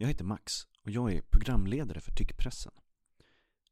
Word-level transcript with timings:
Jag 0.00 0.08
heter 0.08 0.24
Max 0.24 0.66
och 0.84 0.90
jag 0.90 1.12
är 1.12 1.20
programledare 1.20 2.00
för 2.00 2.12
Tyckpressen. 2.12 2.72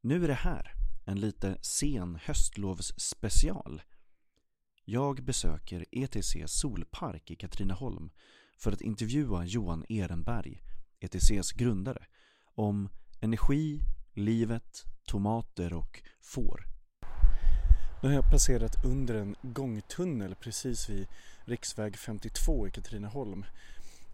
Nu 0.01 0.25
är 0.25 0.29
det 0.29 0.35
här, 0.35 0.73
en 1.05 1.21
lite 1.21 1.59
sen 1.61 2.19
höstlovsspecial. 2.23 3.83
Jag 4.85 5.25
besöker 5.25 5.85
ETC 5.93 6.37
Solpark 6.47 7.31
i 7.31 7.37
Katrineholm 7.37 8.11
för 8.59 8.73
att 8.73 8.81
intervjua 8.81 9.45
Johan 9.45 9.85
Ehrenberg, 9.89 10.63
ETCs 11.01 11.53
grundare, 11.53 12.07
om 12.55 12.89
energi, 13.21 13.81
livet, 14.13 14.85
tomater 15.05 15.73
och 15.73 16.03
får. 16.21 16.65
Nu 18.03 18.09
har 18.09 18.15
jag 18.15 18.31
passerat 18.31 18.85
under 18.85 19.15
en 19.15 19.37
gångtunnel 19.43 20.35
precis 20.35 20.91
vid 20.91 21.07
riksväg 21.45 21.97
52 21.97 22.69
i 22.69 22.71
Katrineholm. 22.71 23.45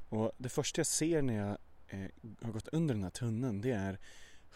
Och 0.09 0.33
det 0.39 0.49
första 0.49 0.79
jag 0.79 0.87
ser 0.87 1.23
när 1.23 1.35
jag 1.35 1.59
eh, 1.93 2.35
har 2.43 2.53
gått 2.53 2.69
under 2.69 2.95
den 2.95 3.03
här 3.03 3.11
tunneln 3.11 3.61
det 3.61 3.71
är 3.71 3.99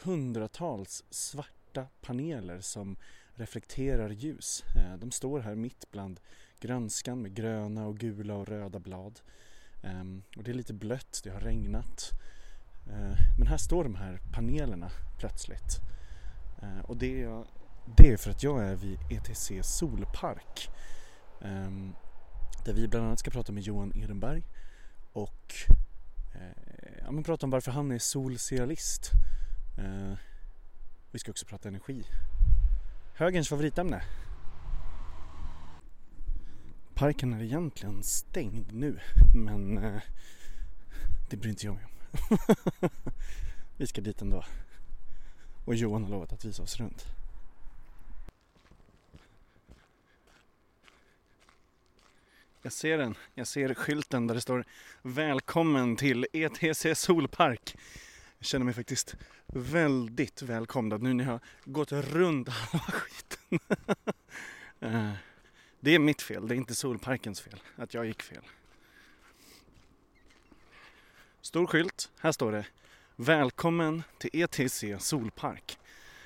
hundratals 0.02 1.04
svarta 1.10 1.86
paneler 2.00 2.60
som 2.60 2.96
reflekterar 3.34 4.10
ljus. 4.10 4.64
Eh, 4.76 4.96
de 4.98 5.10
står 5.10 5.40
här 5.40 5.54
mitt 5.54 5.90
bland 5.90 6.20
grönskan 6.60 7.22
med 7.22 7.34
gröna 7.34 7.86
och 7.86 7.98
gula 7.98 8.34
och 8.34 8.48
röda 8.48 8.78
blad. 8.78 9.20
Eh, 9.82 10.04
och 10.36 10.44
det 10.44 10.50
är 10.50 10.54
lite 10.54 10.74
blött, 10.74 11.20
det 11.24 11.30
har 11.30 11.40
regnat. 11.40 12.10
Eh, 12.86 13.18
men 13.38 13.46
här 13.46 13.56
står 13.56 13.84
de 13.84 13.94
här 13.94 14.20
panelerna 14.32 14.90
plötsligt. 15.18 15.80
Eh, 16.62 16.80
och 16.80 16.96
det 16.96 17.22
är, 17.22 17.44
det 17.96 18.12
är 18.12 18.16
för 18.16 18.30
att 18.30 18.42
jag 18.42 18.64
är 18.64 18.76
vid 18.76 18.98
ETC 19.10 19.52
Solpark. 19.62 20.68
Ehm, 21.42 21.94
där 22.64 22.72
vi 22.72 22.88
bland 22.88 23.06
annat 23.06 23.18
ska 23.18 23.30
prata 23.30 23.52
med 23.52 23.62
Johan 23.62 23.92
Ehrenberg 23.92 24.42
och 25.12 25.54
eh, 26.34 26.65
ja, 27.04 27.10
men 27.10 27.24
prata 27.24 27.46
om 27.46 27.50
varför 27.50 27.72
han 27.72 27.90
är 27.90 27.98
solserialist. 27.98 29.10
Eh, 29.78 30.14
vi 31.10 31.18
ska 31.18 31.30
också 31.30 31.46
prata 31.46 31.68
energi. 31.68 32.04
Högerns 33.14 33.48
favoritämne. 33.48 34.02
Parken 36.94 37.32
är 37.32 37.42
egentligen 37.42 38.02
stängd 38.02 38.72
nu 38.72 39.00
men 39.34 39.78
eh, 39.78 40.02
det 41.30 41.36
bryr 41.36 41.50
inte 41.50 41.66
jag 41.66 41.74
mig 41.74 41.84
om. 41.84 42.88
vi 43.76 43.86
ska 43.86 44.00
dit 44.00 44.22
ändå. 44.22 44.44
Och 45.64 45.74
Johan 45.74 46.04
har 46.04 46.10
lovat 46.10 46.32
att 46.32 46.44
visa 46.44 46.62
oss 46.62 46.76
runt. 46.76 47.15
Jag 52.66 52.72
ser 52.72 52.98
den. 52.98 53.14
Jag 53.34 53.46
ser 53.46 53.74
skylten 53.74 54.26
där 54.26 54.34
det 54.34 54.40
står 54.40 54.64
Välkommen 55.02 55.96
till 55.96 56.26
ETC 56.32 56.86
Solpark. 56.94 57.76
Jag 58.38 58.46
känner 58.46 58.64
mig 58.64 58.74
faktiskt 58.74 59.16
väldigt 59.46 60.42
välkomnad 60.42 61.02
nu 61.02 61.14
när 61.14 61.24
jag 61.24 61.30
har 61.30 61.40
gått 61.64 61.92
runt 61.92 62.48
halva 62.72 62.84
skiten. 62.86 63.58
Eh, 64.80 65.12
det 65.80 65.94
är 65.94 65.98
mitt 65.98 66.22
fel, 66.22 66.48
det 66.48 66.54
är 66.54 66.56
inte 66.56 66.74
Solparkens 66.74 67.40
fel 67.40 67.62
att 67.76 67.94
jag 67.94 68.06
gick 68.06 68.22
fel. 68.22 68.42
Stor 71.40 71.66
skylt, 71.66 72.10
här 72.20 72.32
står 72.32 72.52
det 72.52 72.66
Välkommen 73.16 74.02
till 74.18 74.30
ETC 74.32 74.84
Solpark. 74.98 75.78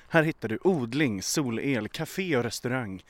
Här 0.07 0.23
hittar 0.23 0.49
du 0.49 0.59
odling, 0.63 1.21
solel, 1.21 1.89
café 1.89 2.37
och 2.37 2.43
restaurang. 2.43 3.03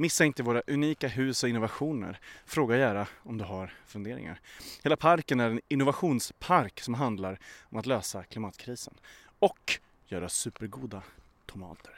Missa 0.00 0.24
inte 0.24 0.42
våra 0.42 0.62
unika 0.66 1.08
hus 1.08 1.42
och 1.42 1.48
innovationer. 1.48 2.20
Fråga 2.44 2.76
gärna 2.76 3.06
om 3.22 3.38
du 3.38 3.44
har 3.44 3.74
funderingar. 3.86 4.40
Hela 4.82 4.96
parken 4.96 5.40
är 5.40 5.50
en 5.50 5.60
innovationspark 5.68 6.80
som 6.80 6.94
handlar 6.94 7.40
om 7.62 7.78
att 7.78 7.86
lösa 7.86 8.24
klimatkrisen 8.24 8.94
och 9.38 9.78
göra 10.06 10.28
supergoda 10.28 11.02
tomater. 11.46 11.94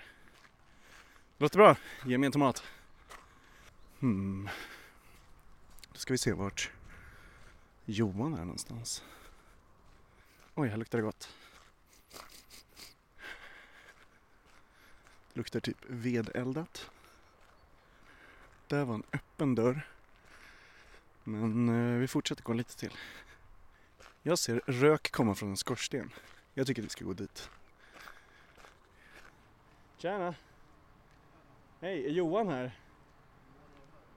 Låter 1.39 1.59
bra? 1.59 1.77
Ge 2.07 2.19
mig 2.19 2.27
en 2.27 2.33
tomat. 2.33 2.63
Hmm. 4.01 4.49
Då 5.93 5.99
ska 5.99 6.15
vi 6.15 6.19
se 6.19 6.33
vart 6.33 6.71
Johan 7.85 8.35
är 8.35 8.39
någonstans. 8.45 9.05
Oj, 10.55 10.69
här 10.69 10.77
luktar 10.77 10.99
det 10.99 11.05
gott. 11.05 11.29
Det 15.33 15.37
Luktar 15.39 15.61
typ 15.61 15.85
vedeldat. 15.89 16.91
Där 18.71 18.85
var 18.85 18.95
en 18.95 19.03
öppen 19.13 19.55
dörr. 19.55 19.87
Men 21.25 21.69
eh, 21.69 22.01
vi 22.01 22.09
fortsätter 22.09 22.43
gå 22.43 22.53
lite 22.53 22.77
till. 22.77 22.93
Jag 24.23 24.39
ser 24.39 24.63
rök 24.67 25.13
komma 25.13 25.35
från 25.35 25.51
en 25.51 25.57
skorsten. 25.57 26.13
Jag 26.55 26.67
tycker 26.67 26.83
vi 26.83 26.89
ska 26.89 27.05
gå 27.05 27.13
dit. 27.13 27.51
Tjena! 29.97 30.35
Hej, 31.81 32.07
är 32.07 32.11
Johan 32.11 32.49
här? 32.49 32.79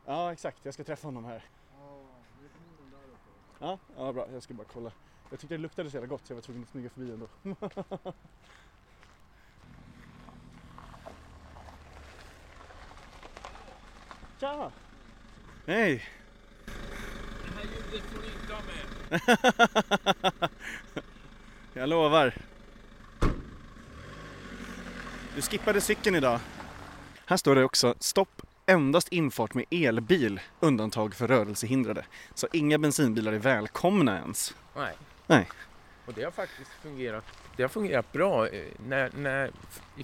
Ja, 0.06 0.34
exakt. 0.34 0.66
Jag 0.66 0.74
ska 0.74 0.84
träffa 0.84 1.08
honom 1.08 1.26
här. 1.26 1.46
Ja, 3.60 3.80
ja 3.98 4.14
bra. 4.14 4.28
Jag 4.32 4.44
ska 4.44 4.54
bara 4.54 4.68
kolla. 4.68 4.92
Jag 5.30 5.40
tyckte 5.40 5.56
det 5.56 5.62
luktade 5.62 5.90
så 5.90 5.98
jävla 5.98 6.08
gott 6.08 6.26
så 6.26 6.32
jag 6.32 6.36
var 6.36 6.42
tvungen 6.42 6.64
att 6.64 6.70
smyga 6.70 6.90
förbi 6.90 7.12
ändå. 7.12 7.28
Tja! 14.44 14.72
Hej! 15.68 16.10
Det 16.66 16.72
här 17.56 17.64
ljudet 17.64 18.04
får 18.12 18.22
ni 18.22 18.28
inte 18.42 18.54
ha 18.54 18.62
med. 20.42 20.50
Jag 21.74 21.90
lovar. 21.90 22.34
Du 25.36 25.42
skippade 25.42 25.82
cykeln 25.82 26.16
idag. 26.16 26.40
Här 27.26 27.38
står 27.38 27.56
det 27.56 27.64
också 27.64 27.96
stopp 28.00 28.42
endast 28.66 29.08
infart 29.08 29.54
med 29.54 29.66
elbil, 29.70 30.40
undantag 30.60 31.16
för 31.16 31.28
rörelsehindrade. 31.28 32.06
Så 32.34 32.48
inga 32.54 32.78
bensinbilar 32.78 33.34
är 33.34 33.40
välkomna 33.40 34.18
ens. 34.18 34.56
Nej. 34.76 34.96
Nej. 35.28 35.50
Och 36.06 36.14
det 36.14 36.24
har 36.24 36.32
faktiskt 36.32 36.72
fungerat, 36.82 37.26
det 37.58 37.64
har 37.64 37.70
fungerat 37.70 38.12
bra. 38.12 38.48
Eh, 38.48 38.66
När, 38.88 39.12
när, 39.16 39.52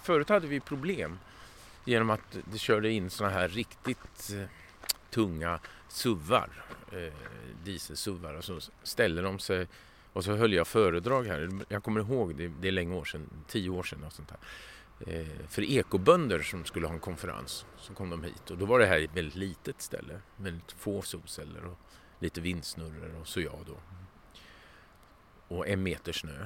förut 0.02 0.30
hade 0.30 0.48
vi 0.48 0.60
problem 0.60 1.20
genom 1.90 2.10
att 2.10 2.38
det 2.52 2.58
körde 2.58 2.92
in 2.92 3.10
såna 3.10 3.30
här 3.30 3.48
riktigt 3.48 4.32
eh, 4.34 4.46
tunga 5.10 5.60
suvar, 5.88 6.50
eh, 6.92 7.14
dieselsuvar 7.64 8.34
och 8.34 8.44
så 8.44 8.60
ställde 8.84 9.22
de 9.22 9.40
sig 9.40 9.68
och 10.14 10.24
så 10.24 10.36
höll 10.36 10.54
jag 10.54 10.68
föredrag 10.68 11.24
här. 11.24 11.50
Jag 11.70 11.84
kommer 11.84 12.00
ihåg, 12.00 12.36
det, 12.36 12.48
det 12.48 12.68
är 12.68 12.72
länge 12.72 12.96
år 12.96 13.06
sedan, 13.06 13.30
tio 13.48 13.70
år 13.70 13.84
sedan 13.84 14.04
och 14.04 14.14
sånt 14.14 14.32
här. 14.32 14.40
Eh, 15.08 15.48
för 15.48 15.62
ekobönder 15.62 16.40
som 16.40 16.66
skulle 16.66 16.88
ha 16.88 16.94
en 16.94 17.00
konferens 17.00 17.66
så 17.78 17.94
kom 17.94 18.10
de 18.10 18.24
hit 18.24 18.52
och 18.52 18.58
då 18.58 18.66
var 18.66 18.80
det 18.80 18.86
här 18.86 19.00
ett 19.00 19.18
väldigt 19.18 19.36
litet 19.36 19.82
ställe. 19.82 20.20
Väldigt 20.36 20.72
få 20.72 21.02
solceller 21.02 21.66
och 21.66 21.78
lite 22.20 22.42
vindsnurror 22.42 23.16
och 23.22 23.28
så 23.28 23.42
jag 23.42 23.60
då. 23.68 23.78
Och 25.56 25.68
en 25.68 25.84
meter 25.84 26.12
snö. 26.12 26.46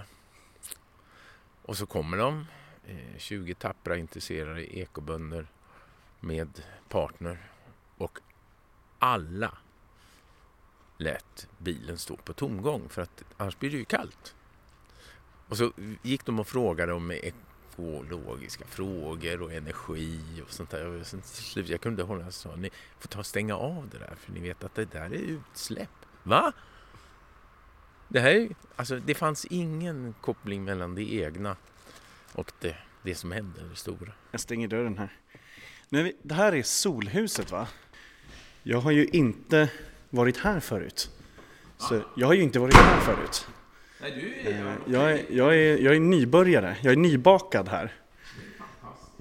Och 1.62 1.78
så 1.78 1.86
kommer 1.86 2.18
de, 2.18 2.46
Eh, 2.88 3.18
20 3.18 3.54
tappra 3.54 3.98
intresserade 3.98 4.78
ekobönder 4.78 5.48
med 6.20 6.64
partner 6.90 7.52
och 7.98 8.20
alla 9.00 9.58
lät 10.98 11.48
bilen 11.58 11.98
stå 11.98 12.18
på 12.18 12.34
tomgång 12.34 12.90
för 12.90 13.02
att 13.02 13.24
annars 13.38 13.60
blir 13.60 13.72
det 13.72 13.78
ju 13.78 13.86
kallt. 13.86 14.36
Och 15.48 15.58
så 15.58 15.72
gick 16.02 16.26
de 16.26 16.40
och 16.40 16.48
frågade 16.48 16.94
om 16.94 17.12
ekologiska 17.12 18.66
frågor 18.66 19.42
och 19.42 19.54
energi 19.54 20.42
och 20.46 20.52
sånt 20.52 20.70
där. 20.70 20.86
Och 20.86 21.08
sen 21.08 21.22
till 21.22 21.30
slut, 21.30 21.70
jag 21.70 21.82
kunde 21.82 22.04
hålla 22.04 22.26
och 22.26 22.34
sa, 22.34 22.56
ni 22.56 22.70
får 23.00 23.08
ta 23.08 23.20
och 23.20 23.26
stänga 23.26 23.56
av 23.56 23.90
det 23.92 23.98
där 23.98 24.16
för 24.16 24.32
ni 24.32 24.40
vet 24.40 24.64
att 24.64 24.76
det 24.76 24.86
där 24.86 25.06
är 25.06 25.12
utsläpp. 25.14 25.90
Va? 26.24 26.54
Det 28.08 28.20
här 28.20 28.32
är, 28.32 28.56
alltså 28.76 29.00
det 29.00 29.14
fanns 29.14 29.46
ingen 29.46 30.16
koppling 30.22 30.64
mellan 30.64 30.96
det 30.96 31.14
egna 31.14 31.56
och 32.36 32.52
det, 32.60 32.76
det 33.04 33.16
som 33.16 33.32
hände, 33.32 33.60
det 33.70 33.76
stora. 33.76 34.12
Jag 34.32 34.40
stänger 34.42 34.68
dörren 34.68 34.98
här. 34.98 35.10
Nu 35.90 36.00
är 36.00 36.04
vi, 36.04 36.16
det 36.24 36.34
här 36.36 36.56
är 36.56 36.64
solhuset 36.64 37.52
va? 37.52 37.68
Jag 38.64 38.78
har 38.82 38.92
ju 38.92 39.06
inte 39.06 39.70
varit 40.10 40.38
här 40.38 40.60
förut. 40.60 41.10
Så 41.78 42.02
jag 42.16 42.28
har 42.28 42.34
ju 42.34 42.42
inte 42.42 42.60
varit 42.60 42.74
här 42.76 43.00
förut. 43.00 43.48
Nej, 44.02 44.12
du 44.44 44.50
Eh, 44.50 44.74
Jag 44.86 45.12
är, 45.12 45.26
jag, 45.30 45.56
är, 45.58 45.78
jag 45.78 45.96
är 45.96 46.00
nybörjare, 46.00 46.78
jag 46.82 46.92
är 46.94 46.98
nybakad 46.98 47.68
här. 47.70 47.92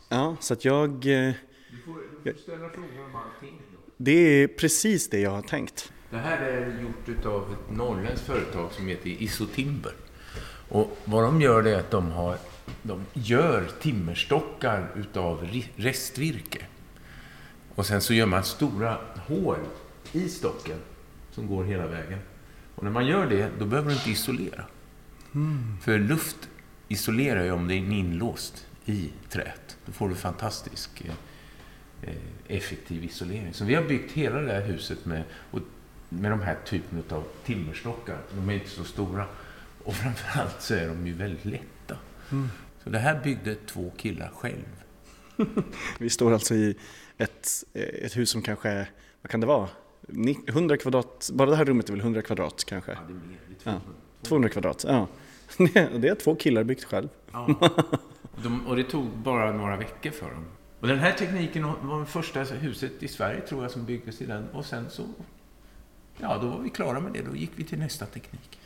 Ja, 0.09 0.37
så 0.41 0.53
att 0.55 0.65
jag... 0.65 0.89
eh, 0.91 1.01
Du 1.01 1.79
får, 1.85 2.01
du 2.25 2.33
får 2.33 2.41
ställa 2.41 2.69
frågor 2.69 3.05
om 3.05 3.17
allting. 3.17 3.61
Det 3.97 4.13
är 4.13 4.49
precis 4.49 5.09
det 5.11 5.21
jag 5.21 5.31
har 5.31 5.43
tänkt. 5.43 5.93
Det 6.11 6.19
här 6.19 6.39
är 6.43 6.81
gjort 6.83 7.27
av 7.27 7.53
ett 7.53 7.77
norrländskt 7.77 8.27
företag 8.27 8.73
som 8.73 8.87
heter 8.89 9.09
Isotimber. 9.11 9.93
Och 10.69 10.99
vad 11.05 11.25
de 11.25 11.41
gör 11.41 11.63
det 11.63 11.71
är 11.71 11.79
att 11.79 11.91
de, 11.91 12.11
har, 12.11 12.37
de 12.83 13.07
gör 13.13 13.69
timmerstockar 13.81 14.89
utav 14.97 15.49
restvirke. 15.77 16.67
Och 17.75 17.87
sen 17.87 18.01
så 18.01 18.15
gör 18.15 18.27
man 18.27 18.45
stora 18.45 18.99
hål 19.27 19.59
i 20.13 20.29
stocken 20.29 20.79
som 21.31 21.47
går 21.47 21.65
hela 21.65 21.87
vägen. 21.87 22.19
Och 22.75 22.85
när 22.85 22.91
man 22.91 23.07
gör 23.07 23.27
det, 23.27 23.51
då 23.59 23.65
behöver 23.65 23.89
du 23.91 23.95
inte 23.95 24.11
isolera. 24.11 24.65
Mm. 25.35 25.77
För 25.83 25.99
luft 25.99 26.49
isolerar 26.89 27.45
ju 27.45 27.51
om 27.51 27.69
det 27.69 27.75
är 27.75 27.79
inlåst 27.79 28.67
i 28.85 29.11
träet. 29.29 29.77
Då 29.87 29.93
får 29.93 30.09
du 30.09 30.15
fantastisk 30.15 31.05
eh, 31.05 31.15
eh, 32.03 32.17
effektiv 32.49 33.05
isolering. 33.05 33.55
Så 33.55 33.65
vi 33.65 33.75
har 33.75 33.83
byggt 33.83 34.13
hela 34.13 34.41
det 34.41 34.53
här 34.53 34.61
huset 34.61 35.05
med, 35.05 35.23
med 36.09 36.31
de 36.31 36.41
här 36.41 36.57
typen 36.65 37.03
av 37.09 37.25
timmerstockar. 37.45 38.19
De 38.35 38.49
är 38.49 38.55
inte 38.55 38.71
så 38.71 38.85
stora. 38.85 39.27
Och 39.85 39.95
framförallt 39.95 40.63
så 40.63 40.75
är 40.75 40.89
de 40.89 41.07
ju 41.07 41.13
väldigt 41.13 41.45
lätta. 41.45 41.97
Mm. 42.31 42.49
Så 42.85 42.91
det 42.91 42.99
här 42.99 43.21
byggde 43.25 43.55
två 43.55 43.93
killar 43.97 44.31
själv. 44.35 44.83
vi 45.99 46.11
står 46.11 46.33
alltså 46.33 46.55
i 46.55 46.77
ett, 47.19 47.65
eh, 47.73 47.83
ett 47.83 48.17
hus 48.17 48.31
som 48.31 48.43
kanske 48.43 48.69
är, 48.69 48.91
vad 49.23 49.31
kan 49.31 49.41
det 49.41 49.47
vara? 49.47 49.69
100 50.47 50.77
kvadrat, 50.77 51.31
bara 51.33 51.51
det 51.51 51.57
här 51.57 51.65
rummet 51.65 51.89
är 51.89 51.93
väl 51.93 52.01
100 52.01 52.23
kvadrat 52.23 52.65
kanske? 52.65 52.93
Ja, 52.93 52.99
det 53.09 53.13
är 53.13 53.15
mer. 53.15 53.39
Det 53.49 53.55
är 53.55 53.59
200, 53.65 53.81
ja, 53.87 54.29
200 54.29 54.49
kvadrat, 54.49 54.85
ja. 54.89 55.09
Det 55.99 56.09
är 56.09 56.15
två 56.15 56.35
killar 56.35 56.65
byggt 56.65 56.85
själv. 56.85 57.09
Ja. 57.33 57.71
De, 58.43 58.67
och 58.67 58.77
det 58.77 58.85
tog 58.85 59.07
bara 59.07 59.53
några 59.53 59.77
veckor 59.77 60.11
för 60.11 60.31
dem. 60.31 60.45
Och 60.81 60.89
den 60.89 60.99
här 60.99 61.13
tekniken 61.13 61.63
var 61.63 62.01
det 62.01 62.07
första 62.07 62.43
huset 62.43 63.03
i 63.03 63.09
Sverige 63.09 63.41
tror 63.41 63.63
jag 63.63 63.71
som 63.71 63.85
byggdes 63.85 64.23
i 64.23 64.27
den. 64.27 64.49
Och 64.49 64.67
sen 64.67 64.91
så, 64.91 65.03
ja 66.19 66.39
då 66.39 66.49
var 66.49 66.59
vi 66.59 66.71
klara 66.71 67.01
med 67.01 67.13
det. 67.13 67.23
Då 67.23 67.37
gick 67.37 67.51
vi 67.57 67.65
till 67.65 67.79
nästa 67.79 68.07
teknik. 68.07 68.61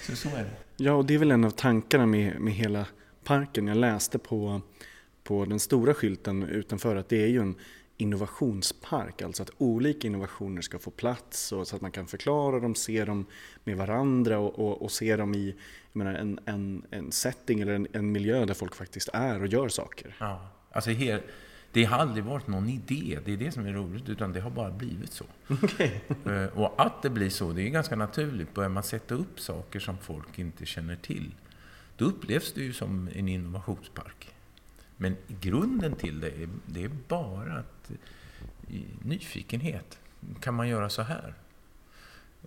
så 0.00 0.16
så 0.16 0.28
är 0.28 0.44
det. 0.44 0.50
Ja, 0.76 0.92
och 0.92 1.04
det 1.04 1.14
är 1.14 1.18
väl 1.18 1.30
en 1.30 1.44
av 1.44 1.50
tankarna 1.50 2.06
med, 2.06 2.40
med 2.40 2.52
hela 2.52 2.86
parken. 3.24 3.66
Jag 3.66 3.76
läste 3.76 4.18
på, 4.18 4.60
på 5.24 5.44
den 5.44 5.60
stora 5.60 5.94
skylten 5.94 6.42
utanför 6.42 6.96
att 6.96 7.08
det 7.08 7.22
är 7.22 7.28
ju 7.28 7.40
en 7.40 7.54
innovationspark, 7.96 9.22
alltså 9.22 9.42
att 9.42 9.50
olika 9.58 10.06
innovationer 10.06 10.62
ska 10.62 10.78
få 10.78 10.90
plats 10.90 11.52
och 11.52 11.68
så 11.68 11.76
att 11.76 11.82
man 11.82 11.90
kan 11.90 12.06
förklara 12.06 12.60
dem, 12.60 12.74
se 12.74 13.04
dem 13.04 13.26
med 13.64 13.76
varandra 13.76 14.38
och, 14.38 14.58
och, 14.58 14.82
och 14.82 14.92
se 14.92 15.16
dem 15.16 15.34
i 15.34 15.54
menar, 15.92 16.14
en, 16.14 16.38
en, 16.44 16.82
en 16.90 17.12
setting 17.12 17.60
eller 17.60 17.72
en, 17.72 17.86
en, 17.92 18.12
miljö 18.12 18.44
där 18.44 18.54
folk 18.54 18.74
faktiskt 18.74 19.08
är 19.12 19.40
och 19.40 19.46
gör 19.46 19.68
saker. 19.68 20.16
Ja, 20.18 20.48
alltså 20.72 20.90
här, 20.90 21.22
det 21.72 21.84
har 21.84 21.98
aldrig 21.98 22.24
varit 22.24 22.46
någon 22.46 22.68
idé, 22.68 23.18
det 23.24 23.32
är 23.32 23.36
det 23.36 23.52
som 23.52 23.66
är 23.66 23.72
roligt, 23.72 24.08
utan 24.08 24.32
det 24.32 24.40
har 24.40 24.50
bara 24.50 24.70
blivit 24.70 25.12
så. 25.12 25.24
Okay. 25.62 25.90
Eh, 26.26 26.58
och 26.58 26.86
att 26.86 27.02
det 27.02 27.10
blir 27.10 27.30
så, 27.30 27.52
det 27.52 27.62
är 27.62 27.68
ganska 27.68 27.96
naturligt. 27.96 28.54
Börjar 28.54 28.70
man 28.70 28.82
sätta 28.82 29.14
upp 29.14 29.40
saker 29.40 29.80
som 29.80 29.98
folk 29.98 30.38
inte 30.38 30.66
känner 30.66 30.96
till, 30.96 31.34
då 31.96 32.04
upplevs 32.04 32.52
det 32.52 32.60
ju 32.60 32.72
som 32.72 33.08
en 33.14 33.28
innovationspark. 33.28 34.34
Men 34.96 35.16
grunden 35.40 35.94
till 35.94 36.20
det 36.20 36.42
är, 36.42 36.48
det 36.66 36.84
är 36.84 36.90
bara 37.08 37.58
att, 37.58 37.90
nyfikenhet. 39.02 39.98
Kan 40.40 40.54
man 40.54 40.68
göra 40.68 40.90
så 40.90 41.02
här? 41.02 41.34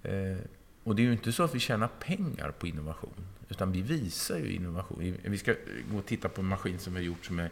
Eh, 0.03 0.37
och 0.83 0.95
det 0.95 1.01
är 1.01 1.03
ju 1.03 1.11
inte 1.11 1.31
så 1.31 1.43
att 1.43 1.55
vi 1.55 1.59
tjänar 1.59 1.87
pengar 1.87 2.51
på 2.51 2.67
innovation, 2.67 3.25
utan 3.49 3.71
vi 3.71 3.81
visar 3.81 4.37
ju 4.37 4.51
innovation. 4.51 5.17
Vi 5.23 5.37
ska 5.37 5.55
gå 5.91 5.97
och 5.97 6.05
titta 6.05 6.29
på 6.29 6.41
en 6.41 6.47
maskin 6.47 6.79
som 6.79 6.93
vi 6.93 6.99
har 6.99 7.05
gjort 7.05 7.25
som 7.25 7.39
är 7.39 7.49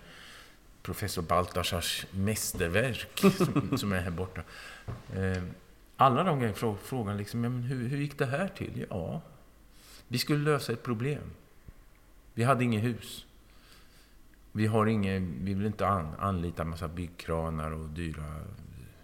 professor 0.82 1.22
Baltasars 1.22 2.06
mästerverk, 2.12 3.20
som, 3.38 3.78
som 3.78 3.94
är 3.94 4.02
här 4.02 4.12
borta. 4.12 4.42
Eh, 5.14 5.44
alla 5.98 6.24
de 6.24 6.40
gånger 6.40 6.76
frågan 6.84 7.18
liksom, 7.18 7.42
men 7.42 7.64
hur, 7.64 7.88
hur 7.88 7.98
gick 7.98 8.18
det 8.18 8.26
här 8.26 8.48
till? 8.48 8.86
Ja, 8.90 9.22
vi 10.08 10.18
skulle 10.18 10.44
lösa 10.52 10.74
ett 10.74 10.84
problem. 10.84 11.32
Vi 12.34 12.44
hade 12.44 12.64
inget 12.64 12.84
hus. 12.84 13.26
Vi, 14.52 14.68
har 14.68 14.86
inget, 14.86 15.22
vi 15.22 15.54
vill 15.54 15.66
inte 15.66 15.88
an, 15.88 16.16
anlita 16.20 16.64
massa 16.64 16.88
byggkranar 16.88 17.72
och 17.72 17.90
dyra 17.90 18.40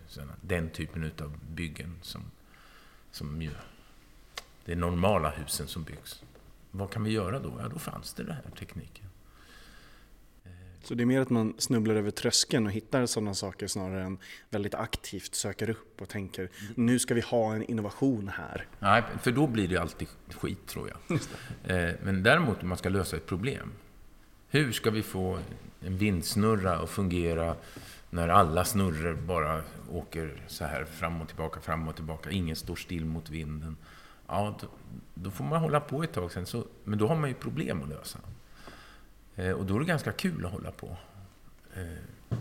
såna, 0.07 0.33
den 0.41 0.69
typen 0.69 1.11
av 1.21 1.39
byggen 1.49 1.95
som, 2.01 2.21
som 3.11 3.41
ju, 3.41 3.51
det 4.65 4.71
är 4.71 4.75
normala 4.75 5.29
husen 5.29 5.67
som 5.67 5.83
byggs. 5.83 6.23
Vad 6.71 6.91
kan 6.91 7.03
vi 7.03 7.11
göra 7.11 7.39
då? 7.39 7.53
Ja, 7.59 7.67
då 7.67 7.79
fanns 7.79 8.13
det 8.13 8.23
den 8.23 8.35
här 8.35 8.51
tekniken. 8.59 9.08
Så 10.89 10.95
det 10.95 11.03
är 11.03 11.05
mer 11.05 11.21
att 11.21 11.29
man 11.29 11.53
snubblar 11.57 11.95
över 11.95 12.11
tröskeln 12.11 12.65
och 12.65 12.71
hittar 12.71 13.05
sådana 13.05 13.33
saker 13.33 13.67
snarare 13.67 14.03
än 14.03 14.17
väldigt 14.49 14.75
aktivt 14.75 15.35
söker 15.35 15.69
upp 15.69 16.01
och 16.01 16.09
tänker 16.09 16.49
nu 16.75 16.99
ska 16.99 17.13
vi 17.13 17.21
ha 17.21 17.53
en 17.53 17.63
innovation 17.63 18.31
här. 18.35 18.65
Nej, 18.79 19.03
för 19.21 19.31
då 19.31 19.47
blir 19.47 19.67
det 19.67 19.77
alltid 19.77 20.07
skit 20.29 20.67
tror 20.67 20.89
jag. 20.89 21.19
Eh, 21.63 21.95
men 22.03 22.23
däremot 22.23 22.61
om 22.61 22.69
man 22.69 22.77
ska 22.77 22.89
lösa 22.89 23.17
ett 23.17 23.25
problem. 23.25 23.71
Hur 24.49 24.71
ska 24.71 24.91
vi 24.91 25.03
få 25.03 25.39
en 25.81 25.97
vindsnurra 25.97 26.79
att 26.79 26.89
fungera 26.89 27.55
när 28.09 28.27
alla 28.27 28.65
snurror 28.65 29.13
bara 29.13 29.63
åker 29.91 30.41
så 30.47 30.65
här 30.65 30.85
fram 30.85 31.21
och 31.21 31.27
tillbaka, 31.27 31.59
fram 31.59 31.87
och 31.87 31.95
tillbaka. 31.95 32.31
Ingen 32.31 32.55
står 32.55 32.75
still 32.75 33.05
mot 33.05 33.29
vinden. 33.29 33.77
Ja, 34.27 34.57
då, 34.61 34.67
då 35.13 35.31
får 35.31 35.43
man 35.43 35.59
hålla 35.59 35.79
på 35.79 36.03
ett 36.03 36.13
tag 36.13 36.31
sen. 36.31 36.45
Så, 36.45 36.65
men 36.83 36.99
då 36.99 37.07
har 37.07 37.15
man 37.15 37.29
ju 37.29 37.35
problem 37.35 37.83
att 37.83 37.89
lösa. 37.89 38.19
Eh, 39.39 39.51
och 39.51 39.65
då 39.65 39.75
är 39.75 39.79
det 39.79 39.85
ganska 39.85 40.11
kul 40.11 40.45
att 40.45 40.51
hålla 40.51 40.71
på. 40.71 40.97
Eh, 41.73 42.37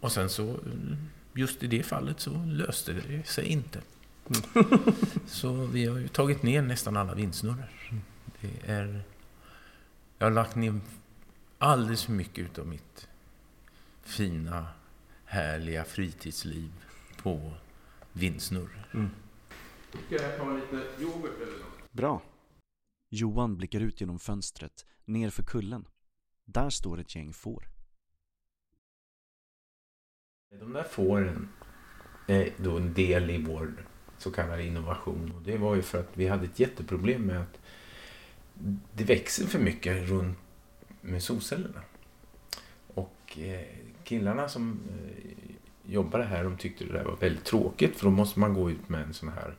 och 0.00 0.12
sen 0.12 0.30
så, 0.30 0.60
just 1.32 1.62
i 1.62 1.66
det 1.66 1.82
fallet 1.82 2.20
så 2.20 2.44
löste 2.44 2.92
det 2.92 3.26
sig 3.26 3.46
inte. 3.46 3.80
så 5.26 5.52
vi 5.52 5.86
har 5.86 5.98
ju 5.98 6.08
tagit 6.08 6.42
ner 6.42 6.62
nästan 6.62 6.96
alla 6.96 7.14
vindsnurror. 7.14 7.68
Det 8.40 8.72
är, 8.72 9.02
jag 10.18 10.26
har 10.26 10.30
lagt 10.30 10.54
ner 10.54 10.80
alldeles 11.58 12.04
för 12.04 12.12
mycket 12.12 12.58
av 12.58 12.66
mitt 12.66 13.08
fina, 14.02 14.66
härliga 15.24 15.84
fritidsliv 15.84 16.72
på 17.22 17.52
vindsnurror. 18.12 18.88
Mm. 18.94 19.10
Ska 20.06 20.14
jag 20.14 20.38
ta 20.38 20.52
lite 20.52 21.02
yoghurt 21.02 21.40
eller 21.42 21.58
något? 21.58 21.92
Bra. 21.92 22.22
Johan 23.10 23.56
blickar 23.56 23.80
ut 23.80 24.00
genom 24.00 24.18
fönstret, 24.18 24.86
ner 25.04 25.30
för 25.30 25.42
kullen. 25.42 25.84
Där 26.50 26.70
står 26.70 27.00
ett 27.00 27.14
gäng 27.14 27.32
får. 27.32 27.68
De 30.50 30.72
där 30.72 30.82
fåren 30.82 31.48
är 32.26 32.52
då 32.56 32.76
en 32.76 32.94
del 32.94 33.30
i 33.30 33.42
vår 33.42 33.86
så 34.18 34.30
kallade 34.30 34.64
innovation. 34.64 35.32
Och 35.36 35.42
det 35.42 35.56
var 35.56 35.74
ju 35.74 35.82
för 35.82 36.00
att 36.00 36.10
vi 36.14 36.28
hade 36.28 36.44
ett 36.44 36.60
jätteproblem 36.60 37.22
med 37.22 37.40
att 37.40 37.60
det 38.92 39.04
växer 39.04 39.46
för 39.46 39.58
mycket 39.58 40.08
runt 40.08 40.38
med 41.00 41.22
solcellerna. 41.22 41.82
Och 42.86 43.38
eh, 43.38 43.66
killarna 44.04 44.48
som 44.48 44.80
eh, 44.90 45.92
jobbade 45.92 46.24
här 46.24 46.44
de 46.44 46.56
tyckte 46.56 46.84
det 46.84 46.92
där 46.92 47.04
var 47.04 47.16
väldigt 47.16 47.44
tråkigt 47.44 47.96
för 47.96 48.04
då 48.04 48.10
måste 48.10 48.40
man 48.40 48.54
gå 48.54 48.70
ut 48.70 48.88
med 48.88 49.02
en 49.02 49.14
sån 49.14 49.28
här 49.28 49.54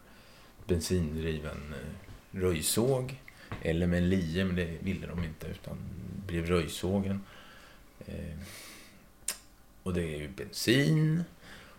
bensindriven 0.67 1.74
eh, 1.74 2.39
röjsåg 2.39 3.22
eller 3.62 3.88
med 3.88 3.98
en 3.98 4.10
lie, 4.10 4.46
men 4.46 4.55
det 4.55 4.77
ville 4.84 5.08
de 5.08 5.24
inte 5.24 5.48
utan 5.48 5.77
blev 6.29 6.45
röjsågen. 6.45 7.21
Och 9.83 9.93
det 9.93 10.01
är 10.01 10.17
ju 10.17 10.27
bensin 10.27 11.24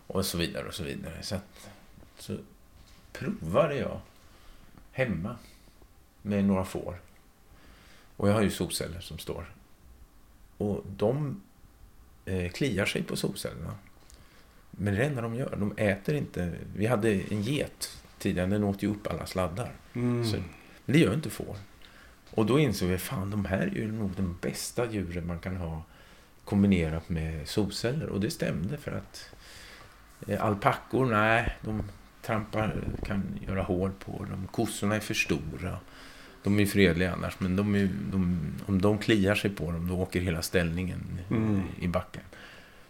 och 0.07 0.25
så 0.25 0.37
vidare 0.37 0.67
och 0.67 0.73
så 0.73 0.83
vidare. 0.83 1.23
Så, 1.23 1.35
att, 1.35 1.69
så 2.17 2.37
provade 3.13 3.75
jag 3.75 3.99
hemma 4.91 5.35
med 6.21 6.45
några 6.45 6.65
får. 6.65 7.01
Och 8.17 8.29
jag 8.29 8.33
har 8.33 8.41
ju 8.41 8.51
solceller 8.51 8.99
som 8.99 9.17
står. 9.17 9.53
Och 10.57 10.83
de 10.97 11.41
eh, 12.25 12.51
kliar 12.51 12.85
sig 12.85 13.03
på 13.03 13.15
solcellerna. 13.15 13.75
Men 14.71 14.93
det 14.93 14.99
är 14.99 15.03
det 15.03 15.09
enda 15.09 15.21
de 15.21 15.35
gör. 15.35 15.55
De 15.55 15.73
äter 15.77 16.15
inte. 16.15 16.53
Vi 16.75 16.85
hade 16.85 17.11
en 17.11 17.41
get 17.41 18.03
tidigare. 18.17 18.49
Den 18.49 18.63
åt 18.63 18.83
ju 18.83 18.87
upp 18.87 19.07
alla 19.07 19.25
sladdar. 19.25 19.73
Mm. 19.93 20.25
Så, 20.25 20.37
men 20.85 20.93
det 20.93 20.99
gör 20.99 21.13
inte 21.13 21.29
får. 21.29 21.57
Och 22.31 22.45
då 22.45 22.59
insåg 22.59 22.89
vi, 22.89 22.97
fan 22.97 23.29
de 23.29 23.45
här 23.45 23.61
är 23.61 23.75
ju 23.75 23.91
nog 23.91 24.11
de 24.17 24.37
bästa 24.41 24.91
djuren 24.91 25.27
man 25.27 25.39
kan 25.39 25.57
ha 25.57 25.83
kombinerat 26.45 27.09
med 27.09 27.47
solceller. 27.47 28.09
Och 28.09 28.19
det 28.19 28.31
stämde 28.31 28.77
för 28.77 28.91
att 28.91 29.29
eh, 30.27 30.45
alpackor, 30.45 31.05
nej, 31.05 31.57
de 31.61 31.83
trampar, 32.21 32.83
kan 33.05 33.39
göra 33.47 33.61
hål 33.61 33.91
på 34.05 34.25
dem. 34.29 34.47
Kossorna 34.51 34.95
är 34.95 34.99
för 34.99 35.13
stora. 35.13 35.77
De 36.43 36.59
är 36.59 36.65
fredliga 36.65 37.13
annars, 37.13 37.39
men 37.39 37.55
de 37.55 37.75
är, 37.75 37.89
de, 38.11 38.39
om 38.65 38.81
de 38.81 38.97
kliar 38.97 39.35
sig 39.35 39.49
på 39.49 39.71
dem, 39.71 39.87
då 39.87 39.97
åker 39.97 40.21
hela 40.21 40.41
ställningen 40.41 41.19
mm. 41.29 41.61
i 41.79 41.87
backen. 41.87 42.23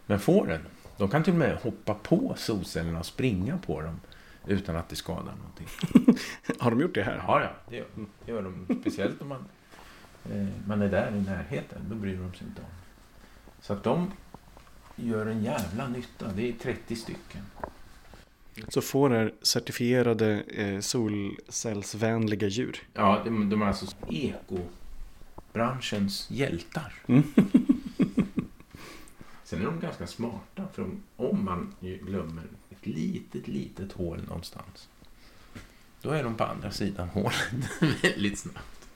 Men 0.05 0.19
fåren, 0.19 0.61
de 0.97 1.09
kan 1.09 1.23
till 1.23 1.33
och 1.33 1.39
med 1.39 1.55
hoppa 1.55 1.93
på 1.93 2.33
solcellerna 2.37 2.99
och 2.99 3.05
springa 3.05 3.57
på 3.57 3.81
dem 3.81 3.99
utan 4.45 4.75
att 4.75 4.89
det 4.89 4.95
skadar 4.95 5.35
någonting. 5.35 5.67
Har 6.59 6.71
de 6.71 6.79
gjort 6.79 6.95
det 6.95 7.03
här? 7.03 7.23
Ja, 7.27 7.41
ja 7.41 7.49
det, 7.69 7.75
gör, 7.75 7.85
det 8.25 8.31
gör 8.31 8.41
de. 8.41 8.65
Speciellt 8.81 9.21
om 9.21 9.27
man, 9.27 9.45
eh, 10.31 10.47
man 10.67 10.81
är 10.81 10.89
där 10.89 11.15
i 11.15 11.21
närheten. 11.21 11.81
Då 11.89 11.95
bryr 11.95 12.17
de 12.17 12.33
sig 12.33 12.47
inte 12.47 12.61
om. 12.61 12.67
Så 13.61 13.73
att 13.73 13.83
de 13.83 14.11
gör 14.95 15.25
en 15.25 15.43
jävla 15.43 15.87
nytta. 15.87 16.27
Det 16.35 16.49
är 16.49 16.53
30 16.53 16.95
stycken. 16.95 17.41
Så 18.67 18.81
får 18.81 19.13
är 19.13 19.33
certifierade 19.41 20.41
eh, 20.41 20.79
solcellsvänliga 20.79 22.47
djur? 22.47 22.79
Ja, 22.93 23.21
de, 23.25 23.49
de 23.49 23.61
är 23.61 23.65
alltså 23.65 23.85
ekobranschens 24.09 26.31
hjältar. 26.31 26.93
Mm. 27.07 27.23
Sen 29.43 29.61
är 29.61 29.65
de 29.65 29.79
ganska 29.79 30.07
smarta. 30.07 30.67
För 30.73 30.89
om 31.15 31.45
man 31.45 31.75
glömmer 31.79 32.43
ett 32.81 32.87
litet, 32.87 33.47
litet 33.47 33.91
hål 33.91 34.23
någonstans. 34.27 34.89
Då 36.01 36.09
är 36.09 36.23
de 36.23 36.35
på 36.35 36.43
andra 36.43 36.71
sidan 36.71 37.09
hålet 37.09 37.49
väldigt 38.03 38.39
snabbt. 38.39 38.87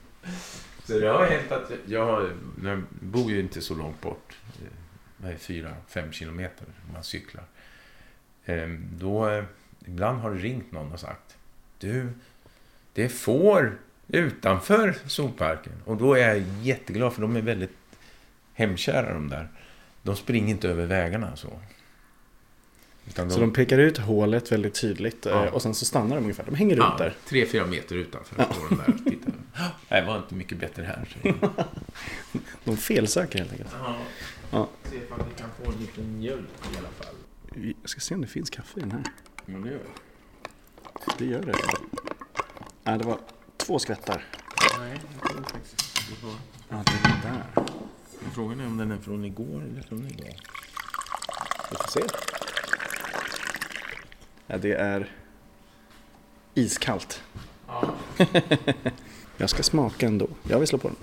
Så 0.84 0.98
det 0.98 1.08
har 1.08 1.26
hänt 1.26 1.52
att 1.52 1.70
jag, 1.86 2.30
jag 2.62 2.82
bor 3.00 3.30
ju 3.30 3.40
inte 3.40 3.60
så 3.60 3.74
långt 3.74 4.00
bort. 4.00 4.36
Det 5.16 5.28
är 5.28 5.36
fyra, 5.36 5.76
fem 5.88 6.12
kilometer 6.12 6.66
om 6.86 6.92
man 6.92 7.04
cyklar. 7.04 7.44
Ehm, 8.44 8.88
då, 8.92 9.28
eh, 9.28 9.44
ibland 9.86 10.18
har 10.18 10.30
det 10.30 10.38
ringt 10.38 10.72
någon 10.72 10.92
och 10.92 11.00
sagt 11.00 11.36
Du, 11.78 12.08
det 12.92 13.04
är 13.04 13.08
får 13.08 13.78
utanför 14.08 14.96
zooparken. 15.06 15.82
Och 15.84 15.96
då 15.96 16.14
är 16.14 16.28
jag 16.28 16.44
jätteglad 16.62 17.12
för 17.12 17.22
de 17.22 17.36
är 17.36 17.42
väldigt 17.42 17.76
hemkära 18.52 19.14
de 19.14 19.28
där. 19.28 19.48
De 20.02 20.16
springer 20.16 20.50
inte 20.50 20.68
över 20.68 20.86
vägarna 20.86 21.36
så. 21.36 21.60
Utan 23.08 23.30
så 23.30 23.40
de... 23.40 23.52
pekar 23.52 23.78
ut 23.78 23.98
hålet 23.98 24.52
väldigt 24.52 24.74
tydligt 24.74 25.26
ja. 25.26 25.46
Eh, 25.46 25.54
och 25.54 25.62
sen 25.62 25.74
så 25.74 25.84
stannar 25.84 26.16
de 26.16 26.22
ungefär. 26.22 26.44
De 26.44 26.54
hänger 26.54 26.76
ja, 26.76 26.94
där. 26.98 27.14
Tre, 27.28 27.46
fyra 27.46 27.66
meter 27.66 27.96
utanför. 27.96 28.36
Ja. 28.38 28.48
De 28.68 28.76
där 28.76 29.10
tittar. 29.10 29.32
Det 29.88 30.06
var 30.06 30.16
inte 30.16 30.34
mycket 30.34 30.58
bättre 30.58 30.82
här. 30.82 31.16
de 32.64 32.76
felsöker 32.76 33.38
helt 33.38 33.52
enkelt. 33.52 33.70
Ja. 33.80 33.96
ja. 34.50 34.68
Se 34.84 34.96
ifall 34.96 35.18
vi 35.18 35.40
kan 35.40 35.50
få 35.64 35.72
en 35.72 35.78
liten 35.78 36.18
mjölk 36.18 36.48
i 36.74 36.78
alla 36.78 36.88
fall. 36.88 37.14
Jag 37.82 37.90
ska 37.90 38.00
se 38.00 38.14
om 38.14 38.20
det 38.20 38.26
finns 38.26 38.50
kaffe 38.50 38.78
i 38.78 38.80
den 38.80 38.90
här. 38.90 39.02
Ja, 39.46 39.58
det 39.58 39.68
gör 39.68 39.78
det. 39.78 41.14
Det 41.18 41.24
gör 41.24 41.42
det. 41.42 41.54
Nej, 42.84 42.98
det 42.98 43.04
var 43.04 43.18
två 43.56 43.78
skvättar. 43.78 44.24
Nej, 44.78 45.00
jag 45.22 45.30
tror 45.30 45.42
faktiskt 45.42 45.96
det 46.08 46.26
var... 46.26 46.34
Ja, 46.68 46.84
det 46.86 47.08
är 47.08 47.32
där. 47.32 47.66
Frågan 48.32 48.60
är 48.60 48.66
om 48.66 48.76
den 48.76 48.90
är 48.90 48.98
från 48.98 49.24
igår 49.24 49.62
eller 49.70 49.82
från 49.82 50.06
idag. 50.06 50.40
Vi 51.70 51.76
får 51.76 51.88
se. 51.88 52.00
Ja, 54.46 54.58
det 54.58 54.72
är 54.72 55.12
iskallt. 56.54 57.22
Ja. 57.66 57.94
jag 59.36 59.50
ska 59.50 59.62
smaka 59.62 60.06
ändå. 60.06 60.28
Jag 60.48 60.58
vill 60.58 60.68
slå 60.68 60.78
på 60.78 60.88
den. 60.88 60.96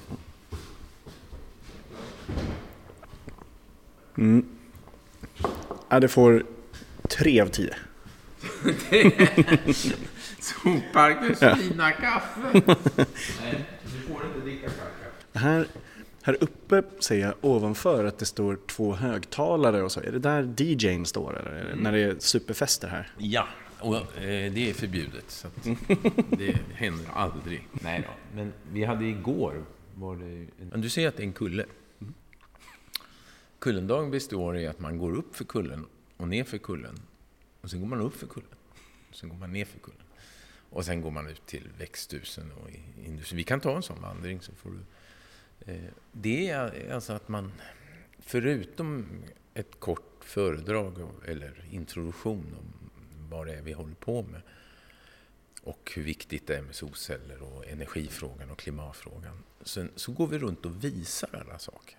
Mm. 4.17 4.45
Ja, 5.89 5.99
det 5.99 6.07
får 6.07 6.45
tre 7.09 7.41
av 7.41 7.47
tio. 7.47 7.75
Zooparkens 10.39 11.39
fina 11.39 11.91
kaffe. 11.91 12.41
Nej, 13.41 13.65
du 13.83 14.13
får 14.13 14.25
inte 14.25 14.39
dricka 14.43 14.67
kaffe. 14.67 15.39
Här, 15.39 15.67
här 16.25 16.37
uppe 16.43 16.83
ser 16.99 17.19
jag 17.19 17.33
ovanför 17.41 18.05
att 18.05 18.17
det 18.17 18.25
står 18.25 18.59
två 18.67 18.93
högtalare 18.93 19.83
och 19.83 19.91
så. 19.91 19.99
Är 19.99 20.11
det 20.11 20.19
där 20.19 20.53
DJn 20.57 21.05
står 21.05 21.39
eller? 21.39 21.65
Mm. 21.65 21.79
När 21.79 21.91
det 21.91 21.99
är 21.99 22.15
superfester 22.19 22.87
här? 22.87 23.11
Ja, 23.17 23.47
och 23.79 23.95
eh, 23.95 24.53
det 24.53 24.69
är 24.69 24.73
förbjudet. 24.73 25.25
Så 25.27 25.47
det 26.37 26.57
händer 26.73 27.05
aldrig. 27.13 27.67
Nej 27.71 28.03
då. 28.07 28.35
Men 28.35 28.53
vi 28.71 28.83
hade 28.83 29.05
igår... 29.05 29.65
Var 29.95 30.15
det 30.15 30.47
en... 30.73 30.81
Du 30.81 30.89
ser 30.89 31.07
att 31.07 31.17
det 31.17 31.23
är 31.23 31.27
en 31.27 31.33
kulle. 31.33 31.65
Mm. 32.01 32.13
Kullendagen 33.59 34.11
består 34.11 34.57
i 34.57 34.67
att 34.67 34.79
man 34.79 34.97
går 34.97 35.15
upp 35.15 35.35
för 35.35 35.43
kullen 35.43 35.85
och 36.17 36.27
ner 36.27 36.43
för 36.43 36.57
kullen. 36.57 36.99
Och 37.61 37.69
sen 37.69 37.81
går 37.81 37.87
man 37.87 38.01
upp 38.01 38.15
för 38.15 38.27
kullen. 38.27 38.49
Och 39.09 39.15
sen 39.15 39.29
går 39.29 39.37
man 39.37 39.53
ner 39.53 39.65
för 39.65 39.79
kullen. 39.79 39.99
Och 40.69 40.85
sen 40.85 41.01
går 41.01 41.11
man 41.11 41.27
ut 41.27 41.45
till 41.45 41.69
växthusen 41.77 42.51
och 42.51 42.69
industrin. 43.05 43.37
Vi 43.37 43.43
kan 43.43 43.59
ta 43.59 43.75
en 43.75 43.83
sån 43.83 44.01
vandring 44.01 44.41
så 44.41 44.51
får 44.55 44.69
du... 44.69 44.79
Eh, 45.65 45.75
det 46.11 46.49
är 46.49 46.93
alltså 46.93 47.13
att 47.13 47.27
man, 47.27 47.51
förutom 48.19 49.05
ett 49.53 49.79
kort 49.79 50.23
föredrag 50.23 51.09
eller 51.25 51.65
introduktion 51.71 52.55
om 52.59 52.89
vad 53.29 53.47
det 53.47 53.53
är 53.53 53.61
vi 53.61 53.73
håller 53.73 53.95
på 53.95 54.23
med 54.23 54.41
och 55.63 55.91
hur 55.95 56.03
viktigt 56.03 56.47
det 56.47 56.55
är 56.55 56.61
med 56.61 56.75
solceller 56.75 57.43
och 57.43 57.67
energifrågan 57.67 58.49
och 58.51 58.57
klimatfrågan. 58.57 59.43
Sen 59.61 59.91
så 59.95 60.11
går 60.11 60.27
vi 60.27 60.39
runt 60.39 60.65
och 60.65 60.83
visar 60.83 61.29
alla 61.33 61.59
saker. 61.59 61.97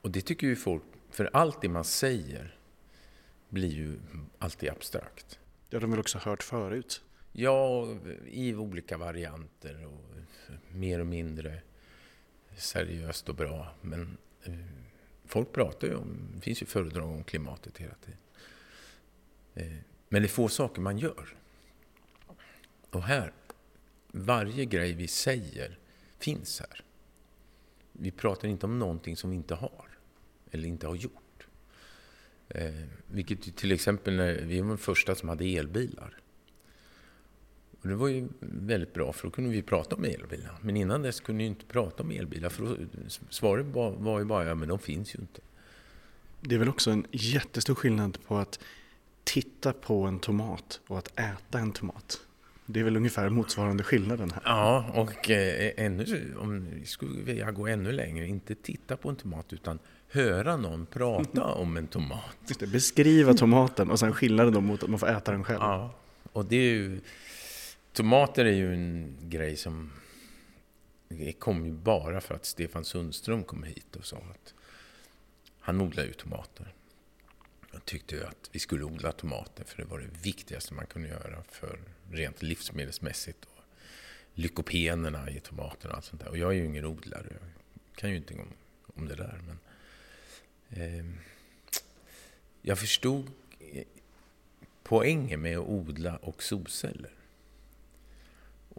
Och 0.00 0.10
det 0.10 0.20
tycker 0.20 0.46
ju 0.46 0.56
folk, 0.56 0.82
för 1.10 1.30
allt 1.32 1.62
det 1.62 1.68
man 1.68 1.84
säger 1.84 2.56
blir 3.48 3.68
ju 3.68 3.98
alltid 4.38 4.70
abstrakt. 4.70 5.38
Har 5.72 5.80
de 5.80 5.90
väl 5.90 6.00
också 6.00 6.18
hört 6.18 6.42
förut? 6.42 7.02
Ja, 7.32 7.88
i 8.26 8.54
olika 8.54 8.96
varianter 8.96 9.86
och 9.86 10.04
mer 10.72 11.00
och 11.00 11.06
mindre 11.06 11.60
seriöst 12.60 13.28
och 13.28 13.34
bra. 13.34 13.74
Men 13.80 14.18
eh, 14.44 14.52
folk 15.26 15.52
pratar 15.52 15.88
ju 15.88 15.94
om, 15.94 16.32
det 16.34 16.40
finns 16.40 16.62
ju 16.62 16.66
föredrag 16.66 17.08
om 17.08 17.24
klimatet 17.24 17.78
hela 17.78 17.94
tiden. 17.94 18.18
Eh, 19.54 19.78
men 20.08 20.22
det 20.22 20.26
är 20.26 20.30
få 20.30 20.48
saker 20.48 20.80
man 20.80 20.98
gör. 20.98 21.34
Och 22.90 23.02
här, 23.02 23.32
varje 24.12 24.64
grej 24.64 24.92
vi 24.92 25.08
säger 25.08 25.78
finns 26.18 26.60
här. 26.60 26.84
Vi 27.92 28.10
pratar 28.10 28.48
inte 28.48 28.66
om 28.66 28.78
någonting 28.78 29.16
som 29.16 29.30
vi 29.30 29.36
inte 29.36 29.54
har, 29.54 29.88
eller 30.50 30.68
inte 30.68 30.86
har 30.86 30.94
gjort. 30.94 31.46
Eh, 32.48 32.84
vilket 33.06 33.56
till 33.56 33.72
exempel 33.72 34.14
när 34.14 34.34
vi 34.34 34.60
var 34.60 34.68
de 34.68 34.78
första 34.78 35.14
som 35.14 35.28
hade 35.28 35.44
elbilar. 35.44 36.20
Och 37.82 37.88
det 37.88 37.94
var 37.94 38.08
ju 38.08 38.28
väldigt 38.40 38.94
bra, 38.94 39.12
för 39.12 39.26
då 39.26 39.30
kunde 39.30 39.50
vi 39.50 39.62
prata 39.62 39.96
om 39.96 40.04
elbilar. 40.04 40.58
Men 40.60 40.76
innan 40.76 41.02
dess 41.02 41.20
kunde 41.20 41.42
vi 41.42 41.46
inte 41.46 41.66
prata 41.66 42.02
om 42.02 42.10
elbilar, 42.10 42.48
för 42.48 42.64
då, 42.64 42.76
svaret 43.30 43.66
var 43.98 44.18
ju 44.18 44.24
bara 44.24 44.44
ja, 44.44 44.54
men 44.54 44.68
de 44.68 44.78
finns 44.78 45.14
ju 45.14 45.18
inte. 45.18 45.40
Det 46.40 46.54
är 46.54 46.58
väl 46.58 46.68
också 46.68 46.90
en 46.90 47.06
jättestor 47.10 47.74
skillnad 47.74 48.18
på 48.26 48.36
att 48.36 48.58
titta 49.24 49.72
på 49.72 50.02
en 50.02 50.18
tomat 50.18 50.80
och 50.86 50.98
att 50.98 51.18
äta 51.18 51.58
en 51.58 51.72
tomat. 51.72 52.20
Det 52.66 52.80
är 52.80 52.84
väl 52.84 52.96
ungefär 52.96 53.28
motsvarande 53.28 53.82
skillnaden 53.82 54.30
här. 54.30 54.42
Ja, 54.44 54.84
och 54.94 55.30
eh, 55.30 55.72
ännu, 55.76 56.34
om 56.38 56.66
vi 56.70 56.86
skulle 56.86 57.22
vilja 57.22 57.50
gå 57.50 57.66
ännu 57.66 57.92
längre, 57.92 58.26
inte 58.26 58.54
titta 58.54 58.96
på 58.96 59.08
en 59.08 59.16
tomat 59.16 59.52
utan 59.52 59.78
höra 60.08 60.56
någon 60.56 60.86
prata 60.86 61.44
om 61.54 61.76
en 61.76 61.86
tomat. 61.86 62.60
Beskriva 62.72 63.34
tomaten 63.34 63.90
och 63.90 63.98
sen 63.98 64.12
skillnaden 64.12 64.64
mot 64.64 64.82
att 64.82 64.90
man 64.90 64.98
får 64.98 65.08
äta 65.08 65.32
den 65.32 65.44
själv. 65.44 65.60
Ja, 65.60 65.94
och 66.32 66.44
det 66.44 66.56
är 66.56 66.70
ju... 66.70 67.00
Tomater 67.98 68.44
är 68.44 68.52
ju 68.52 68.74
en 68.74 69.16
grej 69.22 69.56
som 69.56 69.92
det 71.08 71.32
kom 71.32 71.66
ju 71.66 71.72
bara 71.72 72.20
för 72.20 72.34
att 72.34 72.44
Stefan 72.44 72.84
Sundström 72.84 73.44
kom 73.44 73.62
hit 73.62 73.96
och 73.96 74.04
sa 74.04 74.16
att 74.16 74.54
han 75.58 75.80
odlar 75.80 76.04
ju 76.04 76.12
tomater. 76.12 76.74
Jag 77.72 77.84
tyckte 77.84 78.14
ju 78.14 78.24
att 78.24 78.50
vi 78.52 78.58
skulle 78.58 78.84
odla 78.84 79.12
tomater 79.12 79.64
för 79.64 79.82
det 79.82 79.88
var 79.88 79.98
det 79.98 80.08
viktigaste 80.22 80.74
man 80.74 80.86
kunde 80.86 81.08
göra 81.08 81.42
för 81.42 81.78
rent 82.10 82.42
livsmedelsmässigt. 82.42 83.44
Och 83.44 83.64
lykopenerna 84.34 85.30
i 85.30 85.40
tomaterna 85.40 85.90
och 85.90 85.96
allt 85.96 86.04
sånt 86.04 86.22
där. 86.22 86.30
Och 86.30 86.38
jag 86.38 86.50
är 86.50 86.56
ju 86.56 86.66
ingen 86.66 86.84
odlare. 86.84 87.26
Jag 87.30 87.96
kan 87.96 88.10
ju 88.10 88.16
inte 88.16 88.34
om, 88.34 88.52
om 88.96 89.08
det 89.08 89.14
där. 89.14 89.40
Men, 89.46 89.58
eh, 90.82 91.04
jag 92.62 92.78
förstod 92.78 93.30
eh, 93.60 93.84
poängen 94.82 95.40
med 95.40 95.58
att 95.58 95.68
odla 95.68 96.16
och 96.16 96.42
solceller. 96.42 97.17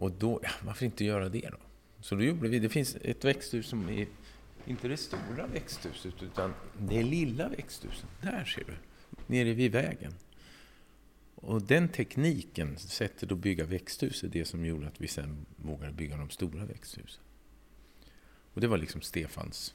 Och 0.00 0.12
då, 0.12 0.40
ja, 0.42 0.50
varför 0.62 0.86
inte 0.86 1.04
göra 1.04 1.28
det 1.28 1.48
då? 1.50 1.58
Så 2.00 2.14
då 2.14 2.22
gjorde 2.22 2.48
vi, 2.48 2.58
det 2.58 2.68
finns 2.68 2.96
ett 2.96 3.24
växthus 3.24 3.66
som 3.66 3.88
är 3.88 4.06
inte 4.66 4.88
det 4.88 4.96
stora 4.96 5.46
växthuset, 5.46 6.22
utan 6.22 6.54
det 6.78 7.02
lilla 7.02 7.48
växthuset. 7.48 8.08
Där 8.22 8.44
ser 8.44 8.64
du, 8.64 8.74
nere 9.26 9.52
vid 9.52 9.72
vägen. 9.72 10.14
Och 11.34 11.62
den 11.62 11.88
tekniken, 11.88 12.78
sättet 12.78 13.32
att 13.32 13.38
bygga 13.38 13.64
växthus, 13.64 14.24
är 14.24 14.28
det 14.28 14.44
som 14.44 14.64
gjorde 14.64 14.86
att 14.86 15.00
vi 15.00 15.08
sen 15.08 15.46
vågade 15.56 15.92
bygga 15.92 16.16
de 16.16 16.30
stora 16.30 16.64
växthusen. 16.64 17.22
Och 18.54 18.60
det 18.60 18.66
var 18.66 18.78
liksom 18.78 19.00
Stefans... 19.00 19.74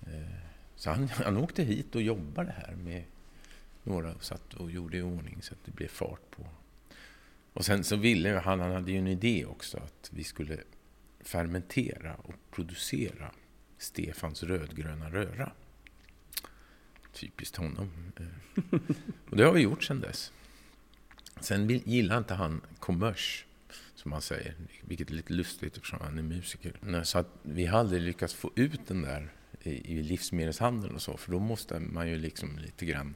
Eh, 0.00 0.38
så 0.76 0.90
han, 0.90 1.08
han 1.08 1.36
åkte 1.36 1.62
hit 1.62 1.94
och 1.94 2.02
jobbade 2.02 2.52
här 2.52 2.74
med 2.76 3.04
några 3.82 4.14
och 4.14 4.24
satt 4.24 4.54
och 4.54 4.70
gjorde 4.70 4.96
i 4.96 5.02
ordning 5.02 5.42
så 5.42 5.54
att 5.54 5.64
det 5.64 5.72
blev 5.72 5.88
fart 5.88 6.30
på. 6.30 6.46
Och 7.58 7.64
sen 7.64 7.84
så 7.84 7.96
ville 7.96 8.38
han, 8.38 8.60
han 8.60 8.72
hade 8.72 8.92
ju 8.92 8.98
en 8.98 9.06
idé 9.06 9.44
också, 9.44 9.76
att 9.76 10.10
vi 10.12 10.24
skulle 10.24 10.58
fermentera 11.20 12.14
och 12.14 12.34
producera 12.50 13.32
Stefans 13.78 14.42
rödgröna 14.42 15.10
röra. 15.10 15.52
Typiskt 17.12 17.56
honom. 17.56 18.12
Eh. 18.16 18.80
Och 19.30 19.36
det 19.36 19.44
har 19.44 19.52
vi 19.52 19.60
gjort 19.60 19.84
sedan 19.84 20.00
dess. 20.00 20.32
Sen 21.40 21.68
gillar 21.68 22.18
inte 22.18 22.34
han 22.34 22.60
kommers, 22.78 23.44
som 23.94 24.12
han 24.12 24.22
säger, 24.22 24.54
vilket 24.82 25.10
är 25.10 25.14
lite 25.14 25.32
lustigt 25.32 25.76
eftersom 25.76 25.98
han 26.02 26.18
är 26.18 26.22
musiker. 26.22 27.02
Så 27.04 27.18
att 27.18 27.30
vi 27.42 27.66
har 27.66 27.78
aldrig 27.78 28.02
lyckats 28.02 28.34
få 28.34 28.50
ut 28.54 28.86
den 28.86 29.02
där 29.02 29.32
i 29.62 30.02
livsmedelshandeln 30.02 30.94
och 30.94 31.02
så, 31.02 31.16
för 31.16 31.32
då 31.32 31.38
måste 31.38 31.80
man 31.80 32.08
ju 32.08 32.18
liksom 32.18 32.58
lite 32.58 32.86
grann 32.86 33.14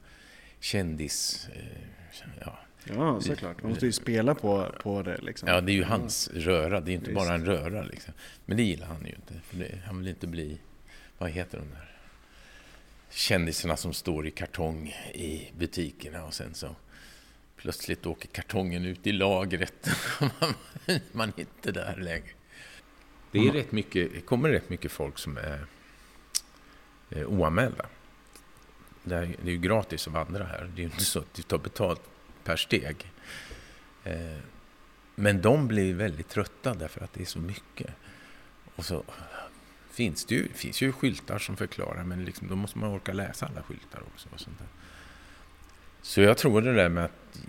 kändis... 0.59 1.47
Eh, 1.55 2.27
ja, 2.39 2.59
Ja, 2.83 3.21
såklart. 3.21 3.61
Man 3.61 3.71
måste 3.71 3.85
ju 3.85 3.91
spela 3.91 4.35
på, 4.35 4.75
på 4.83 5.01
det. 5.01 5.17
Liksom. 5.21 5.49
Ja, 5.49 5.61
det 5.61 5.71
är 5.71 5.75
ju 5.75 5.83
hans 5.83 6.29
röra. 6.33 6.81
Det 6.81 6.91
är 6.91 6.93
inte 6.93 7.09
Visst. 7.09 7.15
bara 7.15 7.33
en 7.33 7.45
röra. 7.45 7.83
Liksom. 7.83 8.13
Men 8.45 8.57
det 8.57 8.63
gillar 8.63 8.87
han 8.87 9.05
ju 9.05 9.11
inte. 9.15 9.33
För 9.43 9.57
det, 9.57 9.81
han 9.85 9.99
vill 9.99 10.07
inte 10.07 10.27
bli... 10.27 10.57
Vad 11.17 11.29
heter 11.29 11.57
de 11.57 11.69
där 11.69 11.93
kändisarna 13.09 13.77
som 13.77 13.93
står 13.93 14.27
i 14.27 14.31
kartong 14.31 14.87
i 15.13 15.51
butikerna 15.57 16.25
och 16.25 16.33
sen 16.33 16.53
så 16.53 16.75
plötsligt 17.57 18.05
åker 18.05 18.27
kartongen 18.27 18.85
ut 18.85 19.07
i 19.07 19.11
lagret. 19.11 19.89
man 21.11 21.29
är 21.29 21.39
inte 21.39 21.71
där 21.71 21.95
längre. 21.95 22.29
Det 23.31 23.39
är 23.39 23.51
rätt 23.51 23.71
mycket, 23.71 24.25
kommer 24.25 24.49
rätt 24.49 24.69
mycket 24.69 24.91
folk 24.91 25.17
som 25.17 25.37
är 25.37 25.65
oanmälda. 27.25 27.85
Det 29.03 29.15
är, 29.15 29.35
ju 29.45 29.57
gratis 29.57 30.07
att 30.07 30.13
vandra 30.13 30.43
här. 30.43 30.71
Det 30.75 30.81
är 30.81 30.85
ju 30.85 30.91
inte 30.91 31.05
så 31.05 31.19
att 31.19 31.33
du 31.33 31.41
tar 31.41 31.57
betalt 31.57 32.01
per 32.43 32.55
steg. 32.55 33.11
Eh, 34.03 34.37
men 35.15 35.41
de 35.41 35.67
blir 35.67 35.93
väldigt 35.93 36.29
trötta 36.29 36.73
därför 36.73 37.03
att 37.03 37.13
det 37.13 37.21
är 37.21 37.25
så 37.25 37.39
mycket. 37.39 37.89
Och 38.75 38.85
så 38.85 39.03
finns 39.91 40.25
det 40.25 40.35
ju, 40.35 40.49
finns 40.53 40.81
ju 40.81 40.91
skyltar 40.91 41.39
som 41.39 41.57
förklarar, 41.57 42.03
men 42.03 42.25
liksom, 42.25 42.47
då 42.47 42.55
måste 42.55 42.77
man 42.77 42.89
orka 42.89 43.13
läsa 43.13 43.45
alla 43.45 43.63
skyltar 43.63 44.03
också. 44.13 44.29
Och 44.33 44.39
sånt 44.39 44.59
där. 44.59 44.67
Så 46.01 46.21
jag 46.21 46.37
tror 46.37 46.61
det 46.61 46.73
där 46.73 46.89
med 46.89 47.05
att 47.05 47.39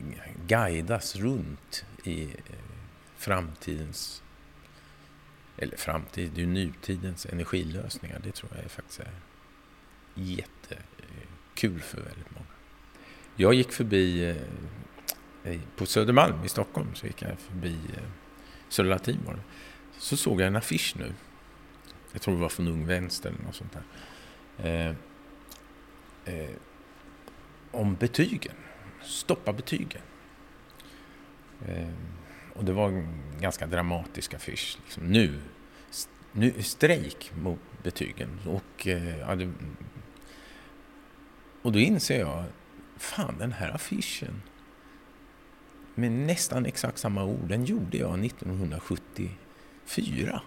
guidas 0.47 1.17
runt 1.17 1.85
i 2.05 2.23
eh, 2.25 2.31
framtidens, 3.17 4.23
eller 5.57 5.77
framtid, 5.77 6.31
det 6.35 6.41
är 6.41 6.47
ju 6.47 6.53
nutidens 6.53 7.27
energilösningar, 7.27 8.21
det 8.25 8.33
tror 8.33 8.53
jag 8.55 8.65
är 8.65 8.69
faktiskt 8.69 9.01
är 9.01 9.11
jättekul 10.15 11.81
för 11.81 11.97
väldigt 11.97 12.31
många. 12.31 12.47
Jag 13.37 13.55
gick 13.55 13.73
förbi 13.73 14.31
eh, 14.31 14.37
på 15.77 15.87
Södermalm 15.87 16.45
i 16.45 16.49
Stockholm 16.49 16.95
så 16.95 17.07
gick 17.07 17.23
jag 17.23 17.39
förbi 17.39 17.79
eh, 17.97 18.03
Södra 18.69 18.91
Latin 18.91 19.19
var 19.27 19.35
det. 19.35 19.43
Så 19.99 20.17
såg 20.17 20.41
jag 20.41 20.47
en 20.47 20.57
affisch 20.57 20.95
nu. 20.99 21.13
Jag 22.13 22.23
tror 22.23 22.35
det 22.35 22.41
var 22.41 22.49
från 22.49 22.69
Ung 22.69 22.87
Vänster 22.87 23.31
eller 23.31 23.45
något 23.45 23.55
sånt 23.55 23.73
där. 23.73 23.85
Eh, 24.59 24.95
eh, 26.35 26.51
om 27.71 27.95
betygen. 27.95 28.55
Stoppa 29.03 29.53
betygen. 29.53 30.03
Eh, 31.67 31.89
och 32.55 32.65
det 32.65 32.73
var 32.73 32.89
en 32.89 33.23
ganska 33.41 33.67
dramatisk 33.67 34.35
affisch. 34.35 34.79
Liksom, 34.85 35.07
nu, 35.07 35.41
nu 36.33 36.63
strejk 36.63 37.33
mot 37.37 37.61
betygen. 37.83 38.41
Och, 38.47 38.87
eh, 38.87 39.19
ja, 39.19 39.35
det, 39.35 39.53
och 41.63 41.73
då 41.73 41.79
inser 41.79 42.21
jag, 42.21 42.45
fan 42.97 43.39
den 43.39 43.53
här 43.53 43.71
affischen 43.71 44.43
med 45.95 46.13
nästan 46.13 46.67
exakt 46.67 46.99
samma 46.99 47.25
ord. 47.25 47.49
Den 47.49 47.65
gjorde 47.65 47.99
jag 47.99 48.25
1974. 48.25 50.41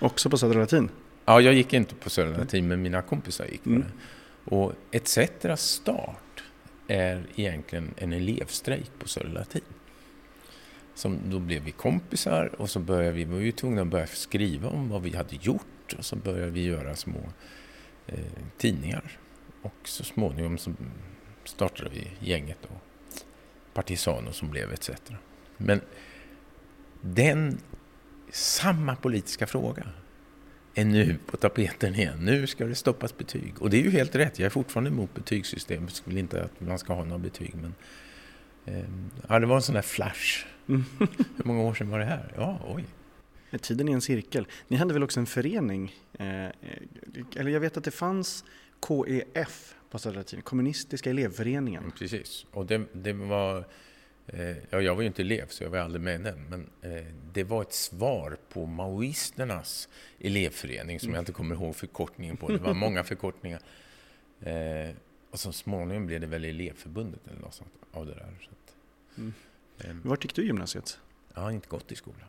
Också 0.00 0.30
på 0.30 0.38
Södra 0.38 0.60
Latin? 0.60 0.90
Ja, 1.24 1.40
jag 1.40 1.54
gick 1.54 1.72
inte 1.72 1.94
på 1.94 2.10
Södra 2.10 2.38
Latin, 2.38 2.68
men 2.68 2.82
mina 2.82 3.02
kompisar 3.02 3.46
gick 3.46 3.64
på 3.64 3.70
mm. 3.70 3.82
det. 3.82 3.88
Och 4.44 4.72
ETC 4.90 5.18
start 5.56 6.42
är 6.88 7.26
egentligen 7.34 7.94
en 7.96 8.12
elevstrejk 8.12 8.90
på 8.98 9.08
Södra 9.08 9.32
Latin. 9.32 9.60
Som, 10.94 11.18
då 11.30 11.38
blev 11.38 11.62
vi 11.62 11.70
kompisar 11.70 12.54
och 12.58 12.70
så 12.70 12.80
började 12.80 13.12
vi, 13.12 13.24
var 13.24 13.38
ju 13.38 13.52
tvungna 13.52 13.82
att 13.82 13.88
börja 13.88 14.06
skriva 14.06 14.68
om 14.68 14.88
vad 14.88 15.02
vi 15.02 15.16
hade 15.16 15.36
gjort 15.40 15.94
och 15.98 16.04
så 16.04 16.16
började 16.16 16.50
vi 16.50 16.64
göra 16.64 16.96
små 16.96 17.20
eh, 18.06 18.18
tidningar. 18.56 19.18
Och 19.62 19.74
så 19.84 20.04
småningom 20.04 20.58
så 20.58 20.72
startade 21.44 21.90
vi 21.90 22.08
gänget 22.20 22.64
och 22.64 22.91
Partisano 23.74 24.32
som 24.32 24.50
blev 24.50 24.72
etc. 24.72 24.90
Men 25.56 25.80
den, 27.00 27.58
samma 28.30 28.96
politiska 28.96 29.46
fråga 29.46 29.86
är 30.74 30.84
nu 30.84 31.18
på 31.26 31.36
tapeten 31.36 31.94
igen. 31.94 32.18
Nu 32.20 32.46
ska 32.46 32.64
det 32.64 32.74
stoppas 32.74 33.18
betyg. 33.18 33.54
Och 33.58 33.70
det 33.70 33.76
är 33.76 33.82
ju 33.82 33.90
helt 33.90 34.14
rätt. 34.14 34.38
Jag 34.38 34.46
är 34.46 34.50
fortfarande 34.50 34.90
emot 34.90 35.14
betygssystemet. 35.14 36.02
Jag 36.04 36.10
vill 36.10 36.18
inte 36.18 36.44
att 36.44 36.60
man 36.60 36.78
ska 36.78 36.94
ha 36.94 37.04
några 37.04 37.18
betyg. 37.18 37.54
Men, 37.54 37.74
eh, 38.64 38.84
ja, 39.28 39.38
det 39.38 39.46
var 39.46 39.56
en 39.56 39.62
sån 39.62 39.74
där 39.74 39.82
flash. 39.82 40.46
Hur 40.66 41.44
många 41.44 41.62
år 41.62 41.74
sedan 41.74 41.90
var 41.90 41.98
det 41.98 42.04
här? 42.04 42.32
Ja, 42.36 42.60
oj. 42.66 42.84
Tiden 43.58 43.88
är 43.88 43.92
en 43.92 44.00
cirkel. 44.00 44.46
Ni 44.68 44.76
hade 44.76 44.94
väl 44.94 45.02
också 45.02 45.20
en 45.20 45.26
förening? 45.26 45.94
Eh, 46.12 46.46
eller 47.36 47.48
jag 47.48 47.60
vet 47.60 47.76
att 47.76 47.84
det 47.84 47.90
fanns 47.90 48.44
KEF 48.88 49.74
på 49.92 49.98
Södra 49.98 50.18
Latin, 50.18 50.42
Kommunistiska 50.42 51.10
elevföreningen. 51.10 51.82
Mm, 51.82 51.96
precis, 51.96 52.46
och 52.50 52.66
det, 52.66 52.82
det 52.92 53.12
var... 53.12 53.64
Eh, 54.26 54.56
ja, 54.70 54.80
jag 54.80 54.94
var 54.94 55.02
ju 55.02 55.06
inte 55.06 55.22
elev, 55.22 55.46
så 55.48 55.64
jag 55.64 55.70
var 55.70 55.78
aldrig 55.78 56.02
med 56.02 56.20
den, 56.20 56.44
men 56.48 56.70
eh, 56.82 57.06
det 57.32 57.44
var 57.44 57.62
ett 57.62 57.72
svar 57.72 58.36
på 58.48 58.66
maoisternas 58.66 59.88
elevförening, 60.20 61.00
som 61.00 61.12
jag 61.14 61.20
inte 61.20 61.32
kommer 61.32 61.54
ihåg 61.54 61.76
förkortningen 61.76 62.36
på. 62.36 62.48
Det 62.48 62.58
var 62.58 62.74
många 62.74 63.04
förkortningar. 63.12 63.60
Eh, 64.40 64.94
och 65.30 65.40
så 65.40 65.52
småningom 65.52 66.06
blev 66.06 66.20
det 66.20 66.26
väl 66.26 66.44
elevförbundet 66.44 67.20
eller 67.26 67.40
något 67.40 67.54
sånt 67.54 67.72
av 67.92 68.06
det 68.06 68.14
där. 68.14 68.34
Så 68.40 68.50
att, 68.50 68.76
mm. 69.18 70.00
Var 70.04 70.18
gick 70.22 70.34
du 70.34 70.46
gymnasiet? 70.46 70.98
Jag 71.34 71.42
har 71.42 71.50
inte 71.50 71.68
gått 71.68 71.92
i 71.92 71.96
skolan. 71.96 72.28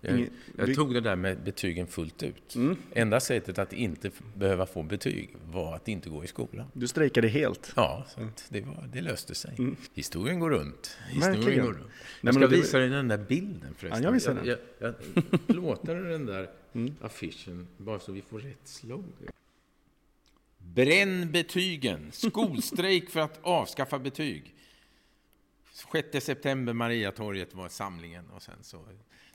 Nej. 0.00 0.30
Jag, 0.56 0.68
jag, 0.68 0.76
tog 0.76 0.94
det 0.94 1.00
där 1.00 1.16
med 1.16 1.42
betygen 1.42 1.86
fullt 1.86 2.22
ut. 2.22 2.54
Mm. 2.54 2.76
Enda 2.92 3.20
sättet 3.20 3.58
att 3.58 3.72
inte 3.72 4.10
behöva 4.34 4.66
få 4.66 4.82
betyg 4.82 5.36
var 5.52 5.74
att 5.74 5.88
inte 5.88 6.10
gå 6.10 6.24
i 6.24 6.26
skolan. 6.26 6.66
Du 6.72 6.88
strejkade 6.88 7.28
helt? 7.28 7.72
Ja, 7.76 8.06
så 8.08 8.28
det, 8.48 8.60
var, 8.60 8.88
det 8.92 9.00
löste 9.00 9.34
sig. 9.34 9.54
Mm. 9.58 9.76
Historien 9.94 10.40
går 10.40 10.50
runt. 10.50 10.96
Historien 11.08 11.64
går 11.64 11.72
runt. 11.72 11.90
Jag 12.20 12.34
ska 12.34 12.46
visa 12.46 12.78
dig 12.78 12.88
den 12.88 13.08
där 13.08 13.18
bilden 13.18 13.74
förresten. 13.76 14.02
Ja, 14.02 14.08
jag 14.08 14.12
visar 14.12 14.34
den. 14.34 14.46
Jag, 14.46 14.58
jag, 14.78 14.94
jag 15.14 15.46
plåtar 15.46 15.94
den 15.94 16.26
där 16.26 16.50
mm. 16.72 16.94
affischen 17.00 17.68
bara 17.76 17.98
så 17.98 18.12
vi 18.12 18.22
får 18.22 18.38
rätt 18.38 18.60
slogan. 18.64 19.12
Bränn 20.58 21.32
betygen! 21.32 22.08
Skolstrejk 22.12 23.10
för 23.10 23.20
att 23.20 23.38
avskaffa 23.42 23.98
betyg. 23.98 24.54
6 25.92 26.24
september, 26.24 26.72
Mariatorget 26.72 27.54
var 27.54 27.68
samlingen 27.68 28.30
och 28.30 28.42
sen 28.42 28.54
så 28.62 28.78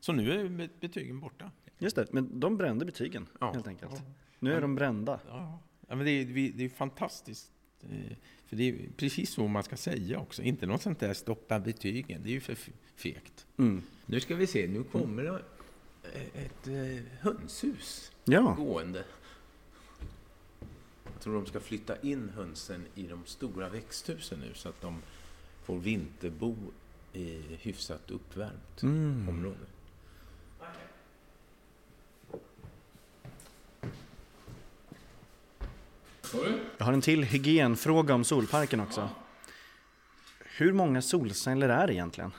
så 0.06 0.12
nu 0.12 0.32
är 0.32 0.70
betygen 0.80 1.20
borta. 1.20 1.52
Just 1.78 1.96
det, 1.96 2.08
men 2.12 2.40
de 2.40 2.58
brände 2.58 2.86
betygen 2.86 3.28
ja. 3.40 3.52
helt 3.52 3.68
enkelt. 3.68 3.92
Ja. 3.96 4.02
Nu 4.40 4.54
är 4.54 4.62
de 4.62 4.76
brända. 4.76 5.20
Ja, 5.28 5.60
ja 5.88 5.96
men 5.96 6.06
det 6.06 6.12
är, 6.12 6.52
det 6.56 6.66
är 6.66 6.70
fantastiskt. 6.70 7.52
Eh, 7.82 8.18
för 8.46 8.56
det 8.56 8.70
är 8.70 8.90
precis 8.98 9.30
så 9.30 9.48
man 9.48 9.64
ska 9.64 9.78
säga 9.78 10.20
också. 10.20 10.42
Inte 10.42 10.66
något 10.66 10.82
sånt 10.82 11.00
där 11.00 11.14
stoppa 11.14 11.60
betygen. 11.60 12.24
Det 12.24 12.30
är 12.30 12.32
ju 12.32 12.40
för 12.40 12.58
fegt. 12.96 13.46
Mm. 13.58 13.84
Nu 14.06 14.20
ska 14.20 14.36
vi 14.36 14.48
se, 14.48 14.68
nu 14.68 14.84
kommer 14.84 15.24
det 15.24 15.42
ett 16.34 16.68
eh, 16.68 17.04
hönshus 17.20 18.12
ja. 18.26 18.56
gående. 18.58 19.04
Jag 21.14 21.22
tror 21.22 21.34
de 21.34 21.46
ska 21.46 21.60
flytta 21.60 22.02
in 22.02 22.30
hönsen 22.30 22.86
i 22.96 23.04
de 23.04 23.26
stora 23.26 23.70
växthusen 23.70 24.40
nu 24.40 24.54
så 24.54 24.70
att 24.70 24.82
de 24.82 25.02
får 25.64 25.78
vinterbo 25.78 26.56
i 27.14 27.42
hyfsat 27.50 28.12
uppvärmt 28.12 28.84
mm. 28.84 29.30
område. 29.30 29.66
Jag 36.78 36.86
har 36.86 36.94
en 36.94 37.02
till 37.02 37.24
hygienfråga 37.24 38.14
om 38.14 38.24
solparken 38.24 38.80
också. 38.80 39.10
Hur 40.58 40.74
många 40.74 41.02
solceller 41.02 41.70
är 41.70 41.88
det 41.88 41.94
egentligen? 41.94 42.32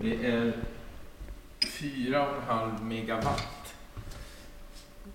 Det 0.00 0.26
är 0.26 0.52
4,5 1.60 2.84
megawatt. 2.84 3.74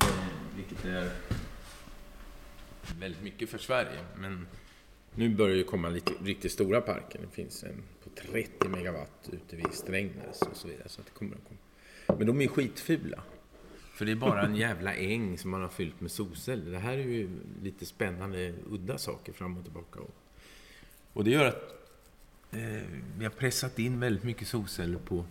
Eh, 0.01 0.07
vilket 0.55 0.85
är 0.85 1.11
väldigt 2.99 3.23
mycket 3.23 3.49
för 3.49 3.57
Sverige. 3.57 3.99
Men 4.17 4.47
nu 5.15 5.29
börjar 5.29 5.55
det 5.57 5.63
komma 5.63 5.89
lite 5.89 6.11
riktigt 6.23 6.51
stora 6.51 6.81
parker. 6.81 7.19
Det 7.21 7.35
finns 7.35 7.63
en 7.63 7.83
på 8.03 8.09
30 8.31 8.67
megawatt 8.69 9.29
ute 9.31 9.55
vid 9.55 9.73
Strängnäs 9.73 10.41
och 10.41 10.57
så 10.57 10.67
vidare. 10.67 10.89
Så 10.89 11.01
det 11.01 11.11
kommer 11.11 11.35
att 11.35 11.43
komma. 11.47 12.17
Men 12.17 12.27
de 12.27 12.41
är 12.41 12.47
skitfula. 12.47 13.23
För 14.01 14.05
det 14.05 14.11
är 14.11 14.15
bara 14.15 14.41
en 14.45 14.55
jävla 14.55 14.95
äng 14.95 15.37
som 15.37 15.51
man 15.51 15.61
har 15.61 15.69
fyllt 15.69 16.01
med 16.01 16.11
solceller. 16.11 16.71
Det 16.71 16.79
här 16.79 16.93
är 16.93 16.97
ju 16.97 17.29
lite 17.63 17.85
spännande, 17.85 18.53
udda 18.69 18.97
saker 18.97 19.33
fram 19.33 19.57
och 19.57 19.63
tillbaka. 19.63 19.99
Och 21.13 21.23
det 21.23 21.31
gör 21.31 21.45
att 21.45 21.61
eh, 22.51 22.81
vi 23.17 23.23
har 23.23 23.29
pressat 23.29 23.79
in 23.79 23.99
väldigt 23.99 24.23
mycket 24.23 24.47
solceller 24.47 24.99
på 24.99 25.25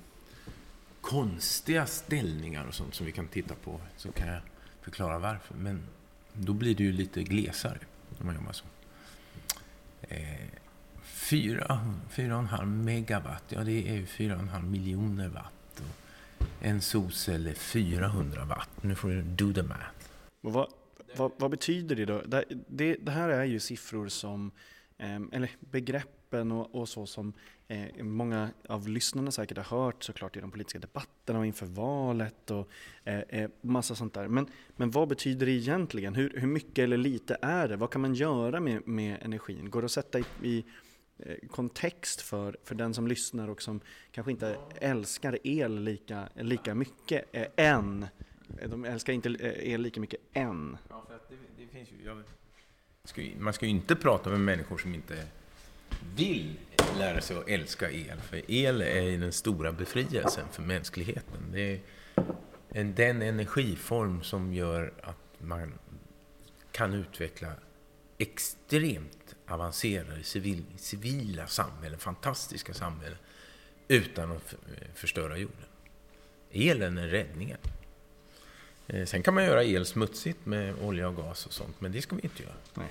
konstiga 1.01 1.87
ställningar 1.87 2.67
och 2.67 2.75
sånt 2.75 2.95
som 2.95 3.07
vi 3.07 3.13
kan 3.13 3.29
titta 3.29 3.55
på. 3.55 3.81
Så 3.97 4.13
kan 4.13 4.29
jag 4.29 4.41
förklara 4.81 5.19
varför. 5.19 5.55
Men 5.55 5.83
då 6.33 6.53
blir 6.53 6.75
det 6.75 6.85
ju 6.85 6.93
lite 6.93 7.23
glesare 7.23 7.79
när 8.19 8.27
man 8.27 8.35
jobbar 8.35 8.53
så. 8.53 8.65
Eh, 10.03 10.47
4,5 11.05 12.67
megawatt, 12.67 13.45
ja 13.49 13.65
det 13.65 13.89
är 13.89 13.95
ju 13.95 14.05
4,5 14.05 14.63
miljoner 14.63 15.29
watt 15.29 15.60
en 16.61 16.81
solcell 16.81 17.47
är 17.47 17.55
400 17.55 18.45
watt. 18.45 18.71
Nu 18.83 18.95
får 18.95 19.09
du 19.09 19.23
do 19.23 19.53
the 19.53 19.63
math. 19.63 19.91
Vad, 20.41 20.73
vad, 21.17 21.33
vad 21.37 21.51
betyder 21.51 21.97
det 21.97 22.05
då? 22.05 22.23
Det, 22.23 22.45
det, 22.69 22.95
det, 22.95 23.11
här 23.11 23.29
är 23.29 23.45
ju 23.45 23.61
siffror 23.61 24.09
som, 24.09 24.51
eh, 24.99 25.21
eller 25.33 25.51
begreppen 25.61 26.53
och, 26.53 26.75
och 26.75 26.89
så 26.89 27.07
som 27.07 27.33
eh, 27.69 28.03
många 28.05 28.51
av 28.69 28.89
lyssnarna 28.89 29.31
säkert 29.31 29.59
har 29.59 29.79
hört 29.79 30.05
såklart 30.05 30.37
i 30.37 30.41
de 30.41 30.51
politiska 30.51 30.79
debatterna 30.79 31.39
och 31.39 31.47
inför 31.47 31.67
valet 31.67 32.51
och 32.51 32.69
eh, 33.05 33.19
eh, 33.19 33.51
massa 33.61 33.95
sånt 33.95 34.15
där. 34.15 34.29
Men, 34.29 34.47
men 34.77 34.91
vad 34.91 35.09
betyder 35.09 35.47
det 35.47 35.53
egentligen? 35.53 36.15
Hur, 36.15 36.33
hur 36.37 36.49
mycket 36.49 36.83
eller 36.83 36.97
lite 36.97 37.37
är 37.43 37.69
det? 37.69 37.77
Vad 37.77 37.91
kan 37.91 38.01
man 38.01 38.15
göra 38.15 38.61
med, 38.61 38.89
med 38.89 39.19
energin? 39.23 39.71
Går 39.71 39.83
det 39.83 39.85
att 39.85 39.91
sätta 39.91 40.19
i, 40.19 40.25
i 40.43 40.65
Eh, 41.27 41.49
kontext 41.49 42.21
för, 42.21 42.57
för 42.65 42.75
den 42.75 42.95
som 42.95 43.07
lyssnar 43.07 43.49
och 43.49 43.63
som 43.63 43.81
kanske 44.13 44.31
inte 44.31 44.59
älskar 44.75 45.39
el 45.45 45.83
lika, 45.83 46.29
lika 46.35 46.75
mycket 46.75 47.25
eh, 47.33 47.47
än. 47.57 48.07
Eh, 48.59 48.71
de 48.71 48.85
älskar 48.85 49.13
inte 49.13 49.29
eh, 49.29 49.73
el 49.73 49.81
lika 49.81 50.01
mycket 50.01 50.21
än. 50.33 50.77
Ja, 50.89 51.05
för 51.09 51.15
att 51.15 51.29
det, 51.29 51.37
det 51.59 51.67
finns 51.67 51.89
ju, 51.93 52.05
jag, 52.05 52.23
ska, 53.05 53.23
man 53.39 53.53
ska 53.53 53.67
ju 53.67 53.71
inte 53.71 53.97
prata 53.97 54.31
med 54.31 54.41
människor 54.41 54.79
som 54.79 54.95
inte 54.95 55.27
vill 56.17 56.59
lära 56.99 57.21
sig 57.21 57.37
att 57.37 57.49
älska 57.49 57.91
el. 57.91 58.21
För 58.21 58.51
el 58.51 58.83
är 58.83 59.19
den 59.19 59.33
stora 59.33 59.73
befrielsen 59.73 60.49
för 60.51 60.63
mänskligheten. 60.63 61.41
Det 61.53 61.61
är 61.61 61.81
en, 62.69 62.95
den 62.95 63.23
energiform 63.23 64.23
som 64.23 64.55
gör 64.55 64.93
att 65.03 65.17
man 65.39 65.79
kan 66.73 66.95
utveckla 66.95 67.53
extremt 68.19 69.19
avancerade 69.51 70.23
civil, 70.23 70.65
civila 70.77 71.47
samhällen, 71.47 71.99
fantastiska 71.99 72.75
samhällen, 72.75 73.19
utan 73.89 74.33
att 74.33 74.55
förstöra 74.95 75.39
jorden. 75.39 75.67
Elen 76.53 76.99
är 76.99 77.09
räddningen. 77.09 77.59
Eh, 78.87 79.07
sen 79.07 79.23
kan 79.23 79.35
man 79.35 79.45
göra 79.45 79.65
el 79.65 79.87
smutsigt 79.87 80.47
med 80.47 80.75
olja 80.83 81.09
och 81.09 81.17
gas 81.17 81.47
och 81.47 81.53
sånt, 81.53 81.81
men 81.81 81.93
det 81.93 82.03
ska 82.03 82.17
vi 82.17 82.23
inte 82.23 82.43
göra. 82.43 82.55
Nej. 82.75 82.89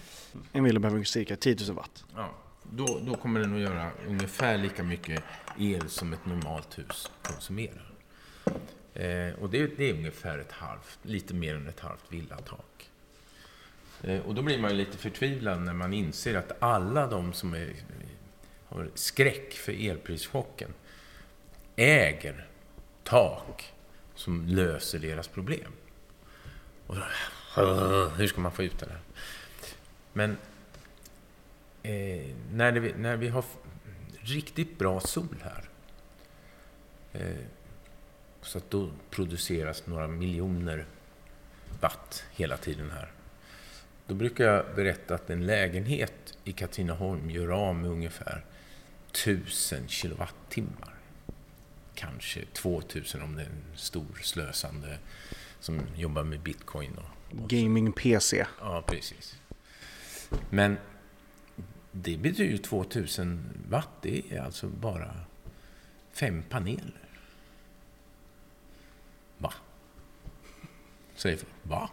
En 0.52 0.64
villa 0.64 0.80
behöver 0.80 1.04
cirka 1.04 1.36
10 1.36 1.56
000 1.68 1.76
watt. 1.76 2.06
Ja, 2.16 2.30
då, 2.72 3.00
då 3.06 3.16
kommer 3.16 3.40
den 3.40 3.56
att 3.56 3.62
göra 3.62 3.92
ungefär 4.08 4.58
lika 4.58 4.84
mycket 4.84 5.24
el 5.60 5.90
som 5.90 6.14
ett 6.14 6.26
normalt 6.26 6.78
hus 6.78 7.12
konsumerar. 7.22 7.92
Eh, 8.94 9.34
och 9.42 9.50
det, 9.50 9.78
det, 9.78 9.90
är 9.90 9.94
ungefär 9.94 10.40
ett 10.40 10.52
halvt, 10.52 11.00
lite 11.02 11.34
mer 11.34 11.56
än 11.56 11.68
ett 11.68 11.80
halvt 11.80 12.06
villatak. 12.10 12.89
Eh, 14.04 14.20
och 14.20 14.36
då 14.36 14.42
blir 14.42 14.60
man 14.60 14.72
ju 14.72 14.78
lite 14.78 14.98
förtvivlad 14.98 15.62
när 15.62 15.74
man 15.74 15.94
inser 15.94 16.36
att 16.36 16.64
alla 16.64 17.08
de 17.08 17.34
som 17.34 17.54
är, 17.54 17.74
har 18.66 18.90
skräck 18.96 19.54
för 19.54 19.90
elprischocken 19.90 20.74
äger 21.76 22.48
tak 23.04 23.74
som 24.16 24.48
löser 24.48 25.00
deras 25.00 25.28
problem. 25.28 25.72
Och 26.88 26.96
då, 27.56 28.12
hur 28.18 28.28
ska 28.28 28.42
man 28.42 28.52
få 28.52 28.64
ut 28.64 28.80
det 28.80 28.86
där? 28.86 29.00
Men 30.14 30.38
eh, 31.84 32.36
när, 32.52 32.72
det, 32.72 32.98
när 32.98 33.18
vi 33.18 33.28
har 33.28 33.44
riktigt 34.20 34.78
bra 34.78 35.00
sol 35.00 35.38
här 35.44 35.70
eh, 37.14 37.46
så 38.42 38.58
att 38.58 38.70
då 38.70 38.90
produceras 39.10 39.88
några 39.88 40.08
miljoner 40.08 40.86
watt 41.82 42.24
hela 42.32 42.58
tiden 42.58 42.92
här. 42.92 43.12
Då 44.10 44.16
brukar 44.16 44.46
jag 44.46 44.76
berätta 44.76 45.16
att 45.16 45.30
en 45.30 45.46
lägenhet 45.46 46.38
i 46.44 46.52
Katrineholm 46.52 47.30
gör 47.30 47.48
av 47.48 47.76
med 47.76 47.92
ungefär 47.92 48.46
1000 49.12 49.88
kilowattimmar. 49.88 50.96
Kanske 51.96 52.46
2000 52.46 53.22
om 53.22 53.36
det 53.36 53.42
är 53.42 53.46
en 53.46 53.78
stor 53.78 54.20
slösande 54.22 55.00
som 55.60 55.82
jobbar 55.96 56.24
med 56.24 56.40
bitcoin. 56.40 56.98
Och, 56.98 57.50
Gaming-PC. 57.50 58.46
Ja, 58.60 58.84
precis. 58.88 59.38
Men 60.50 60.78
det 61.92 62.18
betyder 62.18 62.58
2000 62.58 63.50
watt, 63.70 63.90
det 64.02 64.32
är 64.32 64.42
alltså 64.42 64.68
bara 64.68 65.16
fem 66.12 66.44
paneler. 66.50 67.10
Va? 69.38 69.54
Säger 71.16 71.38
folk. 71.38 71.54
Va? 71.64 71.90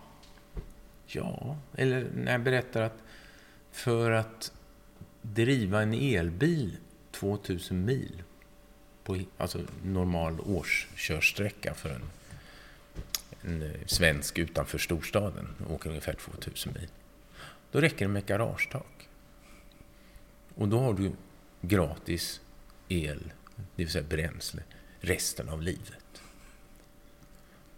Ja, 1.06 1.56
eller 1.76 2.06
när 2.14 2.32
jag 2.32 2.40
berättar 2.40 2.82
att 2.82 3.02
för 3.72 4.10
att 4.10 4.52
driva 5.22 5.82
en 5.82 5.94
elbil 5.94 6.76
2000 7.10 7.84
mil 7.84 8.22
på 9.04 9.20
alltså 9.38 9.60
normal 9.82 10.40
årskörsträcka 10.40 11.74
för 11.74 11.90
en, 11.90 12.10
en 13.42 13.62
eh, 13.62 13.86
svensk 13.86 14.38
utanför 14.38 14.78
storstaden, 14.78 15.48
åker 15.70 15.90
ungefär 15.90 16.12
2000 16.12 16.72
mil. 16.72 16.88
Då 17.72 17.80
räcker 17.80 18.04
det 18.04 18.12
med 18.12 18.20
ett 18.20 18.28
garagetak. 18.28 19.08
Och 20.54 20.68
då 20.68 20.78
har 20.78 20.94
du 20.94 21.12
gratis 21.60 22.40
el, 22.88 23.32
det 23.56 23.84
vill 23.84 23.90
säga 23.90 24.04
bränsle, 24.08 24.62
resten 25.00 25.48
av 25.48 25.62
livet. 25.62 26.05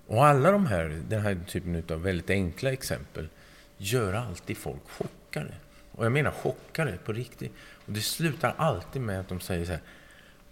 Och 0.09 0.27
alla 0.27 0.51
de 0.51 0.67
här, 0.67 1.03
den 1.09 1.23
här 1.23 1.39
typen 1.47 1.83
av 1.91 2.03
väldigt 2.03 2.31
enkla 2.31 2.73
exempel 2.73 3.29
gör 3.77 4.13
alltid 4.13 4.57
folk 4.57 4.83
chockade. 4.89 5.55
Och 5.93 6.05
jag 6.05 6.13
menar 6.13 6.31
chockade 6.31 6.97
på 7.05 7.13
riktigt. 7.13 7.53
Och 7.87 7.93
det 7.93 8.01
slutar 8.01 8.55
alltid 8.59 9.03
med 9.03 9.21
att 9.21 9.29
de 9.29 9.41
säger 9.41 9.65
så 9.65 9.73
här. 9.73 9.81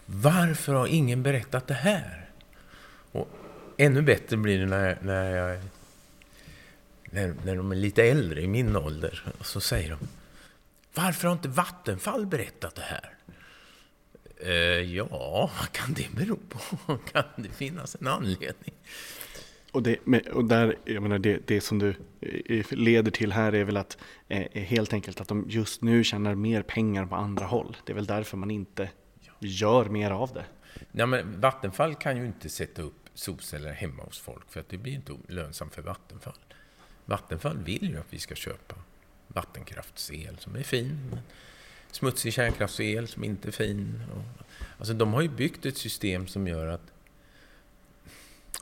Varför 0.06 0.74
har 0.74 0.86
ingen 0.86 1.22
berättat 1.22 1.66
det 1.66 1.74
här? 1.74 2.30
Och 3.12 3.28
ännu 3.76 4.02
bättre 4.02 4.36
blir 4.36 4.58
det 4.58 4.66
när, 4.66 4.98
när, 5.02 5.36
jag, 5.36 5.60
när, 7.10 7.34
när 7.44 7.56
de 7.56 7.72
är 7.72 7.76
lite 7.76 8.02
äldre, 8.02 8.42
i 8.42 8.48
min 8.48 8.76
ålder. 8.76 9.24
Och 9.38 9.46
så 9.46 9.60
säger 9.60 9.90
de. 9.90 9.98
Varför 10.94 11.28
har 11.28 11.32
inte 11.32 11.48
Vattenfall 11.48 12.26
berättat 12.26 12.74
det 12.74 12.82
här? 12.82 13.14
Eh, 14.40 14.94
ja, 14.94 15.50
vad 15.60 15.72
kan 15.72 15.92
det 15.92 16.08
bero 16.12 16.38
på? 16.48 16.58
kan 17.12 17.24
det 17.36 17.48
finnas 17.48 17.96
en 18.00 18.06
anledning? 18.06 18.74
Och, 19.76 19.82
det, 19.82 20.28
och 20.32 20.44
där, 20.44 20.76
jag 20.84 21.02
menar, 21.02 21.18
det, 21.18 21.46
det 21.46 21.60
som 21.60 21.78
du 21.78 21.94
eh, 22.20 22.58
eh, 22.58 22.66
leder 22.70 23.10
till 23.10 23.32
här 23.32 23.54
är 23.54 23.64
väl 23.64 23.76
att 23.76 23.98
eh, 24.28 24.42
eh, 24.52 24.62
helt 24.62 24.92
enkelt 24.92 25.20
att 25.20 25.28
de 25.28 25.44
just 25.48 25.82
nu 25.82 26.04
tjänar 26.04 26.34
mer 26.34 26.62
pengar 26.62 27.06
på 27.06 27.14
andra 27.14 27.46
håll. 27.46 27.76
Det 27.84 27.92
är 27.92 27.94
väl 27.94 28.06
därför 28.06 28.36
man 28.36 28.50
inte 28.50 28.90
gör 29.38 29.84
mer 29.84 30.10
av 30.10 30.32
det. 30.32 30.44
Ja, 30.92 31.06
men 31.06 31.40
Vattenfall 31.40 31.94
kan 31.94 32.16
ju 32.16 32.26
inte 32.26 32.48
sätta 32.48 32.82
upp 32.82 33.08
solceller 33.14 33.72
hemma 33.72 34.02
hos 34.02 34.18
folk 34.18 34.50
för 34.50 34.60
att 34.60 34.68
det 34.68 34.78
blir 34.78 34.92
inte 34.92 35.12
lönsamt 35.28 35.74
för 35.74 35.82
Vattenfall. 35.82 36.38
Vattenfall 37.04 37.58
vill 37.58 37.90
ju 37.90 37.98
att 37.98 38.12
vi 38.12 38.18
ska 38.18 38.34
köpa 38.34 38.74
vattenkraftsel 39.28 40.38
som 40.38 40.56
är 40.56 40.62
fin, 40.62 41.18
smutsig 41.90 42.32
kärnkraftsel 42.32 43.08
som 43.08 43.24
inte 43.24 43.48
är 43.48 43.52
fin. 43.52 44.02
Alltså 44.78 44.94
de 44.94 45.12
har 45.12 45.20
ju 45.20 45.28
byggt 45.28 45.66
ett 45.66 45.76
system 45.76 46.26
som 46.26 46.48
gör 46.48 46.66
att 46.66 46.92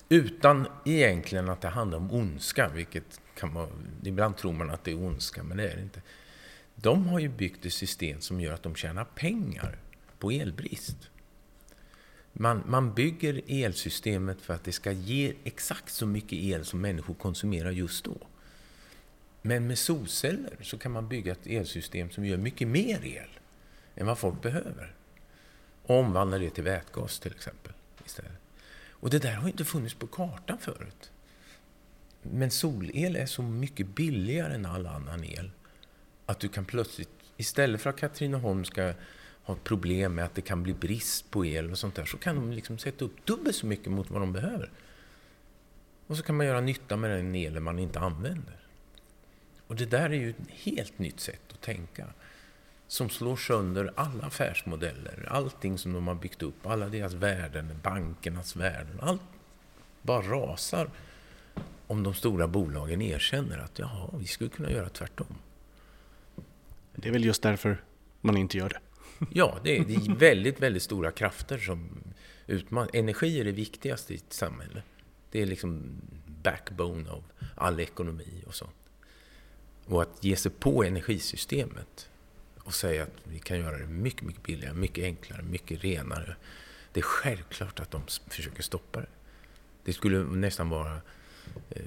utan 0.09 0.66
egentligen 0.85 1.48
att 1.48 1.61
det 1.61 1.68
handlar 1.68 1.98
om 1.98 2.12
ondska, 2.12 2.68
vilket 2.68 3.20
kan 3.35 3.54
vara, 3.54 3.68
ibland 4.04 4.37
tror 4.37 4.52
man 4.52 4.70
att 4.70 4.85
det 4.85 4.90
är 4.90 5.04
ondska, 5.04 5.42
men 5.42 5.57
det 5.57 5.70
är 5.70 5.76
det 5.76 5.83
inte. 5.83 6.02
De 6.74 7.07
har 7.09 7.20
ju 7.20 7.28
byggt 7.28 7.66
ett 7.66 7.72
system 7.72 8.20
som 8.20 8.40
gör 8.40 8.52
att 8.52 8.62
de 8.62 8.74
tjänar 8.74 9.04
pengar 9.04 9.78
på 10.18 10.30
elbrist. 10.30 11.11
Man, 12.33 12.62
man 12.66 12.94
bygger 12.94 13.42
elsystemet 13.46 14.40
för 14.40 14.54
att 14.54 14.64
det 14.64 14.72
ska 14.72 14.92
ge 14.92 15.35
exakt 15.44 15.92
så 15.92 16.07
mycket 16.07 16.33
el 16.33 16.64
som 16.64 16.80
människor 16.80 17.14
konsumerar 17.14 17.70
just 17.70 18.04
då. 18.04 18.16
Men 19.42 19.66
med 19.66 19.78
solceller 19.78 20.57
så 20.61 20.78
kan 20.78 20.92
man 20.92 21.09
bygga 21.09 21.33
ett 21.33 21.46
elsystem 21.46 22.11
som 22.11 22.24
gör 22.24 22.37
mycket 22.37 22.68
mer 22.68 23.04
el 23.04 23.38
än 23.94 24.07
vad 24.07 24.18
folk 24.18 24.42
behöver. 24.42 24.94
Och 25.83 25.98
omvandla 25.98 26.38
det 26.38 26.50
till 26.50 26.64
vätgas 26.64 27.20
till 27.20 27.33
exempel 27.33 27.72
istället. 28.04 28.43
Och 29.05 29.11
det 29.11 29.19
där 29.19 29.35
har 29.35 29.49
inte 29.49 29.64
funnits 29.64 29.95
på 29.95 30.07
kartan 30.07 30.59
förut. 30.59 31.11
Men 32.23 32.51
solel 32.51 33.17
är 33.17 33.27
så 33.27 33.43
mycket 33.43 33.87
billigare 33.87 34.55
än 34.55 34.67
all 34.67 34.87
annan 34.87 35.25
el 35.25 35.51
att 36.27 36.40
du 36.40 36.49
kan 36.49 36.64
plötsligt, 36.64 37.11
istället 37.37 37.81
för 37.81 37.90
att 37.90 37.97
Katrineholm 37.97 38.64
ska 38.64 38.93
ha 39.43 39.55
problem 39.55 40.14
med 40.14 40.25
att 40.25 40.35
det 40.35 40.40
kan 40.40 40.62
bli 40.62 40.75
brist 40.75 41.31
på 41.31 41.47
el 41.47 41.71
och 41.71 41.79
sånt 41.79 41.95
där, 41.95 42.05
så 42.05 42.17
kan 42.17 42.37
de 42.37 42.53
liksom 42.53 42.79
sätta 42.79 43.05
upp 43.05 43.27
dubbelt 43.27 43.57
så 43.57 43.67
mycket 43.67 43.93
mot 43.93 44.11
vad 44.11 44.23
de 44.23 44.33
behöver. 44.33 44.71
Och 46.07 46.17
så 46.17 46.23
kan 46.23 46.37
man 46.37 46.47
göra 46.47 46.61
nytta 46.61 46.97
med 46.97 47.11
den 47.11 47.35
elen 47.35 47.62
man 47.62 47.79
inte 47.79 48.01
använder. 48.01 48.67
Och 49.67 49.77
det 49.77 49.87
där 49.87 50.11
är 50.11 50.14
ju 50.14 50.31
ett 50.31 50.37
helt 50.49 50.99
nytt 50.99 51.21
sätt 51.21 51.53
att 51.53 51.61
tänka 51.61 52.07
som 52.88 53.11
slår 53.11 53.37
sönder 53.37 53.92
alla 53.94 54.25
affärsmodeller, 54.25 55.29
allting 55.31 55.79
som 55.79 55.92
de 55.92 56.07
har 56.07 56.14
byggt 56.14 56.42
upp, 56.42 56.66
alla 56.66 56.88
deras 56.88 57.12
värden, 57.12 57.81
bankernas 57.83 58.57
värden, 58.57 59.01
allt 59.01 59.23
bara 60.03 60.23
rasar 60.23 60.90
om 61.87 62.03
de 62.03 62.14
stora 62.14 62.49
bolagen 62.49 63.03
erkänner 63.03 63.59
att 63.59 63.79
ja, 63.79 64.11
vi 64.18 64.27
skulle 64.27 64.51
kunna 64.51 64.70
göra 64.70 64.88
tvärtom. 64.88 65.37
Det 66.94 67.09
är 67.09 67.12
väl 67.12 67.25
just 67.25 67.42
därför 67.42 67.83
man 68.20 68.37
inte 68.37 68.59
gör 68.59 68.68
det. 68.68 68.81
Ja, 69.31 69.59
det 69.64 69.79
är, 69.79 69.85
det 69.85 69.94
är 69.94 70.14
väldigt, 70.14 70.61
väldigt 70.61 70.83
stora 70.83 71.11
krafter 71.11 71.59
som 71.59 71.88
utmanar. 72.47 72.90
Energi 72.92 73.40
är 73.40 73.44
det 73.44 73.53
viktigaste 73.53 74.14
i 74.14 74.16
ett 74.16 74.33
samhälle. 74.33 74.83
Det 75.31 75.42
är 75.42 75.47
liksom 75.47 76.01
backbone 76.42 77.11
av 77.11 77.25
all 77.55 77.81
ekonomi 77.81 78.44
och 78.47 78.55
sånt. 78.55 78.75
Och 79.87 80.03
att 80.03 80.25
ge 80.25 80.37
sig 80.37 80.53
på 80.53 80.85
energisystemet 80.85 82.09
och 82.64 82.74
säga 82.74 83.03
att 83.03 83.14
vi 83.24 83.38
kan 83.38 83.59
göra 83.59 83.79
det 83.79 83.87
mycket, 83.87 84.22
mycket 84.22 84.42
billigare, 84.42 84.74
mycket 84.74 85.05
enklare, 85.05 85.42
mycket 85.42 85.85
renare. 85.85 86.37
Det 86.92 87.00
är 87.00 87.05
självklart 87.05 87.81
att 87.81 87.90
de 87.90 88.03
försöker 88.29 88.62
stoppa 88.62 89.00
det. 89.00 89.07
Det 89.85 89.92
skulle 89.92 90.18
nästan 90.18 90.68
vara 90.68 90.96
eh, 91.70 91.83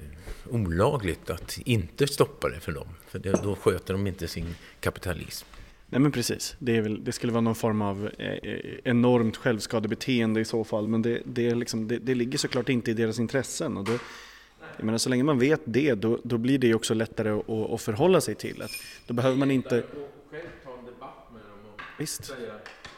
olagligt 0.50 1.30
att 1.30 1.58
inte 1.64 2.06
stoppa 2.06 2.48
det 2.48 2.60
för 2.60 2.72
dem. 2.72 2.88
För 3.06 3.18
det, 3.18 3.42
då 3.42 3.56
sköter 3.56 3.94
de 3.94 4.06
inte 4.06 4.28
sin 4.28 4.54
kapitalism. 4.80 5.46
Nej 5.90 6.00
men 6.00 6.12
precis, 6.12 6.56
det, 6.58 6.76
är 6.76 6.82
väl, 6.82 7.04
det 7.04 7.12
skulle 7.12 7.32
vara 7.32 7.40
någon 7.40 7.54
form 7.54 7.82
av 7.82 8.10
eh, 8.18 8.32
eh 8.32 8.60
enormt 8.84 9.36
självskadebeteende 9.36 10.40
i 10.40 10.44
så 10.44 10.64
fall. 10.64 10.88
Men 10.88 11.02
det, 11.02 11.22
det, 11.24 11.48
är 11.48 11.54
liksom, 11.54 11.88
det, 11.88 11.98
det 11.98 12.14
ligger 12.14 12.38
såklart 12.38 12.68
inte 12.68 12.90
i 12.90 12.94
deras 12.94 13.18
intressen. 13.18 13.76
Och 13.76 13.84
då, 13.84 13.92
jag 14.76 14.84
menar, 14.84 14.98
så 14.98 15.08
länge 15.08 15.24
man 15.24 15.38
vet 15.38 15.60
det, 15.64 15.94
då, 15.94 16.18
då 16.22 16.38
blir 16.38 16.58
det 16.58 16.74
också 16.74 16.94
lättare 16.94 17.30
att, 17.30 17.48
att 17.48 17.80
förhålla 17.82 18.20
sig 18.20 18.34
till. 18.34 18.62
Att, 18.62 18.70
då 19.06 19.14
behöver 19.14 19.36
man 19.36 19.50
inte... 19.50 19.82
Själv 20.30 20.42
ta 20.64 20.78
en 20.78 20.84
debatt 20.84 21.32
med 21.32 21.42
dem 21.42 21.72
och 21.74 21.80
Visst. 21.98 22.24
säga 22.24 22.54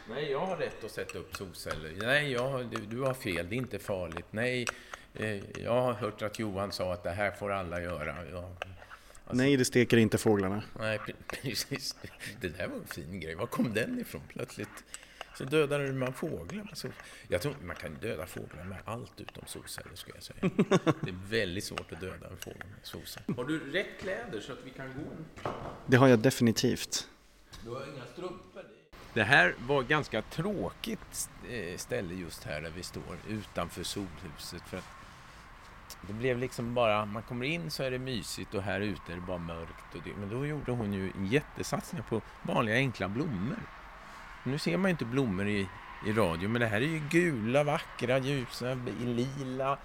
Nej, 0.08 0.30
jag 0.30 0.46
har 0.46 0.56
rätt 0.56 0.84
att 0.84 0.90
sätta 0.90 1.18
upp 1.18 1.36
solceller. 1.36 1.92
Nej, 2.02 2.32
jag, 2.32 2.66
du, 2.70 2.76
du 2.86 3.00
har 3.00 3.14
fel, 3.14 3.48
det 3.48 3.54
är 3.54 3.58
inte 3.58 3.78
farligt. 3.78 4.26
Nej, 4.30 4.66
eh, 5.14 5.62
jag 5.62 5.82
har 5.82 5.92
hört 5.92 6.22
att 6.22 6.38
Johan 6.38 6.72
sa 6.72 6.92
att 6.92 7.02
det 7.02 7.10
här 7.10 7.30
får 7.30 7.52
alla 7.52 7.80
göra. 7.82 8.16
Ja, 8.32 8.56
Alltså- 9.24 9.42
Nej, 9.44 9.56
det 9.56 9.64
steker 9.64 9.96
inte 9.96 10.18
fåglarna. 10.18 10.62
nej, 10.78 10.98
pre- 10.98 11.14
precis. 11.42 11.96
Det 12.40 12.48
där 12.48 12.68
var 12.68 12.76
en 12.76 12.86
fin 12.86 13.20
grej. 13.20 13.34
Var 13.34 13.46
kom 13.46 13.74
den 13.74 14.00
ifrån 14.00 14.22
plötsligt? 14.28 14.68
Så 15.38 15.44
dödade 15.44 15.92
man 15.92 16.12
fåglar 16.12 16.64
med 16.64 16.78
sol. 16.78 16.92
Jag 17.28 17.42
tror 17.42 17.54
man 17.64 17.76
kan 17.76 17.94
döda 17.94 18.26
fåglar 18.26 18.64
med 18.64 18.78
allt 18.84 19.20
utom 19.20 19.42
solceller, 19.46 19.94
skulle 19.96 20.16
jag 20.16 20.22
säga. 20.24 20.40
Det 21.02 21.10
är 21.10 21.28
väldigt 21.30 21.64
svårt 21.64 21.92
att 21.92 22.00
döda 22.00 22.28
en 22.28 22.36
fågel 22.36 22.58
med 22.58 22.78
solceller. 22.86 23.34
Har 23.36 23.44
du 23.44 23.72
rätt 23.72 23.86
kläder 24.00 24.40
så 24.40 24.52
att 24.52 24.58
vi 24.64 24.70
kan 24.70 24.86
gå? 24.94 25.50
Det 25.86 25.96
har 25.96 26.08
jag 26.08 26.18
definitivt. 26.18 27.08
Du 27.64 27.70
har 27.70 27.86
inga 27.94 28.06
strumpor? 28.06 28.64
Det 29.14 29.22
här 29.22 29.54
var 29.66 29.82
ganska 29.82 30.22
tråkigt 30.22 31.30
eh, 31.50 31.76
ställe 31.76 32.14
just 32.14 32.44
här 32.44 32.60
där 32.60 32.70
vi 32.76 32.82
står 32.82 33.16
utanför 33.28 33.82
solhuset. 33.82 34.62
För 34.66 34.76
att 34.76 34.84
det 36.06 36.12
blev 36.12 36.38
liksom 36.38 36.74
bara, 36.74 37.04
man 37.04 37.22
kommer 37.22 37.46
in 37.46 37.70
så 37.70 37.82
är 37.82 37.90
det 37.90 37.98
mysigt 37.98 38.54
och 38.54 38.62
här 38.62 38.80
ute 38.80 39.12
är 39.12 39.16
det 39.16 39.22
bara 39.22 39.38
mörkt. 39.38 39.94
Och 39.94 40.00
det, 40.04 40.10
men 40.18 40.28
då 40.28 40.46
gjorde 40.46 40.72
hon 40.72 40.92
ju 40.92 41.12
en 41.18 41.26
jättesatsning 41.26 42.02
på 42.08 42.20
vanliga 42.42 42.76
enkla 42.76 43.08
blommor. 43.08 43.58
Nu 44.44 44.58
ser 44.58 44.76
man 44.76 44.88
ju 44.88 44.90
inte 44.90 45.04
blommor 45.04 45.48
i, 45.48 45.68
i 46.06 46.12
radio, 46.12 46.48
men 46.48 46.60
det 46.60 46.66
här 46.66 46.80
är 46.80 46.86
ju 46.86 47.02
gula, 47.10 47.64
vackra, 47.64 48.18
ljusa, 48.18 48.74
lila. 49.00 49.78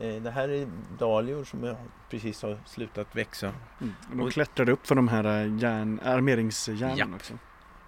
Eh, 0.00 0.22
det 0.22 0.30
här 0.30 0.48
är 0.48 0.68
dahlior 0.98 1.44
som 1.44 1.64
jag 1.64 1.76
precis 2.10 2.42
har 2.42 2.58
slutat 2.64 3.16
växa. 3.16 3.52
Mm. 3.80 3.94
De 4.12 4.30
klättrade 4.30 4.72
upp 4.72 4.86
för 4.86 4.94
de 4.94 5.08
här 5.08 5.24
äh, 5.24 5.58
järn, 5.58 6.00
armeringsjärnen 6.04 7.14
också. 7.14 7.34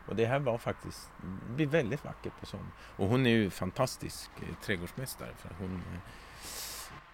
Och 0.08 0.16
det 0.16 0.26
här 0.26 0.38
var 0.38 0.58
faktiskt, 0.58 1.10
det 1.48 1.54
blir 1.54 1.66
väldigt 1.66 2.04
vackert 2.04 2.32
på 2.40 2.46
sommaren. 2.46 2.72
Och 2.96 3.08
hon 3.08 3.26
är 3.26 3.30
ju 3.30 3.50
fantastisk 3.50 4.30
eh, 4.36 4.54
trädgårdsmästare. 4.62 5.30
För 5.38 5.50
hon, 5.58 5.74
eh, 5.74 6.00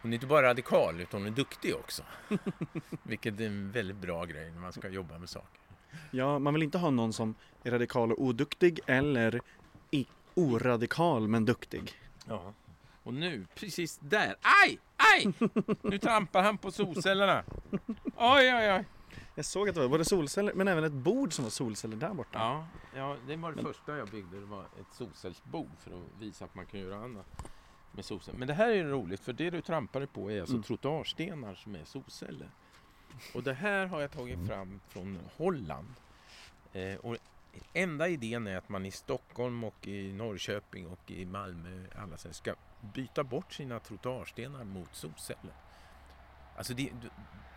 hon 0.03 0.13
är 0.13 0.15
inte 0.15 0.27
bara 0.27 0.49
radikal 0.49 1.01
utan 1.01 1.21
hon 1.21 1.33
är 1.33 1.37
duktig 1.37 1.75
också. 1.75 2.03
Vilket 3.03 3.41
är 3.41 3.47
en 3.47 3.71
väldigt 3.71 3.97
bra 3.97 4.25
grej 4.25 4.51
när 4.51 4.61
man 4.61 4.73
ska 4.73 4.89
jobba 4.89 5.19
med 5.19 5.29
saker. 5.29 5.61
Ja, 6.11 6.39
man 6.39 6.55
vill 6.55 6.63
inte 6.63 6.79
ha 6.79 6.91
någon 6.91 7.13
som 7.13 7.35
är 7.63 7.71
radikal 7.71 8.13
och 8.13 8.23
oduktig 8.23 8.81
eller 8.87 9.41
i, 9.91 10.07
oradikal 10.35 11.29
men 11.29 11.45
duktig. 11.45 11.93
Ja. 12.29 12.53
Och 13.03 13.15
nu, 13.15 13.47
precis 13.55 13.99
där, 14.03 14.37
aj, 14.65 14.79
aj! 14.97 15.33
Nu 15.83 15.99
trampar 15.99 16.43
han 16.43 16.59
på 16.59 16.71
solcellerna. 16.71 17.45
Oj, 18.17 18.55
oj, 18.55 18.73
oj. 18.73 18.85
Jag 19.35 19.45
såg 19.45 19.69
att 19.69 19.75
det 19.75 19.81
var 19.81 19.89
både 19.89 20.05
solceller 20.05 20.55
men 20.55 20.69
även 20.69 20.85
ett 20.85 20.93
bord 20.93 21.33
som 21.33 21.43
var 21.45 21.51
solceller 21.51 21.97
där 21.97 22.15
borta. 22.15 22.39
Ja, 22.39 22.67
ja 22.97 23.17
det 23.27 23.37
var 23.37 23.51
det 23.51 23.57
Men- 23.57 23.65
första 23.65 23.97
jag 23.97 24.09
byggde. 24.09 24.41
Det 24.41 24.47
var 24.47 24.63
ett 24.63 24.93
solcellsbord 24.95 25.71
för 25.79 25.91
att 25.91 26.03
visa 26.23 26.45
att 26.45 26.55
man 26.55 26.67
kan 26.67 26.81
göra 26.81 26.97
annat 27.05 27.27
med 27.93 28.05
solceller. 28.05 28.39
Men 28.39 28.49
det 28.49 28.55
här 28.55 28.69
är 28.71 28.75
ju 28.75 28.85
roligt 28.91 29.21
för 29.21 29.33
det 29.33 29.51
du 29.51 29.61
trampade 29.61 30.07
på 30.07 30.31
är 30.33 30.41
alltså 30.41 30.55
Mm. 30.55 30.63
trottoarstenar 30.63 31.55
som 31.55 31.75
är 31.75 31.85
solceller. 31.85 32.49
Och 33.35 33.43
det 33.43 33.55
här 33.55 33.87
har 33.87 34.01
jag 34.01 34.11
tagit 34.11 34.47
fram 34.49 34.81
från 34.89 35.19
Holland. 35.37 35.95
Eh, 36.73 36.97
och 36.97 37.17
enda 37.73 38.09
idén 38.09 38.47
är 38.47 38.57
att 38.57 38.69
man 38.69 38.87
i 38.87 38.91
Stockholm 38.91 39.65
och 39.65 39.87
i 39.89 40.13
Norrköping 40.13 40.87
och 40.87 41.11
i 41.11 41.25
Malmö 41.27 41.87
alla 41.97 42.17
ska 42.17 42.55
byta 42.95 43.25
bort 43.25 43.53
sina 43.53 43.81
trottoarstenar 43.81 44.65
mot 44.65 44.95
solceller. 44.95 45.53
Alltså 46.57 46.75
det, 46.75 46.91
du 47.03 47.09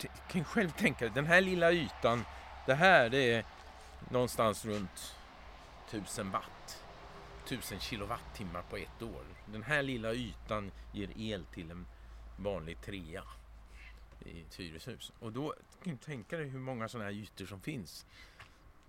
t- 0.01 0.07
kan 0.31 0.41
ju 0.41 0.45
själv 0.45 0.69
tänka 0.69 1.05
dig, 1.05 1.13
den 1.15 1.25
här 1.25 1.41
lilla 1.41 1.71
ytan, 1.71 2.23
det 2.65 2.73
här 2.75 3.09
det 3.09 3.33
är 3.33 3.45
någonstans 4.11 4.65
runt 4.65 5.15
1000 5.89 6.31
watt. 6.31 6.83
1000 7.45 7.79
kilowattimmar 7.79 8.61
på 8.69 8.77
ett 8.77 9.01
år. 9.01 9.23
Den 9.45 9.63
här 9.63 9.83
lilla 9.83 10.13
ytan 10.13 10.71
ger 10.93 11.09
el 11.17 11.45
till 11.45 11.71
en 11.71 11.85
vanlig 12.39 12.81
trea 12.81 13.23
i 14.25 14.41
ett 14.41 14.55
hyreshus. 14.59 15.11
Och 15.19 15.31
då 15.31 15.53
kan 15.83 15.93
du 15.93 15.97
tänka 15.97 16.37
dig 16.37 16.47
hur 16.47 16.59
många 16.59 16.87
sådana 16.89 17.05
här 17.09 17.15
ytor 17.15 17.45
som 17.45 17.61
finns 17.61 18.05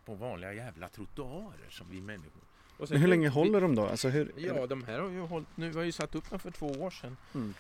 på 0.05 0.15
vanliga 0.15 0.53
jävla 0.53 0.89
trottoarer 0.89 1.71
som 1.71 1.87
vi 1.91 2.01
människor. 2.01 2.43
Och 2.79 2.89
sen 2.89 2.95
Men 2.95 3.01
hur 3.03 3.09
länge 3.09 3.29
vi- 3.29 3.35
håller 3.35 3.61
de 3.61 3.75
då? 3.75 3.87
Alltså 3.87 4.09
hur, 4.09 4.33
Ja, 4.37 4.67
de 4.67 4.85
här 4.85 4.99
har 5.01 5.09
ju 5.09 5.21
hållit 5.21 5.49
nu. 5.57 5.71
Vi 5.71 5.77
har 5.77 5.85
ju 5.85 5.93
satt 5.93 6.15
upp 6.15 6.31
dem 6.31 6.39
för 6.39 6.51
två 6.51 6.67
år 6.67 6.91
sedan. 6.91 7.17
Mm. 7.35 7.55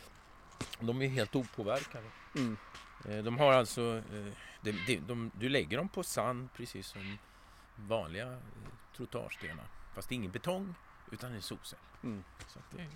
De 0.81 1.03
är 1.03 1.09
helt 1.09 1.37
opåverkade. 1.37 2.07
Mm. 2.35 2.57
Eh, 3.09 3.19
De 3.25 3.39
har 3.39 3.53
alltså, 3.53 4.03
eh, 4.13 4.33
de, 4.61 4.73
de, 4.87 4.97
de, 4.97 5.31
du 5.35 5.49
lägger 5.49 5.77
dem 5.77 5.89
på 5.89 6.03
sand 6.03 6.49
precis 6.57 6.87
som 6.87 7.19
vanliga 7.77 8.33
eh, 8.33 8.39
trottoarstenar. 8.97 9.65
Fast 9.95 10.09
det 10.09 10.13
är 10.15 10.17
ingen 10.17 10.31
betong 10.31 10.75
utan 11.11 11.33
en 11.33 11.43
solcell. 11.43 11.79
Mm. 12.03 12.25
Så 12.47 12.59
det... 12.71 12.87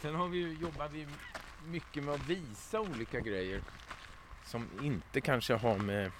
Sen 0.00 0.14
har 0.14 0.28
vi, 0.28 0.38
ju- 0.38 0.52
jobbar 0.60 0.88
vi 0.88 1.06
mycket 1.66 2.04
med 2.04 2.14
att 2.14 2.26
visa 2.26 2.80
olika 2.80 3.20
grejer 3.20 3.62
som 4.46 4.68
inte 4.82 5.20
kanske 5.20 5.54
har 5.54 5.78
med 5.78 6.10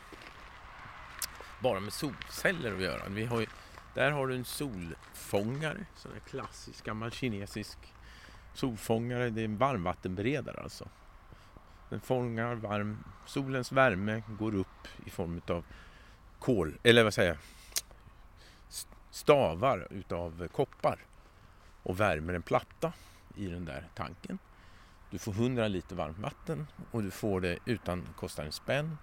bara 1.61 1.81
med 1.81 1.93
solceller 1.93 2.75
att 2.75 2.83
göra. 2.83 3.09
Vi 3.09 3.25
har 3.25 3.41
ju, 3.41 3.47
där 3.95 4.11
har 4.11 4.27
du 4.27 4.35
en 4.35 4.45
solfångare, 4.45 5.87
sån 5.97 6.13
här 6.13 6.21
klassisk 6.21 6.85
gammal 6.85 7.11
kinesisk 7.11 7.79
solfångare. 8.55 9.31
Det 9.31 9.41
är 9.41 9.45
en 9.45 9.59
varmvattenberedare 9.59 10.61
alltså. 10.63 10.89
Den 11.89 12.01
fångar 12.01 12.55
varm, 12.55 13.05
solens 13.27 13.73
värme 13.73 14.23
går 14.39 14.55
upp 14.55 14.89
i 15.07 15.11
form 15.11 15.41
av 15.49 15.65
kol, 16.39 16.79
eller 16.83 17.05
vad 17.05 17.15
säger 17.15 17.29
jag, 17.29 17.39
stavar 19.11 19.89
utav 19.91 20.49
koppar 20.49 20.99
och 21.83 22.01
värmer 22.01 22.35
en 22.35 22.43
platta 22.43 22.93
i 23.37 23.47
den 23.47 23.65
där 23.65 23.89
tanken. 23.95 24.39
Du 25.11 25.19
får 25.19 25.33
100 25.33 25.69
liter 25.69 25.97
varmt 25.97 26.19
vatten 26.19 26.67
och 26.91 27.03
du 27.03 27.11
får 27.11 27.41
det 27.41 27.59
utan 27.65 28.09
kostar 28.17 28.45
en 28.45 28.53
spänn. 28.53 28.99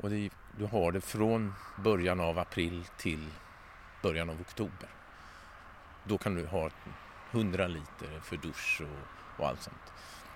Och 0.00 0.10
det, 0.10 0.30
du 0.58 0.64
har 0.64 0.92
det 0.92 1.00
från 1.00 1.52
början 1.84 2.20
av 2.20 2.38
april 2.38 2.84
till 2.98 3.28
början 4.02 4.30
av 4.30 4.40
oktober. 4.40 4.88
Då 6.04 6.18
kan 6.18 6.34
du 6.34 6.46
ha 6.46 6.70
100 7.30 7.66
liter 7.66 8.20
för 8.22 8.36
dusch 8.36 8.82
och, 8.82 9.40
och 9.40 9.48
allt 9.48 9.62
sånt. 9.62 9.92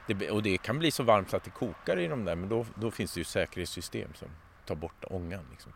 Det, 0.06 0.30
och 0.30 0.42
det 0.42 0.58
kan 0.58 0.78
bli 0.78 0.90
så 0.90 1.02
varmt 1.02 1.30
så 1.30 1.36
att 1.36 1.44
det 1.44 1.50
kokar 1.50 1.98
i 1.98 2.06
de 2.06 2.24
där 2.24 2.34
men 2.34 2.48
då, 2.48 2.66
då 2.74 2.90
finns 2.90 3.14
det 3.14 3.20
ju 3.20 3.24
säkerhetssystem 3.24 4.14
som 4.14 4.28
tar 4.66 4.74
bort 4.74 5.04
ångan. 5.04 5.44
Liksom. 5.50 5.72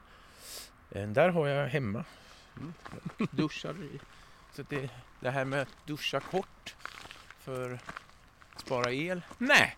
Eh, 0.90 1.09
där 1.09 1.29
har 1.29 1.48
jag 1.48 1.68
hemma. 1.68 2.05
Mm. 2.57 2.74
Duschar 3.31 3.83
i. 3.83 4.00
Så 4.53 4.62
det, 4.68 4.90
det 5.20 5.31
här 5.31 5.44
med 5.44 5.62
att 5.62 5.87
duscha 5.87 6.20
kort 6.20 6.77
för 7.38 7.79
att 8.55 8.61
spara 8.61 8.92
el. 8.92 9.22
Nej, 9.38 9.77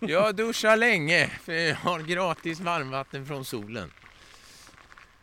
jag 0.00 0.36
duschar 0.36 0.76
länge 0.76 1.26
för 1.26 1.52
jag 1.52 1.76
har 1.76 2.00
gratis 2.00 2.60
varmvatten 2.60 3.26
från 3.26 3.44
solen. 3.44 3.92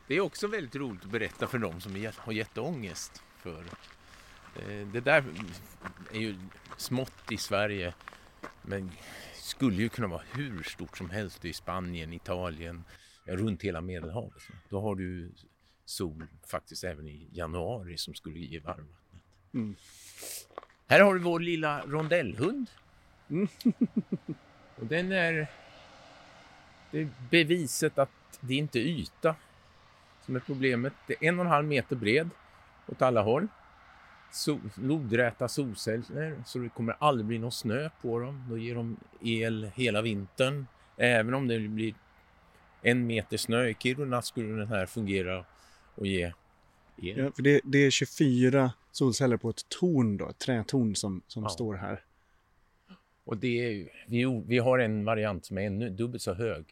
Det 0.07 0.15
är 0.15 0.21
också 0.21 0.47
väldigt 0.47 0.75
roligt 0.75 1.03
att 1.03 1.09
berätta 1.09 1.47
för 1.47 1.57
dem 1.57 1.81
som 1.81 2.11
har 2.17 2.33
jätteångest. 2.33 3.23
För 3.37 3.63
det 4.91 4.99
där 4.99 5.23
är 6.13 6.19
ju 6.19 6.35
smått 6.77 7.31
i 7.31 7.37
Sverige 7.37 7.93
men 8.61 8.91
skulle 9.33 9.75
ju 9.75 9.89
kunna 9.89 10.07
vara 10.07 10.21
hur 10.33 10.63
stort 10.63 10.97
som 10.97 11.09
helst 11.09 11.45
i 11.45 11.53
Spanien, 11.53 12.13
Italien, 12.13 12.83
runt 13.25 13.63
hela 13.63 13.81
Medelhavet. 13.81 14.43
Då 14.69 14.81
har 14.81 14.95
du 14.95 15.31
sol 15.85 16.27
faktiskt 16.47 16.83
även 16.83 17.07
i 17.07 17.29
januari 17.31 17.97
som 17.97 18.13
skulle 18.13 18.39
ge 18.39 18.59
varmvattnet. 18.59 19.23
Mm. 19.53 19.75
Här 20.87 20.99
har 20.99 21.13
du 21.13 21.19
vår 21.19 21.39
lilla 21.39 21.81
rondellhund. 21.85 22.69
Mm. 23.29 23.47
Och 24.75 24.85
den 24.85 25.11
är, 25.11 25.47
det 26.91 26.99
är 26.99 27.09
beviset 27.29 27.97
att 27.97 28.39
det 28.39 28.55
inte 28.55 28.79
är 28.79 28.83
yta 28.83 29.35
som 30.25 30.35
är 30.35 30.39
problemet. 30.39 30.93
Det 31.07 31.13
är 31.13 31.29
en 31.29 31.39
och 31.39 31.45
en 31.45 31.51
halv 31.51 31.67
meter 31.67 31.95
bred 31.95 32.29
åt 32.87 33.01
alla 33.01 33.21
håll. 33.21 33.47
Sol, 34.31 34.59
lodräta 34.75 35.47
solceller 35.47 36.43
så 36.45 36.59
det 36.59 36.69
kommer 36.69 36.95
aldrig 36.99 37.25
bli 37.25 37.37
någon 37.39 37.51
snö 37.51 37.89
på 38.01 38.19
dem. 38.19 38.43
Då 38.49 38.57
ger 38.57 38.75
de 38.75 38.97
el 39.21 39.71
hela 39.75 40.01
vintern. 40.01 40.65
Även 40.97 41.33
om 41.33 41.47
det 41.47 41.59
blir 41.59 41.93
en 42.81 43.07
meter 43.07 43.37
snö 43.37 43.65
i 43.67 43.73
Kiruna 43.79 44.21
skulle 44.21 44.53
den 44.59 44.67
här 44.67 44.85
fungera 44.85 45.45
och 45.95 46.07
ge 46.07 46.23
el. 46.97 47.17
Ja, 47.17 47.31
för 47.35 47.43
det, 47.43 47.61
det 47.63 47.77
är 47.77 47.89
24 47.91 48.73
solceller 48.91 49.37
på 49.37 49.49
ett 49.49 49.69
torn 49.69 50.17
då, 50.17 50.29
ett 50.29 50.37
trätorn 50.39 50.95
som, 50.95 51.21
som 51.27 51.43
Ja. 51.43 51.49
står 51.49 51.73
här. 51.73 52.03
Och 53.23 53.37
det 53.37 53.65
är, 53.65 53.69
ju- 53.71 53.89
vi, 54.07 54.43
vi 54.47 54.57
har 54.57 54.79
en 54.79 55.05
variant 55.05 55.45
som 55.45 55.57
är 55.57 55.61
ännu 55.61 55.89
dubbelt 55.89 56.21
så 56.23 56.33
hög. 56.33 56.65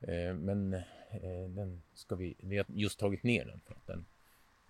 Eh, 0.00 0.34
men 0.34 0.76
Eh, 1.22 1.48
den 1.50 1.82
ska 1.94 2.14
vi, 2.16 2.34
vi 2.40 2.56
har 2.56 2.66
just 2.68 2.98
tagit 2.98 3.22
ner 3.22 3.44
den 3.44 3.60
för 3.66 3.74
att 3.74 3.86
den 3.86 4.04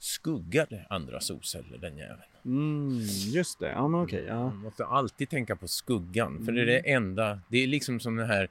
skuggade 0.05 0.87
andra 0.91 1.21
solceller 1.21 1.79
den 1.79 1.97
jäveln. 1.99 2.23
Mm, 2.45 2.99
just 3.35 3.59
det, 3.59 3.69
ja 3.69 3.89
men 3.89 4.01
okej. 4.01 4.25
ja. 4.29 4.45
Man 4.45 4.57
måste 4.57 4.85
alltid 4.87 5.29
tänka 5.29 5.57
på 5.57 5.69
skuggan 5.69 6.45
för 6.45 6.53
det 6.53 6.61
är 6.63 6.67
det 6.67 6.79
enda, 6.93 7.41
det 7.49 7.59
är 7.59 7.67
liksom 7.67 8.01
som 8.01 8.17
den 8.17 8.27
här 8.29 8.49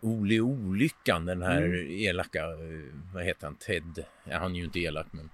Ole 0.00 0.40
Olyckan, 0.40 1.24
den 1.26 1.42
här 1.42 1.62
Mm. 1.62 1.86
elaka, 1.90 2.44
eh, 2.44 2.56
vad 3.14 3.24
heter 3.24 3.46
han, 3.46 3.56
Ted, 3.56 4.04
ja, 4.24 4.38
han 4.38 4.52
är 4.52 4.58
ju 4.58 4.64
inte 4.64 4.78
elak 4.80 5.06
men 5.10 5.30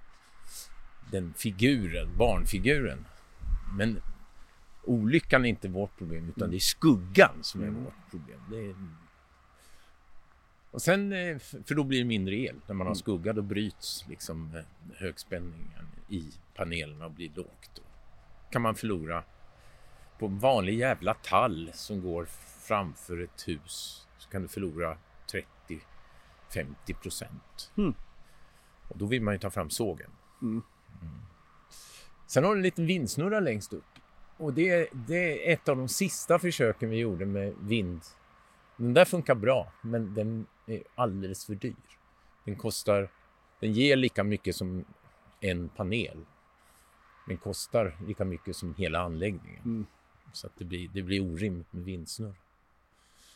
den 1.10 1.34
figuren, 1.36 2.08
barnfiguren. 2.18 3.04
Men 3.76 4.00
olyckan 4.84 5.44
är 5.44 5.48
inte 5.48 5.68
vårt 5.68 5.98
problem 5.98 6.28
utan 6.36 6.50
det 6.50 6.56
är 6.56 6.58
skuggan 6.58 7.38
som 7.42 7.62
är 7.62 7.66
Mm. 7.68 7.84
vårt 7.84 8.10
problem. 8.10 8.40
Det 8.50 8.56
är... 8.56 8.74
Och 10.72 10.82
sen, 10.82 11.12
eh, 11.12 11.38
för 11.38 11.74
då 11.74 11.84
blir 11.84 11.98
det 11.98 12.04
mindre 12.04 12.34
el. 12.34 12.56
När 12.66 12.74
man 12.74 12.86
har 12.86 12.92
Mm. 12.92 12.94
skugga 12.94 13.32
då 13.32 13.42
bryts 13.42 14.04
liksom 14.08 14.56
eh, 14.56 14.62
högspänningen 14.96 15.86
i 16.08 16.24
panelerna 16.54 17.04
och 17.06 17.12
blir 17.12 17.30
lågt. 17.34 17.70
Då 17.74 17.82
kan 18.50 18.62
man 18.62 18.74
förlora 18.74 19.24
på 20.18 20.26
en 20.26 20.38
vanlig 20.38 20.78
jävla 20.78 21.14
tall 21.14 21.70
som 21.74 22.02
går 22.02 22.24
framför 22.60 23.18
ett 23.22 23.48
hus 23.48 24.06
så 24.18 24.30
kan 24.30 24.42
du 24.42 24.48
förlora 24.48 24.96
30-50 26.50 26.94
procent. 27.02 27.72
Mm. 27.76 27.94
Och 28.88 28.98
då 28.98 29.06
vill 29.06 29.22
man 29.22 29.34
ju 29.34 29.38
ta 29.38 29.50
fram 29.50 29.70
sågen. 29.70 30.10
Mm. 30.42 30.62
Sen 32.26 32.44
har 32.44 32.50
du 32.50 32.58
en 32.58 32.62
liten 32.62 32.86
vindsnurra 32.86 33.40
längst 33.40 33.72
upp. 33.72 33.84
Och 34.36 34.54
det, 34.54 34.88
det 34.92 35.50
är 35.50 35.52
ett 35.54 35.68
av 35.68 35.76
de 35.76 35.88
sista 35.88 36.38
försöken 36.38 36.90
vi 36.90 36.96
gjorde 36.96 37.26
med 37.26 37.54
vind. 37.60 38.00
Den 38.76 38.94
där 38.94 39.04
funkar 39.04 39.34
bra, 39.34 39.72
men 39.82 40.14
den 40.14 40.46
är 40.66 40.82
alldeles 40.94 41.46
för 41.46 41.54
dyr. 41.54 41.74
Den 42.44 42.56
kostar, 42.56 43.08
den 43.60 43.72
ger 43.72 43.96
lika 43.96 44.24
mycket 44.24 44.56
som 44.56 44.84
en 45.40 45.68
panel. 45.68 46.24
Den 47.26 47.36
kostar 47.36 47.96
lika 48.06 48.24
mycket 48.24 48.56
som 48.56 48.74
hela 48.74 49.00
anläggningen. 49.00 49.62
Mm. 49.64 49.86
Så 50.32 50.46
att 50.46 50.52
det 50.58 50.64
blir, 50.64 50.88
det 50.88 51.02
blir 51.02 51.20
orimligt 51.20 51.72
med 51.72 51.84
vindsnurr. 51.84 52.34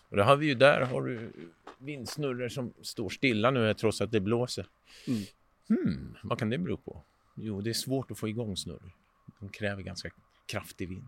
Och 0.09 0.17
det 0.17 0.23
har 0.23 0.37
vi 0.37 0.47
ju 0.47 0.55
där 0.55 0.81
har 0.81 1.03
du 1.03 1.33
vindsnurror 1.79 2.49
som 2.49 2.73
står 2.83 3.09
stilla 3.09 3.51
nu 3.51 3.75
trots 3.75 4.01
att 4.01 4.13
det 4.13 4.21
blåser. 4.21 4.67
Mm. 5.07 5.23
Hmm, 5.69 6.17
vad 6.23 6.39
kan 6.39 6.51
det 6.51 6.59
bero 6.59 6.77
på? 6.77 7.03
Jo, 7.35 7.61
det 7.61 7.71
är 7.71 7.75
svårt 7.75 8.11
att 8.11 8.19
få 8.19 8.29
igång 8.29 8.57
snurror. 8.57 8.93
De 9.41 9.49
kräver 9.49 9.83
ganska 9.83 10.11
kraftig 10.47 10.89
vind. 10.89 11.05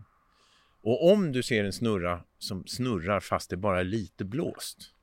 Och 0.81 1.11
om 1.11 1.31
du 1.31 1.43
ser 1.43 1.63
en 1.63 1.73
snurra 1.73 2.23
som 2.37 2.67
snurrar 2.67 3.19
fast 3.19 3.49
det 3.49 3.57
bara 3.57 3.79
är 3.79 3.83
lite 3.83 4.25
blåst, 4.25 4.93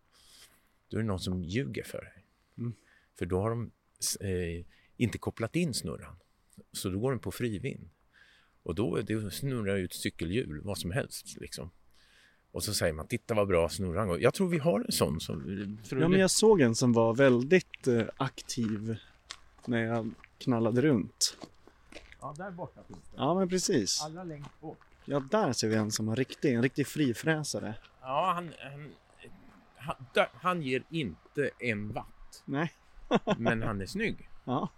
då 0.89 0.97
är 0.97 1.01
det 1.01 1.07
någon 1.07 1.21
som 1.21 1.43
ljuger 1.43 1.83
för 1.83 1.99
dig. 1.99 2.25
Mm. 2.59 2.75
För 3.19 3.27
då 3.27 3.41
har 3.41 3.51
de 3.51 3.71
eh, 4.21 4.67
inte 4.97 5.19
kopplat 5.19 5.57
in 5.57 5.75
snurran. 5.75 6.17
Så 6.73 6.89
då 6.89 6.99
går 6.99 7.11
den 7.11 7.21
på 7.21 7.33
frivind. 7.33 7.91
Och 8.63 8.75
då 8.75 8.97
det 8.97 9.31
snurrar 9.31 9.77
ut 9.77 9.95
cykelhjul, 9.95 10.61
vad 10.65 10.79
som 10.79 10.91
helst. 10.91 11.37
Liksom. 11.41 11.71
Och 12.51 12.65
så 12.65 12.75
säger 12.75 12.93
man, 12.93 13.07
titta 13.07 13.35
vad 13.35 13.49
bra 13.49 13.69
snurran 13.69 14.09
går. 14.09 14.21
Jag 14.21 14.35
tror 14.35 14.49
vi 14.49 14.59
har 14.59 14.81
en 14.81 14.93
sån. 14.93 15.21
Som, 15.21 15.79
för 15.85 15.97
Ja 15.97 16.09
men 16.09 16.21
jag 16.21 16.31
såg 16.31 16.61
en 16.61 16.75
som 16.75 16.93
var 16.93 17.15
väldigt 17.15 17.87
eh, 17.87 18.03
aktiv 18.17 18.97
när 19.67 19.85
jag 19.85 20.11
knallade 20.39 20.81
runt. 20.81 21.37
ja, 22.21 22.35
där 22.39 22.51
borta 22.51 22.81
finns 22.89 22.99
det. 22.99 23.17
Ja 23.17 23.35
men 23.35 23.49
precis. 23.49 24.03
Allra 24.03 24.25
längst 24.25 24.61
bort. 24.61 24.79
Ja 25.05 25.21
där 25.31 25.53
ser 25.53 25.69
vi 25.69 25.77
en 25.77 25.91
som 25.91 26.09
har 26.09 26.17
riktig, 26.17 26.55
en 26.55 26.63
riktig 26.63 26.87
frifräsare. 26.87 27.75
Ja, 28.01 28.33
han, 28.35 28.53
han, 28.59 28.91
han, 29.87 30.27
han 30.33 30.63
ger 30.63 30.83
inte 30.91 31.51
en 31.59 31.93
watt. 31.93 32.43
Nej. 32.45 32.73
Men 33.39 33.63
han 33.63 33.81
är 33.81 33.87
snygg. 33.87 34.29
Ja. 34.49 34.69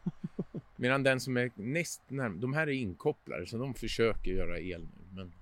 Medan 0.77 1.03
den 1.03 1.21
som 1.21 1.37
är 1.37 1.51
näst 1.55 2.03
närmast, 2.09 2.41
de 2.41 2.53
här 2.53 2.67
är 2.67 2.73
inkopplade 2.73 3.47
så 3.47 3.59
de 3.59 3.75
försöker 3.75 4.31
göra 4.31 4.59
el 4.59 4.81
nu. 4.81 5.15
Men 5.15 5.33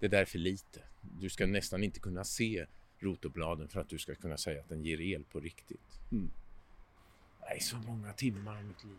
det 0.00 0.08
där 0.08 0.20
är 0.20 0.24
för 0.24 0.38
lite. 0.38 0.80
Du 1.20 1.28
ska 1.28 1.46
nästan 1.46 1.84
inte 1.84 2.00
kunna 2.00 2.24
se 2.24 2.66
rotorbladen 2.98 3.68
för 3.68 3.80
att 3.80 3.88
du 3.88 3.98
ska 3.98 4.14
kunna 4.14 4.36
säga 4.36 4.60
att 4.60 4.68
den 4.68 4.84
ger 4.84 5.00
el 5.00 5.24
på 5.24 5.40
riktigt. 5.40 6.00
Mm. 6.12 6.30
Nej, 7.40 7.60
så 7.60 7.76
många 7.76 8.12
timmar 8.12 8.56
av 8.56 8.64
mitt 8.64 8.84
liv. 8.84 8.98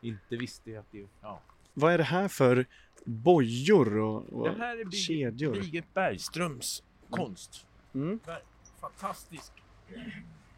inte 0.00 0.36
visste 0.36 0.70
jag 0.70 0.80
att 0.80 0.92
det... 0.92 1.06
Ja. 1.20 1.42
Vad 1.74 1.92
är 1.92 1.98
det 1.98 2.04
här 2.04 2.28
för 2.28 2.66
bojor 3.04 3.96
och, 3.96 4.32
och 4.32 4.48
Det 4.48 4.58
här 4.58 4.80
är 4.80 4.90
kedjor? 4.90 5.52
Birgit 5.52 5.94
Bergströms 5.94 6.82
konst. 7.10 7.66
Mm. 7.94 8.20
Fantastisk, 8.80 9.52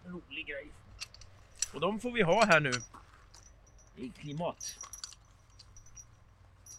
rolig 0.07 0.47
grej. 0.47 0.67
Och 1.75 1.81
de 1.81 2.01
får 2.01 2.13
vi 2.13 2.23
ha 2.23 2.45
här 2.47 2.61
nu. 2.61 2.71
I 3.97 4.09
klimat. 4.21 4.79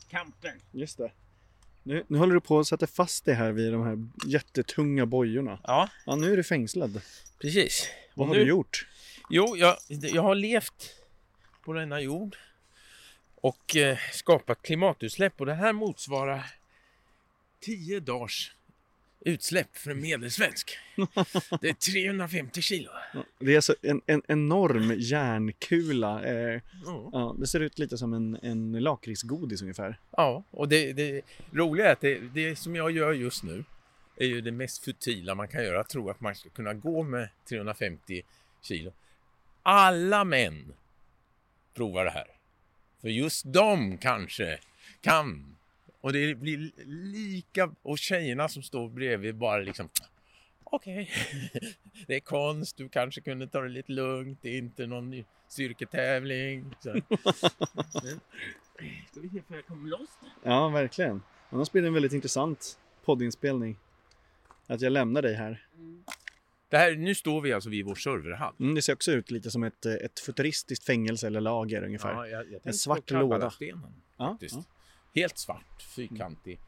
Kampen. 0.10 0.60
Just 0.72 0.98
det. 0.98 1.12
Nu, 1.84 2.06
nu 2.08 2.18
håller 2.18 2.34
du 2.34 2.42
på 2.42 2.60
att 2.60 2.68
sätta 2.68 2.88
fast 2.88 3.26
dig 3.26 3.36
här 3.36 3.52
vid 3.52 3.74
de 3.74 3.84
här 3.84 4.08
jättetunga 4.32 5.06
bojorna. 5.06 5.60
Ja, 5.64 5.90
Ja, 6.06 6.16
nu 6.16 6.34
är 6.34 6.38
du 6.38 6.44
fängslad. 6.44 7.02
precis. 7.40 7.90
Vad 8.14 8.24
Och 8.24 8.28
har 8.28 8.36
nu- 8.36 8.44
du 8.44 8.50
gjort? 8.50 8.88
Jo, 9.30 9.58
jag, 9.58 9.78
jag 9.88 10.22
har 10.22 10.36
levt 10.36 10.96
på 11.64 11.74
denna 11.74 12.02
jord 12.02 12.38
och 13.36 13.76
eh, 13.76 13.98
skapat 14.12 14.62
klimatutsläpp 14.62 15.40
och 15.40 15.46
det 15.46 15.54
här 15.54 15.74
motsvarar 15.74 16.54
10 17.60 18.00
dagars 18.00 18.56
utsläpp 19.26 19.78
för 19.78 19.92
en 19.92 20.02
medelsvensk. 20.02 20.78
Det 21.62 21.70
är 21.70 21.74
350 21.92 22.62
kilo. 22.62 22.90
Det 23.40 23.52
är 23.52 23.56
alltså 23.56 23.76
en, 23.82 24.02
en 24.06 24.22
enorm 24.28 24.94
järnkula. 24.98 26.24
Eh, 26.24 26.62
Ja. 26.86 27.10
ja, 27.14 27.36
det 27.40 27.48
ser 27.48 27.60
ut 27.60 27.80
lite 27.80 27.98
som 27.98 28.14
en, 28.14 28.40
en 28.42 28.72
lakritsgodis 28.72 29.62
ungefär. 29.62 30.00
Ja, 30.12 30.44
och 30.52 30.70
det, 30.70 30.94
det 30.94 31.22
roliga 31.52 31.88
är 31.88 31.94
att 31.94 32.02
det, 32.02 32.20
det 32.20 32.56
som 32.56 32.76
jag 32.76 32.92
gör 32.92 33.14
just 33.14 33.44
nu 33.44 33.64
är 34.18 34.26
ju 34.26 34.42
det 34.42 34.52
mest 34.52 34.84
futila 34.86 35.36
man 35.36 35.48
kan 35.48 35.64
göra. 35.64 35.80
Att 35.82 35.90
tro 35.90 36.10
att 36.10 36.22
man 36.22 36.36
ska 36.36 36.50
kunna 36.50 36.74
gå 36.74 37.04
med 37.04 37.30
350 37.50 38.22
kilo. 38.62 38.94
Alla 39.64 40.24
män 40.24 40.74
provar 41.74 42.06
det 42.06 42.12
här. 42.12 42.28
För 43.02 43.10
just 43.10 43.44
de 43.54 43.98
kanske 43.98 44.60
kan. 45.02 45.56
Och 46.02 46.14
det 46.14 46.36
blir 46.36 46.72
lika... 46.86 47.76
Och 47.82 47.98
tjejerna 47.98 48.50
som 48.50 48.64
står 48.64 48.90
bredvid 48.90 49.36
bara 49.36 49.58
liksom... 49.62 49.90
Okej, 50.64 51.10
det 52.08 52.16
är 52.16 52.20
konst, 52.20 52.78
du 52.78 52.90
kanske 52.90 53.22
kunde 53.22 53.48
ta 53.48 53.62
det 53.62 53.70
lite 53.70 53.92
lugnt, 53.92 54.40
det 54.42 54.50
är 54.50 54.58
inte 54.58 54.88
någon 54.88 55.24
styrketävling. 55.48 56.76
Så. 56.80 56.90
Ska 59.12 59.20
vi 59.22 59.30
se 59.30 59.42
för 59.48 59.56
jag 59.56 59.66
kommer 59.66 59.90
loss 59.90 60.10
nu. 60.22 60.28
Ja, 60.44 60.70
verkligen. 60.70 61.22
Annars 61.50 61.72
blir 61.72 61.82
det 61.82 61.88
en 61.88 61.94
väldigt 61.94 62.14
intressant 62.14 62.80
poddinspelning. 63.06 63.78
Att 64.68 64.82
jag 64.82 64.92
lämnar 64.92 65.22
dig 65.22 65.36
här. 65.36 65.66
Det 66.70 66.78
här, 66.78 66.96
nu 66.96 67.16
står 67.16 67.42
vi 67.42 67.54
alltså 67.54 67.70
vid 67.70 67.86
vår 67.86 67.96
serverhall. 67.96 68.54
Mm, 68.60 68.76
det 68.76 68.82
ser 68.82 68.94
också 68.94 69.12
ut 69.12 69.32
lite 69.32 69.52
som 69.52 69.64
ett, 69.64 69.86
ett 69.86 70.20
futuristiskt 70.20 70.86
fängelse 70.86 71.28
eller 71.28 71.42
lager 71.42 71.84
ungefär. 71.84 72.14
Ja, 72.14 72.28
jag, 72.28 72.40
jag 72.40 72.64
tänkte 72.64 72.74
svart 72.74 73.12
låda. 73.12 73.22
Kabbala-stenen, 73.36 73.94
Ja, 74.18 74.30
faktiskt. 74.32 74.56
ja. 74.56 74.64
Helt 75.16 75.38
svart, 75.38 75.82
fyrkantig. 75.96 76.60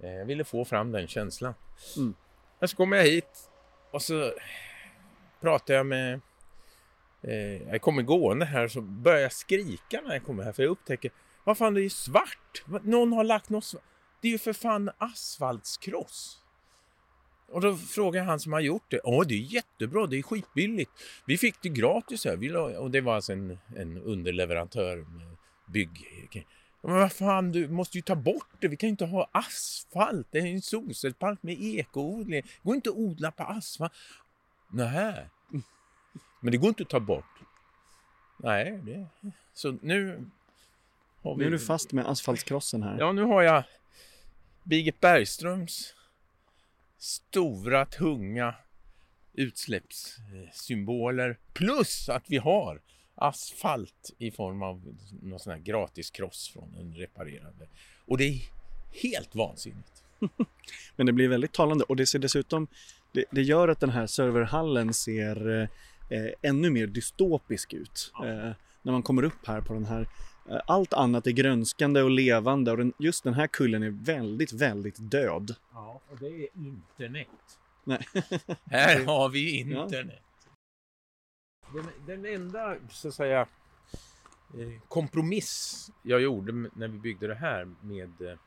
Eh, 0.00 0.10
Jag 0.10 0.24
ville 0.26 0.44
få 0.44 0.64
fram 0.64 0.92
den 0.92 1.06
känslan. 1.08 1.54
Mm. 1.96 2.14
Men 2.58 2.68
så 2.68 2.76
kommer 2.76 2.96
jag 2.96 3.04
hit 3.04 3.50
och 3.90 4.02
så 4.02 4.32
pratar 5.40 5.74
jag 5.74 5.86
med... 5.86 6.20
Eh, 7.22 7.62
jag 7.68 7.80
kommer 7.82 8.02
gående 8.02 8.44
här 8.44 8.68
så 8.68 8.80
börjar 8.80 9.20
jag 9.20 9.32
skrika 9.32 10.00
när 10.00 10.12
jag 10.12 10.24
kommer 10.24 10.44
här 10.44 10.52
för 10.52 10.62
jag 10.62 10.70
upptäcker 10.70 11.10
vad 11.44 11.58
fan 11.58 11.74
det 11.74 11.82
är 11.84 11.88
svart. 11.88 12.62
Vad- 12.66 12.86
Någon 12.86 13.12
har 13.12 13.24
lagt 13.24 13.48
något 13.48 13.64
svart. 13.64 13.82
Det 14.20 14.28
är 14.28 14.32
ju 14.32 14.38
för 14.38 14.52
fan 14.52 14.90
asfaltskross. 14.98 16.38
Och 17.52 17.60
då 17.60 17.76
frågar 17.76 18.24
han 18.24 18.40
som 18.40 18.52
har 18.52 18.60
gjort 18.60 18.90
det. 18.90 19.00
Ja, 19.04 19.24
det 19.28 19.34
är 19.34 19.38
jättebra, 19.54 20.06
det 20.06 20.18
är 20.18 20.22
skitbilligt. 20.22 20.90
Vi 21.26 21.38
fick 21.38 21.62
det 21.62 21.68
gratis 21.68 22.24
här. 22.24 22.56
Och 22.78 22.90
det 22.90 23.00
var 23.00 23.14
alltså 23.14 23.32
en, 23.32 23.58
en 23.76 23.98
underleverantör 23.98 24.96
med 24.96 25.36
bygg. 25.66 26.06
Men 26.82 26.94
vad 26.94 27.12
fan, 27.12 27.52
du 27.52 27.68
måste 27.68 27.98
ju 27.98 28.02
ta 28.02 28.14
bort 28.14 28.48
det. 28.58 28.68
Vi 28.68 28.76
kan 28.76 28.86
ju 28.86 28.90
inte 28.90 29.04
ha 29.04 29.30
asfalt. 29.32 30.26
Det 30.30 30.38
är 30.38 30.46
en 30.46 30.62
solcellspark 30.62 31.42
med 31.42 31.62
ekoodling. 31.62 32.42
Det 32.42 32.48
går 32.62 32.74
inte 32.74 32.90
att 32.90 32.96
odla 32.96 33.30
på 33.30 33.42
asfalt. 33.42 33.92
Nej. 34.68 35.28
Men 36.40 36.52
det 36.52 36.58
går 36.58 36.68
inte 36.68 36.82
att 36.82 36.88
ta 36.88 37.00
bort. 37.00 37.24
Nej, 38.36 38.80
det... 38.82 39.06
Så 39.54 39.78
nu... 39.82 40.26
Har 41.22 41.36
Nu 41.36 41.46
är 41.46 41.50
du 41.50 41.58
fast 41.58 41.92
med 41.92 42.06
asfaltskrossen 42.06 42.82
här. 42.82 42.98
Ja, 42.98 43.12
nu 43.12 43.22
har 43.22 43.42
jag 43.42 43.64
Birgit 44.64 45.00
Bergströms 45.00 45.94
stora, 46.98 47.86
tunga 47.86 48.54
utsläppssymboler 49.32 51.38
plus 51.52 52.08
att 52.08 52.24
vi 52.26 52.36
har 52.36 52.80
asfalt 53.18 54.14
i 54.18 54.30
form 54.30 54.62
av 54.62 54.96
någon 55.22 55.38
sån 55.38 55.52
här 55.52 55.60
gratis 55.60 56.10
kross 56.10 56.50
från 56.52 56.74
en 56.78 56.94
reparerad. 56.94 57.54
Och 58.06 58.18
det 58.18 58.24
är 58.24 58.40
helt 59.02 59.34
vansinnigt. 59.34 60.04
Men 60.96 61.06
det 61.06 61.12
blir 61.12 61.28
väldigt 61.28 61.52
talande 61.52 61.84
och 61.84 61.96
det 61.96 62.06
ser 62.06 62.18
dessutom 62.18 62.68
det, 63.12 63.24
det 63.30 63.42
gör 63.42 63.68
att 63.68 63.80
den 63.80 63.90
här 63.90 64.06
serverhallen 64.06 64.94
ser 64.94 65.60
eh, 65.60 65.68
eh, 66.18 66.32
ännu 66.42 66.70
mer 66.70 66.86
dystopisk 66.86 67.72
ut. 67.72 68.12
Ja. 68.14 68.26
Eh, 68.26 68.52
när 68.82 68.92
man 68.92 69.02
kommer 69.02 69.22
upp 69.22 69.46
här 69.46 69.60
på 69.60 69.74
den 69.74 69.84
här 69.84 70.08
eh, 70.50 70.60
allt 70.66 70.92
annat 70.92 71.26
är 71.26 71.30
grönskande 71.30 72.02
och 72.02 72.10
levande 72.10 72.70
och 72.70 72.76
den, 72.76 72.92
just 72.98 73.24
den 73.24 73.34
här 73.34 73.46
kullen 73.46 73.82
är 73.82 73.90
väldigt, 73.90 74.52
väldigt 74.52 74.96
död. 74.98 75.54
Ja, 75.72 76.00
och 76.10 76.18
det 76.18 76.26
är 76.26 76.48
internet. 76.54 77.28
Nej. 77.84 78.06
Här 78.64 79.04
har 79.06 79.28
vi 79.28 79.58
internet. 79.58 80.22
Den, 81.74 81.86
den 82.06 82.24
enda, 82.34 82.76
så 82.90 83.08
att 83.08 83.14
säga, 83.14 83.40
eh, 84.58 84.80
kompromiss 84.88 85.90
jag 86.02 86.20
gjorde 86.20 86.52
när 86.52 86.88
vi 86.88 86.98
byggde 86.98 87.26
det 87.26 87.34
här 87.34 87.68
med 87.82 88.20
eh, 88.20 88.38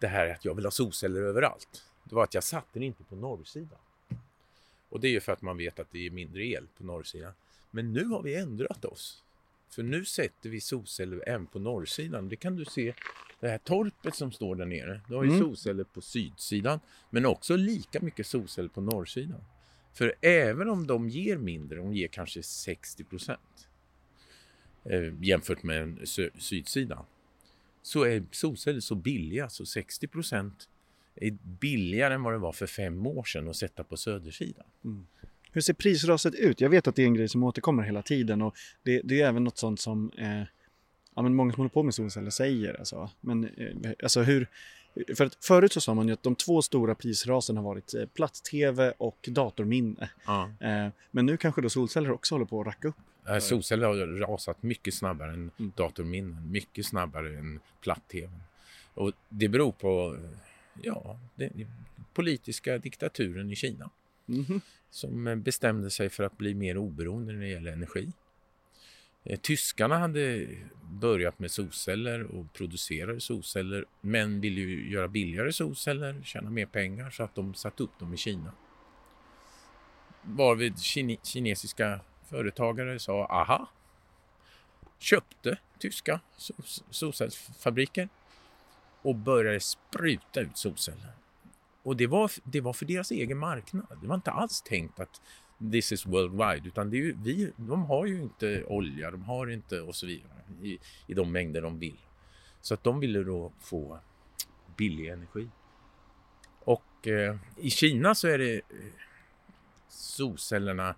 det 0.00 0.06
här 0.06 0.28
att 0.30 0.44
jag 0.44 0.54
vill 0.54 0.64
ha 0.64 0.70
solceller 0.70 1.20
överallt. 1.22 1.84
Det 2.04 2.14
var 2.14 2.24
att 2.24 2.34
jag 2.34 2.44
satte 2.44 2.68
den 2.72 2.82
inte 2.82 3.04
på 3.04 3.16
norrsidan. 3.16 3.78
Och 4.88 5.00
det 5.00 5.08
är 5.08 5.12
ju 5.12 5.20
för 5.20 5.32
att 5.32 5.42
man 5.42 5.56
vet 5.56 5.78
att 5.80 5.90
det 5.92 6.06
är 6.06 6.10
mindre 6.10 6.44
el 6.46 6.66
på 6.78 6.84
norrsidan. 6.84 7.32
Men 7.70 7.92
nu 7.92 8.04
har 8.04 8.22
vi 8.22 8.34
ändrat 8.36 8.84
oss. 8.84 9.24
För 9.70 9.82
nu 9.82 10.04
sätter 10.04 10.48
vi 10.50 10.60
solceller 10.60 11.28
även 11.28 11.46
på 11.46 11.58
norrsidan. 11.58 12.28
Det 12.28 12.36
kan 12.36 12.56
du 12.56 12.64
se, 12.64 12.94
det 13.40 13.48
här 13.48 13.58
torpet 13.58 14.14
som 14.14 14.32
står 14.32 14.54
där 14.56 14.64
nere. 14.66 15.00
Du 15.08 15.14
har 15.14 15.22
ju 15.24 15.28
Mm. 15.30 15.40
solceller 15.40 15.84
på 15.84 16.00
sydsidan. 16.00 16.80
Men 17.10 17.26
också 17.26 17.56
lika 17.56 18.00
mycket 18.00 18.26
solceller 18.26 18.68
på 18.68 18.80
norrsidan. 18.80 19.44
För 19.92 20.14
även 20.20 20.68
om 20.68 20.86
de 20.86 21.08
ger 21.08 21.36
mindre, 21.36 21.78
de 21.78 21.94
ger 21.94 22.08
kanske 22.08 22.42
60 22.42 23.04
procent 23.04 23.68
eh, 24.84 25.12
jämfört 25.20 25.62
med 25.62 25.98
sö- 25.98 26.38
sydsidan, 26.38 27.04
så 27.82 28.04
är 28.04 28.22
solceller 28.30 28.80
så 28.80 28.94
billiga 28.94 29.48
så 29.48 29.66
60 29.66 30.06
procent 30.06 30.68
är 31.14 31.30
billigare 31.60 32.14
än 32.14 32.22
vad 32.22 32.32
det 32.32 32.38
var 32.38 32.52
för 32.52 32.66
fem 32.66 33.06
år 33.06 33.24
sedan 33.24 33.48
att 33.48 33.56
sätta 33.56 33.84
på 33.84 33.96
södersidan. 33.96 34.66
Mm. 34.84 35.06
Hur 35.52 35.60
ser 35.60 35.74
prisraset 35.74 36.34
ut? 36.34 36.60
Jag 36.60 36.70
vet 36.70 36.86
att 36.86 36.96
det 36.96 37.02
är 37.02 37.06
en 37.06 37.14
grej 37.14 37.28
som 37.28 37.42
återkommer 37.42 37.82
hela 37.82 38.02
tiden 38.02 38.42
och 38.42 38.54
det, 38.82 39.00
det 39.04 39.20
är 39.20 39.28
även 39.28 39.44
något 39.44 39.58
sånt 39.58 39.80
som 39.80 40.10
eh, 40.18 40.42
ja, 41.14 41.22
men 41.22 41.34
många 41.34 41.52
som 41.52 41.60
håller 41.60 41.70
på 41.70 41.82
med 41.82 41.94
solceller 41.94 42.30
säger. 42.30 42.78
Alltså. 42.78 43.10
Men 43.20 43.44
eh, 43.44 43.90
alltså 44.02 44.22
hur, 44.22 44.46
för 45.16 45.26
att 45.26 45.44
förut 45.44 45.72
så 45.72 45.80
sa 45.80 45.94
man 45.94 46.06
ju 46.08 46.12
att 46.14 46.22
de 46.22 46.34
två 46.34 46.62
stora 46.62 46.94
prisrasen 46.94 47.56
har 47.56 47.64
varit 47.64 47.94
eh, 47.94 48.06
platt-tv 48.06 48.92
och 48.98 49.28
datorminne. 49.32 50.10
Ja. 50.26 50.50
Eh, 50.60 50.88
men 51.10 51.26
nu 51.26 51.36
kanske 51.36 51.60
då 51.60 51.68
solceller 51.70 52.10
också 52.10 52.34
håller 52.34 52.46
på 52.46 52.60
att 52.60 52.66
racka 52.66 52.88
upp. 52.88 52.96
Eh, 53.28 53.38
Solceller 53.38 53.86
har 53.86 54.06
rasat 54.06 54.62
mycket 54.62 54.94
snabbare 54.94 55.32
än 55.32 55.50
Mm. 55.58 55.72
datorminnen, 55.76 56.50
mycket 56.50 56.86
snabbare 56.86 57.38
än 57.38 57.60
platt-tv. 57.80 58.32
Och 58.94 59.12
det 59.28 59.48
beror 59.48 59.72
på 59.72 60.16
ja, 60.82 61.18
den 61.34 61.66
politiska 62.14 62.78
diktaturen 62.78 63.50
i 63.50 63.56
Kina. 63.56 63.90
Mhm. 64.26 64.60
som 64.90 65.42
bestämde 65.42 65.90
sig 65.90 66.08
för 66.10 66.24
att 66.24 66.38
bli 66.38 66.54
mer 66.54 66.76
oberoende 66.78 67.32
när 67.32 67.40
det 67.40 67.48
gäller 67.48 67.72
energi. 67.72 68.12
Eh, 69.24 69.40
tyskarna 69.40 69.98
hade 69.98 70.48
börjat 70.82 71.38
med 71.38 71.50
solceller 71.50 72.22
och 72.22 72.52
producerade 72.52 73.20
solceller 73.20 73.84
men 74.00 74.40
ville 74.40 74.60
ju 74.60 74.90
göra 74.90 75.08
billigare 75.08 75.52
solceller, 75.52 76.22
tjäna 76.24 76.50
mer 76.50 76.66
pengar 76.66 77.10
så 77.10 77.22
att 77.22 77.34
de 77.34 77.54
satte 77.54 77.82
upp 77.82 77.98
dem 77.98 78.14
i 78.14 78.16
Kina. 78.16 78.52
Varvid 80.22 80.74
kine- 80.76 81.18
kinesiska 81.22 82.00
företagare 82.28 82.98
sa 82.98 83.26
aha, 83.26 83.68
köpte 84.98 85.58
tyska 85.78 86.20
solcellsfabriker 86.90 88.08
och 89.02 89.14
började 89.14 89.60
spruta 89.60 90.40
ut 90.40 90.58
solceller. 90.58 91.12
Och 91.82 91.96
det 91.96 92.06
var, 92.06 92.30
det 92.44 92.60
var 92.60 92.72
för 92.72 92.84
deras 92.84 93.10
egen 93.10 93.38
marknad. 93.38 93.98
Det 94.00 94.06
var 94.06 94.14
inte 94.14 94.30
alls 94.30 94.62
tänkt 94.62 95.00
att 95.00 95.20
this 95.70 95.92
is 95.92 96.06
worldwide 96.06 96.68
utan 96.68 96.90
det 96.90 96.96
är 96.96 96.98
ju, 96.98 97.16
vi, 97.22 97.52
de 97.56 97.82
har 97.82 98.06
ju 98.06 98.22
inte 98.22 98.64
olja, 98.64 99.10
de 99.10 99.22
har 99.22 99.50
inte 99.50 99.80
och 99.80 99.94
så 99.94 100.06
vidare 100.06 100.42
i, 100.62 100.78
i 101.06 101.14
de 101.14 101.32
mängder 101.32 101.62
de 101.62 101.78
vill. 101.78 101.98
Så 102.60 102.74
att 102.74 102.84
de 102.84 103.00
ville 103.00 103.22
då 103.22 103.52
få 103.60 103.98
billig 104.76 105.08
energi. 105.08 105.48
Och 106.64 107.08
eh, 107.08 107.36
i 107.56 107.70
Kina 107.70 108.14
så 108.14 108.28
är 108.28 108.38
det 108.38 108.54
eh, 108.54 108.60
solcellerna 109.88 110.94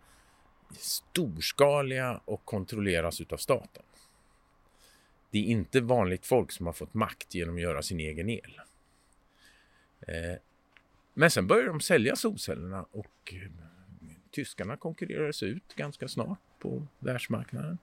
storskaliga 0.79 2.21
och 2.25 2.45
kontrolleras 2.45 3.21
utav 3.21 3.37
staten. 3.37 3.83
Det 5.31 5.39
är 5.39 5.45
inte 5.45 5.81
vanligt 5.81 6.27
folk 6.27 6.53
som 6.53 6.67
har 6.67 6.73
fått 6.73 6.95
makt 6.95 7.35
genom 7.35 7.55
att 7.55 7.61
göra 7.61 7.83
sin 7.83 8.01
egen 8.01 8.31
el. 8.31 8.61
Eh, 10.01 10.39
men 11.15 11.31
sen 11.31 11.47
började 11.47 11.69
de 11.69 11.81
sälja 11.81 12.17
solcellerna 12.17 12.87
och 12.91 13.35
eh, 13.35 13.51
tyskarna 14.35 14.77
konkurrerades 14.77 15.43
ut 15.43 15.75
ganska 15.77 16.09
snart 16.09 16.39
på 16.59 16.87
världsmarknaden. 16.99 17.79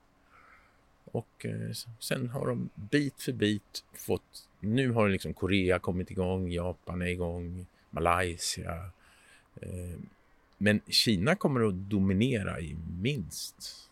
Och 1.04 1.46
eh, 1.46 1.70
sen 1.98 2.28
har 2.28 2.46
de 2.46 2.70
bit 2.74 3.22
för 3.22 3.32
bit 3.32 3.84
fått, 3.92 4.48
nu 4.60 4.90
har 4.90 5.08
liksom 5.08 5.34
Korea 5.34 5.78
kommit 5.78 6.10
igång, 6.10 6.52
Japan 6.52 7.02
är 7.02 7.06
igång, 7.06 7.66
Malaysia. 7.90 8.90
Eh, 9.54 9.98
men 10.58 10.80
Kina 10.88 11.34
kommer 11.34 11.68
att 11.68 11.74
dominera 11.74 12.60
i 12.60 12.76
minst 13.00 13.88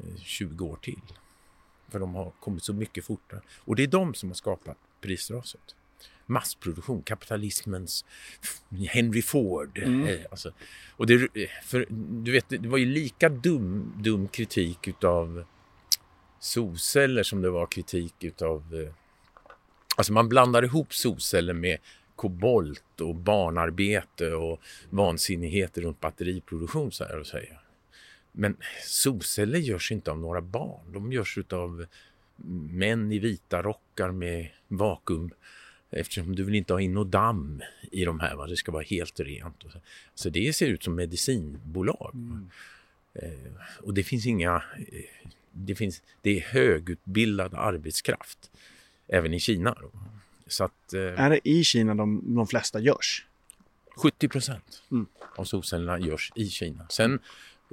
eh, 0.00 0.16
20 0.16 0.66
år 0.66 0.76
till. 0.76 1.02
För 1.88 1.98
de 1.98 2.14
har 2.14 2.30
kommit 2.30 2.64
så 2.64 2.72
mycket 2.72 3.04
fortare. 3.04 3.40
Och 3.64 3.76
det 3.76 3.82
är 3.82 3.86
de 3.86 4.14
som 4.14 4.28
har 4.28 4.34
skapat 4.34 4.76
prisraset 5.00 5.74
massproduktion, 6.30 7.02
kapitalismens 7.02 8.04
Henry 8.88 9.22
Ford. 9.22 9.78
Mm. 9.78 10.06
Eh, 10.08 10.20
Alltså, 10.30 10.52
och 10.96 11.06
det, 11.06 11.28
för, 11.64 11.86
du 12.24 12.32
vet, 12.32 12.48
det 12.48 12.68
var 12.68 12.78
ju 12.78 12.86
lika 12.86 13.28
dum, 13.28 13.92
dum 13.98 14.28
kritik 14.28 14.88
utav 14.88 15.44
solceller 16.40 17.22
som 17.22 17.42
det 17.42 17.50
var 17.50 17.66
kritik 17.66 18.24
utav... 18.24 18.74
eh, 18.74 18.92
Alltså 19.96 20.12
man 20.12 20.28
blandar 20.28 20.64
ihop 20.64 20.94
solceller 20.94 21.54
med 21.54 21.78
kobolt 22.16 23.00
och 23.00 23.14
barnarbete 23.14 24.32
och 24.32 24.60
vansinnigheter 24.90 25.82
runt 25.82 26.00
batteriproduktion 26.00 26.92
så 26.92 27.04
här 27.04 27.20
att 27.20 27.26
säga. 27.26 27.60
Men 28.32 28.56
solceller 28.86 29.58
görs 29.58 29.92
inte 29.92 30.10
av 30.10 30.18
några 30.18 30.40
barn. 30.40 30.92
De 30.92 31.12
görs 31.12 31.38
av 31.50 31.86
män 32.70 33.12
i 33.12 33.18
vita 33.18 33.62
rockar 33.62 34.10
med 34.10 34.48
vakuum 34.68 35.30
Eftersom 35.90 36.36
du 36.36 36.44
vill 36.44 36.54
inte 36.54 36.72
ha 36.72 36.80
in 36.80 36.94
något 36.94 37.10
damm 37.10 37.62
i 37.90 38.04
de 38.04 38.20
här. 38.20 38.34
Va? 38.36 38.46
Det 38.46 38.56
ska 38.56 38.72
vara 38.72 38.82
helt 38.82 39.20
rent. 39.20 39.62
Så, 39.62 39.80
så 40.14 40.30
det 40.30 40.52
ser 40.56 40.66
ut 40.66 40.82
som 40.82 40.94
medicinbolag. 40.94 42.10
Mm. 42.14 42.50
Eh, 43.14 43.52
och 43.80 43.94
det 43.94 44.02
finns 44.02 44.26
inga... 44.26 44.54
Eh, 44.78 45.30
det, 45.52 45.74
finns, 45.74 46.02
det 46.22 46.30
är 46.38 46.40
högutbildad 46.40 47.54
arbetskraft. 47.54 48.50
Även 49.08 49.34
i 49.34 49.40
Kina. 49.40 49.76
Då. 49.80 49.90
Så 50.46 50.64
att 50.64 50.92
eh, 50.92 51.00
Är 51.00 51.30
det 51.30 51.48
i 51.48 51.64
Kina 51.64 51.94
de, 51.94 52.34
de 52.34 52.46
flesta 52.46 52.80
görs? 52.80 53.26
70 53.96 54.28
procent 54.28 54.82
Mm. 54.90 55.06
av 55.36 55.44
solcellerna 55.44 55.98
görs 55.98 56.32
i 56.34 56.48
Kina. 56.48 56.86
Sen 56.88 57.18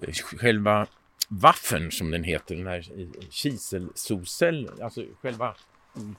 eh, 0.01 0.13
själva 0.13 0.87
waffeln 1.29 1.91
som 1.91 2.11
den 2.11 2.23
heter, 2.23 2.55
den 2.55 2.67
här 2.67 2.87
eh, 2.99 3.07
kiselsolcell, 3.29 4.69
alltså 4.81 5.05
själva 5.21 5.55
Mm. 5.95 6.15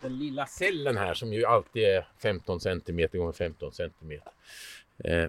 Den 0.00 0.18
lilla 0.18 0.46
cellen 0.46 0.96
här 0.96 1.14
som 1.14 1.32
ju 1.32 1.44
alltid 1.44 1.82
är 1.82 2.08
15 2.18 2.60
centimeter 2.60 3.18
gånger 3.18 3.32
15 3.32 3.72
centimeter. 3.72 4.32
Eh, 5.04 5.24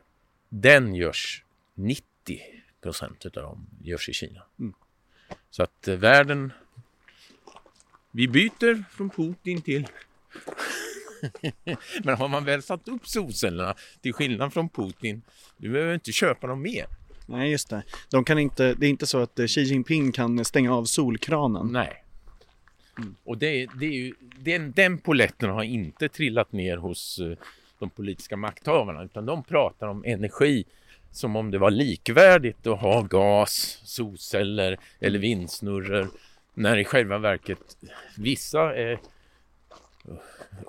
den 0.50 0.96
görs 0.96 1.44
90 1.74 2.04
procent 2.82 3.26
av 3.26 3.32
dem 3.32 3.68
görs 3.84 4.10
i 4.10 4.14
Kina. 4.14 4.44
Mm. 4.60 4.74
Så 5.50 5.64
att 5.64 5.88
eh, 5.88 5.96
världen 5.96 6.54
vi 8.12 8.28
byter 8.28 8.84
från 8.92 9.10
Putin 9.10 9.62
till 9.62 9.88
men 12.04 12.18
har 12.18 12.28
man 12.28 12.46
väl 12.46 12.62
satt 12.62 12.88
upp 12.88 13.08
solcellerna 13.08 13.76
till 14.02 14.14
skillnad 14.14 14.54
från 14.54 14.70
Putin, 14.70 15.22
du 15.58 15.70
behöver 15.70 15.94
inte 15.94 16.12
köpa 16.12 16.48
dem 16.48 16.62
mer. 16.62 16.86
Nej, 17.26 17.52
just 17.52 17.70
det. 17.70 17.84
De 18.10 18.24
kan 18.24 18.40
inte, 18.40 18.74
det 18.74 18.86
är 18.86 18.90
inte 18.90 19.08
så 19.08 19.18
att 19.18 19.40
eh, 19.40 19.46
Xi 19.46 19.62
Jinping 19.62 20.12
kan 20.12 20.46
stänga 20.46 20.74
av 20.74 20.86
solkranen. 20.86 21.68
Nej. 21.72 22.04
Mm. 22.98 23.16
Och 23.24 23.38
det, 23.38 23.48
är- 23.64 23.70
det 23.80 23.86
är 23.86 23.92
ju, 23.92 24.14
den, 24.40 24.72
den 24.72 24.98
poletten 24.98 25.50
har 25.50 25.64
inte 25.64 26.10
trillat 26.10 26.52
ner 26.52 26.78
hos 26.78 27.20
eh, 27.20 27.38
de 27.80 27.90
politiska 27.90 28.38
makthavarna 28.38 29.04
utan 29.04 29.26
de 29.26 29.44
pratar 29.44 29.88
om 29.88 30.04
energi 30.06 30.66
som 31.12 31.36
om 31.36 31.52
det 31.52 31.58
var 31.58 31.72
likvärdigt 31.72 32.68
att 32.68 32.80
ha 32.80 33.02
gas, 33.02 33.82
solceller 33.86 34.78
eller 35.00 35.20
vindsnurror 35.20 36.08
när 36.54 36.78
i 36.78 36.86
själva 36.86 37.18
verket 37.18 37.78
vissa 38.18 38.76
är 38.76 39.00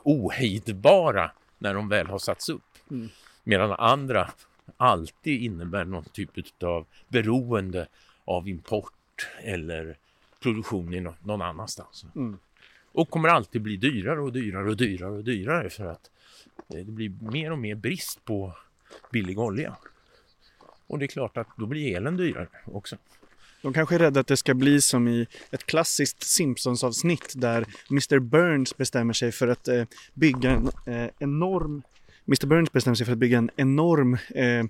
ohejdbara 0.05 1.31
när 1.59 1.75
de 1.75 1.89
väl 1.89 2.07
har 2.07 2.19
satts 2.19 2.49
upp. 2.49 2.63
Mm. 2.91 3.09
Medan 3.45 3.73
andra 3.73 4.31
alltid 4.77 5.43
innebär 5.43 5.85
någon 5.85 6.05
typ 6.05 6.31
av 6.63 6.87
beroende 7.09 7.87
av 8.25 8.49
import 8.49 9.29
eller 9.43 9.97
produktion 10.49 10.95
i 10.95 11.01
nå- 11.01 11.15
någon 11.25 11.43
annanstans. 11.43 12.07
Mm. 12.17 12.39
Och 12.93 13.11
kommer 13.11 13.29
alltid 13.29 13.63
bli 13.63 13.77
dyrare 13.77 14.21
och 14.21 14.33
dyrare 14.33 14.71
och 14.71 14.77
dyrare 14.77 15.11
och 15.11 15.25
dyrare 15.25 15.71
för 15.71 15.87
att 15.87 16.11
eh, 16.75 16.85
det 16.85 16.93
blir 16.93 17.13
mer 17.21 17.53
och 17.53 17.59
mer 17.59 17.75
brist 17.75 18.25
på 18.25 18.57
billig 19.13 19.39
olja. 19.39 19.77
Och 20.87 20.99
det 20.99 21.05
är 21.05 21.07
klart 21.07 21.37
att 21.37 21.49
då 21.57 21.67
blir 21.67 21.97
elen 21.97 22.17
dyrare 22.17 22.49
också. 22.65 22.97
De 23.63 23.73
kanske 23.73 23.95
är 23.95 23.99
rädda 23.99 24.21
att 24.21 24.27
det 24.27 24.37
ska 24.37 24.55
bli 24.55 24.81
som 24.81 25.09
i 25.09 25.27
ett 25.51 25.67
klassiskt 25.67 26.23
Simpsons-avsnitt 26.23 27.33
där 27.37 27.67
Mr. 27.91 28.19
Burns 28.19 28.77
bestämmer 28.77 29.13
sig 29.13 29.33
för 29.33 29.49
att 29.49 29.69
eh, 29.69 29.85
bygga 30.15 30.51
en 30.51 30.71
eh, 30.87 31.11
enorm 31.19 31.83
Mr. 32.27 32.47
Burns 32.47 32.73
bestämmer 32.73 32.95
sig 32.95 33.07
för 33.07 33.13
att 33.13 33.19
bygga 33.19 33.39
en 33.39 33.51
enorm 33.57 34.15
eh, 34.15 34.65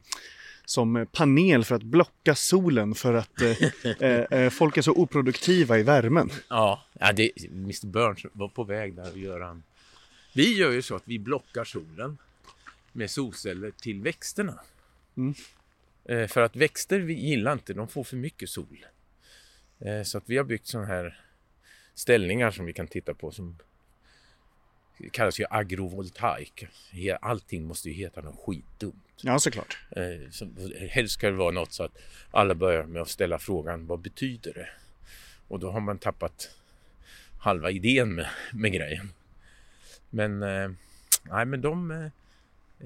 som 0.68 1.06
panel 1.12 1.64
för 1.64 1.74
att 1.74 1.82
blocka 1.82 2.34
solen 2.34 2.94
för 2.94 3.14
att 3.14 3.40
eh, 3.40 3.62
eh, 4.00 4.40
eh, 4.40 4.50
folk 4.50 4.76
är 4.76 4.82
så 4.82 4.92
oproduktiva 4.92 5.78
i 5.78 5.82
värmen. 5.82 6.30
Ja, 6.48 6.84
ja 6.92 7.12
det, 7.12 7.32
Mr. 7.50 7.86
Burns 7.86 8.26
var 8.32 8.48
på 8.48 8.64
väg 8.64 8.94
där 8.94 9.02
att 9.02 9.16
göra 9.16 9.48
en... 9.48 9.62
Vi 10.32 10.58
gör 10.58 10.70
ju 10.70 10.82
så 10.82 10.96
att 10.96 11.02
vi 11.04 11.18
blockar 11.18 11.64
solen 11.64 12.18
med 12.92 13.10
solceller 13.10 13.70
till 13.70 14.02
växterna. 14.02 14.60
Mm. 15.16 15.34
Eh, 16.04 16.26
för 16.26 16.42
att 16.42 16.56
växter 16.56 17.00
vi 17.00 17.14
gillar 17.14 17.52
inte, 17.52 17.74
de 17.74 17.88
får 17.88 18.04
för 18.04 18.16
mycket 18.16 18.50
sol. 18.50 18.86
Eh, 19.78 20.02
så 20.02 20.18
att 20.18 20.24
vi 20.26 20.36
har 20.36 20.44
byggt 20.44 20.66
sådana 20.66 20.88
här 20.88 21.20
ställningar 21.94 22.50
som 22.50 22.66
vi 22.66 22.72
kan 22.72 22.86
titta 22.86 23.14
på 23.14 23.30
som 23.30 23.58
kallas 25.10 25.40
ju 25.40 25.44
agrovoltaik. 25.50 26.66
Allting 27.20 27.64
måste 27.64 27.88
ju 27.88 27.94
heta 27.94 28.20
något 28.20 28.38
skitdumt. 28.46 29.04
Ja, 29.16 29.38
såklart. 29.38 29.78
Eh, 29.90 30.30
så, 30.30 30.48
helst 30.90 31.14
ska 31.14 31.30
det 31.30 31.36
vara 31.36 31.50
något 31.50 31.72
så 31.72 31.82
att 31.82 31.98
alla 32.30 32.54
börjar 32.54 32.84
med 32.84 33.02
att 33.02 33.08
ställa 33.08 33.38
frågan 33.38 33.86
vad 33.86 34.00
betyder 34.00 34.54
det? 34.54 34.68
Och 35.48 35.58
då 35.58 35.70
har 35.70 35.80
man 35.80 35.98
tappat 35.98 36.50
halva 37.38 37.70
idén 37.70 38.14
med, 38.14 38.28
med 38.52 38.72
grejen. 38.72 39.12
Men, 40.10 40.42
eh, 40.42 40.70
nej, 41.22 41.44
men 41.44 41.60
de 41.60 41.90
eh, 41.90 42.06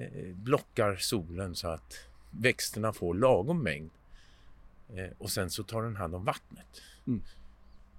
eh 0.02 0.34
blockar 0.34 0.96
solen 0.96 1.54
så 1.54 1.68
att 1.68 2.06
växterna 2.30 2.92
får 2.92 3.14
lagom 3.14 3.62
mängd. 3.62 3.90
Eh, 4.96 5.10
och 5.18 5.30
sen 5.30 5.50
så 5.50 5.62
tar 5.62 5.82
den 5.82 5.96
hand 5.96 6.14
om 6.14 6.24
vattnet 6.24 6.82
Mm. 7.06 7.22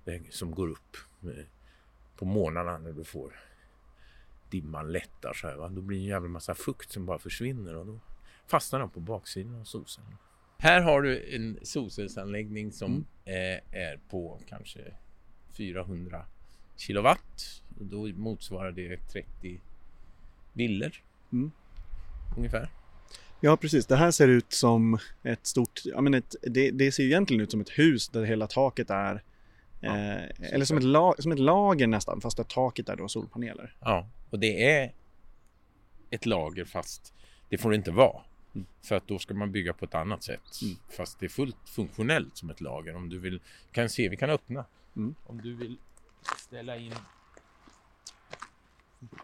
eh, 0.06 0.22
som 0.30 0.52
går 0.52 0.68
upp 0.68 0.98
eh, 1.24 1.46
på 2.16 2.26
morgnarna 2.26 2.78
när 2.78 2.92
du 2.92 3.04
får 3.04 3.34
dimman 4.54 4.92
lättar 4.92 5.34
så 5.34 5.48
här, 5.48 5.56
va? 5.56 5.70
Då 5.70 5.82
blir 5.82 5.98
det 5.98 6.04
en 6.04 6.08
jävla 6.08 6.30
massa 6.30 6.56
fukt 6.56 6.92
som 6.92 7.06
bara 7.06 7.20
försvinner 7.20 7.76
och 7.76 7.86
då 7.86 8.00
fastnar 8.48 8.80
de 8.80 8.90
på 8.90 9.00
baksidan 9.00 9.56
av 9.60 9.64
solcellen. 9.64 10.18
Här 10.58 10.82
har 10.82 11.02
du 11.02 11.36
en 11.36 11.60
solcellsanläggning 11.64 12.72
som 12.72 12.92
Mm. 12.92 13.06
eh, 13.72 13.80
är 13.82 14.00
på 14.10 14.40
kanske 14.50 14.80
400 15.58 16.26
kilowatt. 16.78 17.62
Och 17.80 17.86
då 17.86 18.08
motsvarar 18.08 18.72
det 18.72 18.98
30 18.98 19.62
villor 20.54 20.92
Mm. 21.34 21.52
ungefär. 22.38 22.70
Ja, 23.40 23.58
precis. 23.58 23.86
Det 23.86 23.96
här 23.96 24.12
ser 24.12 24.28
ut 24.28 24.52
som 24.54 24.98
ett 25.24 25.48
stort, 25.48 25.82
ja 25.86 26.02
men 26.02 26.14
ett, 26.14 26.36
det, 26.42 26.72
det 26.72 26.92
ser 26.92 27.04
ju 27.04 27.10
egentligen 27.10 27.42
ut 27.42 27.52
som 27.52 27.62
ett 27.62 27.70
hus 27.70 28.10
där 28.10 28.24
hela 28.24 28.48
taket 28.48 28.90
är 28.90 29.24
Ja, 29.80 29.90
eh, 29.98 30.54
eller 30.54 30.66
som 30.66 30.78
ett, 30.78 30.84
la, 30.84 31.16
som 31.20 31.32
ett 31.32 31.40
lager 31.40 31.88
nästan, 31.88 32.22
fast 32.22 32.38
där 32.38 32.44
taket 32.44 32.90
är 32.90 32.96
då 32.96 33.08
solpaneler. 33.08 33.76
Ja, 33.80 34.08
och 34.34 34.40
det 34.40 34.72
är 34.72 34.94
ett 36.10 36.26
lager 36.26 36.66
fast 36.66 37.14
det 37.50 37.58
får 37.58 37.70
det 37.70 37.76
inte 37.76 37.92
vara. 37.92 38.22
Mm. 38.56 38.68
För 38.82 38.96
att 38.96 39.08
då 39.08 39.20
ska 39.20 39.34
man 39.34 39.52
bygga 39.52 39.74
på 39.74 39.86
ett 39.86 39.96
annat 39.96 40.24
sätt. 40.24 40.62
Mm. 40.62 40.76
Fast 40.90 41.20
det 41.20 41.26
är 41.26 41.30
fullt 41.30 41.70
funktionellt 41.70 42.38
som 42.38 42.50
ett 42.50 42.62
lager. 42.62 42.96
Om 42.96 43.10
du 43.10 43.20
vill, 43.20 43.42
kan 43.72 43.90
se, 43.90 44.10
vi 44.10 44.18
kan 44.18 44.30
öppna. 44.30 44.66
Mm. 44.96 45.16
Om 45.24 45.42
du 45.42 45.54
vill 45.54 45.78
ställa 46.38 46.78
in 46.78 46.96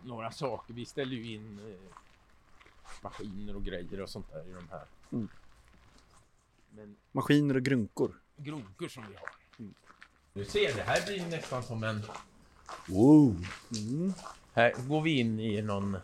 några 0.03 0.32
saker. 0.32 0.74
Vi 0.74 0.86
ställer 0.86 1.16
ju 1.16 1.34
in 1.34 1.60
eh, 1.60 1.95
maskiner 3.01 3.55
och 3.55 3.66
grejer 3.66 4.01
och 4.01 4.10
sånt 4.10 4.32
där 4.32 4.49
i 4.49 4.53
de 4.53 4.68
här. 4.72 4.86
Mm. 5.12 5.30
Men 6.70 6.95
Maskiner 7.12 7.55
och 7.55 7.64
grunkor. 7.64 8.22
gronkor 8.38 8.88
som 8.88 9.03
vi 9.10 9.16
har. 9.16 9.30
Mm. 9.60 9.74
Du 10.34 10.45
ser, 10.45 10.76
det 10.76 10.84
här 10.84 11.05
blir 11.05 11.26
nästan 11.26 11.64
som 11.64 11.84
en... 11.84 12.01
Wow! 12.88 13.45
Mm. 14.60 14.74
Här 14.78 14.88
går 14.88 15.01
vi 15.01 15.20
in 15.20 15.39
i 15.39 15.62
någon 15.62 15.97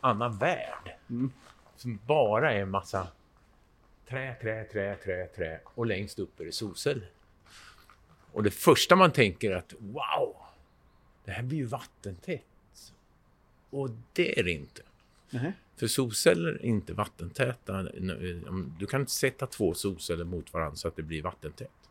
annan 0.00 0.38
värld. 0.38 0.96
Mm. 1.10 1.32
Som 1.76 1.98
bara 2.06 2.52
är 2.52 2.64
massa 2.64 3.08
trä, 4.08 4.34
trä, 4.34 4.64
trä, 4.64 4.96
trä, 4.96 5.26
trä 5.26 5.60
och 5.64 5.86
längst 5.86 6.18
upp 6.18 6.40
är 6.40 6.44
det 6.44 6.52
solceller. 6.52 7.10
Och 8.32 8.42
det 8.42 8.50
första 8.50 8.96
man 8.96 9.12
tänker 9.12 9.50
är 9.50 9.56
att 9.56 9.74
wow, 9.78 10.36
det 11.24 11.30
här 11.30 11.42
blir 11.42 11.58
ju 11.58 11.64
vattentätt. 11.64 12.92
Och 13.70 13.90
det 14.12 14.38
är 14.38 14.42
det 14.42 14.50
inte. 14.50 14.82
Nähä. 15.30 15.52
För 15.76 15.86
solceller 15.86 16.48
är 16.50 16.64
inte 16.64 16.92
vattentäta. 16.92 17.82
Du 18.78 18.86
kan 18.86 19.00
inte 19.00 19.12
sätta 19.12 19.46
två 19.46 19.74
solceller 19.74 20.24
mot 20.24 20.52
varandra 20.52 20.76
så 20.76 20.88
att 20.88 20.96
det 20.96 21.02
blir 21.02 21.22
vattentätt. 21.22 21.83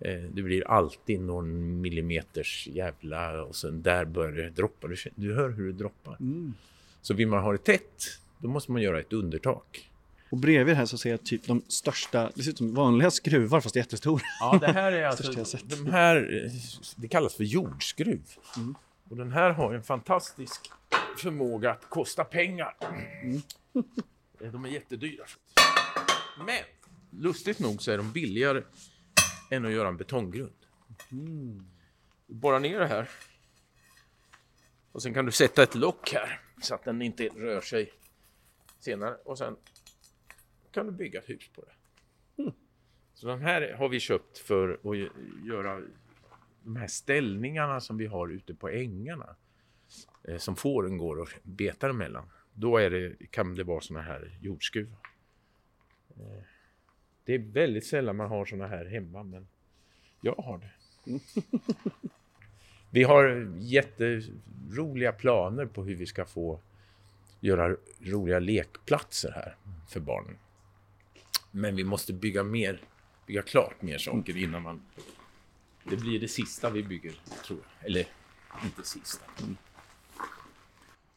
Eh, 0.00 0.22
Det 0.32 0.42
blir 0.42 0.68
alltid 0.68 1.20
någon 1.20 1.80
millimeters 1.80 2.68
jävla 2.72 3.42
och 3.42 3.56
sen 3.56 3.82
där 3.82 4.04
börjar 4.04 4.32
det 4.32 4.50
droppa. 4.50 4.88
Du, 4.88 4.96
du 5.14 5.34
hör 5.34 5.50
hur 5.50 5.66
det 5.66 5.78
droppar. 5.78 6.16
Mm. 6.20 6.54
Så 7.02 7.14
vill 7.14 7.28
man 7.28 7.42
ha 7.42 7.52
det 7.52 7.58
tätt, 7.58 8.04
då 8.38 8.48
måste 8.48 8.72
man 8.72 8.82
göra 8.82 9.00
ett 9.00 9.12
undertak. 9.12 9.90
Och 10.30 10.38
bredvid 10.38 10.74
här 10.74 10.86
så 10.86 10.98
ser 10.98 11.10
jag 11.10 11.24
typ 11.24 11.46
de 11.46 11.62
största, 11.68 12.30
det 12.34 12.42
ser 12.42 12.50
ut 12.50 12.58
som 12.58 12.74
vanliga 12.74 13.10
skruvar 13.10 13.60
fast 13.60 13.76
jättestora. 13.76 14.22
Ja, 14.40 14.58
det 14.60 14.72
här 14.72 14.92
är 14.92 15.06
alltså, 15.38 15.58
de 15.64 15.86
här, 15.86 16.44
eh, 16.44 16.52
det 16.96 17.08
kallas 17.08 17.34
för 17.34 17.44
jordskruv. 17.44 18.22
Mm. 18.56 18.74
Och 19.08 19.16
den 19.16 19.32
här 19.32 19.50
har 19.50 19.74
en 19.74 19.82
fantastisk 19.82 20.70
förmåga 21.18 21.70
att 21.70 21.90
kosta 21.90 22.24
pengar. 22.24 22.76
Mm. 23.22 23.42
De 24.52 24.64
är 24.64 24.68
jättedyra. 24.68 25.24
Men 26.46 26.64
lustigt 27.22 27.58
nog 27.58 27.82
så 27.82 27.90
är 27.90 27.96
de 27.96 28.12
billigare 28.12 28.62
än 29.54 29.64
att 29.66 29.72
göra 29.72 29.88
en 29.88 29.96
betonggrund. 29.96 30.66
Mm. 31.12 31.66
Borra 32.26 32.58
ner 32.58 32.78
det 32.80 32.86
här. 32.86 33.08
Och 34.92 35.02
sen 35.02 35.14
kan 35.14 35.26
du 35.26 35.32
sätta 35.32 35.62
ett 35.62 35.74
lock 35.74 36.12
här 36.12 36.40
så 36.62 36.74
att 36.74 36.84
den 36.84 37.02
inte 37.02 37.28
rör 37.28 37.60
sig 37.60 37.92
senare. 38.80 39.14
Och 39.14 39.38
sen 39.38 39.56
kan 40.72 40.86
du 40.86 40.92
bygga 40.92 41.18
ett 41.18 41.28
hus 41.28 41.50
på 41.54 41.64
det. 41.64 41.72
Så 43.14 43.26
den 43.26 43.40
här 43.40 43.72
har 43.72 43.88
vi 43.88 44.00
köpt 44.00 44.38
för 44.38 44.68
att 44.68 44.80
gö- 44.82 45.46
göra 45.46 45.82
de 46.62 46.76
här 46.76 46.86
ställningarna 46.86 47.80
som 47.80 47.96
vi 47.96 48.06
har 48.06 48.28
ute 48.28 48.54
på 48.54 48.68
ängarna. 48.68 49.36
Eh, 50.28 50.38
som 50.38 50.56
fåren 50.56 50.98
går 50.98 51.16
och 51.18 51.28
betar 51.42 51.90
emellan. 51.90 52.30
Då 52.52 52.76
är 52.76 52.90
det, 52.90 53.26
kan 53.30 53.54
det 53.54 53.64
vara 53.64 53.80
såna 53.80 54.02
här 54.02 54.38
jordskruvar. 54.40 54.98
Det 57.24 57.34
är 57.34 57.38
väldigt 57.38 57.86
sällan 57.86 58.16
man 58.16 58.28
har 58.28 58.44
såna 58.44 58.66
här 58.66 58.84
hemma 58.84 59.22
men 59.22 59.46
jag 60.20 60.34
har 60.34 60.58
det. 60.58 60.70
Vi 62.90 63.02
har 63.02 63.54
jätteroliga 63.58 65.12
planer 65.12 65.66
på 65.66 65.84
hur 65.84 65.94
vi 65.94 66.06
ska 66.06 66.24
få 66.24 66.60
göra 67.40 67.76
roliga 68.00 68.38
lekplatser 68.38 69.30
här 69.30 69.56
för 69.88 70.00
barnen. 70.00 70.38
Men 71.50 71.76
vi 71.76 71.84
måste 71.84 72.12
bygga 72.12 72.42
mer, 72.42 72.80
bygga 73.26 73.42
klart 73.42 73.82
mer 73.82 73.98
saker 73.98 74.36
innan 74.36 74.62
man... 74.62 74.82
Det 75.84 75.96
blir 75.96 76.20
det 76.20 76.28
sista 76.28 76.70
vi 76.70 76.82
bygger, 76.82 77.12
tror 77.46 77.58
jag. 77.58 77.86
Eller 77.86 78.06
inte 78.64 78.82
sista. 78.82 79.24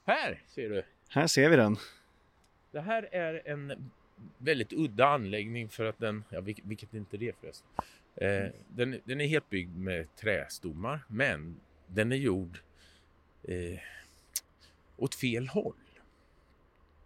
Här 0.06 0.42
ser 0.48 0.70
du. 0.70 0.84
Här 1.10 1.28
ser 1.28 1.50
vi 1.50 1.56
den. 1.56 1.78
Det 2.72 2.82
här 2.82 3.10
är 3.12 3.42
en 3.46 3.92
väldigt 4.38 4.74
udda 4.74 5.08
anläggning 5.08 5.70
för 5.70 5.86
att 5.86 6.00
den, 6.00 6.24
ja, 6.30 6.42
vilket, 6.42 6.66
vilket 6.66 6.94
är 6.94 6.98
inte 6.98 7.18
det 7.18 7.36
förresten. 7.40 7.68
Eh, 8.16 8.52
den, 8.70 9.02
den 9.06 9.22
är 9.22 9.28
helt 9.28 9.50
byggd 9.50 9.78
med 9.78 10.16
trästommar, 10.16 11.06
men 11.08 11.60
den 11.88 12.12
är 12.12 12.16
gjord 12.16 12.60
eh, 13.44 13.80
åt 14.98 15.16
fel 15.16 15.48
håll. 15.48 15.76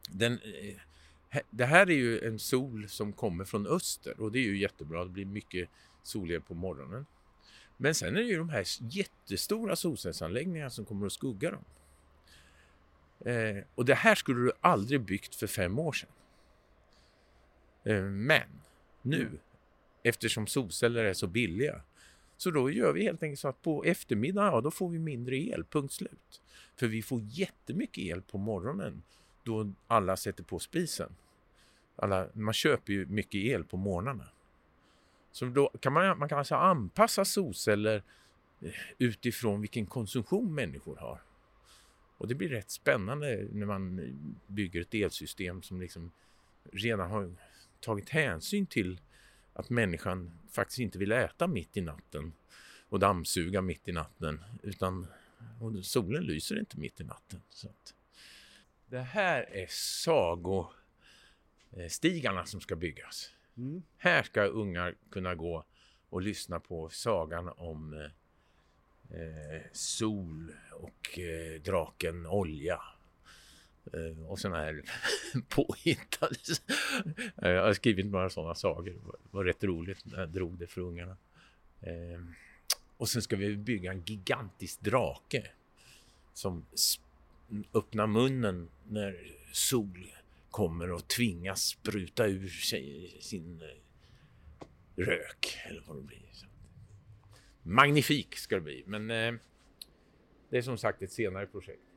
Den, 0.09 0.33
eh, 0.33 1.41
det 1.49 1.65
här 1.65 1.89
är 1.89 1.95
ju 1.95 2.19
en 2.19 2.39
sol 2.39 2.89
som 2.89 3.13
kommer 3.13 3.45
från 3.45 3.67
öster 3.67 4.21
och 4.21 4.31
det 4.31 4.39
är 4.39 4.43
ju 4.43 4.57
jättebra. 4.57 5.03
Det 5.03 5.09
blir 5.09 5.25
mycket 5.25 5.69
soligare 6.03 6.41
på 6.41 6.53
morgonen. 6.53 7.05
Men 7.77 7.95
sen 7.95 8.15
är 8.15 8.19
det 8.19 8.27
ju 8.27 8.37
de 8.37 8.49
här 8.49 8.65
jättestora 8.79 9.75
solcellsanläggningarna 9.75 10.69
som 10.69 10.85
kommer 10.85 11.05
att 11.05 11.13
skugga 11.13 11.51
dem. 11.51 11.63
Eh, 13.25 13.63
och 13.75 13.85
det 13.85 13.95
här 13.95 14.15
skulle 14.15 14.39
du 14.39 14.51
aldrig 14.61 15.01
byggt 15.01 15.35
för 15.35 15.47
fem 15.47 15.79
år 15.79 15.91
sedan. 15.91 16.09
Eh, 17.83 18.03
men 18.03 18.47
nu, 19.01 19.39
eftersom 20.03 20.47
solceller 20.47 21.03
är 21.03 21.13
så 21.13 21.27
billiga, 21.27 21.81
så 22.37 22.51
då 22.51 22.71
gör 22.71 22.93
vi 22.93 23.03
helt 23.03 23.23
enkelt 23.23 23.39
så 23.39 23.47
att 23.47 23.61
på 23.61 23.83
eftermiddagen, 23.83 24.53
ja 24.53 24.61
då 24.61 24.71
får 24.71 24.89
vi 24.89 24.99
mindre 24.99 25.37
el, 25.37 25.63
punkt 25.63 25.93
slut. 25.93 26.41
För 26.75 26.87
vi 26.87 27.01
får 27.01 27.21
jättemycket 27.23 27.97
el 27.97 28.21
på 28.21 28.37
morgonen 28.37 29.03
då 29.43 29.71
alla 29.87 30.17
sätter 30.17 30.43
på 30.43 30.59
spisen. 30.59 31.15
Alla, 31.95 32.27
man 32.33 32.53
köper 32.53 32.93
ju 32.93 33.05
mycket 33.05 33.35
el 33.35 33.63
på 33.63 33.77
morgnarna. 33.77 34.29
Så 35.31 35.45
då 35.45 35.71
kan 35.79 35.93
man, 35.93 36.19
man 36.19 36.29
kan 36.29 36.37
alltså 36.37 36.55
anpassa 36.55 37.25
solceller 37.25 38.03
eh, 38.61 38.71
utifrån 38.97 39.61
vilken 39.61 39.85
konsumtion 39.85 40.55
människor 40.55 40.95
har. 40.95 41.21
Och 42.17 42.27
det 42.27 42.35
blir 42.35 42.49
rätt 42.49 42.71
spännande 42.71 43.47
när 43.51 43.65
man 43.65 44.13
bygger 44.47 44.81
ett 44.81 44.93
elsystem 44.93 45.61
som 45.61 45.81
liksom 45.81 46.11
redan 46.71 47.11
har 47.11 47.35
tagit 47.81 48.09
hänsyn 48.09 48.65
till 48.65 49.01
att 49.53 49.69
människan 49.69 50.39
faktiskt 50.51 50.79
inte 50.79 50.99
vill 50.99 51.11
äta 51.11 51.47
mitt 51.47 51.77
i 51.77 51.81
natten 51.81 52.33
och 52.89 52.99
dammsuga 52.99 53.61
mitt 53.61 53.87
i 53.87 53.91
natten 53.91 54.43
utan 54.63 55.07
och 55.59 55.85
solen 55.85 56.23
lyser 56.23 56.59
inte 56.59 56.79
mitt 56.79 57.01
i 57.01 57.03
natten. 57.03 57.41
Så 57.49 57.67
att, 57.67 57.95
det 58.85 59.01
här 59.01 59.49
är 59.51 59.67
sagostigarna 61.69 62.45
som 62.45 62.61
ska 62.61 62.75
byggas. 62.75 63.31
Mm. 63.57 63.83
Här 63.97 64.23
ska 64.23 64.43
ungar 64.43 64.95
kunna 65.11 65.35
gå 65.35 65.65
och 66.09 66.21
lyssna 66.21 66.59
på 66.59 66.89
sagan 66.89 67.49
om 67.49 67.93
eh, 69.09 69.61
sol 69.71 70.53
och 70.71 71.19
eh, 71.19 71.61
draken 71.61 72.25
olja. 72.25 72.81
Eh, 73.85 74.25
och 74.25 74.39
sådana 74.39 74.57
här 74.57 74.81
påhittade... 75.49 76.35
Eh, 77.41 77.49
jag 77.49 77.63
har 77.63 77.73
skrivit 77.73 78.05
några 78.05 78.29
sådana 78.29 78.55
sagor. 78.55 78.93
Det 79.23 79.29
var 79.31 79.43
rätt 79.43 79.63
roligt 79.63 80.05
när 80.05 80.19
jag 80.19 80.29
drog 80.29 80.57
det 80.57 80.67
för 80.67 80.81
ungarna. 80.81 81.17
Ehm, 81.81 82.33
och 82.97 83.09
sen 83.09 83.21
ska 83.21 83.35
vi 83.35 83.57
bygga 83.57 83.91
en 83.91 84.01
gigantisk 84.01 84.81
drake 84.81 85.47
som 86.33 86.65
öppnar 87.73 88.07
munnen 88.07 88.69
när 88.87 89.35
sol 89.51 90.11
kommer 90.49 90.91
och 90.91 91.07
tvingas 91.07 91.61
spruta 91.63 92.27
ur 92.27 92.47
sig 92.47 93.17
sin 93.21 93.61
eh, 93.61 94.65
rök 94.95 95.57
eller 95.65 95.83
vad 95.87 95.97
det 95.97 96.03
blir. 96.03 96.21
Magnifik 97.63 98.35
ska 98.35 98.55
det 98.55 98.61
bli, 98.61 98.83
men 98.85 99.07
det 100.49 100.57
är 100.57 100.61
som 100.61 100.77
sagt 100.77 101.01
ett 101.01 101.11
senare 101.11 101.47
projekt. 101.47 101.90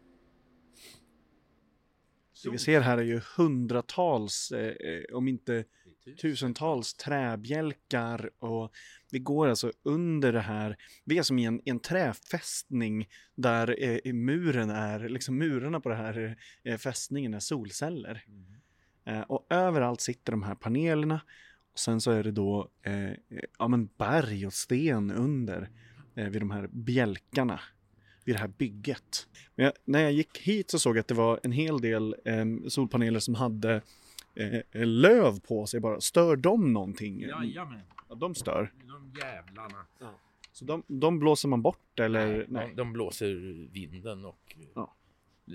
Det 2.44 2.50
vi 2.50 2.58
ser 2.58 2.80
här 2.80 2.98
är 2.98 3.02
ju 3.02 3.20
hundratals, 3.36 4.52
eh, 4.52 5.16
om 5.16 5.28
inte 5.28 5.64
tusentals 6.20 6.94
träbjälkar 6.94 8.30
och 8.38 8.72
vi 9.10 9.18
går 9.18 9.48
alltså 9.48 9.72
under 9.82 10.32
det 10.32 10.40
här. 10.40 10.76
Vi 11.04 11.18
är 11.18 11.22
som 11.22 11.38
i 11.38 11.44
en, 11.44 11.60
en 11.64 11.80
träfästning 11.80 13.08
där 13.34 13.82
eh, 13.82 14.12
muren 14.12 14.70
är, 14.70 15.08
liksom 15.08 15.38
murarna 15.38 15.80
på 15.80 15.88
den 15.88 15.98
här 15.98 16.36
eh, 16.62 16.76
fästningen 16.76 17.34
är 17.34 17.40
solceller. 17.40 18.24
Mm. 18.26 18.54
Eh, 19.04 19.22
och 19.22 19.46
överallt 19.50 20.00
sitter 20.00 20.32
de 20.32 20.42
här 20.42 20.54
panelerna 20.54 21.20
och 21.72 21.78
sen 21.78 22.00
så 22.00 22.10
är 22.10 22.22
det 22.22 22.32
då 22.32 22.70
eh, 22.82 23.10
ja, 23.58 23.68
men 23.68 23.88
berg 23.98 24.46
och 24.46 24.52
sten 24.52 25.10
under 25.10 25.70
eh, 26.14 26.28
vid 26.28 26.42
de 26.42 26.50
här 26.50 26.68
bjälkarna 26.72 27.60
vid 28.24 28.34
det 28.34 28.38
här 28.38 28.48
bygget. 28.48 29.28
Men 29.54 29.64
jag, 29.64 29.72
när 29.84 30.00
jag 30.02 30.12
gick 30.12 30.38
hit 30.38 30.70
så 30.70 30.78
såg 30.78 30.96
jag 30.96 31.00
att 31.00 31.08
det 31.08 31.14
var 31.14 31.40
en 31.42 31.52
hel 31.52 31.80
del 31.80 32.16
eh, 32.24 32.44
solpaneler 32.68 33.20
som 33.20 33.34
hade 33.34 33.82
eh, 34.34 34.86
löv 34.86 35.40
på 35.40 35.66
sig 35.66 35.80
bara. 35.80 36.00
Stör 36.00 36.36
de 36.36 36.72
någonting? 36.72 37.20
Jajamän, 37.20 37.80
Ja, 38.08 38.14
de 38.14 38.34
stör. 38.34 38.72
de 38.84 39.12
jävlarna. 39.20 39.86
Så 40.52 40.64
de, 40.64 40.82
de 40.86 41.18
blåser 41.18 41.48
man 41.48 41.62
bort 41.62 42.00
eller? 42.00 42.26
Nej, 42.26 42.46
Nej. 42.48 42.68
De, 42.68 42.76
de 42.76 42.92
blåser 42.92 43.34
vinden 43.72 44.24
och 44.24 44.56
Ja. 44.74 44.94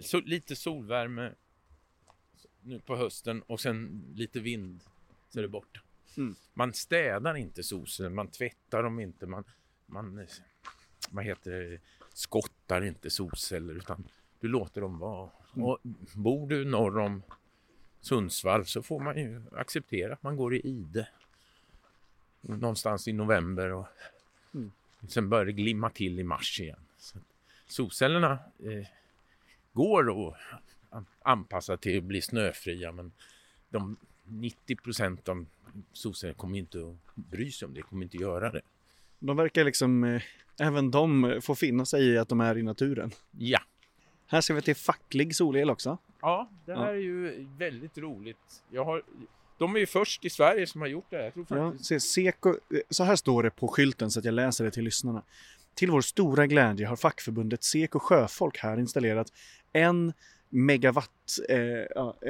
så, 0.01 0.19
lite 0.19 0.55
solvärme 0.55 1.31
nu 2.61 2.79
på 2.79 2.95
hösten 2.95 3.41
och 3.41 3.59
sen 3.59 4.03
lite 4.15 4.39
vind 4.39 4.83
så 5.29 5.39
är 5.39 5.43
det 5.43 5.49
borta. 5.49 5.79
Mm. 6.17 6.35
Man 6.53 6.73
städar 6.73 7.35
inte 7.37 7.63
solceller, 7.63 8.09
man 8.09 8.27
tvättar 8.27 8.83
dem 8.83 8.99
inte, 8.99 9.25
man, 9.27 9.43
man 9.85 10.19
eh, 10.19 10.25
vad 11.09 11.25
heter 11.25 11.51
det, 11.51 11.79
skottar 12.19 12.81
inte 12.85 13.09
solceller 13.09 13.73
utan 13.73 14.03
du 14.39 14.47
låter 14.47 14.81
dem 14.81 14.99
vara. 14.99 15.29
Och 15.53 15.77
bor 16.15 16.47
du 16.49 16.65
norr 16.65 16.97
om 16.99 17.21
Sundsvall 18.01 18.65
så 18.65 18.81
får 18.83 18.99
man 18.99 19.17
ju 19.17 19.41
acceptera 19.51 20.13
att 20.13 20.23
man 20.23 20.35
går 20.37 20.55
i 20.55 20.59
ide 20.59 21.07
någonstans 22.41 23.07
i 23.07 23.13
november 23.13 23.71
och 23.71 23.87
Mm. 24.53 24.71
sen 25.07 25.29
börjar 25.29 25.45
det 25.45 25.51
glimma 25.51 25.89
till 25.89 26.19
i 26.19 26.23
mars 26.23 26.59
igen. 26.59 26.79
Så 26.97 27.17
solcellerna 27.67 28.31
eh, 28.59 28.87
går 29.73 30.09
att 30.51 30.63
an- 30.89 31.05
anpassa 31.21 31.77
till 31.77 31.97
att 31.97 32.03
bli 32.03 32.21
snöfria 32.21 32.91
men 32.91 33.11
de 33.69 33.97
90 34.23 34.75
procent 34.75 35.29
av 35.29 35.45
solceller 35.93 36.33
kommer 36.33 36.57
inte 36.57 36.77
att 36.79 37.15
bry 37.15 37.51
sig 37.51 37.65
om 37.65 37.73
det, 37.73 37.81
kommer 37.81 38.03
inte 38.03 38.17
göra 38.17 38.51
det. 38.51 38.61
De 39.19 39.37
verkar 39.37 39.63
liksom, 39.65 40.03
eh, 40.03 40.21
även 40.59 40.91
de 40.91 41.39
får 41.43 41.55
finna 41.55 41.85
sig 41.85 42.03
i 42.07 42.17
att 42.17 42.29
de 42.29 42.41
är 42.41 42.57
i 42.57 42.63
naturen. 42.63 43.11
Ja, 43.37 43.59
Här 44.27 44.41
ser 44.41 44.53
vi 44.53 44.61
till 44.61 44.75
facklig 44.75 45.35
solel 45.35 45.69
också. 45.69 45.97
ja 46.21 46.49
det 46.65 46.73
här 46.75 46.85
Ja. 46.85 46.89
är 46.91 46.95
ju 46.95 47.47
väldigt 47.57 47.97
roligt. 47.97 48.63
Jag 48.71 48.85
har, 48.85 49.03
de 49.57 49.75
är 49.75 49.79
ju 49.79 49.85
först 49.85 50.25
i 50.25 50.29
Sverige 50.29 50.67
som 50.67 50.81
har 50.81 50.87
gjort 50.87 51.05
det 51.09 51.15
här. 51.17 51.31
Jag 51.35 51.47
tror 51.47 51.59
Ja, 51.59 51.73
se, 51.77 51.99
Seko, 51.99 52.55
så 52.89 53.03
här 53.03 53.15
står 53.15 53.43
det 53.43 53.49
på 53.49 53.67
skylten 53.67 54.11
så 54.11 54.19
att 54.19 54.25
jag 54.25 54.33
läser 54.33 54.63
det 54.65 54.71
till 54.71 54.83
lyssnarna. 54.83 55.23
Till 55.75 55.91
vår 55.91 56.01
stora 56.01 56.47
glädje 56.47 56.87
har 56.87 56.95
fackförbundet 56.95 57.63
Seko 57.63 57.99
Sjöfolk 57.99 58.57
här 58.57 58.79
installerat 58.79 59.33
en 59.73 60.13
megawatt 60.49 61.09
eh, 61.49 61.57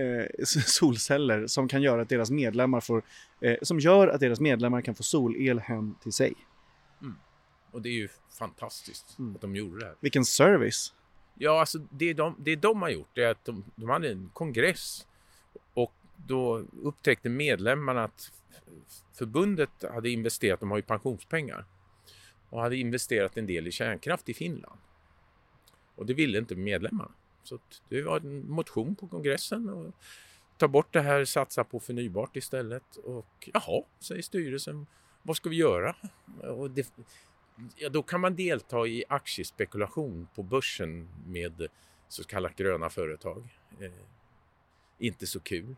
eh, 0.02 0.26
solceller 0.66 1.48
som 1.48 1.68
kan 1.68 1.82
göra 1.82 2.02
att 2.02 2.10
deras 2.10 2.32
medlemmar 2.32 2.82
får, 2.82 3.04
eh, 3.42 3.56
som 3.62 3.80
gör 3.80 4.08
att 4.08 4.20
deras 4.20 4.40
medlemmar 4.40 4.82
kan 4.82 4.96
få 4.96 5.04
solel 5.04 5.60
hem 5.60 5.96
till 6.04 6.14
sig. 6.14 6.34
Och 7.72 7.82
det 7.82 7.89
är 7.89 7.93
ju 7.93 8.09
fantastiskt 8.39 9.20
Mm. 9.20 9.36
att 9.36 9.41
de 9.41 9.55
gjorde 9.55 9.80
det 9.80 9.86
här. 9.86 9.95
Vilken 9.99 10.26
service! 10.26 10.93
Ja, 11.36 11.59
alltså 11.59 11.78
det 11.78 12.13
de, 12.13 12.36
det 12.39 12.55
de 12.55 12.82
har 12.82 12.89
gjort 12.89 13.17
är 13.17 13.28
att 13.28 13.45
de, 13.45 13.63
de 13.76 13.89
hade 13.89 14.11
en 14.11 14.30
kongress 14.34 15.07
och 15.74 15.93
då 16.15 16.63
upptäckte 16.84 17.30
medlemmarna 17.30 18.03
att 18.03 18.32
förbundet 19.13 19.70
hade 19.93 20.09
investerat, 20.09 20.59
de 20.59 20.72
har 20.72 20.78
ju 20.78 20.84
pensionspengar, 20.84 21.65
och 22.49 22.61
hade 22.61 22.78
investerat 22.78 23.38
en 23.38 23.47
del 23.47 23.67
i 23.67 23.72
kärnkraft 23.72 24.30
i 24.30 24.34
Finland. 24.34 24.80
Och 25.95 26.05
det 26.05 26.13
ville 26.13 26.38
inte 26.38 26.55
medlemmarna. 26.55 27.11
Så 27.43 27.59
det 27.89 28.01
var 28.01 28.20
en 28.20 28.51
motion 28.51 28.95
på 28.95 29.07
kongressen 29.07 29.70
och 29.70 29.93
ta 30.57 30.67
bort 30.67 30.93
det 30.93 31.01
här, 31.01 31.26
satsa 31.26 31.63
på 31.63 31.80
förnybart 31.80 32.36
istället. 32.36 32.95
Och 32.95 33.49
jaha, 33.53 33.84
säger 33.99 34.22
styrelsen, 34.22 34.88
vad 35.24 35.38
ska 35.38 35.49
vi 35.49 35.55
göra? 35.55 35.95
Och 36.41 36.72
det, 36.72 36.93
ja, 37.76 37.89
då 37.89 38.03
kan 38.03 38.22
man 38.22 38.36
delta 38.36 38.88
i 38.88 39.03
aktiespekulation 39.10 40.28
på 40.36 40.43
börsen 40.43 41.10
med 41.28 41.68
så 42.07 42.24
kallat 42.24 42.55
gröna 42.55 42.89
företag. 42.89 43.60
Eh, 43.80 43.91
inte 44.97 45.28
så 45.28 45.39
kul. 45.39 45.76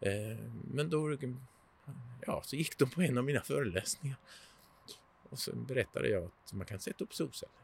Eh, 0.00 0.38
men 0.70 0.90
då 0.90 1.16
ja, 2.26 2.42
så 2.44 2.56
gick 2.56 2.78
de 2.78 2.90
på 2.90 3.02
en 3.02 3.18
av 3.18 3.24
mina 3.24 3.40
föreläsningar. 3.40 4.16
Och 5.30 5.38
sen 5.38 5.64
berättade 5.64 6.08
jag 6.08 6.24
att 6.24 6.52
man 6.52 6.66
kan 6.66 6.80
sätta 6.80 7.04
upp 7.04 7.14
solceller. 7.14 7.54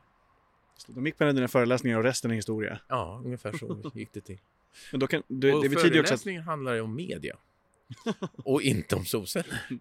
De 0.86 1.06
gick 1.06 1.18
med 1.18 1.34
dina 1.34 1.48
föreläsningar 1.48 1.98
och 1.98 2.04
resten 2.04 2.30
är 2.30 2.34
historia. 2.34 2.80
Ja, 2.88 3.22
ungefär 3.24 3.52
så 3.52 3.90
gick 3.94 4.12
det 4.12 4.20
till. 4.20 4.38
Men 4.90 5.00
då 5.00 5.06
kan, 5.06 5.22
det, 5.28 5.52
och 5.54 5.62
det 5.62 5.68
betyder 5.68 6.00
också 6.00 6.14
att 6.14 6.44
handlar 6.44 6.74
ju 6.74 6.80
om 6.80 6.94
media. 6.94 7.36
och 8.36 8.62
inte 8.62 8.96
om 8.96 9.04
solceller. 9.04 9.60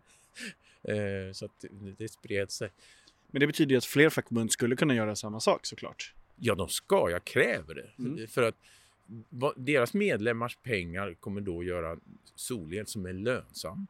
Eh, 0.84 1.32
så 1.34 1.46
att 1.46 1.52
det- 1.60 1.92
det 1.98 2.10
spred 2.10 2.52
sig. 2.52 2.72
Men 3.32 3.40
det 3.40 3.48
betyder 3.48 3.72
ju 3.72 3.78
att 3.78 3.86
fler 3.86 4.10
fackförbund 4.10 4.52
skulle 4.52 4.76
kunna 4.76 4.96
göra 4.96 5.16
samma 5.16 5.40
sak 5.40 5.66
såklart. 5.66 6.14
Ja, 6.36 6.56
de 6.56 6.70
ska. 6.70 7.10
Jag 7.12 7.26
kräver 7.26 7.76
det. 7.76 7.90
Mm. 8.04 8.28
För 8.28 8.44
att 8.44 8.56
deras 9.56 9.94
medlemmars 9.94 10.58
pengar 10.64 11.14
kommer 11.14 11.42
då 11.42 11.64
göra 11.64 11.98
solel 12.36 12.88
som 12.88 13.06
är 13.06 13.14
lönsam. 13.14 13.88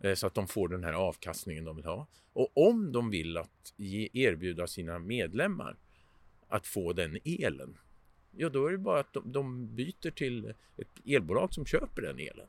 eh, 0.00 0.14
Så 0.14 0.26
att 0.26 0.34
de 0.34 0.48
får 0.48 0.68
den 0.68 0.84
här 0.84 0.92
avkastningen 0.92 1.64
de 1.64 1.76
vill 1.76 1.84
ha. 1.84 2.06
Och 2.32 2.52
om 2.68 2.92
de 2.92 3.10
vill 3.10 3.36
att 3.36 3.72
ge, 3.76 4.08
erbjuda 4.12 4.66
sina 4.66 4.98
medlemmar 4.98 5.76
att 6.48 6.66
få 6.66 6.92
den 6.92 7.18
elen. 7.24 7.78
Ja, 8.36 8.48
då 8.48 8.66
är 8.66 8.72
det 8.72 8.78
bara 8.78 9.00
att 9.00 9.12
de, 9.12 9.32
de 9.32 9.74
byter 9.76 10.10
till 10.10 10.54
ett 10.76 10.88
elbolag 11.06 11.54
som 11.54 11.66
köper 11.66 12.02
den 12.02 12.18
elen. 12.18 12.46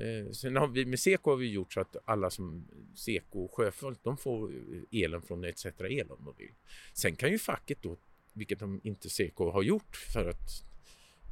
Eh, 0.00 0.30
sen 0.32 0.56
har 0.56 0.68
vi, 0.68 0.86
med 0.86 1.00
Seko 1.00 1.30
har 1.30 1.36
vi 1.36 1.50
gjort 1.50 1.72
så 1.72 1.80
att 1.80 1.96
alla 2.04 2.30
som 2.30 2.68
Seko 2.94 3.48
sjöfolk, 3.48 3.98
de 4.02 4.16
får 4.16 4.52
elen 4.90 5.22
från 5.22 5.44
ETC 5.44 5.66
El 5.80 6.10
om 6.10 6.24
de 6.24 6.34
vill. 6.38 6.54
Sen 6.94 7.16
kan 7.16 7.30
ju 7.30 7.38
facket 7.38 7.82
då, 7.82 7.96
vilket 8.32 8.58
de 8.58 8.80
inte 8.84 9.10
Seko 9.10 9.50
har 9.50 9.62
gjort 9.62 9.96
för 9.96 10.28
att 10.28 10.64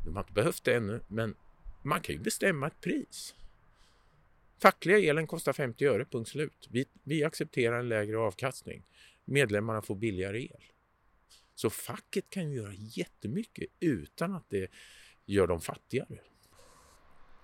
de 0.04 0.16
har 0.16 0.22
inte 0.22 0.32
behövt 0.32 0.64
det 0.64 0.74
ännu, 0.74 1.00
men 1.08 1.34
man 1.82 2.00
kan 2.00 2.14
ju 2.14 2.20
bestämma 2.20 2.66
ett 2.66 2.80
pris. 2.80 3.34
Fackliga 4.62 4.98
elen 4.98 5.26
kostar 5.26 5.52
50 5.52 5.84
öre, 5.86 6.04
punkt 6.04 6.28
slut. 6.28 6.68
Vi, 6.70 6.86
vi 7.02 7.24
accepterar 7.24 7.78
en 7.78 7.88
lägre 7.88 8.18
avkastning. 8.18 8.84
Medlemmarna 9.24 9.82
får 9.82 9.94
billigare 9.94 10.42
el. 10.42 10.62
Så 11.54 11.70
facket 11.70 12.30
kan 12.30 12.50
ju 12.50 12.56
göra 12.56 12.72
jättemycket 12.74 13.68
utan 13.80 14.34
att 14.34 14.50
det 14.50 14.70
gör 15.26 15.46
dem 15.46 15.60
fattigare. 15.60 16.18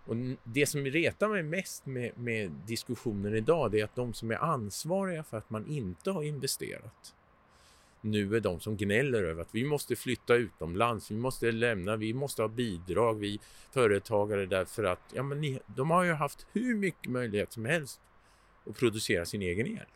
Och 0.04 0.16
det 0.44 0.66
som 0.66 0.84
retar 0.84 1.28
mig 1.28 1.42
mest 1.42 1.86
med, 1.86 2.18
med 2.18 2.50
diskussionen 2.66 3.34
idag 3.34 3.70
det 3.70 3.80
är 3.80 3.84
att 3.84 3.96
de 3.96 4.14
som 4.14 4.30
är 4.30 4.36
ansvariga 4.36 5.24
för 5.24 5.36
att 5.36 5.50
man 5.50 5.66
inte 5.66 6.10
har 6.10 6.22
investerat 6.22 7.14
nu 8.04 8.36
är 8.36 8.40
de 8.40 8.60
som 8.60 8.76
gnäller 8.76 9.22
över 9.22 9.42
att 9.42 9.54
vi 9.54 9.64
måste 9.64 9.96
flytta 9.96 10.34
utomlands, 10.34 11.10
vi 11.10 11.16
måste 11.16 11.52
lämna, 11.52 11.96
vi 11.96 12.14
måste 12.14 12.42
ha 12.42 12.48
bidrag, 12.48 13.14
vi 13.14 13.40
företagare 13.70 14.46
därför 14.46 14.84
att 14.84 15.00
ja, 15.14 15.22
men 15.22 15.40
ni, 15.40 15.60
de 15.66 15.90
har 15.90 16.04
ju 16.04 16.12
haft 16.12 16.46
hur 16.52 16.74
mycket 16.74 17.10
möjlighet 17.10 17.52
som 17.52 17.64
helst 17.64 18.00
att 18.66 18.76
producera 18.76 19.24
sin 19.24 19.42
egen 19.42 19.66
el. 19.66 19.86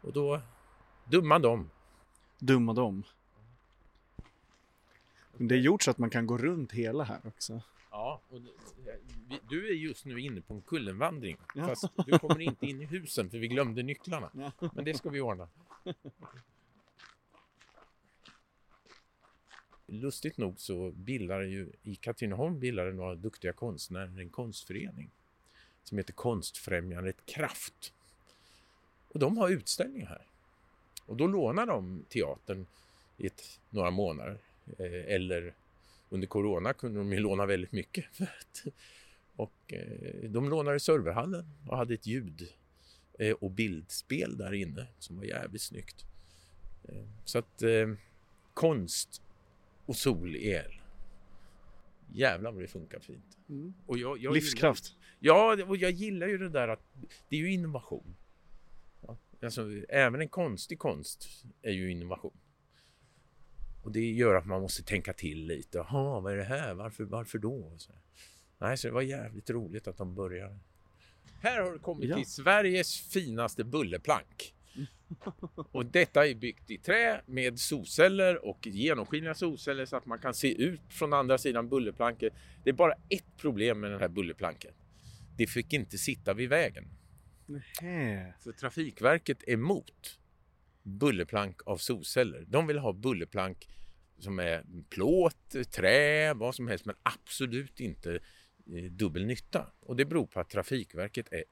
Och 0.00 0.12
då, 0.12 0.40
dumma 1.04 1.38
dem. 1.38 1.70
Dumma 2.38 2.72
dem. 2.72 3.02
Det 5.36 5.54
är 5.54 5.58
gjort 5.58 5.82
så 5.82 5.90
att 5.90 5.98
man 5.98 6.10
kan 6.10 6.26
gå 6.26 6.38
runt 6.38 6.72
hela 6.72 7.04
här 7.04 7.20
också. 7.24 7.62
Ja, 7.92 8.20
och 8.28 8.40
du 9.48 9.68
är 9.68 9.74
just 9.74 10.04
nu 10.04 10.20
inne 10.20 10.40
på 10.40 10.54
en 10.54 10.62
kullenvandring. 10.62 11.36
Ja. 11.54 11.66
Fast 11.66 11.84
du 12.06 12.18
kommer 12.18 12.40
inte 12.40 12.66
in 12.66 12.82
i 12.82 12.84
husen 12.84 13.30
för 13.30 13.38
vi 13.38 13.48
glömde 13.48 13.82
nycklarna. 13.82 14.30
Ja. 14.34 14.70
Men 14.74 14.84
det 14.84 14.94
ska 14.94 15.10
vi 15.10 15.20
ordna. 15.20 15.48
Lustigt 19.86 20.38
nog 20.38 20.60
så 20.60 20.90
bildar 20.90 21.40
ju 21.40 21.72
i 21.82 21.94
Katrineholm 21.94 22.60
bildade 22.60 22.92
några 22.92 23.14
duktiga 23.14 23.52
konstnärer 23.52 24.20
en 24.20 24.30
konstförening 24.30 25.10
som 25.82 25.98
heter 25.98 26.12
Konstfrämjandet 26.12 27.26
Kraft. 27.26 27.92
Och 29.08 29.18
de 29.18 29.36
har 29.36 29.48
utställningar 29.48 30.08
här. 30.08 30.26
Och 31.06 31.16
då 31.16 31.26
lånar 31.26 31.66
de 31.66 32.04
teatern 32.08 32.66
i 33.16 33.26
ett, 33.26 33.60
några 33.70 33.90
månader. 33.90 34.38
Eh, 34.78 35.14
eller 35.14 35.54
under 36.12 36.26
corona 36.26 36.72
kunde 36.72 36.98
de 36.98 37.12
ju 37.12 37.18
låna 37.18 37.46
väldigt 37.46 37.72
mycket. 37.72 38.04
Och 39.36 39.72
eh, 39.72 40.30
de 40.30 40.48
lånade 40.48 40.80
serverhallen 40.80 41.50
och 41.68 41.76
hade 41.76 41.94
ett 41.94 42.06
ljud 42.06 42.48
eh, 43.18 43.32
och 43.32 43.50
bildspel 43.50 44.36
där 44.36 44.54
inne 44.54 44.86
som 44.98 45.16
var 45.16 45.24
jävligt 45.24 45.62
snyggt. 45.62 46.04
Eh, 46.84 47.04
så 47.24 47.38
att 47.38 47.62
konst 48.54 49.22
och 49.86 49.96
solel. 49.96 50.80
Jävlar 52.14 52.52
vad 52.52 52.62
det 52.62 52.68
funkar 52.68 53.00
fint. 53.00 53.38
Mm. 53.48 53.74
Och 53.86 53.98
jag, 53.98 54.18
jag 54.18 54.34
Livskraft. 54.34 54.96
Gillar, 55.20 55.58
ja, 55.58 55.64
och 55.64 55.76
jag 55.76 55.90
gillar 55.90 56.26
ju 56.26 56.38
det 56.38 56.48
där 56.48 56.68
att 56.68 56.82
det 57.28 57.36
är 57.36 57.40
ju 57.40 57.52
innovation. 57.52 58.16
Ja, 59.00 59.18
alltså, 59.42 59.70
även 59.88 60.20
en 60.20 60.28
konstig 60.28 60.78
konst 60.78 61.28
är 61.62 61.72
ju 61.72 61.90
innovation. 61.90 62.36
Och 63.82 63.92
det 63.92 64.10
gör 64.12 64.34
att 64.34 64.46
man 64.46 64.60
måste 64.62 64.82
tänka 64.82 65.12
till 65.12 65.46
lite. 65.46 65.78
Jaha, 65.78 66.20
vad 66.20 66.32
är 66.32 66.36
det 66.36 66.44
här? 66.44 66.74
Varför, 66.74 67.04
varför 67.04 67.38
då? 67.38 67.74
Så, 67.78 67.92
nej, 68.58 68.76
så 68.76 68.88
det 68.88 68.94
var 68.94 69.02
jävligt 69.02 69.50
roligt 69.50 69.88
att 69.88 69.96
de 69.96 70.14
började. 70.14 70.58
Här 71.40 71.60
har 71.62 71.72
du 71.72 71.78
kommit 71.78 72.08
Ja. 72.08 72.16
till 72.16 72.26
Sveriges 72.26 73.00
finaste 73.00 73.64
bullerplank. 73.64 74.54
Och 75.72 75.86
detta 75.86 76.26
är 76.26 76.34
byggt 76.34 76.70
i 76.70 76.78
trä 76.78 77.20
med 77.26 77.58
solceller 77.60 78.44
och 78.46 78.66
genomskinliga 78.66 79.34
solceller 79.34 79.86
så 79.86 79.96
att 79.96 80.06
man 80.06 80.18
kan 80.18 80.34
se 80.34 80.62
ut 80.62 80.80
från 80.88 81.12
andra 81.12 81.38
sidan 81.38 81.68
bullerplanket. 81.68 82.32
Det 82.64 82.70
är 82.70 82.74
bara 82.74 82.92
ett 83.08 83.36
problem 83.36 83.80
med 83.80 83.90
den 83.90 84.00
här 84.00 84.08
bullerplanket. 84.08 84.74
Det 85.36 85.46
fick 85.46 85.72
inte 85.72 85.98
sitta 85.98 86.34
vid 86.34 86.48
vägen. 86.48 86.84
Nähä. 87.46 88.34
För 88.40 88.52
Trafikverket 88.52 89.42
är 89.46 89.52
emot 89.52 90.18
bullerplank 90.82 91.60
av 91.66 91.76
solceller. 91.76 92.44
De 92.48 92.66
vill 92.66 92.78
ha 92.78 92.92
bullerplank 92.92 93.68
som 94.18 94.38
är 94.38 94.64
plåt, 94.88 95.54
trä, 95.70 96.34
vad 96.34 96.54
som 96.54 96.68
helst 96.68 96.84
men 96.84 96.96
absolut 97.02 97.80
inte 97.80 98.14
eh, 98.76 98.84
dubbel 98.90 99.26
nytta. 99.26 99.66
Och 99.80 99.96
det 99.96 100.04
beror 100.04 100.26
på 100.26 100.40
att 100.40 100.50
Trafikverket 100.50 101.32
är 101.32 101.44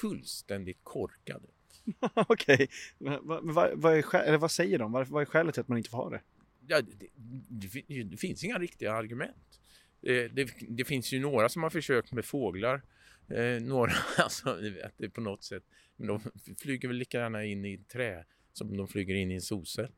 fullständigt 0.00 0.78
korkade. 0.82 1.48
Okej, 2.14 2.68
Men 2.98 3.18
vad, 3.22 3.54
vad, 3.54 3.78
vad, 3.78 4.40
vad 4.40 4.50
säger 4.50 4.78
de? 4.78 4.92
Vad, 4.92 5.08
vad 5.08 5.22
är 5.22 5.26
skälet 5.26 5.54
till 5.54 5.60
att 5.60 5.68
man 5.68 5.78
inte 5.78 5.90
får 5.90 5.98
ha 5.98 6.10
det? 6.10 6.20
Ja, 6.66 6.80
det, 6.80 7.06
det, 7.48 8.02
det 8.02 8.16
finns 8.16 8.44
inga 8.44 8.58
riktiga 8.58 8.92
argument. 8.92 9.60
Eh, 10.02 10.30
Det, 10.32 10.54
det 10.68 10.84
finns 10.84 11.12
ju 11.12 11.20
några 11.20 11.48
som 11.48 11.62
har 11.62 11.70
försökt 11.70 12.12
med 12.12 12.24
fåglar. 12.24 12.82
Eh, 13.28 13.62
några, 13.62 13.92
alltså 14.18 14.48
att 14.84 14.94
det 14.96 15.10
på 15.10 15.20
något 15.20 15.44
sätt, 15.44 15.62
men 15.96 16.06
de 16.06 16.20
flyger 16.58 16.88
väl 16.88 16.96
lika 16.96 17.18
gärna 17.18 17.44
in 17.44 17.64
i 17.64 17.78
trä 17.78 18.24
som 18.56 18.76
de 18.76 18.88
flyger 18.88 19.14
in 19.14 19.30
i 19.30 19.34
en 19.34 19.40
solcell. 19.40 19.92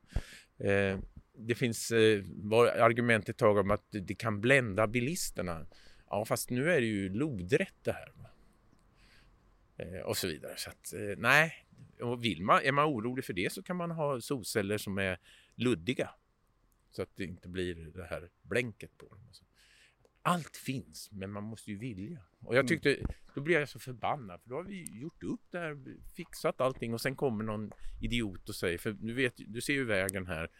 Eh, 0.58 0.98
det 1.38 1.54
finns 1.54 1.90
eh, 1.90 2.22
var 2.26 2.66
argument 2.66 3.28
ett 3.28 3.36
tag 3.36 3.56
om 3.56 3.70
att 3.70 3.90
det, 3.90 4.00
det 4.00 4.14
kan 4.14 4.40
blända 4.40 4.86
bilisterna. 4.86 5.66
Ja, 6.10 6.24
fast 6.24 6.50
nu 6.50 6.72
är 6.72 6.80
det 6.80 6.86
ju 6.86 7.08
lodrätt 7.08 7.74
det 7.82 7.92
här. 7.92 8.12
Eh, 9.76 10.00
och 10.00 10.16
så 10.16 10.26
vidare. 10.26 10.54
Så 10.56 10.70
att, 10.70 10.92
eh, 10.92 11.16
nej, 11.18 11.66
och 12.00 12.24
vill 12.24 12.42
man, 12.42 12.60
är 12.64 12.72
man 12.72 12.84
orolig 12.84 13.24
för 13.24 13.32
det 13.32 13.52
så 13.52 13.62
kan 13.62 13.76
man 13.76 13.90
ha 13.90 14.20
solceller 14.20 14.78
som 14.78 14.98
är 14.98 15.18
luddiga. 15.54 16.10
Så 16.90 17.02
att 17.02 17.16
det 17.16 17.24
inte 17.24 17.48
blir 17.48 17.74
det 17.74 18.04
här 18.04 18.28
blänket 18.42 18.98
på 18.98 19.08
dem. 19.08 19.18
Allt 20.26 20.56
finns, 20.56 21.10
men 21.12 21.32
man 21.32 21.44
måste 21.44 21.70
ju 21.70 21.78
vilja. 21.78 22.20
Och 22.40 22.56
jag 22.56 22.68
tyckte, 22.68 22.96
då 23.34 23.40
blir 23.40 23.58
jag 23.58 23.68
så 23.68 23.78
förbannad, 23.78 24.40
för 24.42 24.48
då 24.50 24.56
har 24.56 24.62
vi 24.62 25.00
gjort 25.00 25.22
upp 25.22 25.40
det 25.50 25.58
här, 25.58 25.78
fixat 26.14 26.60
allting 26.60 26.94
och 26.94 27.00
sen 27.00 27.16
kommer 27.16 27.44
någon 27.44 27.72
idiot 28.00 28.48
och 28.48 28.54
säger, 28.54 28.78
för 28.78 28.92
du 28.92 29.14
vet, 29.14 29.34
du 29.36 29.60
ser 29.60 29.72
ju 29.72 29.84
vägen 29.84 30.26
här, 30.26 30.50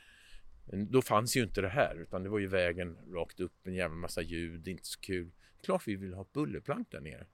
då 0.90 1.02
fanns 1.02 1.36
ju 1.36 1.42
inte 1.42 1.60
det 1.60 1.68
här, 1.68 1.96
utan 1.96 2.22
det 2.22 2.28
var 2.28 2.38
ju 2.38 2.46
vägen 2.46 2.98
rakt 3.12 3.40
upp, 3.40 3.66
en 3.66 3.74
jävla 3.74 3.96
massa 3.96 4.22
ljud, 4.22 4.68
inte 4.68 4.86
så 4.86 5.00
kul. 5.00 5.30
Klart 5.62 5.88
vi 5.88 5.96
vill 5.96 6.14
ha 6.14 6.22
ett 6.22 6.32
bullerplank 6.32 6.90
där 6.90 7.00
nere. 7.00 7.26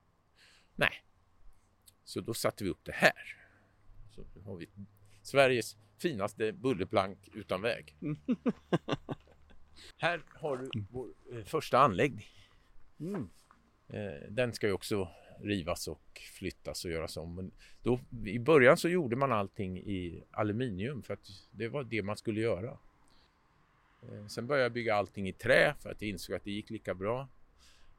Nej. 0.75 1.05
Så 2.05 2.21
då 2.21 2.35
satte 2.35 2.65
vi 2.65 2.71
upp 2.71 2.85
det 2.85 2.95
här. 2.95 3.37
Så 4.11 4.25
nu 4.35 4.43
har 4.43 4.57
vi 4.57 4.69
Sveriges 5.23 5.77
finaste 5.99 6.53
bullerplank 6.53 7.29
utan 7.33 7.63
väg. 7.63 7.97
Här 9.97 10.23
har 10.29 10.57
du 10.57 10.71
vår 10.91 11.09
eh, 11.33 11.45
första 11.45 11.79
anläggning. 11.79 12.27
Mm. 13.01 13.29
Eh, 13.89 14.29
den 14.29 14.53
ska 14.53 14.67
ju 14.67 14.73
också 14.73 15.09
rivas 15.43 15.89
och 15.89 16.21
flyttas 16.39 16.85
och 16.85 16.91
göras 16.91 17.17
om. 17.17 17.35
Men 17.35 17.51
då, 17.83 18.01
I 18.27 18.39
början 18.39 18.77
så 18.77 18.89
gjorde 18.89 19.17
man 19.17 19.33
allting 19.33 19.79
i 19.79 20.25
aluminium 20.31 21.03
för 21.03 21.15
att 21.15 21.29
det 21.51 21.69
var 21.69 21.85
det 21.85 22.03
man 22.03 22.17
skulle 22.17 22.41
göra. 22.41 22.79
Eh, 24.03 24.27
sen 24.27 24.47
började 24.47 24.65
jag 24.65 24.73
bygga 24.73 24.95
allting 24.95 25.29
i 25.29 25.33
trä 25.33 25.75
för 25.81 25.91
att 25.91 26.03
jag 26.03 26.11
insåg 26.11 26.37
att 26.37 26.45
det 26.45 26.51
gick 26.51 26.71
lika 26.71 26.95
bra. 26.95 27.29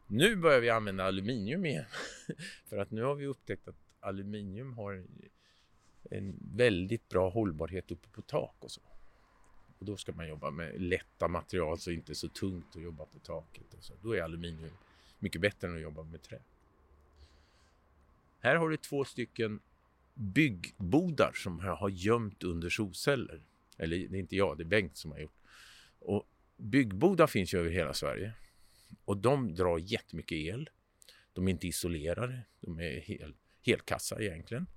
Nu 0.07 0.35
börjar 0.35 0.59
vi 0.59 0.69
använda 0.69 1.03
aluminium 1.03 1.65
igen. 1.65 1.85
för 2.69 2.77
att 2.77 2.91
nu 2.91 3.03
har 3.03 3.15
vi 3.15 3.25
upptäckt 3.25 3.67
att 3.67 3.75
aluminium 3.99 4.73
har 4.73 5.03
en 6.11 6.39
väldigt 6.55 7.09
bra 7.09 7.29
hållbarhet 7.29 7.91
uppe 7.91 8.09
på 8.09 8.21
tak 8.21 8.55
och 8.59 8.71
så. 8.71 8.81
Och 9.83 9.87
då 9.87 9.97
ska 9.97 10.11
man 10.11 10.27
jobba 10.27 10.51
med 10.51 10.81
lätta 10.81 11.27
material 11.27 11.77
så 11.77 11.91
inte 11.91 12.15
så 12.15 12.27
tungt 12.27 12.75
att 12.75 12.81
jobba 12.81 13.05
på 13.05 13.19
taket. 13.19 13.73
Och 13.73 13.83
så. 13.83 13.93
Då 14.01 14.15
är 14.15 14.21
aluminium 14.21 14.73
mycket 15.19 15.41
bättre 15.41 15.67
än 15.67 15.75
att 15.75 15.81
jobba 15.81 16.03
med 16.03 16.21
trä. 16.21 16.39
Här 18.39 18.55
har 18.55 18.69
du 18.69 18.77
två 18.77 19.05
stycken 19.05 19.59
byggbodar 20.13 21.31
som 21.35 21.59
jag 21.59 21.75
har 21.75 21.89
gömt 21.89 22.43
under 22.43 22.69
solceller. 22.69 23.41
Eller 23.77 23.97
det 23.97 24.17
är 24.17 24.19
inte 24.19 24.35
jag, 24.35 24.57
det 24.57 24.63
är 24.63 24.65
Bengt 24.65 24.97
som 24.97 25.11
har 25.11 25.19
gjort. 25.19 25.39
Och 25.99 26.27
byggbodar 26.57 27.27
finns 27.27 27.53
ju 27.53 27.59
över 27.59 27.69
hela 27.69 27.93
Sverige. 27.93 28.33
Och 29.05 29.17
de 29.17 29.55
drar 29.55 29.77
jättemycket 29.77 30.35
el. 30.35 30.69
De 31.33 31.47
är 31.47 31.51
inte 31.51 31.67
isolerade, 31.67 32.39
de 32.61 32.79
är 32.79 32.99
hel, 32.99 33.33
helkassa 33.61 34.21
egentligen. 34.21 34.67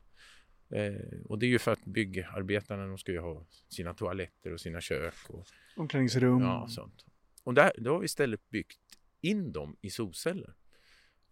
Eh, 0.71 0.95
och 1.29 1.39
det 1.39 1.47
är 1.47 1.51
ju 1.51 1.59
för 1.59 1.73
att 1.73 1.85
byggarbetarna 1.85 2.87
de 2.87 2.99
ska 2.99 3.13
ju 3.13 3.19
ha 3.19 3.45
sina 3.69 3.95
toaletter 3.95 4.53
och 4.53 4.61
sina 4.61 4.81
kök 4.81 5.15
och 5.29 5.47
Omklädningsrum. 5.77 6.41
Ja, 6.41 6.67
sånt. 6.69 7.05
Och 7.43 7.55
där, 7.55 7.73
då 7.79 7.93
har 7.93 7.99
vi 7.99 8.05
istället 8.05 8.51
byggt 8.51 8.81
in 9.21 9.53
dem 9.53 9.77
i 9.81 9.91
solceller. 9.91 10.55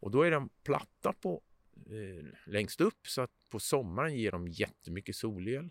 Och 0.01 0.11
då 0.11 0.23
är 0.23 0.31
de 0.31 0.49
platta 0.63 1.13
på 1.13 1.43
eh, 1.87 2.25
längst 2.47 2.81
upp 2.81 3.07
så 3.07 3.23
att 3.23 3.31
på 3.51 3.61
sommaren 3.61 4.17
ger 4.17 4.31
de 4.33 4.49
jättemycket 4.49 5.17
solel. 5.17 5.71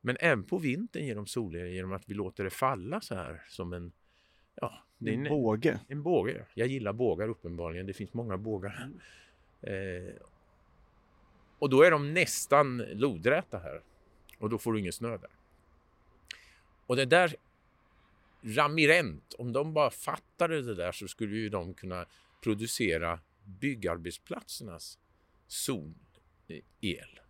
Men 0.00 0.16
även 0.20 0.44
på 0.44 0.58
vintern 0.58 1.04
ger 1.06 1.14
de 1.14 1.26
solel 1.26 1.66
genom 1.68 1.92
att 1.92 2.08
vi 2.08 2.14
låter 2.14 2.44
det 2.44 2.50
falla 2.50 3.00
så 3.00 3.14
här 3.14 3.42
som 3.48 3.72
en 3.72 3.92
Ja, 4.54 4.84
en 4.98 5.08
en, 5.08 5.24
båge. 5.24 5.80
en 5.88 6.02
båge. 6.02 6.46
Jag 6.54 6.68
gillar 6.68 6.92
bågar 6.92 7.28
uppenbarligen. 7.28 7.86
Det 7.86 7.92
finns 7.92 8.14
många 8.14 8.36
bågar. 8.36 8.90
Eh, 9.60 10.14
och 11.62 11.70
då 11.70 11.82
är 11.82 11.90
de 11.90 12.14
nästan 12.14 12.76
lodräta 12.76 13.58
här. 13.58 13.82
Och 14.38 14.50
då 14.50 14.58
får 14.58 14.72
du 14.72 14.80
ingen 14.80 14.92
snö 14.92 15.16
där. 15.16 15.30
Och 16.86 16.96
det 16.96 17.04
där 17.04 17.36
Ramirent, 18.42 19.34
om 19.38 19.52
de 19.52 19.74
bara 19.74 19.90
fattade 19.90 20.62
det 20.62 20.74
där 20.74 20.92
så 20.92 21.08
skulle 21.08 21.36
ju 21.36 21.48
de 21.48 21.74
kunna 21.74 22.06
producera 22.42 23.20
byggarbetsplatsernas 23.44 24.98
solel. 25.46 27.20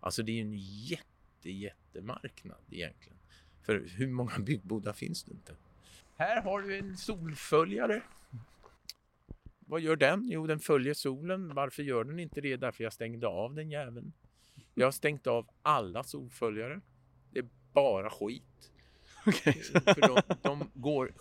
Alltså 0.00 0.22
det 0.22 0.32
är 0.32 0.34
ju 0.34 0.40
en 0.40 0.58
jätte, 0.58 1.50
jättemarknad 1.50 2.62
egentligen. 2.70 3.18
För 3.62 3.88
hur 3.96 4.08
många 4.08 4.38
byggbodar 4.38 4.92
finns 4.92 5.24
det 5.24 5.30
inte? 5.30 5.56
Här 6.16 6.42
har 6.42 6.62
du 6.62 6.78
en 6.78 6.96
solföljare. 6.96 8.02
Vad 9.68 9.80
gör 9.80 9.96
den? 9.96 10.28
Jo, 10.28 10.46
den 10.46 10.60
följer 10.60 10.94
solen. 10.94 11.54
Varför 11.54 11.82
gör 11.82 12.04
den 12.04 12.18
inte 12.18 12.40
det? 12.40 12.56
Därför 12.56 12.84
jag 12.84 12.92
stängde 12.92 13.26
av 13.26 13.54
den 13.54 13.70
jäveln. 13.70 14.12
Jag 14.74 14.86
har 14.86 14.92
stängt 14.92 15.26
av 15.26 15.46
alla 15.62 16.04
solföljare. 16.04 16.80
Det 17.30 17.38
är 17.38 17.48
bara 17.72 18.10
skit. 18.10 18.72
Okej. 19.26 19.52
För 19.84 20.00
de, 20.00 20.22
de 20.42 20.70
går 20.74 21.12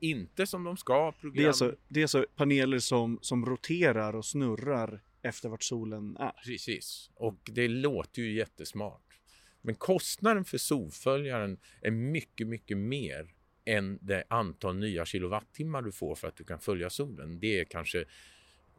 inte 0.00 0.46
som 0.46 0.64
de 0.64 0.76
ska. 0.76 1.12
Program. 1.12 1.36
Det 1.36 1.42
är, 1.42 1.48
alltså, 1.48 1.74
det 1.88 2.00
är 2.00 2.04
alltså 2.04 2.26
paneler 2.36 2.78
som, 2.78 3.18
som 3.22 3.46
roterar 3.46 4.16
och 4.16 4.24
snurrar 4.24 5.02
efter 5.22 5.48
vart 5.48 5.62
solen 5.62 6.16
är. 6.16 6.32
Precis, 6.44 7.10
och 7.14 7.50
det 7.54 7.68
låter 7.68 8.22
ju 8.22 8.32
jättesmart. 8.32 9.20
Men 9.62 9.74
kostnaden 9.74 10.44
för 10.44 10.58
solföljaren 10.58 11.58
är 11.82 11.90
mycket, 11.90 12.46
mycket 12.46 12.78
mer 12.78 13.34
än 13.66 13.98
det 14.02 14.24
antal 14.28 14.76
nya 14.76 15.06
kilowattimmar 15.06 15.82
du 15.82 15.92
får 15.92 16.14
för 16.14 16.28
att 16.28 16.36
du 16.36 16.44
kan 16.44 16.60
följa 16.60 16.90
solen. 16.90 17.40
Det 17.40 17.60
är 17.60 17.64
kanske 17.64 18.04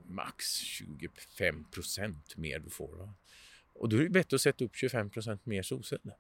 max 0.06 0.46
25 0.54 1.64
procent 1.72 2.38
mer 2.38 2.60
du 2.60 2.70
får. 2.70 2.96
Va? 2.96 3.14
Och 3.74 3.90
då 3.90 3.98
är 3.98 4.04
det 4.04 4.10
bättre 4.10 4.36
att 4.36 4.42
sätta 4.42 4.66
upp 4.66 4.76
25 4.76 5.10
procent 5.10 5.46
mer 5.46 5.62
solceller. 5.62 6.16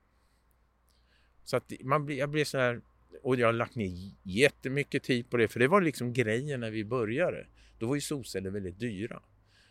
Så 1.43 1.57
att 1.57 1.71
man 1.83 2.05
blir, 2.05 2.17
jag 2.17 2.29
blir 2.29 2.45
så 2.45 2.57
här, 2.57 2.81
och 3.21 3.35
jag 3.35 3.47
har 3.47 3.53
lagt 3.53 3.75
ner 3.75 4.11
jättemycket 4.23 5.03
tid 5.03 5.29
på 5.29 5.37
det, 5.37 5.47
för 5.47 5.59
det 5.59 5.67
var 5.67 5.81
liksom 5.81 6.13
grejen 6.13 6.59
när 6.59 6.71
vi 6.71 6.85
började. 6.85 7.47
Då 7.79 7.87
var 7.87 7.95
ju 7.95 8.01
solceller 8.01 8.49
väldigt 8.49 8.79
dyra. 8.79 9.23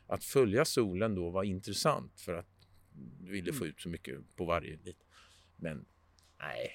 Att 0.07 0.25
följa 0.25 0.65
solen 0.65 1.15
då 1.15 1.31
var 1.31 1.45
intressant 1.45 2.21
för 2.21 2.35
att 2.35 2.69
du 3.21 3.31
ville 3.31 3.53
få 3.53 3.67
ut 3.67 3.81
så 3.81 3.89
mycket 3.89 4.37
på 4.37 4.45
varje 4.45 4.77
lit. 4.77 5.05
Men 5.57 5.85
nej, 6.39 6.71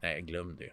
nej, 0.00 0.22
glöm 0.22 0.56
det. 0.56 0.72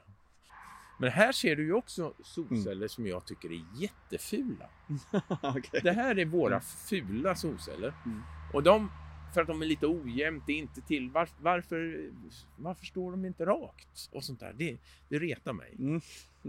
Men 0.97 1.11
här 1.11 1.31
ser 1.31 1.55
du 1.55 1.63
ju 1.65 1.73
också 1.73 2.13
solceller 2.23 2.87
som 2.87 3.07
jag 3.07 3.25
tycker 3.25 3.49
är 3.51 3.65
jättefula. 3.75 4.69
Okej. 5.41 5.79
Det 5.83 5.91
här 5.91 6.19
är 6.19 6.25
våra 6.25 6.53
Mm. 6.55 6.61
fula 6.89 7.35
solceller. 7.35 7.93
Mm. 8.05 8.21
Och 8.53 8.63
de, 8.63 8.91
för 9.33 9.41
att 9.41 9.47
de 9.47 9.61
är 9.61 9.65
lite 9.65 9.87
ojämnt, 9.87 10.43
det 10.47 10.53
är 10.53 10.57
inte 10.57 10.81
till. 10.81 11.09
Var, 11.09 11.29
varför, 11.41 12.09
varför 12.55 12.85
står 12.85 13.11
de 13.11 13.25
inte 13.25 13.45
rakt? 13.45 14.09
Och 14.11 14.23
sånt 14.23 14.39
där. 14.39 14.53
Det, 14.53 14.77
det 15.09 15.19
retar 15.19 15.53
mig. 15.53 15.75
Mm. 15.79 16.01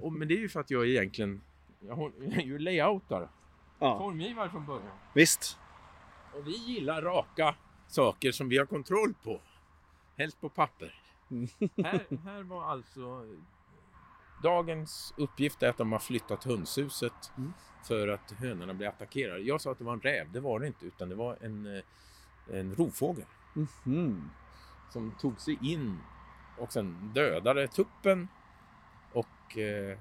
Och, 0.02 0.12
men 0.12 0.28
det 0.28 0.34
är 0.34 0.38
ju 0.38 0.48
för 0.48 0.60
att 0.60 0.70
jag 0.70 0.88
egentligen, 0.88 1.40
jag 1.80 2.12
jag 2.20 2.32
är 2.32 2.40
ju 2.42 2.58
layoutare. 2.58 3.28
Ja, 3.78 3.98
Formgivare 3.98 4.50
från 4.50 4.66
början. 4.66 4.98
visst. 5.14 5.58
Och 6.34 6.46
vi 6.46 6.56
gillar 6.56 7.02
raka 7.02 7.54
saker 7.88 8.32
som 8.32 8.48
vi 8.48 8.58
har 8.58 8.66
kontroll 8.66 9.14
på. 9.24 9.40
Helst 10.16 10.40
på 10.40 10.48
papper. 10.48 10.94
Mm. 11.30 11.48
här, 11.60 12.06
här 12.24 12.42
var 12.42 12.64
alltså 12.64 13.26
dagens 14.42 15.14
uppgift 15.16 15.62
är 15.62 15.68
att 15.68 15.76
de 15.76 15.92
har 15.92 15.98
flyttat 15.98 16.44
hönshuset 16.44 17.32
Mm. 17.38 17.52
för 17.84 18.08
att 18.08 18.30
hönorna 18.32 18.74
blir 18.74 18.88
attackerade. 18.88 19.40
Jag 19.40 19.60
sa 19.60 19.72
att 19.72 19.78
det 19.78 19.84
var 19.84 19.92
en 19.92 20.00
räv, 20.00 20.32
det 20.32 20.40
var 20.40 20.60
det 20.60 20.66
inte 20.66 20.86
utan 20.86 21.08
det 21.08 21.14
var 21.14 21.36
en, 21.40 21.76
eh, 21.76 21.82
en 22.58 22.74
rovfågel 22.74 23.24
Mhm. 23.54 24.30
som 24.92 25.12
tog 25.20 25.40
sig 25.40 25.58
in 25.62 25.98
och 26.58 26.72
sen 26.72 27.10
dödade 27.14 27.68
tuppen 27.68 28.28
och 29.12 29.58
eh, 29.58 29.98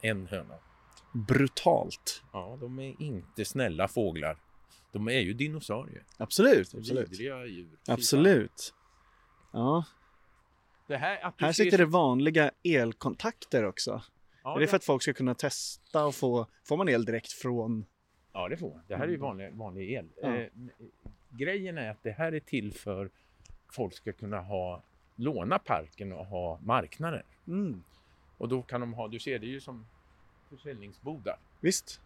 en 0.00 0.26
höna. 0.26 0.54
Brutalt. 1.12 2.22
Ja, 2.32 2.56
de 2.60 2.78
är 2.78 3.02
inte 3.02 3.44
snälla 3.44 3.88
fåglar. 3.88 4.36
De 4.92 5.08
är 5.08 5.20
ju 5.20 5.32
dinosaurier. 5.32 6.02
Absolut, 6.16 6.74
absolut. 6.74 7.10
Vidriga 7.10 7.44
djur. 7.46 7.78
Absolut. 7.88 8.74
Ja, 9.52 9.84
här, 10.88 11.24
att 11.24 11.40
här 11.40 11.52
ser 11.52 11.64
sitter 11.64 11.78
det 11.78 11.86
vanliga 11.86 12.50
elkontakter 12.64 13.64
också. 13.64 14.02
Ja, 14.44 14.56
är 14.56 14.60
det 14.60 14.66
för 14.66 14.76
att 14.76 14.84
folk 14.84 15.02
ska 15.02 15.12
kunna 15.12 15.34
testa 15.34 16.04
och 16.06 16.14
få, 16.14 16.46
får 16.64 16.76
man 16.76 16.88
el 16.88 17.04
direkt 17.04 17.32
från? 17.32 17.86
Ja, 18.32 18.48
det 18.48 18.56
får 18.56 18.70
man. 18.70 18.82
Det 18.88 18.96
här 18.96 19.04
är 19.04 19.08
ju 19.08 19.16
vanlig, 19.16 19.54
vanlig 19.54 19.92
el. 19.92 20.08
Ja. 20.22 20.36
Eh, 20.36 20.48
grejen 21.30 21.78
är 21.78 21.90
att 21.90 22.02
det 22.02 22.10
här 22.10 22.32
är 22.32 22.40
till 22.40 22.72
för 22.74 23.10
folk 23.72 23.94
ska 23.94 24.12
kunna 24.12 24.40
ha 24.40 24.82
låna 25.16 25.58
parken 25.58 26.12
och 26.12 26.26
ha 26.26 26.60
marknader. 26.62 27.24
Mm. 27.46 27.84
Och 28.38 28.48
då 28.48 28.62
kan 28.62 28.80
de 28.80 28.94
ha, 28.94 29.08
du 29.08 29.18
ser 29.18 29.38
det 29.38 29.46
ju 29.46 29.60
som 29.60 29.86
försäljningsbodar. 30.50 31.38
Visst. 31.60 32.00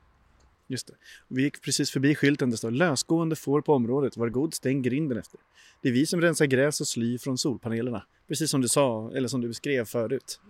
Just 0.66 0.86
det. 0.86 0.94
Vi 1.28 1.42
gick 1.42 1.62
precis 1.62 1.90
förbi 1.90 2.14
skylten 2.14 2.50
det 2.50 2.56
står 2.56 2.70
lösgående 2.70 3.36
får 3.36 3.60
på 3.60 3.74
området. 3.74 4.16
Var 4.16 4.28
god, 4.28 4.54
stäng 4.54 4.82
grinden 4.82 5.18
efter. 5.18 5.40
Det 5.80 5.88
är 5.88 5.92
vi 5.92 6.06
som 6.06 6.20
rensar 6.20 6.46
gräs 6.46 6.80
och 6.80 6.86
sly 6.86 7.18
från 7.18 7.38
solpanelerna. 7.38 8.06
Precis 8.28 8.50
som 8.50 8.60
du 8.60 8.68
sa, 8.68 9.10
eller 9.14 9.28
som 9.28 9.40
du 9.40 9.48
beskrev 9.48 9.84
förut. 9.84 10.40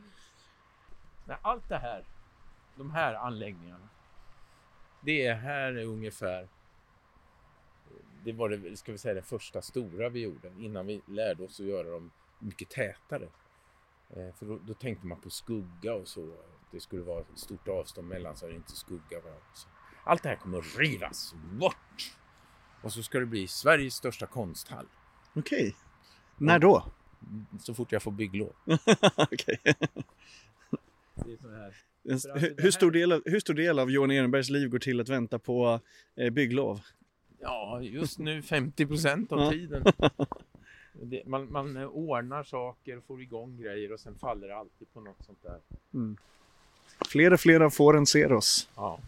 Nej, 1.24 1.36
allt 1.42 1.68
det 1.68 1.78
här, 1.78 2.04
de 2.76 2.90
här 2.90 3.14
anläggningarna, 3.14 3.88
det 5.00 5.26
är 5.26 5.34
här 5.34 5.72
är 5.72 5.84
ungefär 5.84 6.48
det 8.26 8.32
var 8.32 8.48
det, 8.48 8.76
ska 8.76 8.92
vi 8.92 8.98
säga, 8.98 9.14
det 9.14 9.22
första 9.22 9.62
stora 9.62 10.08
vi 10.08 10.20
gjorde 10.20 10.52
innan 10.58 10.86
vi 10.86 11.02
lärde 11.06 11.44
oss 11.44 11.60
att 11.60 11.66
göra 11.66 11.90
dem 11.90 12.10
mycket 12.38 12.70
tätare. 12.70 13.28
Eh, 14.10 14.34
för 14.34 14.46
då, 14.46 14.58
då 14.66 14.74
tänkte 14.74 15.06
man 15.06 15.20
på 15.20 15.30
skugga 15.30 15.94
och 15.94 16.08
så. 16.08 16.32
Det 16.70 16.80
skulle 16.80 17.02
vara 17.02 17.20
ett 17.20 17.38
stort 17.38 17.68
avstånd 17.68 18.08
mellan 18.08 18.36
så 18.36 18.44
att 18.44 18.50
det 18.50 18.56
inte 18.56 18.72
skugga 18.72 19.20
varandra. 19.20 19.42
Allt 20.06 20.22
det 20.22 20.28
här 20.28 20.36
kommer 20.36 20.58
att 20.58 20.78
rivas 20.78 21.34
bort. 21.52 22.12
Och 22.82 22.92
så 22.92 23.02
ska 23.02 23.18
det 23.18 23.26
bli 23.26 23.48
Sveriges 23.48 23.94
största 23.94 24.26
konsthall. 24.26 24.86
Okej. 25.34 25.76
När 26.36 26.58
då? 26.58 26.92
Så 27.60 27.74
fort 27.74 27.92
jag 27.92 28.02
får 28.02 28.10
bygglov. 28.10 28.52
Okej. 29.16 29.60
Hur, 32.56 32.70
stor 32.70 32.90
del 32.90 33.12
av, 33.12 33.22
hur 33.24 33.40
stor 33.40 33.54
del 33.54 33.78
av 33.78 33.90
Johan 33.90 34.10
Ehrenbergs 34.10 34.50
liv 34.50 34.68
går 34.68 34.78
till 34.78 35.00
att 35.00 35.08
vänta 35.08 35.38
på 35.38 35.80
eh, 36.16 36.30
bygglov? 36.30 36.80
Ja, 37.40 37.80
just 37.82 38.18
nu 38.18 38.42
50 38.42 38.86
procent 38.86 39.32
av 39.32 39.50
tiden. 39.50 39.84
Det, 41.02 41.26
man, 41.26 41.52
man 41.52 41.76
ordnar 41.76 42.42
saker, 42.42 43.00
får 43.00 43.22
igång 43.22 43.56
grejer 43.56 43.92
och 43.92 44.00
sen 44.00 44.18
faller 44.18 44.48
det 44.48 44.56
alltid 44.56 44.92
på 44.92 45.00
något 45.00 45.24
sånt 45.26 45.42
där. 45.42 45.60
Fler 47.08 47.32
och 47.32 47.40
fler 47.40 47.60
av 47.60 47.70
fåren 47.70 48.06
ser 48.06 48.32
oss. 48.32 48.68
Ja. 48.76 49.00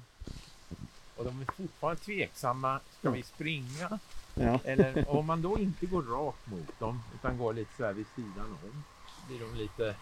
Och 1.18 1.24
de 1.24 1.40
är 1.40 1.52
fortfarande 1.56 2.00
tveksamma. 2.00 2.80
Ska 2.98 3.10
vi 3.10 3.22
springa? 3.22 3.98
Ja. 4.34 4.60
Eller 4.64 5.10
om 5.10 5.26
man 5.26 5.42
då 5.42 5.58
inte 5.58 5.86
går 5.86 6.02
rakt 6.02 6.46
mot 6.46 6.78
dem 6.78 7.02
utan 7.14 7.38
går 7.38 7.52
lite 7.52 7.70
så 7.76 7.84
här 7.84 7.92
vid 7.92 8.06
sidan 8.16 8.56
om. 8.62 8.84
Blir 9.28 9.40
de 9.40 9.54
lite... 9.54 9.94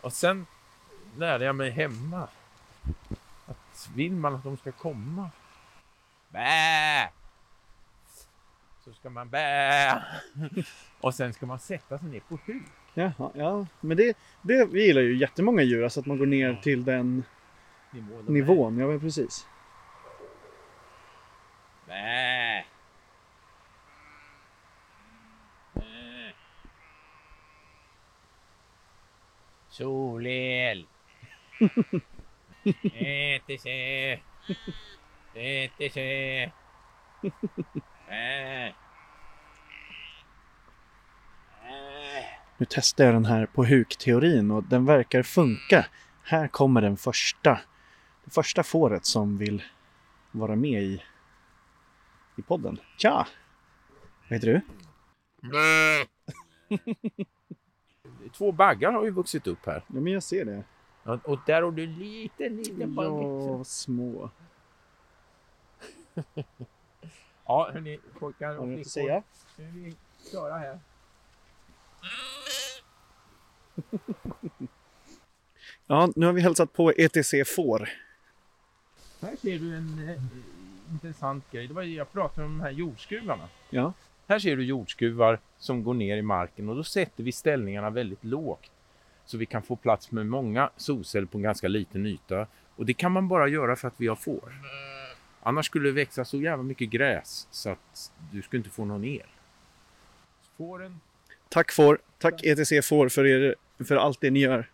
Och 0.00 0.12
sen 0.12 0.46
lärde 1.16 1.44
jag 1.44 1.54
mig 1.56 1.70
hemma 1.70 2.28
att 3.46 3.88
vill 3.94 4.12
man 4.12 4.34
att 4.34 4.44
de 4.44 4.56
ska 4.56 4.72
komma 4.72 5.30
Bä! 6.28 7.10
Så 8.84 8.92
ska 8.92 9.10
man 9.10 9.28
bä! 9.28 10.02
Och 11.00 11.14
sen 11.14 11.32
ska 11.32 11.46
man 11.46 11.58
sätta 11.58 11.98
sig 11.98 12.08
ner 12.08 12.20
på 12.20 12.38
huk. 12.46 12.62
Jaha, 12.94 13.30
ja. 13.34 13.66
Men 13.80 13.96
det, 13.96 14.16
det 14.42 14.54
gillar 14.54 15.02
ju 15.02 15.16
jättemånga 15.16 15.62
djur, 15.62 15.84
alltså 15.84 16.00
att 16.00 16.06
man 16.06 16.18
går 16.18 16.26
ner 16.26 16.54
till 16.62 16.84
den 16.84 17.24
Nivå 17.90 18.22
de 18.22 18.28
är. 18.28 18.32
nivån. 18.32 18.78
Ja, 18.78 18.98
precis. 18.98 19.46
Bä! 21.88 22.64
Bä! 25.74 26.34
Solel! 29.68 30.86
Bä! 32.82 33.40
Bä! 38.08 38.74
Nu 42.56 42.66
testar 42.66 43.04
jag 43.04 43.14
den 43.14 43.24
här 43.24 43.46
på 43.46 43.64
huk-teorin 43.64 44.50
och 44.50 44.64
den 44.64 44.84
verkar 44.84 45.22
funka. 45.22 45.86
Här 46.22 46.48
kommer 46.48 46.80
den 46.80 46.96
första. 46.96 47.60
Det 48.24 48.30
första 48.30 48.62
fåret 48.62 49.04
som 49.04 49.38
vill 49.38 49.62
vara 50.30 50.56
med 50.56 50.82
i, 50.82 51.02
i 52.38 52.42
podden. 52.42 52.80
Tja! 52.96 53.26
Vad 54.28 54.40
heter 54.40 54.46
du? 54.46 54.60
Bä! 55.48 56.06
Två 58.36 58.52
baggar 58.52 58.92
har 58.92 59.04
ju 59.04 59.10
vuxit 59.10 59.46
upp 59.46 59.66
här. 59.66 59.84
Ja, 59.86 60.00
men 60.00 60.12
jag 60.12 60.22
ser 60.22 60.44
det. 60.44 60.64
Ja, 61.04 61.18
Och 61.24 61.38
där 61.46 61.62
har 61.62 61.70
du 61.72 61.84
en 61.84 61.94
liten, 61.98 62.56
liten 62.56 62.94
bagge. 62.94 63.22
Ja, 63.48 63.64
små. 63.64 64.30
Ja, 67.44 67.70
hörni 67.72 67.98
pojkar 68.18 68.56
och 68.58 68.66
flickor. 68.66 68.84
säga? 68.84 69.22
Nu 69.56 69.64
är 69.64 69.70
vi 69.72 69.96
klara 70.30 70.58
här. 70.58 70.78
Ja, 75.86 76.12
nu 76.16 76.26
har 76.26 76.32
vi 76.32 76.40
hälsat 76.40 76.72
på 76.72 76.92
ETC 76.96 77.34
får. 77.56 77.88
Här 79.20 79.36
ser 79.36 79.58
du 79.58 79.76
en 79.76 80.08
eh, 80.08 80.22
intressant 80.92 81.50
grej. 81.50 81.68
Det 81.68 81.74
var 81.74 81.82
jag 81.82 82.12
pratade 82.12 82.46
om 82.46 82.58
de 82.58 82.64
här 82.64 82.70
jordskruvarna. 82.70 83.48
Ja. 83.70 83.92
Här 84.26 84.38
ser 84.38 84.56
du 84.56 84.64
jordskruvar 84.64 85.38
som 85.58 85.82
går 85.82 85.94
ner 85.94 86.16
i 86.16 86.22
marken 86.22 86.68
och 86.68 86.76
då 86.76 86.84
sätter 86.84 87.24
vi 87.24 87.32
ställningarna 87.32 87.90
väldigt 87.90 88.24
lågt. 88.24 88.70
Så 89.24 89.38
vi 89.38 89.46
kan 89.46 89.62
få 89.62 89.76
plats 89.76 90.10
med 90.10 90.26
många 90.26 90.70
solceller 90.76 91.26
på 91.26 91.38
en 91.38 91.42
ganska 91.42 91.68
liten 91.68 92.06
yta. 92.06 92.46
Och 92.76 92.86
det 92.86 92.94
kan 92.94 93.12
man 93.12 93.28
bara 93.28 93.48
göra 93.48 93.76
för 93.76 93.88
att 93.88 93.94
vi 93.96 94.06
har 94.06 94.16
får. 94.16 94.52
Annars 95.42 95.66
skulle 95.66 95.88
det 95.88 95.92
växa 95.92 96.24
så 96.24 96.40
jävla 96.40 96.62
mycket 96.62 96.90
gräs 96.90 97.48
så 97.50 97.70
att 97.70 98.12
du 98.32 98.42
skulle 98.42 98.58
inte 98.58 98.70
få 98.70 98.84
någon 98.84 99.04
el. 99.04 99.26
Fåren 100.56 101.00
Tack 101.48 101.72
får. 101.72 101.98
Tack 102.18 102.44
ETC 102.44 102.88
får 102.88 103.08
för, 103.08 103.26
er, 103.26 103.54
för 103.84 103.96
allt 103.96 104.20
det 104.20 104.30
ni 104.30 104.40
gör. 104.40 104.70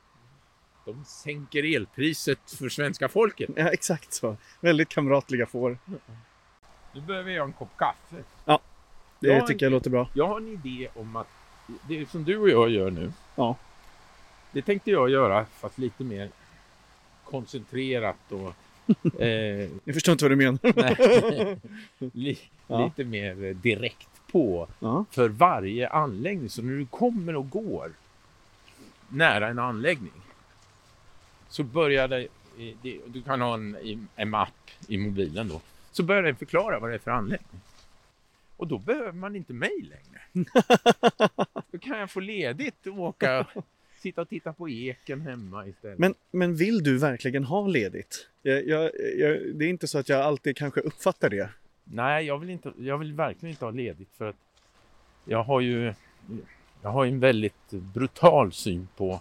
De 0.84 1.04
sänker 1.06 1.74
elpriset 1.76 2.50
för 2.58 2.68
svenska 2.68 3.08
folket. 3.08 3.50
Ja, 3.56 3.68
exakt 3.68 4.12
så. 4.12 4.36
Väldigt 4.60 4.88
kamratliga 4.88 5.46
får. 5.46 5.78
Nu 6.92 7.00
behöver 7.00 7.30
jag 7.30 7.46
en 7.46 7.52
kopp 7.52 7.76
kaffe. 7.76 8.16
Det 9.20 9.28
Ja, 9.28 9.46
tycker 9.46 9.66
jag 9.66 9.70
låter 9.70 9.90
bra. 9.90 10.08
Jag 10.14 10.28
har 10.28 10.36
en 10.40 10.48
idé 10.48 10.88
om 10.94 11.16
att 11.16 11.28
det 11.88 12.10
som 12.10 12.24
du 12.24 12.36
och 12.38 12.48
jag 12.48 12.70
gör 12.70 12.90
nu. 12.90 13.12
Ja. 13.36 13.56
Det 14.52 14.62
tänkte 14.62 14.90
jag 14.90 15.10
göra 15.10 15.46
fast 15.60 15.78
lite 15.78 16.04
mer 16.04 16.28
koncentrerat 17.24 18.16
och 18.32 18.52
eh, 19.22 19.68
Jag 19.84 19.94
förstår 19.94 20.12
inte 20.12 20.24
vad 20.24 20.32
du 20.32 20.36
menar. 20.36 21.58
li, 22.16 22.38
Ja. 22.66 22.84
lite 22.84 23.04
mer 23.04 23.54
direkt 23.54 24.08
på 24.32 24.68
Ja. 24.80 25.04
för 25.10 25.28
varje 25.28 25.88
anläggning. 25.88 26.48
Så 26.50 26.62
när 26.62 26.72
du 26.78 26.86
kommer 26.86 27.36
och 27.36 27.50
går 27.50 27.92
nära 29.08 29.48
en 29.48 29.58
anläggning 29.58 30.12
så 31.54 31.62
det 32.82 33.00
du 33.06 33.22
kan 33.22 33.40
ha 33.40 33.54
en, 33.54 34.08
en 34.16 34.30
mapp 34.30 34.70
i 34.88 34.98
mobilen 34.98 35.48
då, 35.48 35.60
så 35.92 36.02
börjar 36.02 36.22
den 36.22 36.36
förklara 36.36 36.78
vad 36.78 36.90
det 36.90 36.94
är 36.94 36.98
för 36.98 37.10
anläggning. 37.10 37.60
Och 38.56 38.66
då 38.66 38.78
behöver 38.78 39.12
man 39.12 39.36
inte 39.36 39.52
mig 39.52 39.82
längre. 39.82 40.48
då 41.70 41.78
kan 41.78 41.98
jag 41.98 42.10
få 42.10 42.20
ledigt 42.20 42.86
och 42.86 42.98
åka 42.98 43.46
sitta 43.98 44.20
och 44.22 44.28
titta 44.28 44.52
på 44.52 44.68
eken 44.68 45.20
hemma 45.20 45.66
istället. 45.66 45.98
Men, 45.98 46.14
men 46.30 46.56
vill 46.56 46.82
du 46.82 46.98
verkligen 46.98 47.44
ha 47.44 47.66
ledigt? 47.66 48.28
Jag, 48.42 48.66
jag, 48.68 48.90
jag, 49.16 49.54
det 49.54 49.64
är 49.64 49.68
inte 49.68 49.88
så 49.88 49.98
att 49.98 50.08
jag 50.08 50.20
alltid 50.20 50.56
kanske 50.56 50.80
uppfattar 50.80 51.30
det. 51.30 51.48
Nej, 51.84 52.26
jag 52.26 52.38
vill, 52.38 52.50
inte, 52.50 52.72
jag 52.78 52.98
vill 52.98 53.12
verkligen 53.12 53.50
inte 53.50 53.64
ha 53.64 53.72
ledigt 53.72 54.10
för 54.18 54.28
att 54.28 54.36
jag 55.24 55.42
har 55.44 55.60
ju 55.60 55.94
jag 56.82 56.90
har 56.90 57.06
en 57.06 57.20
väldigt 57.20 57.70
brutal 57.70 58.52
syn 58.52 58.88
på 58.96 59.20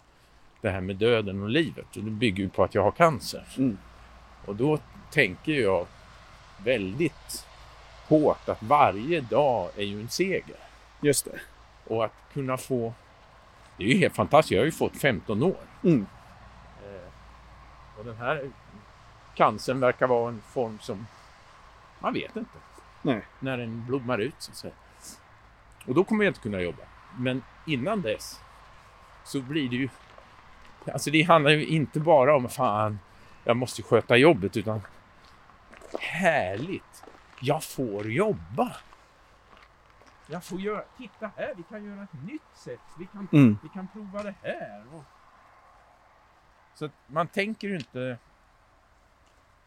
det 0.63 0.71
här 0.71 0.81
med 0.81 0.95
döden 0.95 1.43
och 1.43 1.49
livet. 1.49 1.97
Och 1.97 2.03
det 2.03 2.11
bygger 2.11 2.43
ju 2.43 2.49
på 2.49 2.63
att 2.63 2.75
jag 2.75 2.83
har 2.83 2.91
cancer. 2.91 3.47
Mm. 3.57 3.77
Och 4.45 4.55
då 4.55 4.79
tänker 5.11 5.51
jag 5.51 5.87
väldigt 6.57 7.47
hårt 8.07 8.49
att 8.49 8.63
varje 8.63 9.21
dag 9.21 9.69
är 9.75 9.83
ju 9.83 10.01
en 10.01 10.09
seger. 10.09 10.55
Just 11.01 11.25
det. 11.25 11.39
Och 11.87 12.05
att 12.05 12.13
kunna 12.33 12.57
få... 12.57 12.93
Det 13.77 13.83
är 13.83 13.87
ju 13.87 13.97
helt 13.97 14.15
fantastiskt. 14.15 14.51
Jag 14.51 14.59
har 14.59 14.65
ju 14.65 14.71
fått 14.71 14.97
15 14.97 15.43
år. 15.43 15.57
Mm. 15.83 16.05
Eh, 16.83 17.99
och 17.99 18.05
den 18.05 18.17
här 18.17 18.51
cancern 19.35 19.79
verkar 19.79 20.07
vara 20.07 20.29
en 20.29 20.41
form 20.41 20.79
som 20.81 21.05
man 21.99 22.13
vet 22.13 22.35
inte 22.35 22.57
Nej. 23.01 23.21
när 23.39 23.57
den 23.57 23.85
blommar 23.85 24.17
ut 24.17 24.35
så 24.37 24.51
att 24.51 24.57
säga. 24.57 24.73
Och 25.85 25.95
då 25.95 26.03
kommer 26.03 26.23
jag 26.23 26.29
inte 26.29 26.39
kunna 26.39 26.61
jobba. 26.61 26.83
Men 27.17 27.43
innan 27.67 28.01
dess 28.01 28.39
så 29.23 29.41
blir 29.41 29.69
det 29.69 29.75
ju... 29.75 29.89
Alltså 30.87 31.11
det 31.11 31.21
handlar 31.21 31.51
ju 31.51 31.65
inte 31.65 31.99
bara 31.99 32.35
om 32.35 32.49
fan, 32.49 32.99
jag 33.43 33.57
måste 33.57 33.83
sköta 33.83 34.17
jobbet 34.17 34.57
utan 34.57 34.81
härligt, 35.99 37.03
jag 37.41 37.63
får 37.63 38.11
jobba. 38.11 38.75
Jag 40.27 40.43
får 40.43 40.61
göra, 40.61 40.83
titta 40.97 41.31
här, 41.37 41.53
vi 41.57 41.63
kan 41.63 41.85
göra 41.85 42.03
ett 42.03 42.23
nytt 42.25 42.41
sätt. 42.55 42.79
Vi 42.99 43.05
kan 43.05 43.27
Mm. 43.31 43.57
vi 43.63 43.69
kan 43.69 43.87
prova 43.87 44.23
det 44.23 44.35
här. 44.41 44.83
Och... 44.95 45.03
Så 46.73 46.89
man 47.07 47.27
tänker 47.27 47.67
ju 47.67 47.75
inte... 47.75 48.17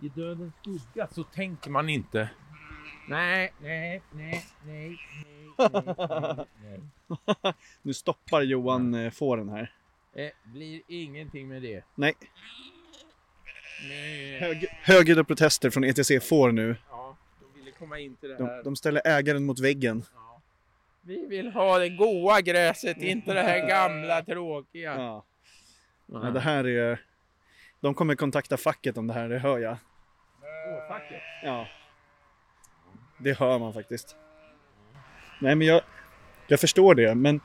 I 0.00 0.08
dödens 0.08 0.54
skugga 0.62 1.08
så 1.10 1.22
tänker 1.24 1.70
man 1.70 1.88
inte... 1.88 2.30
Nej, 3.08 3.52
nej, 3.60 4.02
nej, 4.12 4.44
nej, 4.64 4.98
nej, 5.56 5.56
nej, 5.58 5.96
nej, 6.08 6.80
nej. 7.08 7.54
Nu 7.82 7.94
stoppar 7.94 8.40
Johan 8.42 8.94
eh, 8.94 9.10
fåren 9.10 9.48
här. 9.48 9.72
Det 10.16 10.32
blir 10.44 10.82
ingenting 10.88 11.48
med 11.48 11.62
det. 11.62 11.84
Nej. 11.94 12.14
Hög, 14.40 14.66
högljudda 14.70 15.24
protester 15.24 15.70
från 15.70 15.84
ETC 15.84 16.10
får 16.28 16.52
nu. 16.52 16.76
Ja, 16.90 17.16
de 17.40 17.58
ville 17.58 17.70
komma 17.70 17.98
in 17.98 18.16
till 18.16 18.28
det 18.28 18.36
De, 18.36 18.44
här. 18.48 18.62
de 18.62 18.76
ställer 18.76 19.02
ägaren 19.04 19.44
mot 19.46 19.60
väggen. 19.60 20.04
Ja. 20.14 20.40
Vi 21.02 21.26
vill 21.26 21.50
ha 21.50 21.78
det 21.78 21.88
goa 21.88 22.40
gräset, 22.40 22.96
inte 22.96 23.34
det 23.34 23.42
här 23.42 23.68
gamla 23.68 24.22
tråkiga. 24.22 24.94
Ja. 24.96 25.24
Ja, 26.06 26.18
det 26.18 26.40
här 26.40 26.64
är... 26.66 27.00
De 27.80 27.94
kommer 27.94 28.14
kontakta 28.14 28.56
facket 28.56 28.98
om 28.98 29.06
det 29.06 29.12
här, 29.14 29.28
det 29.28 29.38
hör 29.38 29.58
jag. 29.58 29.76
Åh, 30.42 30.88
facket. 30.88 31.22
Ja. 31.44 31.68
Det 33.18 33.38
hör 33.38 33.58
man 33.58 33.72
faktiskt. 33.72 34.16
Nej 35.40 35.54
men 35.54 35.66
jag, 35.66 35.82
jag 36.46 36.60
förstår 36.60 36.94
det 36.94 37.14
men 37.14 37.40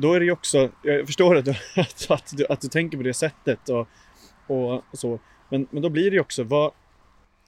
då 0.00 0.12
är 0.12 0.20
det 0.20 0.26
ju 0.26 0.32
också, 0.32 0.70
jag 0.82 1.06
förstår 1.06 1.36
att 1.36 1.44
du, 1.44 1.50
att, 1.76 2.10
att, 2.10 2.32
du, 2.36 2.46
att 2.46 2.60
du 2.60 2.68
tänker 2.68 2.96
på 2.96 3.02
det 3.02 3.14
sättet 3.14 3.68
och, 3.68 3.88
och, 4.46 4.74
och 4.74 4.98
så. 4.98 5.20
Men, 5.48 5.66
men 5.70 5.82
då 5.82 5.88
blir 5.88 6.10
det 6.10 6.14
ju 6.14 6.20
också, 6.20 6.42
vad, 6.42 6.72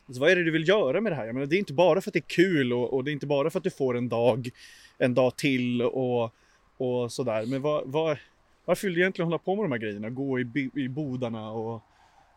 alltså, 0.06 0.20
vad 0.20 0.30
är 0.30 0.36
det 0.36 0.44
du 0.44 0.50
vill 0.50 0.68
göra 0.68 1.00
med 1.00 1.12
det 1.12 1.16
här? 1.16 1.26
Jag 1.26 1.34
menar, 1.34 1.46
det 1.46 1.56
är 1.56 1.58
inte 1.58 1.72
bara 1.72 2.00
för 2.00 2.10
att 2.10 2.12
det 2.12 2.18
är 2.18 2.34
kul 2.34 2.72
och, 2.72 2.94
och 2.94 3.04
det 3.04 3.10
är 3.10 3.12
inte 3.12 3.26
bara 3.26 3.50
för 3.50 3.58
att 3.58 3.64
du 3.64 3.70
får 3.70 3.96
en 3.96 4.08
dag, 4.08 4.50
en 4.98 5.14
dag 5.14 5.36
till 5.36 5.82
och, 5.82 6.34
och 6.76 7.12
sådär. 7.12 7.46
Men 7.46 7.62
vad, 7.62 7.82
vad, 7.86 8.18
varför 8.64 8.86
vill 8.86 8.94
du 8.94 9.00
egentligen 9.00 9.26
hålla 9.26 9.38
på 9.38 9.56
med 9.56 9.64
de 9.64 9.72
här 9.72 9.78
grejerna? 9.78 10.10
Gå 10.10 10.40
i, 10.40 10.70
i 10.74 10.88
bodarna 10.88 11.50
och, 11.50 11.82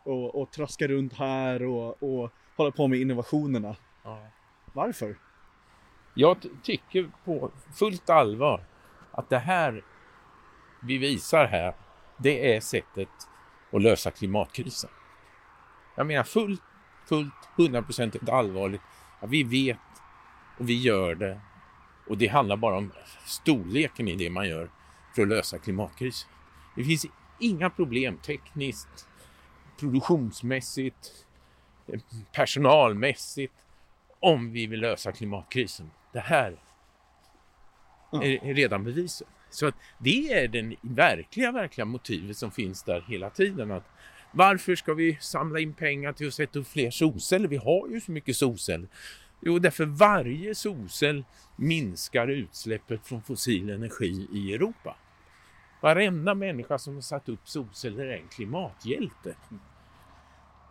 och, 0.02 0.42
och 0.42 0.50
traska 0.50 0.88
runt 0.88 1.12
här 1.12 1.62
och, 1.62 2.02
och 2.02 2.30
hålla 2.56 2.70
på 2.70 2.86
med 2.86 3.00
innovationerna. 3.00 3.76
Ja. 4.04 4.26
Varför? 4.72 5.16
Jag 6.14 6.36
tycker 6.62 7.10
på 7.24 7.50
fullt 7.74 8.10
allvar 8.10 8.60
att 9.10 9.30
det 9.30 9.38
här 9.38 9.82
vi 10.84 10.98
visar 10.98 11.46
här, 11.46 11.74
det 12.16 12.56
är 12.56 12.60
sättet 12.60 13.08
att 13.72 13.82
lösa 13.82 14.10
klimatkrisen. 14.10 14.90
Jag 15.96 16.06
menar 16.06 16.22
fullt, 16.22 16.62
fullt, 17.08 17.34
hundraprocentigt 17.56 18.28
allvarligt. 18.28 18.80
Att 19.20 19.30
vi 19.30 19.42
vet 19.42 19.78
och 20.58 20.68
vi 20.68 20.80
gör 20.80 21.14
det. 21.14 21.40
Och 22.08 22.18
det 22.18 22.26
handlar 22.26 22.56
bara 22.56 22.76
om 22.76 22.92
storleken 23.24 24.08
i 24.08 24.16
det 24.16 24.30
man 24.30 24.48
gör 24.48 24.70
för 25.14 25.22
att 25.22 25.28
lösa 25.28 25.58
klimatkrisen. 25.58 26.30
Det 26.76 26.84
finns 26.84 27.06
inga 27.38 27.70
problem 27.70 28.18
tekniskt, 28.18 29.08
produktionsmässigt, 29.80 31.26
personalmässigt 32.32 33.54
om 34.20 34.52
vi 34.52 34.66
vill 34.66 34.80
lösa 34.80 35.12
klimatkrisen. 35.12 35.90
Det 36.12 36.20
här 36.20 36.60
Ja. 38.10 38.22
är 38.22 38.44
är 38.44 38.54
redan 38.54 38.84
bevisat. 38.84 39.28
Så 39.54 39.66
att 39.66 39.74
det 39.98 40.32
är 40.32 40.48
den 40.48 40.76
verkliga, 40.80 41.52
verkliga 41.52 41.84
motivet 41.84 42.36
som 42.36 42.50
finns 42.50 42.82
där 42.82 43.04
hela 43.08 43.30
tiden. 43.30 43.70
Att 43.70 43.88
varför 44.32 44.74
ska 44.74 44.94
vi 44.94 45.18
samla 45.20 45.60
in 45.60 45.74
pengar 45.74 46.12
till 46.12 46.28
att 46.28 46.34
sätta 46.34 46.58
upp 46.58 46.68
fler 46.68 46.90
solceller? 46.90 47.48
Vi 47.48 47.56
har 47.56 47.88
ju 47.88 48.00
så 48.00 48.12
mycket 48.12 48.36
solceller. 48.36 48.88
Jo, 49.40 49.58
därför 49.58 49.84
varje 49.84 50.54
solcell 50.54 51.24
minskar 51.56 52.28
utsläppet 52.28 53.06
från 53.06 53.22
fossil 53.22 53.70
energi 53.70 54.28
i 54.32 54.54
Europa. 54.54 54.96
Varenda 55.80 56.34
människa 56.34 56.78
som 56.78 56.94
har 56.94 57.00
satt 57.00 57.28
upp 57.28 57.48
solceller 57.48 58.06
är 58.06 58.16
en 58.16 58.28
klimathjälte. 58.28 59.34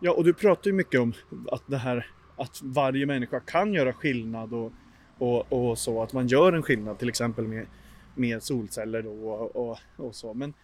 Ja, 0.00 0.12
och 0.12 0.24
du 0.24 0.34
pratar 0.34 0.70
ju 0.70 0.72
mycket 0.72 1.00
om 1.00 1.12
att 1.50 1.62
det 1.66 1.78
här 1.78 2.06
att 2.36 2.60
varje 2.62 3.06
människa 3.06 3.40
kan 3.40 3.72
göra 3.72 3.92
skillnad 3.92 4.52
och, 4.52 4.72
och, 5.18 5.52
och 5.52 5.78
så, 5.78 6.02
att 6.02 6.12
man 6.12 6.26
gör 6.26 6.52
en 6.52 6.62
skillnad 6.62 6.98
till 6.98 7.08
exempel 7.08 7.46
med, 7.46 7.66
med 8.14 8.42
solceller 8.42 9.02
då 9.02 9.30
och, 9.30 9.70
och, 9.70 9.78
och 9.96 10.14
så. 10.14 10.34
Men 10.34 10.54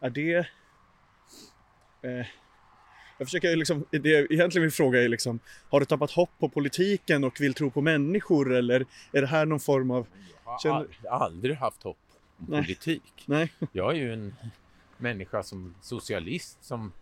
är 0.00 0.10
det... 0.10 0.36
Eh, 2.02 2.26
jag 3.18 3.28
försöker 3.28 3.56
liksom, 3.56 3.84
det 3.90 4.08
jag 4.08 4.32
egentligen 4.32 4.62
vill 4.62 4.72
fråga 4.72 5.02
är 5.02 5.08
liksom, 5.08 5.38
har 5.70 5.80
du 5.80 5.86
tappat 5.86 6.10
hopp 6.10 6.30
på 6.38 6.48
politiken 6.48 7.24
och 7.24 7.40
vill 7.40 7.54
tro 7.54 7.70
på 7.70 7.80
människor 7.80 8.54
eller 8.54 8.86
är 9.12 9.20
det 9.20 9.26
här 9.26 9.46
någon 9.46 9.60
form 9.60 9.90
av... 9.90 10.06
Jag 10.64 10.72
har 10.72 10.86
aldrig 11.10 11.56
haft 11.56 11.82
hopp 11.82 11.98
om 12.38 12.46
Nej. 12.48 12.62
politik. 12.62 13.24
Nej. 13.26 13.52
Jag 13.72 13.90
är 13.90 13.96
ju 13.96 14.12
en 14.12 14.34
människa 14.96 15.42
som 15.42 15.74
socialist 15.82 16.64
som 16.64 16.92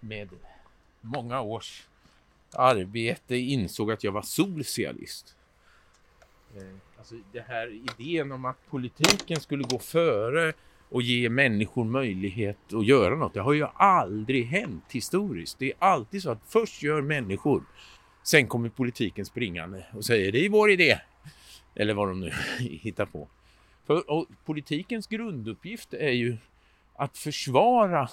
med 0.00 0.28
många 1.00 1.40
års 1.40 1.86
arbete 2.52 3.36
insåg 3.36 3.92
att 3.92 4.04
jag 4.04 4.12
var 4.12 4.22
socialist. 4.22 5.36
Eh, 6.56 6.62
alltså 6.98 7.14
det 7.32 7.40
här 7.40 7.80
idén 7.98 8.32
om 8.32 8.44
att 8.44 8.70
politiken 8.70 9.40
skulle 9.40 9.64
gå 9.64 9.78
före 9.78 10.52
och 10.88 11.02
ge 11.02 11.28
människor 11.28 11.84
möjlighet 11.84 12.72
att 12.72 12.86
göra 12.86 13.16
något. 13.16 13.34
Det 13.34 13.40
har 13.40 13.52
ju 13.52 13.66
aldrig 13.74 14.46
hänt 14.46 14.84
historiskt. 14.90 15.58
Det 15.58 15.66
är 15.70 15.76
alltid 15.78 16.22
så 16.22 16.30
att 16.30 16.42
först 16.46 16.82
gör 16.82 17.02
människor, 17.02 17.62
sen 18.22 18.46
kommer 18.46 18.68
politiken 18.68 19.24
springande 19.24 19.86
och 19.94 20.04
säger 20.04 20.32
det 20.32 20.44
är 20.44 20.48
vår 20.48 20.70
idé. 20.70 21.00
Eller 21.74 21.94
vad 21.94 22.08
de 22.08 22.20
nu 22.20 22.32
hittar 22.58 23.06
på. 23.06 23.28
För, 23.86 24.10
och 24.10 24.26
politikens 24.44 25.06
grunduppgift 25.06 25.94
är 25.94 26.10
ju 26.10 26.36
att 26.94 27.18
försvara 27.18 28.08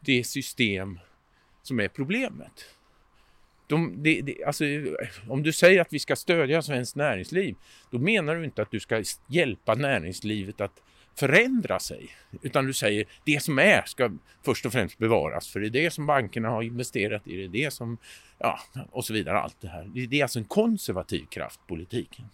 det 0.00 0.24
system 0.24 0.98
som 1.62 1.80
är 1.80 1.88
problemet. 1.88 2.64
De, 3.66 4.02
de, 4.02 4.20
de, 4.22 4.44
alltså, 4.44 4.64
om 5.28 5.42
du 5.42 5.52
säger 5.52 5.80
att 5.80 5.92
vi 5.92 5.98
ska 5.98 6.16
stödja 6.16 6.62
svenskt 6.62 6.96
näringsliv, 6.96 7.54
då 7.90 7.98
menar 7.98 8.36
du 8.36 8.44
inte 8.44 8.62
att 8.62 8.70
du 8.70 8.80
ska 8.80 9.02
hjälpa 9.28 9.74
näringslivet 9.74 10.60
att 10.60 10.82
förändra 11.18 11.78
sig. 11.78 12.08
Utan 12.42 12.66
du 12.66 12.72
säger 12.72 13.04
det 13.24 13.42
som 13.42 13.58
är 13.58 13.82
ska 13.86 14.10
först 14.44 14.66
och 14.66 14.72
främst 14.72 14.98
bevaras 14.98 15.48
för 15.48 15.60
det 15.60 15.66
är 15.66 15.70
det 15.70 15.90
som 15.90 16.06
bankerna 16.06 16.48
har 16.48 16.62
investerat 16.62 17.26
i, 17.26 17.36
det 17.36 17.44
är 17.44 17.64
det 17.64 17.70
som, 17.70 17.98
ja 18.38 18.60
och 18.90 19.04
så 19.04 19.12
vidare, 19.12 19.38
allt 19.38 19.60
det 19.60 19.68
här. 19.68 19.90
Det 20.08 20.20
är 20.20 20.22
alltså 20.22 20.38
en 20.38 20.44
konservativ 20.44 21.26
kraft, 21.26 21.60
politiken. 21.66 22.24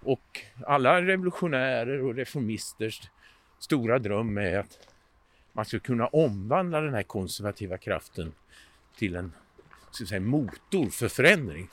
Och 0.00 0.40
alla 0.66 1.02
revolutionärer 1.02 2.02
och 2.02 2.14
reformisters 2.14 3.10
stora 3.58 3.98
dröm 3.98 4.38
är 4.38 4.58
att 4.58 4.78
man 5.52 5.64
ska 5.64 5.78
kunna 5.78 6.06
omvandla 6.06 6.80
den 6.80 6.94
här 6.94 7.02
konservativa 7.02 7.78
kraften 7.78 8.32
till 8.96 9.16
en 9.16 9.32
ska 9.94 10.06
säga, 10.06 10.20
motor 10.20 10.90
för 10.90 11.08
förändring. 11.08 11.68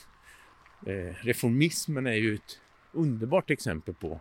Eh, 0.85 1.15
reformismen 1.21 2.07
är 2.07 2.13
ju 2.13 2.35
ett 2.35 2.59
underbart 2.91 3.49
exempel 3.49 3.93
på 3.93 4.19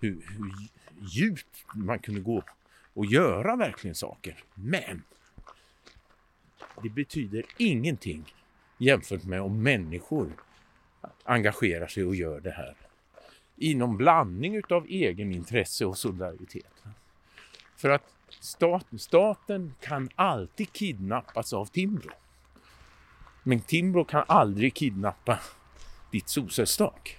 hur, 0.00 0.10
hur 0.10 0.52
djupt 0.98 1.64
man 1.74 1.98
kunde 1.98 2.20
gå 2.20 2.42
och 2.94 3.06
göra 3.06 3.56
verkligen 3.56 3.94
saker. 3.94 4.44
Men 4.54 5.02
det 6.82 6.88
betyder 6.88 7.44
ingenting 7.56 8.34
jämfört 8.78 9.24
med 9.24 9.40
om 9.40 9.62
människor 9.62 10.32
engagerar 11.24 11.86
sig 11.86 12.04
och 12.04 12.14
gör 12.14 12.40
det 12.40 12.50
här 12.50 12.76
i 13.56 13.74
någon 13.74 13.96
blandning 13.96 14.56
utav 14.56 14.86
egenintresse 14.88 15.86
och 15.86 15.98
solidaritet. 15.98 16.84
För 17.76 17.90
att 17.90 18.14
staten, 18.40 18.98
staten 18.98 19.74
kan 19.80 20.08
alltid 20.14 20.72
kidnappas 20.72 21.52
av 21.52 21.66
Timbro. 21.66 22.10
Men 23.46 23.60
Timbro 23.60 24.04
kan 24.04 24.24
aldrig 24.26 24.74
kidnappa 24.74 25.38
ditt 26.10 26.28
solcellstak. 26.28 27.18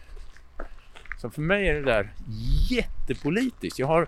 Så 1.21 1.29
för 1.29 1.41
mig 1.41 1.67
är 1.67 1.73
det 1.73 1.81
där 1.81 2.13
jättepolitiskt. 2.69 3.79
Jag, 3.79 3.87
har, 3.87 4.07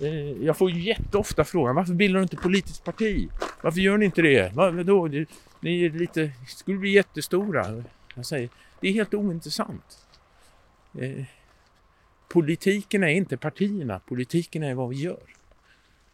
eh, 0.00 0.44
jag 0.44 0.56
får 0.56 0.70
jätteofta 0.70 1.44
frågan 1.44 1.74
varför 1.74 1.94
bildar 1.94 2.18
du 2.18 2.22
inte 2.22 2.36
politiskt 2.36 2.84
parti? 2.84 3.28
Varför 3.60 3.80
gör 3.80 3.98
ni 3.98 4.04
inte 4.04 4.22
det? 4.22 4.52
Vadå? 4.54 5.08
Ni 5.60 5.84
är 5.84 5.90
lite, 5.90 6.32
skulle 6.46 6.78
bli 6.78 6.90
jättestora. 6.90 7.82
Jag 8.14 8.26
säger, 8.26 8.48
det 8.80 8.88
är 8.88 8.92
helt 8.92 9.14
ointressant. 9.14 10.06
Eh, 10.98 11.24
politiken 12.28 13.02
är 13.02 13.08
inte 13.08 13.36
partierna, 13.36 13.98
politiken 13.98 14.62
är 14.62 14.74
vad 14.74 14.88
vi 14.88 14.96
gör. 14.96 15.22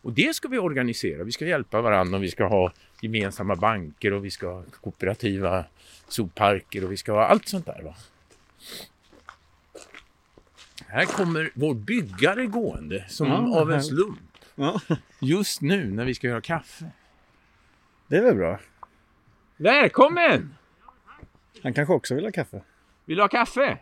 Och 0.02 0.12
det 0.12 0.36
ska 0.36 0.48
vi 0.48 0.58
organisera. 0.58 1.24
Vi 1.24 1.32
ska 1.32 1.46
hjälpa 1.46 1.80
varandra 1.80 2.18
och 2.18 2.24
vi 2.24 2.30
ska 2.30 2.46
ha 2.46 2.72
gemensamma 3.00 3.56
banker 3.56 4.12
och 4.12 4.24
vi 4.24 4.30
ska 4.30 4.52
ha 4.52 4.62
kooperativa 4.80 5.64
sopparker 6.08 6.84
och 6.84 6.92
vi 6.92 6.96
ska 6.96 7.12
ha 7.12 7.26
allt 7.26 7.48
sånt 7.48 7.66
där. 7.66 7.82
Va? 7.82 7.94
Här 10.86 11.04
kommer 11.04 11.50
vår 11.54 11.74
byggare 11.74 12.46
gående 12.46 13.04
som 13.08 13.28
ja, 13.28 13.60
av 13.60 13.72
en 13.72 13.82
slump. 13.82 14.18
Ja. 14.54 14.80
Just 15.20 15.60
nu 15.60 15.90
när 15.90 16.04
vi 16.04 16.14
ska 16.14 16.26
göra 16.26 16.40
kaffe. 16.40 16.90
Det 18.06 18.16
är 18.16 18.22
väl 18.22 18.34
bra. 18.34 18.60
Välkommen! 19.56 20.54
Han 21.62 21.74
kanske 21.74 21.94
också 21.94 22.14
vill 22.14 22.24
ha 22.24 22.32
kaffe. 22.32 22.62
Vill 23.04 23.16
du 23.16 23.22
ha 23.22 23.28
kaffe? 23.28 23.78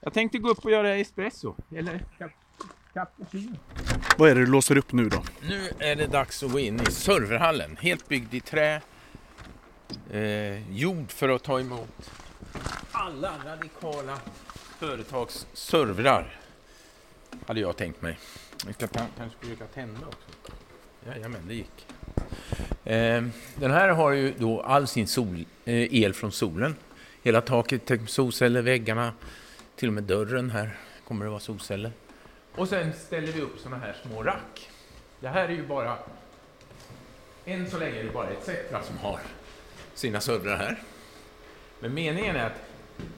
Jag 0.00 0.12
tänkte 0.12 0.38
gå 0.38 0.48
upp 0.48 0.64
och 0.64 0.70
göra 0.70 0.96
espresso. 0.96 1.56
Eller 1.76 2.04
cappuccino. 2.94 3.56
Vad 4.16 4.30
är 4.30 4.34
det 4.34 4.40
du 4.40 4.46
låser 4.46 4.78
upp 4.78 4.92
nu 4.92 5.08
då? 5.08 5.22
Nu 5.48 5.70
är 5.78 5.96
det 5.96 6.06
dags 6.06 6.42
att 6.42 6.52
gå 6.52 6.58
in 6.58 6.80
i 6.80 6.90
serverhallen. 6.90 7.76
Helt 7.80 8.08
byggd 8.08 8.34
i 8.34 8.40
trä. 8.40 8.80
Eh, 10.10 10.76
gjord 10.76 11.10
för 11.10 11.28
att 11.28 11.42
ta 11.42 11.60
emot 11.60 12.10
alla 12.92 13.32
radikala 13.46 14.18
företags 14.78 15.46
servrar. 15.52 16.40
Hade 17.46 17.60
jag 17.60 17.76
tänkt 17.76 18.02
mig. 18.02 18.18
Vi 18.66 18.72
ska 18.72 18.86
kanske 18.86 19.38
försöka 19.40 19.64
tända 19.64 20.06
också. 20.06 20.52
Jajamän, 21.06 21.40
det 21.48 21.54
gick. 21.54 21.86
Eh, 22.84 23.22
den 23.54 23.70
här 23.70 23.88
har 23.88 24.12
ju 24.12 24.34
då 24.38 24.60
all 24.60 24.86
sin 24.86 25.06
sol, 25.06 25.44
eh, 25.64 25.94
el 25.94 26.14
från 26.14 26.32
solen. 26.32 26.76
Hela 27.22 27.40
taket 27.40 27.90
solceller, 28.06 28.62
väggarna, 28.62 29.12
till 29.76 29.88
och 29.88 29.94
med 29.94 30.04
dörren 30.04 30.50
här 30.50 30.76
kommer 31.04 31.24
det 31.24 31.30
vara 31.30 31.40
solceller. 31.40 31.92
Och 32.56 32.68
sen 32.68 32.92
ställer 32.92 33.32
vi 33.32 33.40
upp 33.40 33.58
såna 33.58 33.76
här 33.76 33.96
små 34.02 34.22
rack. 34.22 34.70
Det 35.20 35.28
här 35.28 35.44
är 35.44 35.52
ju 35.52 35.66
bara, 35.66 35.98
än 37.44 37.70
så 37.70 37.78
länge 37.78 38.00
är 38.00 38.04
det 38.04 38.10
bara 38.10 38.28
ett 38.30 38.70
som 38.86 38.98
har 38.98 39.20
sina 39.94 40.20
servrar 40.20 40.56
här. 40.56 40.82
Men 41.80 41.94
meningen 41.94 42.36
är 42.36 42.46
att 42.46 42.62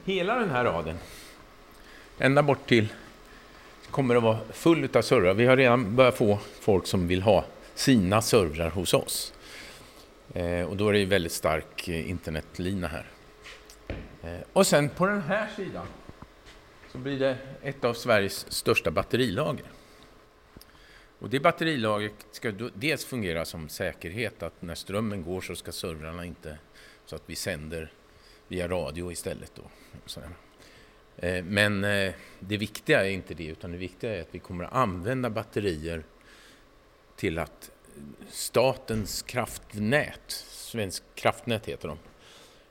hela 0.05 0.35
den 0.35 0.49
här 0.49 0.63
raden, 0.63 0.97
ända 2.19 2.43
bort 2.43 2.67
till, 2.67 2.87
kommer 3.91 4.15
att 4.15 4.23
vara 4.23 4.39
full 4.53 4.89
av 4.93 5.01
servrar. 5.01 5.33
Vi 5.33 5.45
har 5.45 5.57
redan 5.57 5.95
börjat 5.95 6.15
få 6.15 6.39
folk 6.61 6.87
som 6.87 7.07
vill 7.07 7.21
ha 7.21 7.45
sina 7.75 8.21
servrar 8.21 8.69
hos 8.69 8.93
oss. 8.93 9.33
Eh, 10.33 10.61
och 10.61 10.77
då 10.77 10.89
är 10.89 10.93
det 10.93 10.99
ju 10.99 11.05
väldigt 11.05 11.31
stark 11.31 11.87
eh, 11.87 12.09
internetlina 12.09 12.87
här. 12.87 13.05
Eh, 14.23 14.39
och 14.53 14.67
sen 14.67 14.89
på 14.89 15.05
den 15.05 15.21
här 15.21 15.47
sidan 15.55 15.87
så 16.95 16.99
blir 17.01 17.19
det 17.19 17.37
ett 17.61 17.83
av 17.83 17.93
Sveriges 17.93 18.51
största 18.51 18.91
batterilager. 18.91 19.65
Och 21.19 21.29
det 21.29 21.39
batterilagret 21.39 22.13
ska 22.31 22.51
dels 22.73 23.05
fungera 23.05 23.45
som 23.45 23.69
säkerhet, 23.69 24.43
att 24.43 24.61
när 24.61 24.75
strömmen 24.75 25.23
går 25.23 25.41
så 25.41 25.55
ska 25.55 25.71
servrarna 25.71 26.25
inte, 26.25 26.57
så 27.05 27.15
att 27.15 27.23
vi 27.25 27.35
sänder 27.35 27.91
via 28.47 28.67
radio 28.67 29.11
istället. 29.11 29.51
Då. 29.55 29.63
Eh, 31.17 31.43
men 31.43 31.83
eh, 31.83 32.13
det 32.39 32.57
viktiga 32.57 33.05
är 33.05 33.09
inte 33.09 33.33
det, 33.33 33.45
utan 33.47 33.71
det 33.71 33.77
viktiga 33.77 34.15
är 34.15 34.21
att 34.21 34.35
vi 34.35 34.39
kommer 34.39 34.63
att 34.63 34.73
använda 34.73 35.29
batterier 35.29 36.03
till 37.15 37.39
att 37.39 37.71
statens 38.29 39.21
kraftnät, 39.21 40.31
Svensk 40.47 41.03
kraftnät 41.15 41.65
heter 41.65 41.87
de, 41.87 41.97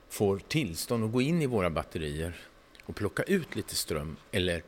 får 0.09 0.37
tillstånd 0.37 1.03
att 1.03 1.11
gå 1.11 1.21
in 1.21 1.41
i 1.41 1.45
våra 1.45 1.69
batterier 1.69 2.35
och 2.85 2.95
plocka 2.95 3.23
ut 3.23 3.55
lite 3.55 3.75
ström 3.75 4.15
eller 4.31 4.63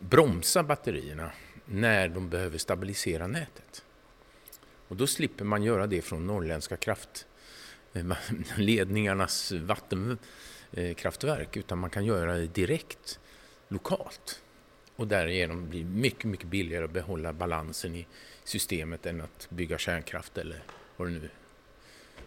bromsa 0.00 0.62
batterierna 0.62 1.30
när 1.64 2.08
de 2.08 2.28
behöver 2.28 2.58
stabilisera 2.58 3.26
nätet. 3.26 3.84
Och 4.88 4.96
då 4.96 5.06
slipper 5.06 5.44
man 5.44 5.62
göra 5.62 5.86
det 5.86 6.02
från 6.02 6.26
norrländska 6.26 6.76
kraftledningarnas 6.76 9.52
eh, 9.52 9.60
vattenkraftverk 9.60 11.56
eh, 11.56 11.60
utan 11.60 11.78
man 11.78 11.90
kan 11.90 12.04
göra 12.04 12.36
det 12.36 12.46
direkt 12.46 13.20
lokalt. 13.68 14.42
Och 14.96 15.06
därigenom 15.06 15.70
blir 15.70 15.84
det 15.84 15.90
mycket, 15.90 16.24
mycket 16.24 16.46
billigare 16.46 16.84
att 16.84 16.90
behålla 16.90 17.32
balansen 17.32 17.94
i 17.94 18.06
systemet 18.44 19.06
än 19.06 19.20
att 19.20 19.46
bygga 19.50 19.78
kärnkraft 19.78 20.38
eller 20.38 20.62
vad 20.96 21.08
det 21.08 21.12
nu 21.12 21.24
är 21.24 21.30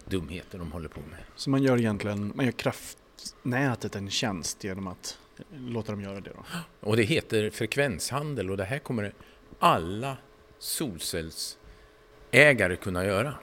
dumheter 0.09 0.59
de 0.59 0.71
håller 0.71 0.89
på 0.89 0.99
med. 0.99 1.19
Så 1.35 1.49
man 1.49 1.63
gör 1.63 1.77
egentligen 1.77 2.31
man 2.35 2.45
gör 2.45 2.51
kraft 2.51 2.97
nätet 3.43 3.95
en 3.95 4.09
tjänst 4.09 4.63
genom 4.63 4.87
att 4.87 5.17
låta 5.53 5.91
dem 5.91 6.01
göra 6.01 6.19
det. 6.19 6.31
Då. 6.35 6.43
Och 6.79 6.97
det 6.97 7.03
heter 7.03 7.49
frekvenshandel 7.49 8.51
och 8.51 8.57
det 8.57 8.65
här 8.65 8.79
kommer 8.79 9.13
alla 9.59 10.17
solcellsägare 10.59 12.75
kunna 12.75 13.05
göra. 13.05 13.35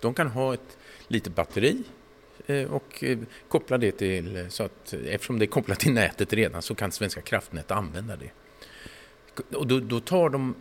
De 0.00 0.14
kan 0.14 0.28
ha 0.28 0.54
ett 0.54 0.78
litet 1.08 1.34
batteri 1.34 1.82
eh, 2.46 2.72
och 2.72 3.04
eh, 3.04 3.18
koppla 3.48 3.78
det 3.78 3.92
till, 3.92 4.36
eh, 4.36 4.48
så 4.48 4.62
att 4.62 4.92
eftersom 4.92 5.38
det 5.38 5.44
är 5.44 5.46
kopplat 5.46 5.80
till 5.80 5.92
nätet 5.92 6.32
redan 6.32 6.62
så 6.62 6.74
kan 6.74 6.92
Svenska 6.92 7.20
kraftnät 7.20 7.70
använda 7.70 8.16
det. 8.16 8.30
Och 9.56 9.66
då, 9.66 9.80
då 9.80 10.00
tar 10.00 10.30
de 10.30 10.54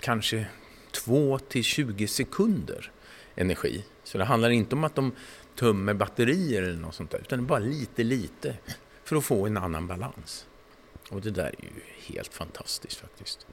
kanske 0.00 0.46
2 0.92 1.38
till 1.38 1.64
20 1.64 2.06
sekunder 2.06 2.90
energi. 3.34 3.84
Så 4.04 4.18
det 4.18 4.24
handlar 4.24 4.50
inte 4.50 4.74
om 4.74 4.84
att 4.84 4.94
de 4.94 5.12
tömmer 5.56 5.94
batterier 5.94 6.62
eller 6.62 6.80
något 6.80 6.94
sånt 6.94 7.10
där, 7.10 7.18
utan 7.18 7.46
bara 7.46 7.58
lite, 7.58 8.04
lite 8.04 8.56
för 9.04 9.16
att 9.16 9.24
få 9.24 9.46
en 9.46 9.56
annan 9.56 9.86
balans. 9.86 10.46
Och 11.10 11.20
det 11.20 11.30
där 11.30 11.54
är 11.58 11.64
ju 11.64 12.14
helt 12.14 12.34
fantastiskt 12.34 13.00
faktiskt. 13.00 13.46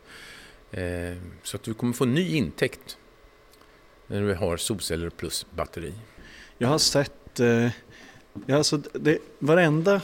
Eh, 0.72 1.18
så 1.44 1.58
att 1.58 1.64
du 1.64 1.74
kommer 1.74 1.94
få 1.94 2.06
ny 2.06 2.36
intäkt 2.36 2.98
när 4.08 4.22
du 4.22 4.36
har 4.36 4.58
solceller 4.58 5.10
plus 5.10 5.46
batteri. 5.52 5.94
Jag 6.58 6.68
har 6.68 6.78
sett, 6.78 7.40
eh, 7.40 7.70
alltså 8.50 8.78
det, 8.78 9.20
varenda 9.40 10.02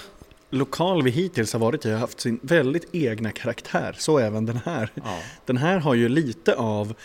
lokal 0.49 1.03
vi 1.03 1.11
hittills 1.11 1.53
har 1.53 1.59
varit 1.59 1.85
i 1.85 1.91
har 1.91 1.99
haft 1.99 2.19
sin 2.19 2.39
väldigt 2.41 2.85
egna 2.91 3.31
karaktär, 3.31 3.95
så 3.99 4.19
även 4.19 4.45
den 4.45 4.59
här. 4.65 4.91
Ja. 4.95 5.21
Den 5.45 5.57
här 5.57 5.79
har 5.79 5.93
ju 5.93 6.09
lite 6.09 6.55
av 6.55 6.95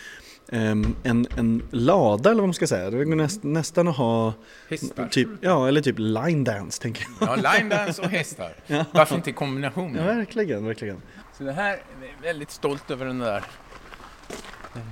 en, 0.51 1.27
en 1.37 1.63
lada 1.71 2.29
eller 2.29 2.41
vad 2.41 2.47
man 2.47 2.53
ska 2.53 2.67
säga. 2.67 2.89
Det 2.89 3.05
går 3.05 3.15
näst, 3.15 3.43
nästan 3.43 3.87
att 3.87 3.97
ha 3.97 4.33
hästar. 4.69 5.07
Typ, 5.07 5.29
ja, 5.41 5.67
eller 5.67 5.81
typ 5.81 5.95
line 5.97 6.43
dance 6.43 6.81
tänker 6.81 7.05
jag. 7.19 7.29
Ja, 7.29 7.35
line 7.35 7.69
dance 7.69 8.01
och 8.01 8.09
hästar. 8.09 8.53
ja. 8.67 8.85
Varför 8.91 9.15
inte 9.15 9.31
kombinationen? 9.31 10.05
Ja, 10.05 10.13
verkligen, 10.13 10.65
verkligen. 10.65 11.01
Så 11.37 11.43
det 11.43 11.51
här, 11.51 11.73
är 11.73 12.21
väldigt 12.21 12.51
stolt 12.51 12.91
över 12.91 13.05
den 13.05 13.19
där. 13.19 13.43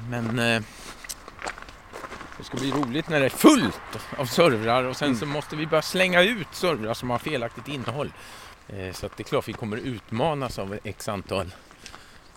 Men 0.10 0.40
eh, 0.40 0.62
det 2.38 2.44
ska 2.44 2.58
bli 2.58 2.72
roligt 2.72 3.10
när 3.10 3.20
det 3.20 3.26
är 3.26 3.30
fullt 3.30 3.80
av 4.18 4.26
servrar 4.26 4.84
och 4.84 4.96
sen 4.96 5.08
mm. 5.08 5.20
så 5.20 5.26
måste 5.26 5.56
vi 5.56 5.68
börja 5.68 5.82
slänga 5.82 6.24
ut 6.24 6.48
servrar 6.52 6.94
som 6.94 7.10
har 7.10 7.18
felaktigt 7.18 7.68
innehåll. 7.68 8.14
Eh, 8.68 8.94
så 8.94 9.06
att 9.06 9.18
det 9.18 9.22
är 9.22 9.26
klart 9.26 9.48
vi 9.48 9.54
kommer 9.54 9.78
utmanas 9.78 10.60
av 10.60 10.80
x 10.84 11.10
antal 11.10 11.52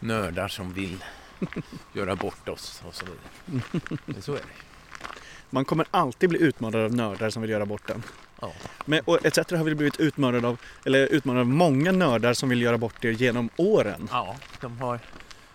nördar 0.01 0.49
som 0.49 0.73
vill 0.73 1.05
göra 1.93 2.17
bort 2.17 2.49
oss 2.49 2.83
och 2.87 2.95
så 2.95 3.05
vidare. 3.05 4.01
Men 4.05 4.23
så 4.23 4.33
är 4.33 4.37
det. 4.37 5.07
Man 5.51 5.65
kommer 5.65 5.87
alltid 5.91 6.29
bli 6.29 6.43
utmanad 6.43 6.81
av 6.81 6.95
nördar 6.95 7.31
som 7.31 7.43
vill 7.43 7.51
göra 7.51 7.67
bort 7.67 7.87
den. 7.87 8.03
Ja. 8.41 8.53
Men, 8.85 9.01
och 9.05 9.27
ETC 9.27 9.37
har 9.51 9.65
väl 9.65 9.75
blivit 9.75 10.01
utmanad 10.01 10.45
av, 10.45 10.61
eller 10.85 11.07
utmanad 11.07 11.41
av 11.41 11.47
många 11.47 11.93
nördar 11.93 12.35
som 12.35 12.49
vill 12.49 12.63
göra 12.63 12.79
bort 12.79 12.95
det 13.01 13.13
genom 13.13 13.49
åren. 13.57 14.09
ja, 14.11 14.37
de 14.61 14.81
har 14.81 15.01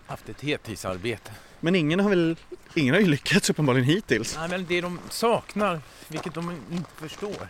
haft 0.08 0.30
ett 0.30 0.42
heltidsarbete. 0.42 1.32
Men 1.60 1.76
ingen 1.76 2.00
har 2.00 2.10
väl, 2.10 2.36
ingen 2.74 2.94
har 2.94 3.02
ju 3.02 3.08
lyckats 3.08 3.50
uppenbarligen 3.50 3.86
hittills. 3.88 4.36
Nej, 4.40 4.50
men 4.50 4.66
det 4.66 4.82
de 4.82 5.00
saknar, 5.10 5.82
vilket 6.08 6.34
de 6.34 6.52
inte 6.72 6.90
förstår, 6.96 7.48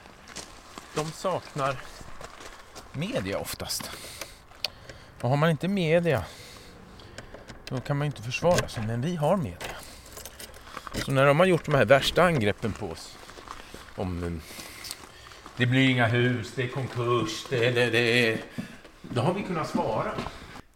de 0.95 1.11
saknar 1.11 1.75
media 2.93 3.39
oftast. 3.39 3.91
Och 5.21 5.29
har 5.29 5.37
man 5.37 5.49
inte 5.49 5.67
media, 5.67 6.25
då 7.69 7.79
kan 7.79 7.97
man 7.97 8.05
inte 8.05 8.21
försvara 8.21 8.67
sig. 8.67 8.87
Men 8.87 9.01
vi 9.01 9.15
har 9.15 9.37
media. 9.37 9.75
Så 10.93 11.11
när 11.11 11.25
de 11.25 11.39
har 11.39 11.45
gjort 11.45 11.65
de 11.65 11.75
här 11.75 11.85
värsta 11.85 12.23
angreppen 12.23 12.73
på 12.73 12.87
oss, 12.87 13.17
om 13.95 14.23
eh, 14.23 14.31
det 15.57 15.65
blir 15.65 15.89
inga 15.89 16.07
hus, 16.07 16.53
det 16.55 16.63
är 16.63 16.67
konkurs, 16.67 17.45
det, 17.49 17.71
det, 17.71 17.89
det, 17.89 18.39
då 19.01 19.21
har 19.21 19.33
vi 19.33 19.43
kunnat 19.43 19.69
svara. 19.69 20.11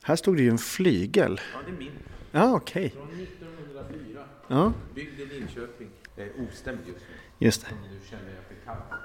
Här 0.03 0.15
stod 0.15 0.37
det 0.37 0.43
ju 0.43 0.49
en 0.49 0.57
flygel. 0.57 1.41
Ja, 1.53 1.59
det 1.65 1.71
är 1.71 1.75
min. 1.77 1.91
Ja, 2.31 2.53
okej. 2.55 2.89
Från 2.89 3.03
1904, 3.03 4.23
Ja, 4.47 4.73
byggd 4.95 5.19
i 5.19 5.25
Linköping. 5.25 5.89
Det 6.15 6.21
är 6.21 6.31
ostämd 6.49 6.79
just 6.87 6.99
nu. 6.99 7.45
just 7.45 7.61
det. 7.61 7.67
Nu 7.91 7.99
känner 8.09 8.23
jag 8.35 8.43
för 8.47 8.65
kallt. 8.65 9.00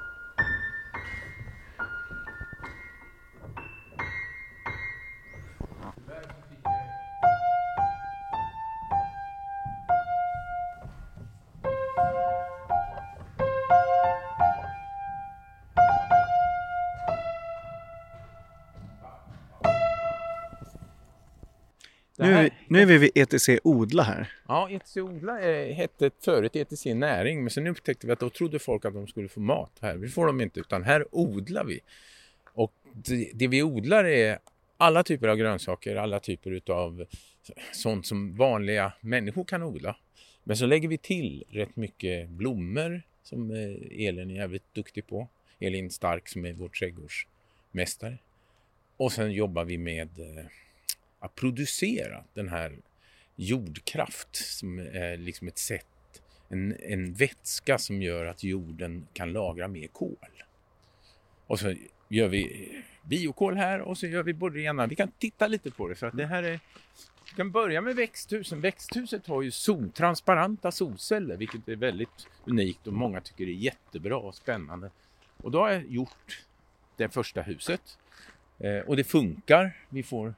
Nu 22.26 22.34
är, 22.34 22.42
vi, 22.42 22.50
nu 22.68 22.82
är 22.82 22.86
vi 22.86 22.98
vid 22.98 23.10
ETC 23.14 23.48
Odla 23.64 24.02
här. 24.02 24.32
Ja, 24.48 24.70
ETC 24.70 24.96
Odla 24.96 25.40
eh, 25.40 25.74
hette 25.74 26.10
förut 26.24 26.56
ETC 26.56 26.86
Näring, 26.86 27.40
men 27.40 27.50
sen 27.50 27.66
upptäckte 27.66 28.06
vi 28.06 28.12
att 28.12 28.20
då 28.20 28.30
trodde 28.30 28.58
folk 28.58 28.84
att 28.84 28.94
de 28.94 29.06
skulle 29.06 29.28
få 29.28 29.40
mat 29.40 29.72
här. 29.80 29.96
Det 29.96 30.08
får 30.08 30.26
de 30.26 30.40
inte, 30.40 30.60
utan 30.60 30.82
här 30.82 31.06
odlar 31.10 31.64
vi. 31.64 31.80
Och 32.54 32.72
det, 32.92 33.30
det 33.34 33.48
vi 33.48 33.62
odlar 33.62 34.04
är 34.04 34.38
alla 34.76 35.02
typer 35.02 35.28
av 35.28 35.36
grönsaker, 35.36 35.96
alla 35.96 36.20
typer 36.20 36.62
av 36.70 37.06
sånt 37.72 38.06
som 38.06 38.36
vanliga 38.36 38.92
människor 39.00 39.44
kan 39.44 39.62
odla. 39.62 39.96
Men 40.44 40.56
så 40.56 40.66
lägger 40.66 40.88
vi 40.88 40.98
till 40.98 41.44
rätt 41.48 41.76
mycket 41.76 42.28
blommor 42.28 43.02
som 43.22 43.50
eh, 43.50 44.06
Elin 44.06 44.30
är 44.30 44.34
jävligt 44.34 44.74
duktig 44.74 45.06
på. 45.06 45.28
Elin 45.58 45.90
Stark 45.90 46.28
som 46.28 46.46
är 46.46 46.52
vår 46.52 46.68
trädgårdsmästare. 46.68 48.18
Och 48.96 49.12
sen 49.12 49.32
jobbar 49.32 49.64
vi 49.64 49.78
med 49.78 50.18
eh, 50.18 50.44
att 51.18 51.34
producera 51.34 52.24
den 52.34 52.48
här 52.48 52.78
jordkraft 53.36 54.36
som 54.36 54.78
är 54.78 55.16
liksom 55.16 55.48
ett 55.48 55.58
sätt, 55.58 56.22
en, 56.48 56.76
en 56.80 57.14
vätska 57.14 57.78
som 57.78 58.02
gör 58.02 58.26
att 58.26 58.44
jorden 58.44 59.06
kan 59.12 59.32
lagra 59.32 59.68
mer 59.68 59.86
kol. 59.86 60.16
Och 61.46 61.60
så 61.60 61.74
gör 62.08 62.28
vi 62.28 62.68
biokol 63.02 63.56
här 63.56 63.80
och 63.80 63.98
så 63.98 64.06
gör 64.06 64.22
vi 64.22 64.34
både 64.34 64.54
det 64.54 64.62
ena. 64.62 64.86
Vi 64.86 64.96
kan 64.96 65.10
titta 65.18 65.46
lite 65.46 65.70
på 65.70 65.88
det 65.88 65.94
för 65.94 66.06
att 66.06 66.16
det 66.16 66.26
här 66.26 66.42
är 66.42 66.60
vi 67.30 67.36
kan 67.36 67.50
börja 67.50 67.80
med 67.80 67.96
växthusen. 67.96 68.60
Växthuset 68.60 69.26
har 69.26 69.42
ju 69.42 69.50
sol, 69.50 69.90
transparenta 69.90 70.70
solceller 70.70 71.36
vilket 71.36 71.68
är 71.68 71.76
väldigt 71.76 72.28
unikt 72.44 72.86
och 72.86 72.92
många 72.92 73.20
tycker 73.20 73.46
det 73.46 73.52
är 73.52 73.54
jättebra 73.54 74.16
och 74.16 74.34
spännande. 74.34 74.90
Och 75.36 75.50
då 75.50 75.60
har 75.60 75.70
jag 75.70 75.86
gjort 75.86 76.44
det 76.96 77.08
första 77.08 77.42
huset 77.42 77.98
eh, 78.58 78.78
och 78.78 78.96
det 78.96 79.04
funkar. 79.04 79.76
Vi 79.88 80.02
får 80.02 80.34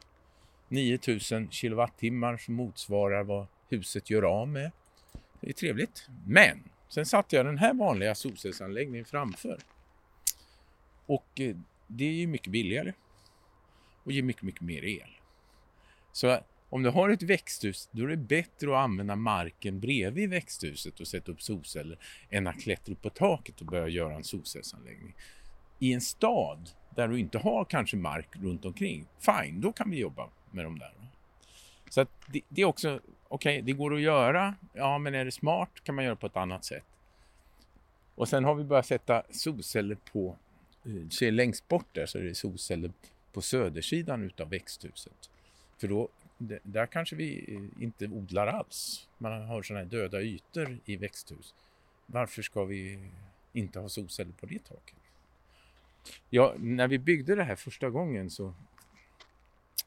9000 0.69 1.51
kilowattimmar 1.51 2.37
som 2.37 2.55
motsvarar 2.55 3.25
vad 3.25 3.47
huset 3.69 4.11
gör 4.11 4.23
av 4.23 4.49
med. 4.49 4.71
Det 5.41 5.49
är 5.49 5.53
trevligt. 5.53 6.09
Men 6.27 6.63
sen 6.89 7.07
satte 7.07 7.37
jag 7.37 7.47
den 7.47 7.59
här 7.59 7.75
vanliga 7.75 8.15
solcellsanläggningen 8.15 9.05
framför. 9.05 9.59
Och 11.07 11.41
eh, 11.41 11.57
det 11.87 12.05
är 12.05 12.13
ju 12.13 12.27
mycket 12.27 12.53
billigare 12.53 12.93
och 14.05 14.13
ger 14.13 14.23
mycket, 14.23 14.43
mycket 14.43 14.61
mer 14.61 14.85
el. 14.85 15.11
Så 16.13 16.39
om 16.71 16.83
du 16.83 16.91
har 16.91 17.11
ett 17.11 17.23
växthus, 17.23 17.89
då 17.93 18.05
är 18.05 18.09
det 18.09 18.17
bättre 18.17 18.71
att 18.71 18.85
använda 18.85 19.17
marken 19.17 19.81
bredvid 19.81 20.31
växthuset 20.31 21.01
och 21.01 21.09
sätta 21.09 21.33
upp 21.33 21.43
solceller 21.43 21.99
än 22.31 22.47
att 22.47 22.61
klättra 22.61 22.93
upp 22.93 23.03
på 23.03 23.11
taket 23.11 23.61
och 23.61 23.67
börja 23.67 23.89
göra 23.89 24.15
en 24.15 24.25
solcellsanläggning. 24.25 25.15
I 25.79 25.93
en 25.93 26.01
stad 26.01 26.71
där 26.95 27.09
du 27.09 27.19
inte 27.19 27.39
har 27.39 27.65
kanske 27.65 27.97
mark 27.97 28.29
runt 28.33 28.65
omkring, 28.65 29.07
fine, 29.19 29.61
då 29.61 29.73
kan 29.73 29.91
vi 29.91 29.99
jobba 29.99 30.29
med 30.51 30.65
de 30.65 30.79
där. 30.79 30.93
Så 31.91 32.01
att 32.01 32.09
det, 32.27 32.41
det 32.49 32.63
är 32.63 32.67
också, 32.67 33.01
okej, 33.29 33.55
okay, 33.55 33.61
det 33.61 33.73
går 33.73 33.95
att 33.95 34.01
göra, 34.01 34.55
ja 34.73 34.99
men 34.99 35.15
är 35.15 35.25
det 35.25 35.33
smart 35.33 35.71
kan 35.83 35.95
man 35.95 36.05
göra 36.05 36.17
på 36.17 36.27
ett 36.27 36.37
annat 36.37 36.65
sätt. 36.65 36.85
Och 38.15 38.29
sen 38.29 38.45
har 38.45 38.55
vi 38.55 38.65
börjat 38.65 38.87
sätta 38.87 39.23
solceller 39.31 39.97
på, 40.13 40.37
eh, 40.85 41.09
se 41.11 41.31
längst 41.31 41.69
bort 41.69 41.87
där 41.93 42.07
så 42.07 42.19
är 42.19 42.23
det 42.23 42.35
solceller 42.35 42.93
på 43.33 43.41
södersidan 43.41 44.23
utav 44.23 44.49
växthuset. 44.49 45.31
För 45.79 45.89
då, 45.89 46.09
där 46.63 46.87
kanske 46.87 47.17
vi 47.17 47.55
eh, 47.55 47.83
inte 47.83 48.07
odlar 48.07 48.47
alls. 48.47 49.09
Man 49.19 49.47
har 49.47 49.63
sådana 49.63 49.85
här 49.85 49.91
döda 49.91 50.21
ytor 50.21 50.79
i 50.85 50.97
växthus. 50.97 51.55
Varför 52.07 52.43
ska 52.43 52.65
vi 52.65 53.11
inte 53.53 53.79
ha 53.81 53.89
solceller 53.89 54.33
på 54.33 54.47
det 54.47 54.65
taket? 54.65 55.08
Ja, 56.31 56.55
när 56.59 56.89
vi 56.89 56.99
byggde 56.99 57.35
det 57.35 57.45
här 57.45 57.57
första 57.57 57.91
gången 57.91 58.31
så 58.31 58.55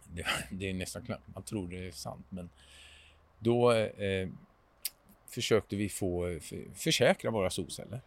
det, 0.03 0.25
det 0.51 0.69
är 0.69 0.73
nästan 0.73 1.05
knappt, 1.05 1.23
man 1.33 1.43
tror 1.43 1.67
det 1.67 1.87
är 1.87 1.91
sant, 1.91 2.25
men 2.29 2.49
då 3.39 3.73
eh, 3.73 4.29
försökte 5.27 5.75
vi 5.75 5.89
få 5.89 6.39
för, 6.41 6.75
försäkra 6.75 7.31
våra 7.31 7.49
solceller. 7.49 8.01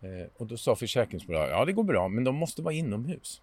Eh, 0.00 0.26
och 0.36 0.46
då 0.46 0.56
sa 0.56 0.76
försäkringsbolaget, 0.76 1.50
ja 1.50 1.64
det 1.64 1.72
går 1.72 1.84
bra, 1.84 2.08
men 2.08 2.24
de 2.24 2.34
måste 2.34 2.62
vara 2.62 2.74
inomhus. 2.74 3.42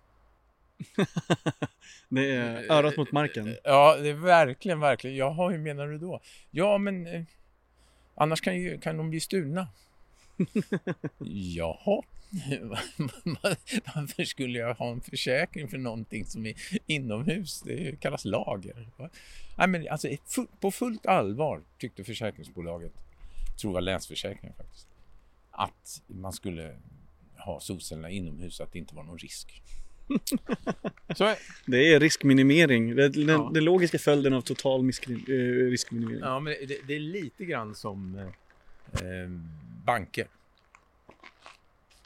det 2.09 2.31
är 2.31 2.71
örat 2.71 2.97
mot 2.97 3.11
marken. 3.11 3.57
Ja, 3.63 3.97
det 3.97 4.09
är 4.09 4.13
verkligen, 4.13 4.79
verkligen. 4.79 5.15
Jaha, 5.15 5.49
hur 5.49 5.57
menar 5.57 5.87
du 5.87 5.97
då? 5.97 6.21
Ja, 6.51 6.77
men 6.77 7.07
eh, 7.07 7.23
annars 8.15 8.41
kan, 8.41 8.55
ju, 8.55 8.79
kan 8.79 8.97
de 8.97 9.09
bli 9.09 9.19
stulna. 9.19 9.67
Jaha, 11.55 12.01
varför 13.95 14.23
skulle 14.23 14.59
jag 14.59 14.73
ha 14.73 14.91
en 14.91 15.01
försäkring 15.01 15.67
för 15.67 15.77
någonting 15.77 16.25
som 16.25 16.45
är 16.45 16.53
inomhus? 16.87 17.61
Det 17.61 17.99
kallas 17.99 18.25
lager. 18.25 18.87
Nej, 19.57 19.67
men 19.67 19.87
alltså, 19.87 20.07
på 20.59 20.71
fullt 20.71 21.05
allvar 21.05 21.61
tyckte 21.77 22.03
försäkringsbolaget, 22.03 22.93
tror 23.61 23.73
jag 23.73 23.83
Länsförsäkringen 23.83 24.55
faktiskt, 24.57 24.87
att 25.51 26.01
man 26.07 26.33
skulle 26.33 26.77
ha 27.37 27.59
solcellerna 27.59 28.09
inomhus, 28.09 28.61
att 28.61 28.73
det 28.73 28.79
inte 28.79 28.95
var 28.95 29.03
någon 29.03 29.17
risk. 29.17 29.61
Så, 31.15 31.35
det 31.65 31.93
är 31.93 31.99
riskminimering, 31.99 32.95
det, 32.95 33.09
den, 33.09 33.27
ja. 33.27 33.51
den 33.53 33.63
logiska 33.63 33.99
följden 33.99 34.33
av 34.33 34.41
total 34.41 34.85
riskminimering. 34.85 36.19
Ja, 36.19 36.39
men 36.39 36.53
det, 36.67 36.77
det 36.87 36.95
är 36.95 36.99
lite 36.99 37.45
grann 37.45 37.75
som 37.75 38.15
eh, 38.93 39.29
banker. 39.85 40.27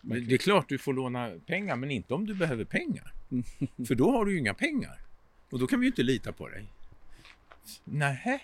Det 0.01 0.33
är 0.33 0.37
klart 0.37 0.69
du 0.69 0.77
får 0.77 0.93
låna 0.93 1.31
pengar, 1.45 1.75
men 1.75 1.91
inte 1.91 2.13
om 2.13 2.25
du 2.25 2.33
behöver 2.33 2.65
pengar. 2.65 3.13
För 3.87 3.95
då 3.95 4.11
har 4.11 4.25
du 4.25 4.31
ju 4.31 4.39
inga 4.39 4.53
pengar. 4.53 4.99
Och 5.49 5.59
då 5.59 5.67
kan 5.67 5.79
vi 5.79 5.85
ju 5.85 5.91
inte 5.91 6.03
lita 6.03 6.31
på 6.31 6.47
dig. 6.49 6.65
Nähä. 7.83 8.39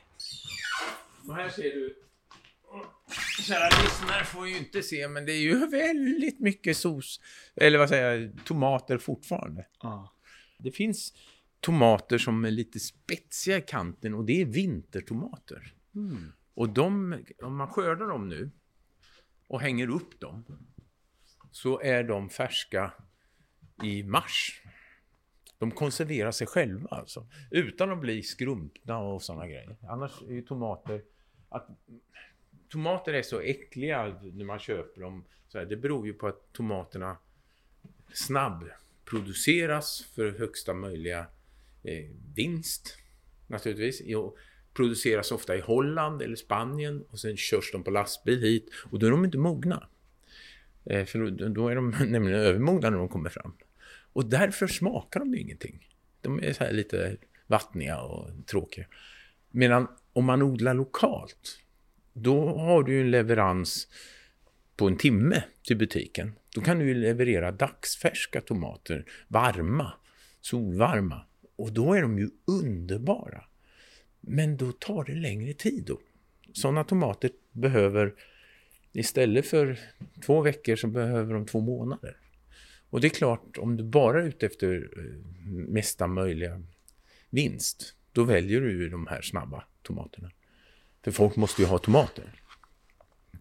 Och 1.27 1.35
här 1.35 1.49
ser 1.49 1.63
du. 1.63 1.95
Kära 3.41 3.83
lyssnare 3.83 4.25
får 4.25 4.47
ju 4.47 4.57
inte 4.57 4.83
se, 4.83 5.07
men 5.07 5.25
det 5.25 5.31
är 5.31 5.41
ju 5.41 5.67
väldigt 5.67 6.39
mycket 6.39 6.77
sos, 6.77 7.21
eller 7.55 7.77
vad 7.77 7.89
säger 7.89 8.19
jag, 8.19 8.45
tomater 8.45 8.97
fortfarande. 8.97 9.65
Ah. 9.77 10.07
Det 10.57 10.71
finns 10.71 11.13
tomater 11.59 12.17
som 12.17 12.45
är 12.45 12.51
lite 12.51 12.79
spetsiga 12.79 13.57
i 13.57 13.61
kanten 13.61 14.13
och 14.13 14.25
det 14.25 14.41
är 14.41 14.45
vintertomater. 14.45 15.73
Mm. 15.95 16.31
Och 16.53 16.69
de, 16.69 17.17
om 17.41 17.55
man 17.55 17.67
skördar 17.67 18.07
dem 18.07 18.29
nu 18.29 18.51
och 19.51 19.61
hänger 19.61 19.89
upp 19.89 20.19
dem 20.19 20.45
så 21.51 21.81
är 21.81 22.03
de 22.03 22.29
färska 22.29 22.93
i 23.83 24.03
mars. 24.03 24.61
De 25.57 25.71
konserverar 25.71 26.31
sig 26.31 26.47
själva 26.47 26.89
alltså, 26.89 27.27
utan 27.51 27.91
att 27.91 27.99
bli 27.99 28.23
skrumpna 28.23 28.97
och 28.97 29.21
sådana 29.21 29.47
grejer. 29.47 29.77
Annars 29.89 30.21
är 30.21 30.33
ju 30.33 30.41
tomater... 30.41 31.03
Att, 31.49 31.67
tomater 32.69 33.13
är 33.13 33.21
så 33.21 33.39
äckliga 33.39 34.19
när 34.33 34.45
man 34.45 34.59
köper 34.59 35.01
dem. 35.01 35.25
Så 35.47 35.57
här, 35.57 35.65
det 35.65 35.77
beror 35.77 36.07
ju 36.07 36.13
på 36.13 36.27
att 36.27 36.53
tomaterna 36.53 37.17
snabbproduceras 38.13 40.05
för 40.15 40.39
högsta 40.39 40.73
möjliga 40.73 41.19
eh, 41.83 42.09
vinst. 42.35 42.97
Naturligtvis. 43.47 44.01
Jo, 44.05 44.37
produceras 44.73 45.31
ofta 45.31 45.55
i 45.55 45.61
Holland 45.61 46.21
eller 46.21 46.35
Spanien 46.35 47.05
och 47.09 47.19
sen 47.19 47.37
körs 47.37 47.71
de 47.71 47.83
på 47.83 47.91
lastbil 47.91 48.41
hit 48.41 48.69
och 48.91 48.99
då 48.99 49.07
är 49.07 49.11
de 49.11 49.25
inte 49.25 49.37
mogna. 49.37 49.87
Eh, 50.85 51.05
för 51.05 51.49
då 51.49 51.67
är 51.67 51.75
de 51.75 51.89
nämligen 52.07 52.39
övermogna 52.39 52.89
när 52.89 52.97
de 52.97 53.09
kommer 53.09 53.29
fram. 53.29 53.53
Och 54.13 54.25
därför 54.25 54.67
smakar 54.67 55.19
de 55.19 55.35
ingenting. 55.35 55.87
De 56.21 56.43
är 56.43 56.53
så 56.53 56.71
lite 56.71 57.17
vattniga 57.47 58.01
och 58.01 58.29
tråkiga. 58.45 58.85
Medan 59.51 59.87
om 60.13 60.25
man 60.25 60.41
odlar 60.41 60.73
lokalt, 60.73 61.59
då 62.13 62.57
har 62.57 62.83
du 62.83 63.01
en 63.01 63.11
leverans 63.11 63.87
på 64.75 64.87
en 64.87 64.97
timme 64.97 65.43
till 65.63 65.77
butiken. 65.77 66.35
Då 66.55 66.61
kan 66.61 66.79
du 66.79 66.93
leverera 66.93 67.51
dagsfärska 67.51 68.41
tomater, 68.41 69.05
varma, 69.27 69.93
solvarma. 70.41 71.25
Och 71.55 71.71
då 71.71 71.93
är 71.93 72.01
de 72.01 72.19
ju 72.19 72.29
underbara. 72.45 73.43
Men 74.21 74.57
då 74.57 74.71
tar 74.71 75.03
det 75.03 75.15
längre 75.15 75.53
tid 75.53 75.83
då. 75.83 75.99
Sådana 76.53 76.83
tomater 76.83 77.31
behöver, 77.51 78.13
istället 78.91 79.45
för 79.45 79.79
två 80.25 80.41
veckor 80.41 80.75
så 80.75 80.87
behöver 80.87 81.33
de 81.33 81.45
två 81.45 81.59
månader. 81.59 82.17
Och 82.89 83.01
det 83.01 83.07
är 83.07 83.09
klart, 83.09 83.57
om 83.57 83.77
du 83.77 83.83
bara 83.83 84.21
är 84.21 84.27
ute 84.27 84.45
efter 84.45 84.89
eh, 84.97 85.03
mesta 85.51 86.07
möjliga 86.07 86.63
vinst, 87.29 87.95
då 88.11 88.23
väljer 88.23 88.61
du 88.61 88.89
de 88.89 89.07
här 89.07 89.21
snabba 89.21 89.63
tomaterna. 89.81 90.31
För 91.03 91.11
folk 91.11 91.35
måste 91.35 91.61
ju 91.61 91.67
ha 91.67 91.77
tomater. 91.77 92.41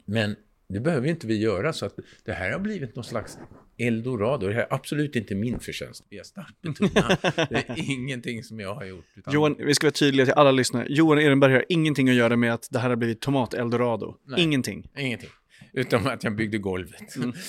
Men 0.04 0.36
det 0.72 0.80
behöver 0.80 1.08
inte 1.08 1.26
vi 1.26 1.38
göra, 1.38 1.72
så 1.72 1.86
att 1.86 1.94
det 2.24 2.32
här 2.32 2.52
har 2.52 2.58
blivit 2.58 2.96
någon 2.96 3.04
slags 3.04 3.38
eldorado. 3.78 4.46
Det 4.46 4.54
här 4.54 4.60
är 4.60 4.74
absolut 4.74 5.16
inte 5.16 5.34
min 5.34 5.60
förtjänst. 5.60 6.06
Jag 6.08 6.26
starkt 6.26 6.62
betona. 6.62 7.16
Det 7.50 7.68
är 7.68 7.90
ingenting 7.90 8.42
som 8.42 8.60
jag 8.60 8.74
har 8.74 8.84
gjort. 8.84 9.04
Utan... 9.14 9.34
Johan, 9.34 9.56
vi 9.58 9.74
ska 9.74 9.86
vara 9.86 9.92
tydliga 9.92 10.26
till 10.26 10.34
alla 10.34 10.50
lyssnare. 10.50 10.86
Johan 10.88 11.18
Ehrenberg 11.18 11.52
har 11.52 11.64
ingenting 11.68 12.08
att 12.08 12.14
göra 12.14 12.36
med 12.36 12.54
att 12.54 12.68
det 12.70 12.78
här 12.78 12.88
har 12.88 12.96
blivit 12.96 13.20
tomat-eldorado. 13.20 14.16
Ingenting. 14.36 14.90
Ingenting. 14.98 15.30
Utom 15.72 16.06
att 16.06 16.24
jag 16.24 16.36
byggde 16.36 16.58
golvet. 16.58 17.16
Mm. 17.16 17.32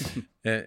Eh, 0.44 0.62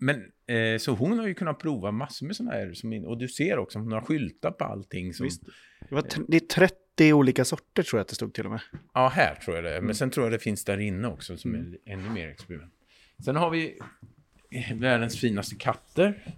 men 0.00 0.16
eh, 0.56 0.78
så 0.78 0.92
hon 0.92 1.18
har 1.18 1.26
ju 1.28 1.34
kunnat 1.34 1.58
prova 1.58 1.90
massor 1.90 2.26
med 2.26 2.36
sådana 2.36 2.52
här. 2.52 2.72
Som, 2.72 2.92
och 2.92 3.18
du 3.18 3.28
ser 3.28 3.58
också, 3.58 3.78
hon 3.78 3.92
har 3.92 4.00
skyltar 4.00 4.50
på 4.50 4.64
allting. 4.64 5.14
Som, 5.14 5.24
Visst. 5.24 5.42
Det, 5.88 5.94
var 5.94 6.04
det 6.28 6.36
är 6.36 6.40
30 6.40 6.74
olika 7.00 7.44
sorter 7.44 7.82
tror 7.82 7.98
jag 7.98 8.02
att 8.02 8.08
det 8.08 8.14
stod 8.14 8.34
till 8.34 8.44
och 8.44 8.50
med. 8.50 8.60
Ja, 8.94 9.08
här 9.08 9.34
tror 9.34 9.56
jag 9.56 9.64
det. 9.64 9.70
Men 9.70 9.78
mm. 9.78 9.94
sen 9.94 10.10
tror 10.10 10.26
jag 10.26 10.32
det 10.32 10.38
finns 10.38 10.64
där 10.64 10.78
inne 10.78 11.08
också 11.08 11.36
som 11.36 11.54
mm. 11.54 11.76
är 11.84 11.92
ännu 11.92 12.10
mer 12.10 12.28
experiment. 12.28 12.72
Sen 13.24 13.36
har 13.36 13.50
vi 13.50 13.78
världens 14.74 15.20
finaste 15.20 15.54
katter. 15.54 16.34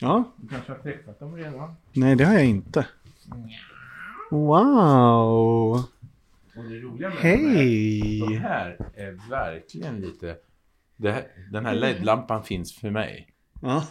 Ja. 0.00 0.34
Du 0.36 0.48
kanske 0.48 0.72
har 0.72 0.78
träffat 0.78 1.18
dem 1.18 1.36
redan? 1.36 1.74
Nej, 1.92 2.16
det 2.16 2.24
har 2.24 2.34
jag 2.34 2.44
inte. 2.44 2.86
Wow! 4.30 5.84
Och 6.56 6.64
det 6.64 6.80
roliga 6.80 7.08
med 7.08 7.18
Hej! 7.18 8.20
De 8.20 8.26
här, 8.26 8.28
de 8.28 8.36
här 8.36 8.78
är 8.94 9.30
verkligen 9.30 10.00
lite... 10.00 10.36
Här, 11.02 11.26
den 11.52 11.66
här 11.66 11.74
LED-lampan 11.74 12.44
finns 12.44 12.74
för 12.74 12.90
mig. 12.90 13.28
Ja. 13.62 13.86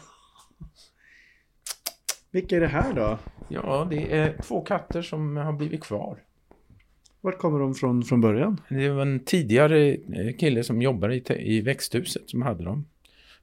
Vilka 2.35 2.55
är 2.55 2.59
det 2.59 2.67
här 2.67 2.93
då? 2.93 3.19
Ja, 3.49 3.87
det 3.89 4.13
är 4.13 4.37
två 4.41 4.61
katter 4.61 5.01
som 5.01 5.37
har 5.37 5.53
blivit 5.53 5.83
kvar. 5.83 6.23
Vart 7.21 7.37
kommer 7.37 7.59
de 7.59 7.75
från 7.75 8.03
från 8.03 8.21
början? 8.21 8.61
Det 8.69 8.89
var 8.89 9.01
en 9.01 9.19
tidigare 9.19 9.89
eh, 9.89 10.35
kille 10.39 10.63
som 10.63 10.81
jobbade 10.81 11.15
i, 11.15 11.23
i 11.57 11.61
växthuset 11.61 12.29
som 12.29 12.41
hade 12.41 12.63
dem. 12.63 12.85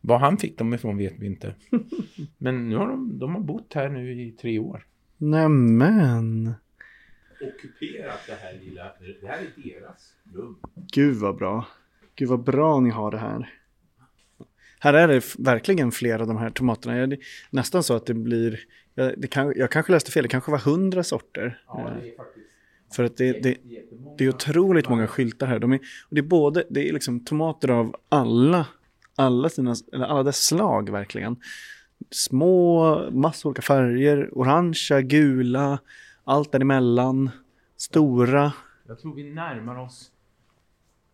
Var 0.01 0.19
han 0.19 0.39
fick 0.39 0.59
dem 0.59 0.75
ifrån 0.75 0.97
vet 0.97 1.15
vi 1.19 1.27
inte. 1.27 1.55
Men 2.39 2.69
nu 2.69 2.77
har 2.77 2.89
de, 2.89 3.19
de 3.19 3.35
har 3.35 3.43
bott 3.43 3.75
här 3.75 3.89
nu 3.89 4.23
i 4.23 4.31
tre 4.33 4.59
år. 4.59 4.87
Nämen. 5.17 6.55
Ockuperat 7.41 8.21
det 8.27 8.35
här 8.41 8.61
lilla, 8.65 8.93
det 9.21 9.27
här 9.27 9.39
är 9.39 9.81
deras 9.81 10.13
rum. 10.35 10.57
Gud 10.75 11.17
vad 11.17 11.37
bra. 11.37 11.67
Gud 12.15 12.29
vad 12.29 12.45
bra 12.45 12.81
ni 12.81 12.91
har 12.91 13.11
det 13.11 13.19
här. 13.19 13.62
Här 14.83 14.95
är 14.95 15.09
det 15.09 15.35
verkligen 15.39 15.93
flera 15.93 16.23
av 16.23 16.29
de 16.29 16.37
här 16.37 16.51
tomaterna. 16.51 17.07
Det 17.07 17.17
är 17.17 17.19
nästan 17.51 17.83
så 17.83 17.95
att 17.95 18.07
det 18.07 18.15
blir, 18.15 18.61
jag, 18.95 19.15
det 19.17 19.29
kan, 19.29 19.53
jag 19.57 19.71
kanske 19.71 19.93
läste 19.93 20.11
fel, 20.11 20.23
det 20.23 20.29
kanske 20.29 20.51
var 20.51 20.59
hundra 20.59 21.03
sorter. 21.03 21.61
Ja, 21.67 21.91
faktiskt. 22.17 22.47
För 22.97 23.05
att 23.05 23.17
det, 23.17 23.33
det, 23.33 23.57
det 24.19 24.25
är 24.25 24.29
otroligt 24.29 24.89
många 24.89 25.07
skyltar 25.07 25.47
här. 25.47 25.59
De 25.59 25.73
är, 25.73 25.79
och 25.79 26.15
det 26.15 26.21
är 26.21 26.23
både, 26.23 26.65
det 26.71 26.89
är 26.89 26.93
liksom 26.93 27.25
tomater 27.25 27.71
av 27.71 27.97
alla 28.09 28.67
alla, 29.17 29.49
sina, 29.49 29.75
eller 29.93 30.05
alla 30.05 30.23
dess 30.23 30.45
slag 30.45 30.91
verkligen. 30.91 31.37
Små, 32.11 33.11
massor 33.11 33.49
olika 33.51 33.63
färger, 33.63 34.39
orangea, 34.39 35.01
gula, 35.01 35.79
allt 36.25 36.53
däremellan, 36.53 37.31
stora. 37.77 38.53
Jag 38.87 38.99
tror 38.99 39.15
vi 39.15 39.31
närmar 39.31 39.79
oss 39.79 40.13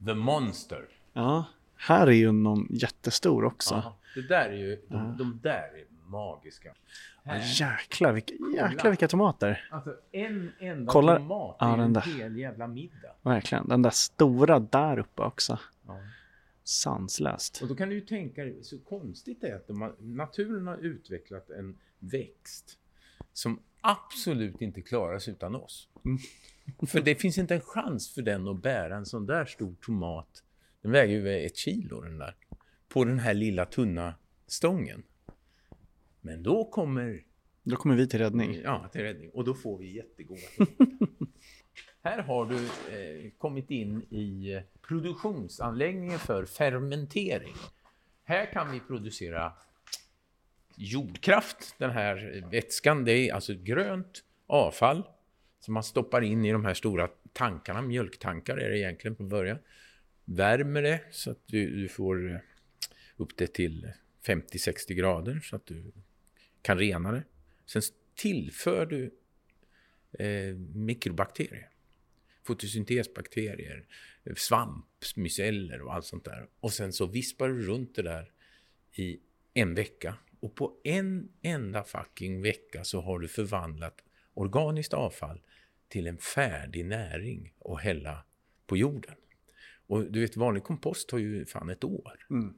The 0.07 0.15
Monster. 0.15 0.85
Ja, 1.13 1.45
här 1.79 2.07
är 2.07 2.13
ju 2.13 2.33
någon 2.33 2.67
jättestor 2.71 3.45
också. 3.45 3.75
Ja, 3.75 3.99
det 4.15 4.29
där 4.29 4.49
är 4.49 4.57
ju, 4.57 4.77
de, 4.89 4.97
ja. 4.97 5.15
de 5.19 5.41
där 5.43 5.71
är 5.79 5.85
magiska. 6.09 6.75
Ja, 7.25 7.37
jäklar, 7.37 8.13
vilka, 8.13 8.35
jäklar 8.57 8.91
vilka 8.91 9.09
tomater. 9.09 9.69
Alltså 9.71 9.97
en 10.13 10.53
enda 10.59 10.93
Kolla. 10.93 11.17
tomat 11.17 11.57
är 11.63 11.67
ja, 11.67 11.85
en 11.85 11.97
hel 11.97 12.37
jävla 12.37 12.67
middag. 12.67 13.15
Verkligen, 13.23 13.69
den 13.69 13.83
där 13.83 13.91
stora 13.91 14.59
där 14.59 14.99
uppe 14.99 15.23
också. 15.23 15.59
Ja. 15.87 16.01
Sanslöst. 16.65 17.63
Och 17.63 17.69
då 17.69 17.75
kan 17.75 17.89
du 17.89 17.95
ju 17.95 18.01
tänka 18.01 18.45
dig, 18.45 18.65
så 18.65 18.79
konstigt 18.79 19.41
det 19.41 19.49
är 19.49 19.57
att 19.57 19.67
de 19.67 19.95
naturen 19.99 20.67
har 20.67 20.77
utvecklat 20.77 21.51
en 21.51 21.79
växt 21.99 22.79
som 23.33 23.61
absolut 23.81 24.63
inte 24.63 24.83
klarar 24.83 25.19
sig 25.19 25.33
utan 25.33 25.55
oss. 25.55 25.89
Mm. 26.05 26.19
för 26.87 27.01
det 27.01 27.15
finns 27.15 27.39
inte 27.39 27.55
en 27.55 27.61
chans 27.61 28.15
för 28.15 28.23
den 28.23 28.49
att 28.49 28.63
bära 28.63 28.97
en 28.97 29.07
sån 29.07 29.27
där 29.27 29.45
stor 29.45 29.75
tomat. 29.81 30.43
Den 30.83 30.93
väger 30.93 31.15
ju 31.15 31.47
ett 31.47 31.57
kilo 31.57 32.01
den 32.01 32.19
där. 32.19 32.35
På 32.89 33.05
den 33.05 33.19
här 33.19 33.35
lilla 33.35 33.65
tunna 33.65 34.15
stången. 34.47 35.03
Men 36.21 36.43
då 36.43 36.65
kommer... 36.65 37.25
Då 37.63 37.77
kommer 37.77 37.97
vi 37.97 38.09
till 38.09 38.19
räddning. 38.19 38.61
Ja, 38.65 38.89
till 38.93 39.01
räddning. 39.01 39.31
Och 39.31 39.45
då 39.45 39.55
får 39.55 39.79
vi 39.79 39.97
jättegoda 39.97 40.41
Här 42.03 42.23
har 42.23 42.47
du 42.47 42.57
eh, 42.57 43.31
kommit 43.39 43.71
in 43.71 44.03
i 44.03 44.63
produktionsanläggningen 44.83 46.19
för 46.19 46.45
fermentering. 46.45 47.55
Här 48.25 48.53
kan 48.53 48.73
vi 48.73 48.81
producera 48.81 49.53
jordkraft. 50.77 51.75
Den 51.79 51.91
här 51.91 52.45
vätskan, 52.51 53.05
det 53.05 53.13
är 53.13 53.35
alltså 53.35 53.55
grönt 53.55 54.25
avfall 54.47 55.03
som 55.61 55.75
man 55.75 55.83
stoppar 55.83 56.23
in 56.23 56.45
i 56.45 56.53
de 56.53 56.65
här 56.65 56.75
stora 56.75 57.09
tankarna, 57.33 57.83
mjölktankar 57.83 58.57
är 58.57 58.71
det 58.71 58.79
egentligen 58.79 59.17
på 59.17 59.23
början. 59.23 59.59
Värmer 60.31 60.83
det 60.83 61.01
så 61.11 61.31
att 61.31 61.47
du, 61.47 61.83
du 61.83 61.89
får 61.89 62.31
eh, 62.31 62.39
upp 63.17 63.37
det 63.37 63.47
till 63.47 63.93
50-60 64.27 64.93
grader 64.93 65.41
så 65.41 65.57
att 65.57 65.67
du 65.67 65.93
kan 66.63 66.79
rena 66.79 67.13
det. 67.13 67.25
Sen 67.67 67.83
tillför 68.15 68.87
du 68.87 69.11
eh, 70.19 70.55
mikrobakterier 70.57 71.71
fotosyntesbakterier, 72.49 73.85
eh, 74.25 74.35
svampmyceller 74.35 75.83
och 75.83 75.95
allt 75.95 76.07
sånt 76.07 76.25
där. 76.25 76.49
Och 76.61 76.73
sen 76.73 76.93
så 76.93 77.07
vispar 77.07 77.49
du 77.49 77.63
runt 77.63 77.95
det 77.95 78.03
där 78.03 78.33
i 78.93 79.21
en 79.55 79.75
vecka. 79.75 80.15
Och 80.41 80.55
på 80.55 80.81
en 80.85 81.29
enda 81.43 81.85
fucking 81.85 82.43
vecka 82.43 82.85
så 82.85 83.01
har 83.01 83.19
du 83.19 83.29
förvandlat 83.29 84.05
organiskt 84.35 84.95
avfall 84.95 85.41
till 85.89 86.07
en 86.07 86.19
färdig 86.19 86.85
näring 86.85 87.55
att 87.65 87.81
hälla 87.81 88.25
på 88.67 88.77
jorden. 88.77 89.15
Och 89.89 90.13
du 90.13 90.21
vet, 90.21 90.37
vanlig 90.37 90.63
kompost 90.63 91.09
tar 91.09 91.19
ju 91.19 91.47
fan 91.47 91.71
ett 91.71 91.85
år. 91.85 92.27
Mm. 92.31 92.55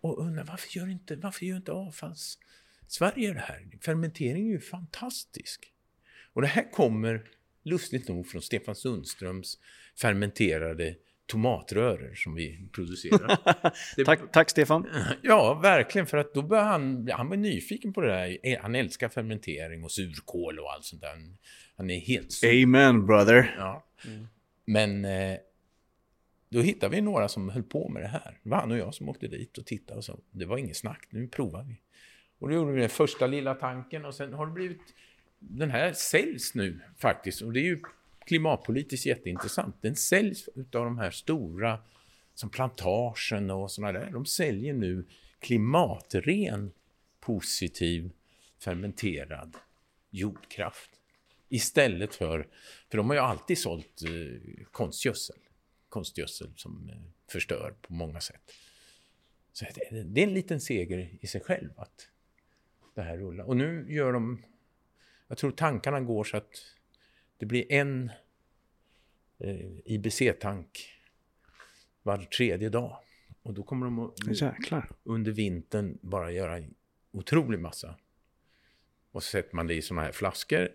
Och 0.00 0.18
undrar 0.18 0.44
varför 0.44 0.78
gör 0.78 0.90
inte, 0.90 1.16
varför 1.16 1.46
gör 1.46 1.56
inte 1.56 1.72
avfalls 1.72 2.38
Sverige 2.86 3.32
det 3.32 3.40
här? 3.40 3.68
Fermentering 3.80 4.46
är 4.48 4.52
ju 4.52 4.60
fantastisk. 4.60 5.72
Och 6.32 6.42
det 6.42 6.48
här 6.48 6.70
kommer 6.70 7.28
lustigt 7.62 8.08
nog 8.08 8.26
från 8.26 8.42
Stefan 8.42 8.74
Sundströms 8.74 9.58
fermenterade 10.00 10.96
tomatröror 11.26 12.14
som 12.14 12.34
vi 12.34 12.68
producerar. 12.72 13.38
Det, 13.96 14.04
tack, 14.04 14.32
tack, 14.32 14.50
Stefan. 14.50 14.86
Ja, 15.22 15.54
verkligen. 15.62 16.06
För 16.06 16.16
att 16.16 16.34
då 16.34 16.42
började 16.42 16.68
han, 16.68 17.08
han 17.12 17.28
var 17.28 17.36
nyfiken 17.36 17.92
på 17.92 18.00
det 18.00 18.08
där. 18.08 18.58
Han 18.60 18.74
älskar 18.74 19.08
fermentering 19.08 19.84
och 19.84 19.92
surkål 19.92 20.58
och 20.58 20.72
allt 20.72 20.84
sånt 20.84 21.02
där. 21.02 21.36
Han 21.76 21.90
är 21.90 22.00
helt... 22.00 22.32
Sur. 22.32 22.62
Amen, 22.62 23.06
brother. 23.06 23.54
Ja. 23.58 23.86
Mm. 24.06 24.26
Men 24.64 25.04
eh, 25.04 25.38
då 26.54 26.60
hittade 26.60 26.96
vi 26.96 27.02
några 27.02 27.28
som 27.28 27.48
höll 27.48 27.62
på 27.62 27.88
med 27.88 28.02
det 28.02 28.08
här. 28.08 28.38
Det 28.42 28.48
var 28.50 28.56
han 28.56 28.70
och 28.70 28.78
jag 28.78 28.94
som 28.94 29.08
åkte 29.08 29.28
dit 29.28 29.58
och 29.58 29.66
tittade 29.66 29.98
och 29.98 30.04
sa, 30.04 30.18
det 30.30 30.44
var 30.44 30.58
inget 30.58 30.76
snack, 30.76 31.06
nu 31.10 31.28
provar 31.28 31.62
vi. 31.62 31.80
Och 32.38 32.48
då 32.48 32.54
gjorde 32.54 32.72
vi 32.72 32.80
den 32.80 32.88
första 32.88 33.26
lilla 33.26 33.54
tanken 33.54 34.04
och 34.04 34.14
sen 34.14 34.32
har 34.32 34.46
det 34.46 34.52
blivit 34.52 34.82
den 35.38 35.70
här 35.70 35.92
säljs 35.92 36.54
nu 36.54 36.80
faktiskt 36.98 37.42
och 37.42 37.52
det 37.52 37.60
är 37.60 37.64
ju 37.64 37.82
klimatpolitiskt 38.26 39.06
jätteintressant. 39.06 39.76
Den 39.80 39.96
säljs 39.96 40.48
av 40.48 40.84
de 40.84 40.98
här 40.98 41.10
stora 41.10 41.78
som 42.34 42.50
plantagen 42.50 43.50
och 43.50 43.70
sådana 43.70 43.98
där. 43.98 44.10
De 44.10 44.26
säljer 44.26 44.74
nu 44.74 45.06
klimatren 45.38 46.72
positiv 47.20 48.10
fermenterad 48.58 49.56
jordkraft 50.10 50.90
Istället 51.48 52.14
för, 52.14 52.48
för 52.90 52.96
de 52.98 53.10
har 53.10 53.16
ju 53.16 53.22
alltid 53.22 53.58
sålt 53.58 54.02
eh, 54.02 54.64
konstgödsel. 54.70 55.36
Konstgödsel 55.94 56.52
som 56.56 56.88
eh, 56.88 56.96
förstör 57.32 57.74
på 57.82 57.92
många 57.92 58.20
sätt. 58.20 58.52
Så 59.52 59.64
det, 59.90 60.20
är 60.20 60.26
en 60.26 60.34
liten 60.34 60.60
seger 60.60 61.18
i 61.20 61.26
sig 61.26 61.40
själv 61.40 61.70
att 61.76 62.08
det 62.94 63.02
här 63.02 63.18
rullar. 63.18 63.44
Och 63.44 63.56
nu 63.56 63.86
gör 63.88 64.12
de, 64.12 64.42
jag 65.28 65.38
tror 65.38 65.50
tankarna 65.50 66.00
går 66.00 66.24
så 66.24 66.36
att 66.36 66.50
det 67.36 67.46
blir 67.46 67.72
en 67.72 68.10
eh, 69.38 69.70
IBC-tank 69.84 71.00
var 72.02 72.18
tredje 72.18 72.68
dag. 72.68 72.98
Och 73.42 73.54
då 73.54 73.62
kommer 73.62 73.86
de 73.86 73.98
att 73.98 74.40
Jäklar. 74.40 74.90
under 75.02 75.32
vintern 75.32 75.98
bara 76.02 76.32
göra 76.32 76.56
en 76.56 76.74
otrolig 77.10 77.58
massa. 77.58 77.98
Och 79.10 79.22
så 79.22 79.30
sätter 79.30 79.56
man 79.56 79.66
det 79.66 79.74
i 79.74 79.82
såna 79.82 80.02
här 80.02 80.12
flaskor 80.12 80.68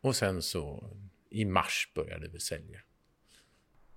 och 0.00 0.16
sen 0.16 0.42
så 0.42 0.90
i 1.30 1.44
mars 1.44 1.92
börjar 1.94 2.18
det 2.18 2.28
väl 2.28 2.40
sälja. 2.40 2.80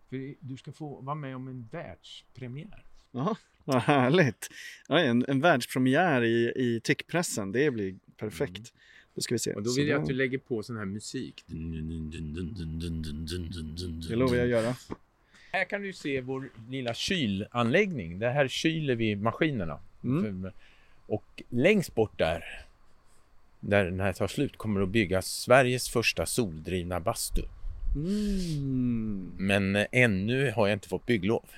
För 0.10 0.36
du 0.40 0.58
ska 0.58 0.72
få 0.72 1.02
vara 1.02 1.16
med 1.16 1.36
om 1.36 1.48
en 1.48 1.68
världspremiär. 1.72 2.84
Ja, 3.12 3.38
vad 3.66 3.82
härligt. 3.82 4.50
Ja, 4.88 5.00
en, 5.00 5.26
en 5.28 5.42
världspremiär 5.42 6.24
i, 6.24 6.54
i 6.56 6.80
tyckpressen, 6.84 7.52
det 7.52 7.72
blir 7.72 7.96
perfekt. 8.18 8.58
Mm. 8.58 8.70
Då 9.16 9.22
ska 9.22 9.36
vi 9.36 9.40
se. 9.40 9.54
Och 9.54 9.64
då 9.64 9.70
vill 9.70 9.86
så 9.86 9.92
jag 9.92 10.02
att 10.02 10.08
du 10.08 10.14
lägger 10.14 10.38
på 10.38 10.64
sån 10.64 10.78
här 10.78 10.86
musik. 10.86 11.44
Det 14.10 14.16
lovar 14.16 14.36
jag 14.36 14.48
göra. 14.48 14.76
Här 15.52 15.66
kan 15.66 15.82
du 15.82 15.94
se 15.94 16.22
vår 16.22 16.50
lilla 16.70 16.94
kylanläggning. 16.94 18.20
Det 18.20 18.30
här 18.30 18.48
kyler 18.48 18.96
vi 18.96 19.16
maskinerna. 19.16 19.80
Mm. 20.04 20.52
Och 21.08 21.44
längst 21.50 21.96
bort 21.96 22.18
där, 22.18 22.44
där 23.60 23.86
den 23.86 24.00
här 24.00 24.14
tar 24.14 24.28
slut, 24.28 24.58
kommer 24.58 24.82
att 24.82 24.90
byggas 24.90 25.28
Sveriges 25.28 25.90
första 25.90 26.26
soldrivna 26.26 27.00
bastu. 27.00 27.42
Mm. 27.96 29.32
Men 29.38 29.76
eh, 29.76 29.86
ännu 29.92 30.52
har 30.52 30.68
jag 30.68 30.76
inte 30.76 30.90
fått 30.90 31.06
bygglov. 31.06 31.46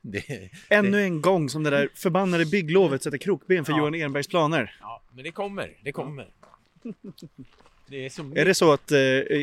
Det, 0.00 0.50
Ännu 0.68 1.02
en 1.02 1.20
gång 1.20 1.48
som 1.48 1.62
det 1.62 1.70
där 1.70 1.88
förbannade 1.94 2.46
bygglovet 2.46 3.02
sätter 3.02 3.18
krokben 3.18 3.64
för 3.64 3.72
Ja. 3.72 3.78
Johan 3.78 3.94
Enbergs 3.94 4.28
planer. 4.28 4.76
ja, 4.80 5.02
men 5.14 5.24
det 5.24 5.30
kommer, 5.30 5.76
det 5.82 5.92
kommer. 5.92 6.28
Det 7.90 8.06
är, 8.06 8.10
så 8.10 8.22
Är 8.34 8.44
det 8.44 8.54
så 8.54 8.72
att 8.72 8.92
eh, 8.92 8.98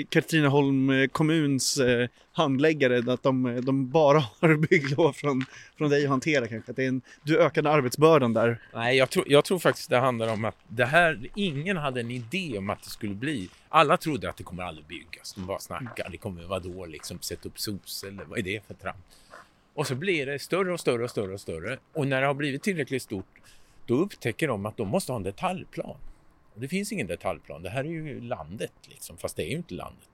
Katrineholm 0.10 0.90
eh, 0.90 1.08
kommuns 1.08 1.78
eh, 1.78 2.10
handläggare, 2.32 3.14
att 3.14 3.24
de, 3.24 3.62
de 3.64 3.90
bara 3.90 4.20
har 4.40 4.58
bygglov 4.58 5.14
från, 5.14 5.46
från 5.78 5.90
dig 5.90 6.04
att 6.04 6.10
hantera 6.10 6.48
kanske? 6.48 6.72
Att 6.72 6.76
det 6.76 6.84
är 6.84 6.88
en, 6.88 7.02
du 7.24 7.40
ökade 7.40 7.72
arbetsbördan 7.72 8.34
där. 8.34 8.62
Nej, 8.74 8.98
jag 8.98 9.10
tror, 9.10 9.26
jag 9.28 9.46
tror 9.46 9.60
faktiskt 9.60 9.90
det 9.90 9.98
handlar 9.98 10.34
om 10.34 10.46
att 10.46 10.56
det 10.68 10.86
här, 10.86 11.30
ingen 11.36 11.78
hade 11.78 12.00
en 12.00 12.12
idé 12.12 12.58
om 12.58 12.70
att 12.70 12.84
det 12.84 12.90
skulle 12.90 13.16
bli. 13.16 13.50
Alla 13.70 13.98
trodde 13.98 14.30
att 14.30 14.38
det 14.38 14.44
kommer 14.44 14.64
aldrig 14.64 14.86
byggas. 14.86 15.34
De 15.34 15.46
bara 15.46 15.60
snackar. 15.60 16.10
Det 16.10 16.18
kommer 16.18 16.44
vadå 16.44 16.86
liksom, 16.86 17.20
sätta 17.22 17.50
upp 17.50 17.60
sos 17.60 18.04
eller 18.04 18.26
vad 18.26 18.40
är 18.40 18.44
det 18.44 18.68
för 18.68 18.74
trams? 18.74 18.98
Och 19.74 19.88
så 19.88 19.96
blir 19.96 20.26
det 20.26 20.40
större 20.40 20.74
och 20.74 20.80
större 20.80 21.04
och 21.04 21.10
större 21.10 21.34
och 21.34 21.42
större. 21.42 21.78
Och 21.94 22.08
när 22.08 22.22
det 22.22 22.28
har 22.28 22.34
blivit 22.34 22.64
tillräckligt 22.64 23.02
stort, 23.02 23.26
då 23.86 23.96
upptäcker 23.96 24.48
de 24.48 24.66
att 24.66 24.78
de 24.78 24.88
måste 24.88 25.12
ha 25.12 25.18
en 25.18 25.24
detaljplan. 25.24 25.98
Det 26.56 26.68
finns 26.68 26.92
ingen 26.92 27.08
detaljplan. 27.08 27.62
Det 27.62 27.70
här 27.70 27.84
är 27.84 27.90
ju 27.90 28.22
landet 28.22 28.74
liksom, 28.84 29.18
fast 29.18 29.36
det 29.36 29.44
är 29.44 29.50
ju 29.50 29.58
inte 29.58 29.74
landet. 29.74 30.10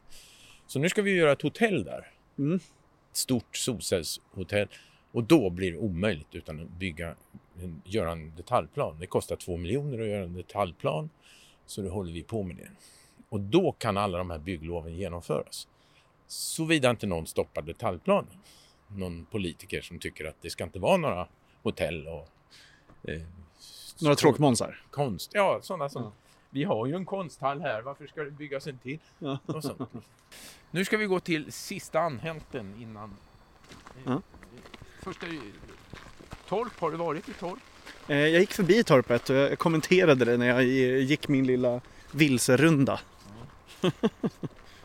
Så 0.68 0.80
nu 0.80 0.89
ska 0.89 1.01
vi 1.01 1.11
göra 1.11 1.31
ett 1.31 1.41
hotell 1.41 1.84
där. 1.84 2.11
Mm. 2.38 2.55
Ett 2.55 3.18
stort 3.18 3.55
solcellshotell. 3.57 4.68
Och 5.11 5.23
då 5.23 5.49
blir 5.49 5.72
det 5.72 5.77
omöjligt 5.77 6.35
utan 6.35 6.59
att 6.59 6.69
bygga, 6.69 7.15
göra 7.84 8.11
en 8.11 8.35
detaljplan. 8.35 8.99
Det 8.99 9.07
kostar 9.07 9.35
två 9.35 9.57
miljoner 9.57 9.99
att 10.01 10.07
göra 10.07 10.23
en 10.23 10.34
detaljplan. 10.34 11.09
Så 11.65 11.81
då 11.81 11.89
håller 11.89 12.13
vi 12.13 12.23
på 12.23 12.43
med 12.43 12.55
det. 12.55 12.69
Och 13.30 13.39
då 13.39 13.72
kan 13.72 13.97
alla 13.97 14.18
de 14.18 14.30
här 14.30 14.39
byggloven 14.39 14.95
genomföras. 14.95 15.68
Såvida 16.27 16.89
inte 16.89 17.07
någon 17.07 17.27
stoppar 17.27 17.61
detaljplanen. 17.61 18.38
Någon 18.88 19.26
politiker 19.26 19.81
som 19.81 19.99
tycker 19.99 20.26
att 20.26 20.41
det 20.41 20.49
ska 20.49 20.63
inte 20.63 20.80
vara 20.80 20.97
några 20.97 21.27
hotell 21.63 22.07
och 22.07 22.30
eh, 23.09 23.22
Några 24.01 24.15
tråkmånsar. 24.15 24.81
konst. 24.91 25.31
Ja, 25.34 25.59
sådana 25.61 25.89
som... 25.89 26.03
Ja. 26.03 26.11
Vi 26.53 26.64
har 26.64 26.88
ju 26.88 26.95
en 26.95 27.06
konsthall 27.06 27.61
här, 27.61 27.82
varför 27.82 28.07
ska 28.07 28.23
det 28.23 28.32
byggas 28.32 28.68
en 28.68 28.78
till? 28.78 28.99
Ja. 29.19 29.40
Nu 30.72 30.86
ska 30.86 30.98
vi 30.98 31.06
gå 31.06 31.19
till 31.19 31.52
sista 31.52 31.99
anhänten 31.99 32.76
innan... 32.82 33.14
Ja. 34.06 34.22
Första... 35.02 35.26
Torp, 36.48 36.80
har 36.80 36.91
du 36.91 36.98
varit 36.98 37.30
i 37.30 37.34
Torp? 37.34 37.60
Eh, 38.07 38.18
jag 38.18 38.40
gick 38.40 38.53
förbi 38.53 38.84
torpet 38.84 39.30
och 39.30 39.36
jag 39.36 39.60
kommenterade 39.60 40.26
det 40.26 40.38
när 40.38 40.48
jag 40.48 40.64
gick 40.64 41.28
min 41.28 41.48
lilla 41.48 41.82
vilserunda. 42.11 42.99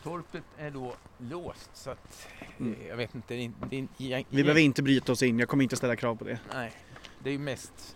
Torpet 0.02 0.42
är 0.58 0.70
då 0.70 0.94
låst 1.18 1.70
så 1.74 1.90
att... 1.90 2.28
Mm. 2.58 2.74
eh, 2.80 2.88
Jag 2.88 2.96
vet 2.96 3.14
inte, 3.14 3.34
det 3.34 3.50
det 3.70 4.12
är, 4.12 4.24
Vi 4.28 4.42
behöver 4.42 4.60
inte 4.60 4.82
bryta 4.82 5.12
oss 5.12 5.22
in, 5.22 5.38
jag 5.38 5.48
kommer 5.48 5.62
inte 5.62 5.76
ställa 5.76 5.96
krav 5.96 6.16
på 6.16 6.24
det. 6.24 6.38
Nej, 6.54 6.72
det 7.18 7.28
är 7.30 7.32
ju 7.32 7.38
mest... 7.38 7.95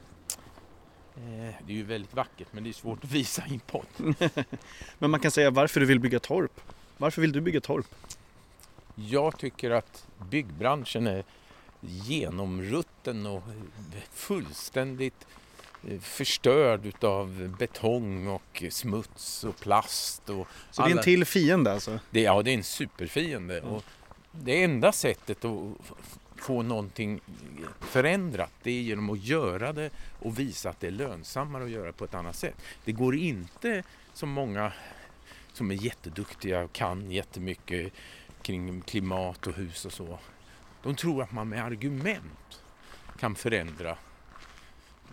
Eh, 1.20 1.54
det 1.66 1.72
är 1.72 1.76
ju 1.76 1.82
väldigt 1.82 2.14
vackert 2.14 2.48
men 2.50 2.64
det 2.64 2.70
är 2.70 2.72
svårt 2.74 3.04
att 3.04 3.10
visa 3.10 3.42
import. 3.46 3.88
Men 4.98 5.10
man 5.10 5.20
kan 5.20 5.30
säga 5.30 5.50
varför 5.50 5.80
du 5.80 5.86
vill 5.86 6.00
bygga 6.00 6.18
torp. 6.20 6.60
Varför 6.96 7.20
vill 7.22 7.32
du 7.32 7.40
bygga 7.40 7.60
torp? 7.60 7.94
Jag 8.94 9.38
tycker 9.38 9.70
att 9.70 10.06
byggbranschen 10.30 11.06
är 11.06 11.24
genomrutten 11.80 13.26
och 13.26 13.42
fullständigt 14.12 15.26
eh, 15.88 16.00
förstörd 16.00 16.86
utav 16.86 17.54
betong 17.58 18.26
och 18.26 18.62
smuts 18.70 19.44
och 19.44 19.60
plast. 19.60 20.28
Och 20.30 20.48
Så 20.70 20.82
det 20.82 20.86
är 20.86 20.90
en 20.90 20.92
alla- 20.92 21.02
till 21.02 21.24
fiende 21.24 21.72
alltså? 21.72 21.98
det, 22.10 22.20
ja, 22.20 22.42
det 22.42 22.50
är 22.50 22.54
en 22.54 22.64
superfiende. 22.64 23.60
Och 23.60 23.84
det 24.32 24.62
enda 24.64 24.92
sättet 24.92 25.44
att 25.44 25.52
få 26.40 26.62
någonting 26.62 27.20
förändrat 27.80 28.52
det 28.62 28.70
är 28.70 28.82
genom 28.82 29.10
att 29.10 29.24
göra 29.24 29.72
det 29.72 29.90
och 30.18 30.38
visa 30.38 30.70
att 30.70 30.80
det 30.80 30.86
är 30.86 30.90
lönsammare 30.90 31.64
att 31.64 31.70
göra 31.70 31.92
på 31.92 32.04
ett 32.04 32.14
annat 32.14 32.36
sätt. 32.36 32.54
Det 32.84 32.92
går 32.92 33.16
inte 33.16 33.82
som 34.12 34.28
många 34.30 34.72
som 35.52 35.70
är 35.70 35.74
jätteduktiga 35.74 36.60
och 36.60 36.72
kan 36.72 37.10
jättemycket 37.10 37.92
kring 38.42 38.80
klimat 38.80 39.46
och 39.46 39.54
hus 39.54 39.84
och 39.84 39.92
så. 39.92 40.18
De 40.82 40.94
tror 40.94 41.22
att 41.22 41.32
man 41.32 41.48
med 41.48 41.64
argument 41.64 42.62
kan 43.18 43.34
förändra. 43.34 43.96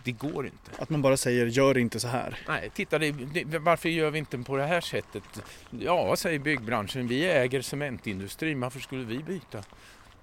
Det 0.04 0.12
går 0.12 0.46
inte. 0.46 0.82
Att 0.82 0.90
man 0.90 1.02
bara 1.02 1.16
säger 1.16 1.46
gör 1.46 1.78
inte 1.78 2.00
så 2.00 2.08
här. 2.08 2.38
Nej, 2.48 2.70
titta, 2.74 2.98
det, 2.98 3.10
det, 3.10 3.58
varför 3.58 3.88
gör 3.88 4.10
vi 4.10 4.18
inte 4.18 4.38
på 4.38 4.56
det 4.56 4.66
här 4.66 4.80
sättet? 4.80 5.42
Ja, 5.70 6.16
säger 6.16 6.38
byggbranschen, 6.38 7.08
vi 7.08 7.26
äger 7.26 7.62
cementindustrin, 7.62 8.60
varför 8.60 8.80
skulle 8.80 9.04
vi 9.04 9.18
byta? 9.18 9.64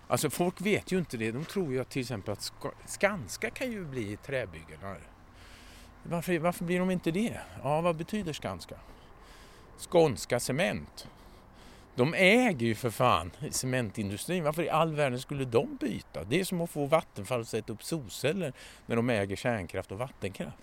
Alltså 0.07 0.29
folk 0.29 0.61
vet 0.61 0.91
ju 0.91 0.97
inte 0.97 1.17
det, 1.17 1.31
de 1.31 1.45
tror 1.45 1.71
ju 1.71 1.79
att 1.79 1.89
till 1.89 2.01
exempel 2.01 2.33
att 2.33 2.53
Skanska 2.85 3.49
kan 3.49 3.71
ju 3.71 3.85
bli 3.85 4.17
träbyggare. 4.17 5.01
Varför, 6.03 6.39
varför 6.39 6.65
blir 6.65 6.79
de 6.79 6.91
inte 6.91 7.11
det? 7.11 7.39
Ja, 7.63 7.81
vad 7.81 7.95
betyder 7.95 8.33
Skanska? 8.33 8.75
Skånska 9.77 10.39
Cement. 10.39 11.07
De 11.95 12.13
äger 12.13 12.67
ju 12.67 12.75
för 12.75 12.89
fan 12.89 13.31
cementindustrin. 13.51 14.43
Varför 14.43 14.63
i 14.63 14.69
all 14.69 14.93
världen 14.93 15.19
skulle 15.19 15.45
de 15.45 15.75
byta? 15.75 16.23
Det 16.23 16.39
är 16.39 16.43
som 16.43 16.61
att 16.61 16.69
få 16.69 16.85
Vattenfall 16.85 17.41
att 17.41 17.47
sätta 17.47 17.73
upp 17.73 17.83
solceller 17.83 18.53
när 18.85 18.95
de 18.95 19.09
äger 19.09 19.35
kärnkraft 19.35 19.91
och 19.91 19.97
vattenkraft. 19.97 20.57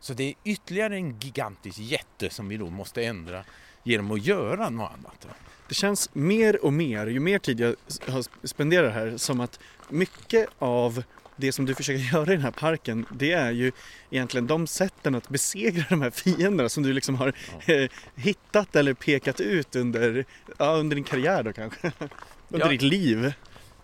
Så 0.00 0.14
det 0.14 0.24
är 0.24 0.34
ytterligare 0.44 0.96
en 0.96 1.18
gigantisk 1.18 1.78
jätte 1.78 2.30
som 2.30 2.48
vi 2.48 2.56
då 2.56 2.70
måste 2.70 3.04
ändra 3.04 3.44
genom 3.86 4.10
att 4.10 4.26
göra 4.26 4.70
något 4.70 4.90
annat. 4.92 5.26
Det 5.68 5.74
känns 5.74 6.10
mer 6.12 6.64
och 6.64 6.72
mer, 6.72 7.06
ju 7.06 7.20
mer 7.20 7.38
tid 7.38 7.60
jag 7.60 7.74
har 8.08 8.46
spenderat 8.46 8.94
här, 8.94 9.16
som 9.16 9.40
att 9.40 9.60
mycket 9.90 10.48
av 10.58 11.02
det 11.36 11.52
som 11.52 11.66
du 11.66 11.74
försöker 11.74 12.00
göra 12.14 12.32
i 12.32 12.36
den 12.36 12.40
här 12.44 12.50
parken, 12.50 13.06
det 13.12 13.32
är 13.32 13.50
ju 13.50 13.72
egentligen 14.10 14.46
de 14.46 14.66
sätten 14.66 15.14
att 15.14 15.28
besegra 15.28 15.84
de 15.88 16.02
här 16.02 16.10
fienderna 16.10 16.68
som 16.68 16.82
du 16.82 16.92
liksom 16.92 17.14
har 17.14 17.32
eh, 17.66 17.90
hittat 18.16 18.76
eller 18.76 18.94
pekat 18.94 19.40
ut 19.40 19.76
under, 19.76 20.24
ja, 20.58 20.74
under 20.76 20.94
din 20.96 21.04
karriär 21.04 21.42
då 21.42 21.52
kanske. 21.52 21.92
Under 22.48 22.66
Ja. 22.66 22.72
ditt 22.72 22.82
liv. 22.82 23.32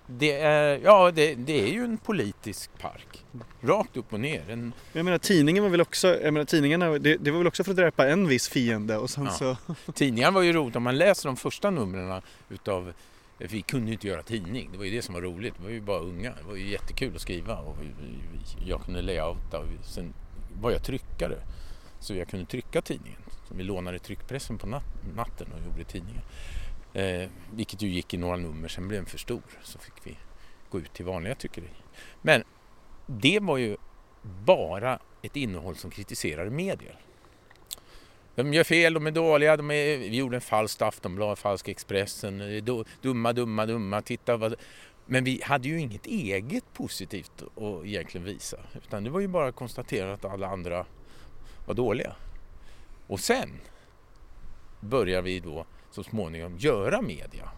Det 0.06 0.32
är, 0.32 0.80
ja, 0.84 1.10
det, 1.10 1.34
det 1.34 1.60
är 1.62 1.66
ju 1.66 1.84
en 1.84 1.98
politisk 1.98 2.70
park. 2.80 3.24
Rakt 3.60 3.96
upp 3.96 4.12
och 4.12 4.20
ner. 4.20 4.50
En, 4.50 4.72
Jag 4.92 5.04
menar 5.04 5.18
tidningen 5.18 5.62
var 5.62 5.70
väl 5.70 5.80
också, 5.80 6.20
jag 6.22 6.34
menar 6.34 6.44
tidningarna, 6.44 6.98
det, 6.98 7.16
det 7.16 7.30
var 7.30 7.38
väl 7.38 7.46
också 7.46 7.64
för 7.64 7.70
att 7.70 7.76
dräpa 7.76 8.08
en 8.08 8.28
viss 8.28 8.48
fiende 8.48 8.96
och 8.96 9.10
sen 9.10 9.24
Ja. 9.24 9.30
så... 9.30 9.56
tidningar 9.92 10.30
var 10.30 10.42
ju 10.42 10.52
roligt. 10.52 10.76
Om 10.76 10.82
man 10.82 10.98
läser 10.98 11.28
de 11.28 11.36
första 11.36 11.70
numren 11.70 12.22
utav 12.50 12.92
vi 13.38 13.62
kunde 13.62 13.86
ju 13.86 13.92
inte 13.92 14.08
göra 14.08 14.22
tidning, 14.22 14.68
det 14.72 14.78
var 14.78 14.84
ju 14.84 14.90
det 14.90 15.02
som 15.02 15.14
var 15.14 15.22
roligt. 15.22 15.54
Vi 15.58 15.64
var 15.64 15.70
ju 15.70 15.80
bara 15.80 15.98
unga, 16.00 16.30
det 16.40 16.42
var 16.48 16.56
ju 16.56 16.68
jättekul 16.70 17.14
att 17.16 17.22
skriva 17.22 17.56
och 17.56 17.76
jag 18.66 18.84
kunde 18.84 19.02
layouta 19.02 19.58
och 19.58 19.66
sen 19.84 20.14
var 20.60 20.70
jag 20.70 20.82
tryckare. 20.84 21.36
Så 22.00 22.14
jag 22.14 22.28
kunde 22.28 22.46
trycka 22.46 22.82
tidningen. 22.82 23.18
Så 23.48 23.54
vi 23.54 23.62
lånade 23.62 23.98
tryckpressen 23.98 24.58
på 24.58 24.66
nat- 24.66 25.14
natten 25.16 25.46
och 25.52 25.66
gjorde 25.70 25.84
tidningen. 25.84 26.22
Eh, 26.94 27.28
vilket 27.52 27.82
ju 27.82 27.88
gick 27.88 28.14
i 28.14 28.16
några 28.16 28.36
nummer, 28.36 28.68
sen 28.68 28.88
blev 28.88 29.00
den 29.00 29.10
för 29.10 29.18
stor. 29.18 29.42
Så 29.62 29.78
fick 29.78 29.94
vi 30.04 30.16
gå 30.70 30.78
ut 30.78 30.92
till 30.92 31.04
vanliga 31.04 31.34
tryckeri. 31.34 31.70
Men 32.22 32.44
det 33.06 33.40
var 33.40 33.56
ju 33.56 33.76
bara 34.44 34.98
ett 35.22 35.36
innehåll 35.36 35.76
som 35.76 35.90
kritiserade 35.90 36.50
medier. 36.50 36.98
De 38.34 38.54
gör 38.54 38.64
fel, 38.64 38.94
de 38.94 39.06
är 39.06 39.10
dåliga, 39.10 39.56
de 39.56 39.70
är, 39.70 39.96
vi 39.98 40.16
gjorde 40.16 40.36
en 40.36 40.40
falsk 40.40 40.82
Aftonbladet, 40.82 41.38
falsk 41.38 41.68
Expressen, 41.68 42.40
eh, 42.40 42.64
dumma, 43.02 43.32
dumma, 43.32 43.66
dumma, 43.66 44.02
titta 44.02 44.36
vad... 44.36 44.54
Men 45.06 45.24
vi 45.24 45.40
hade 45.44 45.68
ju 45.68 45.80
inget 45.80 46.06
eget 46.06 46.64
positivt 46.72 47.42
att 47.42 47.86
egentligen 47.86 48.24
visa. 48.24 48.56
Utan 48.74 49.04
det 49.04 49.10
var 49.10 49.20
ju 49.20 49.28
bara 49.28 49.48
att 49.48 49.54
konstatera 49.54 50.12
att 50.12 50.24
alla 50.24 50.46
andra 50.46 50.86
var 51.66 51.74
dåliga. 51.74 52.16
Och 53.06 53.20
sen 53.20 53.60
börjar 54.80 55.22
vi 55.22 55.40
då 55.40 55.66
så 55.94 56.02
småningom 56.02 56.58
göra 56.58 57.02
media. 57.02 57.48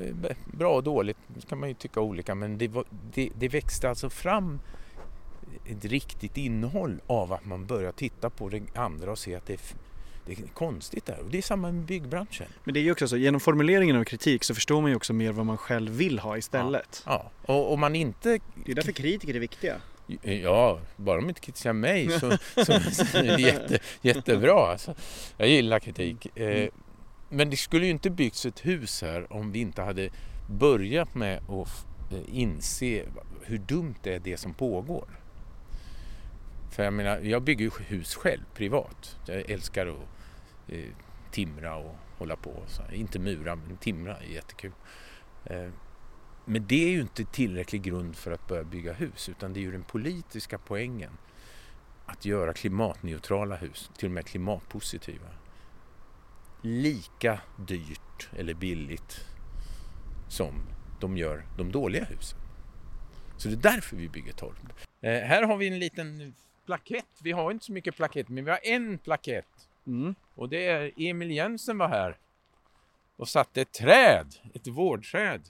Eh, 0.00 0.36
bra 0.44 0.74
och 0.74 0.82
dåligt 0.82 1.16
kan 1.48 1.60
man 1.60 1.68
ju 1.68 1.74
tycka 1.74 2.00
olika 2.00 2.34
men 2.34 2.58
det, 2.58 2.68
var, 2.68 2.84
det, 3.14 3.30
det 3.38 3.48
växte 3.48 3.88
alltså 3.88 4.10
fram 4.10 4.60
ett 5.66 5.84
riktigt 5.84 6.36
innehåll 6.36 7.00
av 7.06 7.32
att 7.32 7.44
man 7.44 7.66
börjar 7.66 7.92
titta 7.92 8.30
på 8.30 8.48
det 8.48 8.62
andra 8.74 9.10
och 9.10 9.18
se 9.18 9.34
att 9.34 9.46
det 9.46 9.52
är, 9.52 9.60
det 10.26 10.32
är 10.32 10.36
konstigt 10.54 11.06
där. 11.06 11.18
Och 11.24 11.30
det 11.30 11.38
är 11.38 11.42
samma 11.42 11.72
med 11.72 11.84
byggbranschen. 11.84 12.46
Men 12.64 12.74
det 12.74 12.80
är 12.80 12.84
ju 12.84 12.92
också 12.92 13.08
så, 13.08 13.16
genom 13.16 13.40
formuleringen 13.40 13.96
av 13.96 14.04
kritik 14.04 14.44
så 14.44 14.54
förstår 14.54 14.80
man 14.80 14.90
ju 14.90 14.96
också 14.96 15.12
mer 15.12 15.32
vad 15.32 15.46
man 15.46 15.58
själv 15.58 15.92
vill 15.92 16.18
ha 16.18 16.36
istället. 16.36 17.02
Ja, 17.06 17.30
ja. 17.46 17.54
Och 17.54 17.72
om 17.72 17.80
man 17.80 17.94
inte... 17.94 18.38
Det 18.64 18.70
är 18.70 18.74
därför 18.74 18.92
kritiker 18.92 19.34
är 19.34 19.40
viktiga. 19.40 19.80
Ja, 20.22 20.80
bara 20.96 21.16
de 21.16 21.28
inte 21.28 21.40
kritiserar 21.40 21.72
mig 21.72 22.10
så, 22.10 22.30
så, 22.56 22.80
så 22.80 23.18
är 23.18 23.36
det 23.36 23.42
jätte, 23.42 23.78
jättebra. 24.02 24.70
Alltså, 24.72 24.94
jag 25.36 25.48
gillar 25.48 25.78
kritik. 25.78 26.38
Eh 26.38 26.68
men 27.28 27.50
det 27.50 27.56
skulle 27.56 27.84
ju 27.84 27.90
inte 27.90 28.10
byggts 28.10 28.46
ett 28.46 28.66
hus 28.66 29.02
här 29.02 29.32
om 29.32 29.52
vi 29.52 29.58
inte 29.58 29.82
hade 29.82 30.10
börjat 30.50 31.14
med 31.14 31.50
att 31.50 31.86
eh, 32.12 32.20
inse 32.26 33.04
hur 33.42 33.58
dumt 33.58 33.94
det 34.02 34.14
är 34.14 34.20
det 34.20 34.36
som 34.36 34.54
pågår. 34.54 35.08
För 36.70 36.84
jag 36.84 36.92
menar, 36.92 37.18
jag 37.18 37.42
bygger 37.42 37.64
ju 37.64 37.70
hus 37.86 38.14
själv 38.14 38.42
privat. 38.54 39.18
Jag 39.26 39.50
älskar 39.50 39.86
att 39.86 40.08
eh, 40.68 40.90
timra 41.30 41.76
och 41.76 41.96
hålla 42.18 42.36
på. 42.36 42.62
Så, 42.66 42.82
inte 42.92 43.18
mura, 43.18 43.56
men 43.56 43.76
timra 43.76 44.16
är 44.16 44.26
jättekul. 44.26 44.72
Eh, 45.44 45.68
men 46.44 46.66
det 46.66 46.84
är 46.84 46.90
ju 46.90 47.00
inte 47.00 47.24
tillräcklig 47.24 47.82
grund 47.82 48.16
för 48.16 48.32
att 48.32 48.48
börja 48.48 48.64
bygga 48.64 48.92
hus 48.92 49.28
utan 49.28 49.52
det 49.52 49.60
är 49.60 49.62
ju 49.62 49.72
den 49.72 49.82
politiska 49.82 50.58
poängen 50.58 51.12
att 52.06 52.24
göra 52.24 52.52
klimatneutrala 52.52 53.56
hus, 53.56 53.90
till 53.96 54.06
och 54.06 54.12
med 54.12 54.26
klimatpositiva. 54.26 55.26
Lika 56.66 57.40
dyrt 57.56 58.28
eller 58.36 58.54
billigt 58.54 59.26
som 60.28 60.54
de 61.00 61.16
gör 61.16 61.46
de 61.56 61.72
dåliga 61.72 62.04
husen. 62.04 62.38
Så 63.36 63.48
det 63.48 63.54
är 63.54 63.72
därför 63.74 63.96
vi 63.96 64.08
bygger 64.08 64.32
torp. 64.32 64.56
Eh, 65.00 65.10
här 65.10 65.42
har 65.42 65.56
vi 65.56 65.68
en 65.68 65.78
liten 65.78 66.34
plakett. 66.66 67.20
Vi 67.22 67.32
har 67.32 67.50
inte 67.50 67.64
så 67.64 67.72
mycket 67.72 67.96
plakett, 67.96 68.28
men 68.28 68.44
vi 68.44 68.50
har 68.50 68.60
en 68.62 68.98
plakett. 68.98 69.68
Mm. 69.86 70.14
Och 70.34 70.48
det 70.48 70.66
är 70.66 70.92
Emil 70.96 71.30
Jensen 71.30 71.78
var 71.78 71.88
här 71.88 72.16
och 73.16 73.28
satte 73.28 73.60
ett 73.60 73.72
träd, 73.72 74.34
ett 74.54 74.66
vårdträd. 74.66 75.42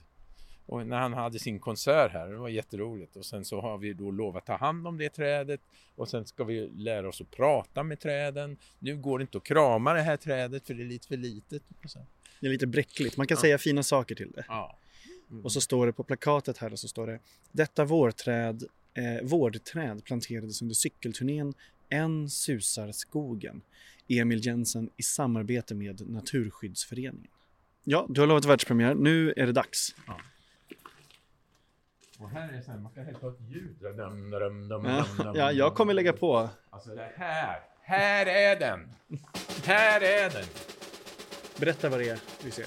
Och 0.67 0.87
när 0.87 0.97
han 0.97 1.13
hade 1.13 1.39
sin 1.39 1.59
konsert 1.59 2.11
här, 2.13 2.27
det 2.27 2.37
var 2.37 2.49
jätteroligt. 2.49 3.15
Och 3.15 3.25
sen 3.25 3.45
så 3.45 3.61
har 3.61 3.77
vi 3.77 3.93
då 3.93 4.11
lovat 4.11 4.45
ta 4.45 4.55
hand 4.55 4.87
om 4.87 4.97
det 4.97 5.09
trädet 5.09 5.61
och 5.95 6.09
sen 6.09 6.25
ska 6.25 6.43
vi 6.43 6.69
lära 6.75 7.09
oss 7.09 7.21
att 7.21 7.31
prata 7.31 7.83
med 7.83 7.99
träden. 7.99 8.57
Nu 8.79 8.97
går 8.97 9.19
det 9.19 9.21
inte 9.21 9.37
att 9.37 9.43
krama 9.43 9.93
det 9.93 10.01
här 10.01 10.17
trädet 10.17 10.67
för 10.67 10.73
det 10.73 10.83
är 10.83 10.87
lite 10.87 11.07
för 11.07 11.17
litet. 11.17 11.63
Det 12.39 12.47
är 12.47 12.51
lite 12.51 12.67
bräckligt, 12.67 13.17
man 13.17 13.27
kan 13.27 13.35
ja. 13.35 13.41
säga 13.41 13.57
fina 13.57 13.83
saker 13.83 14.15
till 14.15 14.31
det. 14.31 14.45
Ja. 14.47 14.77
Mm. 15.29 15.45
Och 15.45 15.51
så 15.51 15.61
står 15.61 15.85
det 15.85 15.93
på 15.93 16.03
plakatet 16.03 16.57
här 16.57 16.73
och 16.73 16.79
så 16.79 16.87
står 16.87 17.07
det 17.07 17.19
Detta 17.51 17.85
vårträd 17.85 18.63
eh, 18.93 19.27
vårdträd 19.27 20.03
planterades 20.03 20.61
under 20.61 20.75
cykelturnén 20.75 21.53
En 21.89 22.29
susar 22.29 22.91
skogen. 22.91 23.61
Emil 24.07 24.45
Jensen 24.45 24.89
i 24.97 25.03
samarbete 25.03 25.75
med 25.75 26.09
Naturskyddsföreningen. 26.09 27.31
Ja, 27.83 28.05
du 28.09 28.21
har 28.21 28.27
lovat 28.27 28.45
världspremiär. 28.45 28.95
Nu 28.95 29.33
är 29.37 29.45
det 29.45 29.51
dags. 29.51 29.95
Ja. 30.07 30.17
Och 32.19 32.29
här 32.29 32.49
är 32.49 32.53
det 32.53 32.61
så 32.61 32.71
här, 32.71 32.79
man 32.79 32.93
kan 32.93 33.05
helt 33.05 33.21
ha 33.21 33.29
ett 33.29 33.41
ljud. 33.41 33.77
Dum, 33.79 34.31
dum, 34.31 34.69
dum, 34.69 34.85
ja, 34.85 35.33
ja, 35.35 35.51
jag 35.51 35.75
kommer 35.75 35.93
lägga 35.93 36.13
på. 36.13 36.49
Alltså 36.69 36.95
det 36.95 37.11
här. 37.15 37.59
Här 37.81 38.25
är 38.25 38.59
den. 38.59 38.89
Här 39.65 40.01
är 40.01 40.29
den. 40.29 40.45
Berätta 41.59 41.89
vad 41.89 41.99
det 41.99 42.09
är 42.09 42.19
vi 42.43 42.51
ser. 42.51 42.65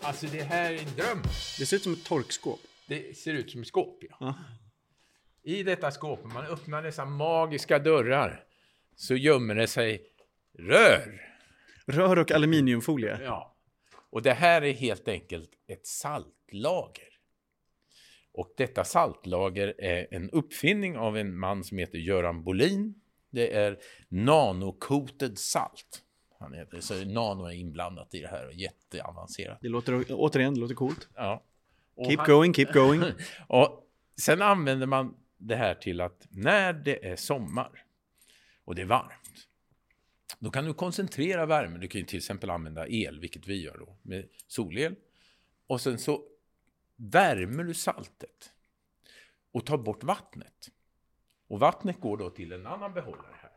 Alltså 0.00 0.26
det 0.26 0.42
här 0.42 0.72
är 0.72 0.78
en 0.78 0.96
dröm. 0.96 1.22
Det 1.58 1.66
ser 1.66 1.76
ut 1.76 1.82
som 1.82 1.92
ett 1.92 2.04
torkskåp. 2.04 2.60
Det 2.88 3.16
ser 3.16 3.34
ut 3.34 3.50
som 3.50 3.60
ett 3.60 3.66
skåp, 3.66 3.98
ja. 4.00 4.16
ja. 4.20 4.34
I 5.42 5.62
detta 5.62 5.90
skåp, 5.90 6.24
när 6.24 6.34
man 6.34 6.46
öppnar 6.46 6.82
dessa 6.82 7.04
magiska 7.04 7.78
dörrar, 7.78 8.44
så 8.96 9.14
gömmer 9.14 9.54
det 9.54 9.66
sig 9.66 10.02
rör. 10.58 11.20
Rör 11.86 12.18
och 12.18 12.32
aluminiumfolie? 12.32 13.18
Ja. 13.22 13.56
Och 14.10 14.22
det 14.22 14.32
här 14.32 14.62
är 14.62 14.72
helt 14.72 15.08
enkelt 15.08 15.50
ett 15.68 15.86
saltlager. 15.86 17.05
Och 18.36 18.54
detta 18.56 18.84
saltlager 18.84 19.74
är 19.78 20.06
en 20.10 20.30
uppfinning 20.30 20.96
av 20.96 21.16
en 21.16 21.38
man 21.38 21.64
som 21.64 21.78
heter 21.78 21.98
Göran 21.98 22.44
Bolin. 22.44 22.94
Det 23.30 23.54
är 23.54 23.78
nanocoated 24.08 25.38
salt. 25.38 26.02
Han 26.38 26.54
heter, 26.54 26.80
så 26.80 26.94
nano 26.94 27.44
är 27.44 27.52
inblandat 27.52 28.14
i 28.14 28.20
det 28.20 28.28
här 28.28 28.46
och 28.46 28.54
jätteavancerat. 28.54 29.58
Det 29.62 29.68
låter 29.68 30.04
återigen, 30.10 30.54
det 30.54 30.60
låter 30.60 30.74
coolt. 30.74 31.08
Ja. 31.14 31.42
Och 31.94 32.06
keep 32.06 32.16
han, 32.18 32.26
going, 32.26 32.54
keep 32.54 32.72
going. 32.72 33.02
och 33.48 33.88
sen 34.20 34.42
använder 34.42 34.86
man 34.86 35.16
det 35.38 35.56
här 35.56 35.74
till 35.74 36.00
att 36.00 36.26
när 36.30 36.72
det 36.72 37.06
är 37.06 37.16
sommar 37.16 37.84
och 38.64 38.74
det 38.74 38.82
är 38.82 38.86
varmt, 38.86 39.48
då 40.38 40.50
kan 40.50 40.64
du 40.64 40.74
koncentrera 40.74 41.46
värmen. 41.46 41.80
Du 41.80 41.88
kan 41.88 42.00
ju 42.00 42.06
till 42.06 42.18
exempel 42.18 42.50
använda 42.50 42.88
el, 42.88 43.20
vilket 43.20 43.46
vi 43.46 43.62
gör 43.62 43.78
då, 43.78 43.96
med 44.02 44.28
solel. 44.46 44.94
Och 45.66 45.80
sen 45.80 45.98
så 45.98 46.22
värmer 46.96 47.64
du 47.64 47.74
saltet 47.74 48.52
och 49.52 49.66
tar 49.66 49.78
bort 49.78 50.04
vattnet. 50.04 50.70
Och 51.48 51.60
vattnet 51.60 52.00
går 52.00 52.16
då 52.16 52.30
till 52.30 52.52
en 52.52 52.66
annan 52.66 52.94
behållare 52.94 53.34
här. 53.42 53.52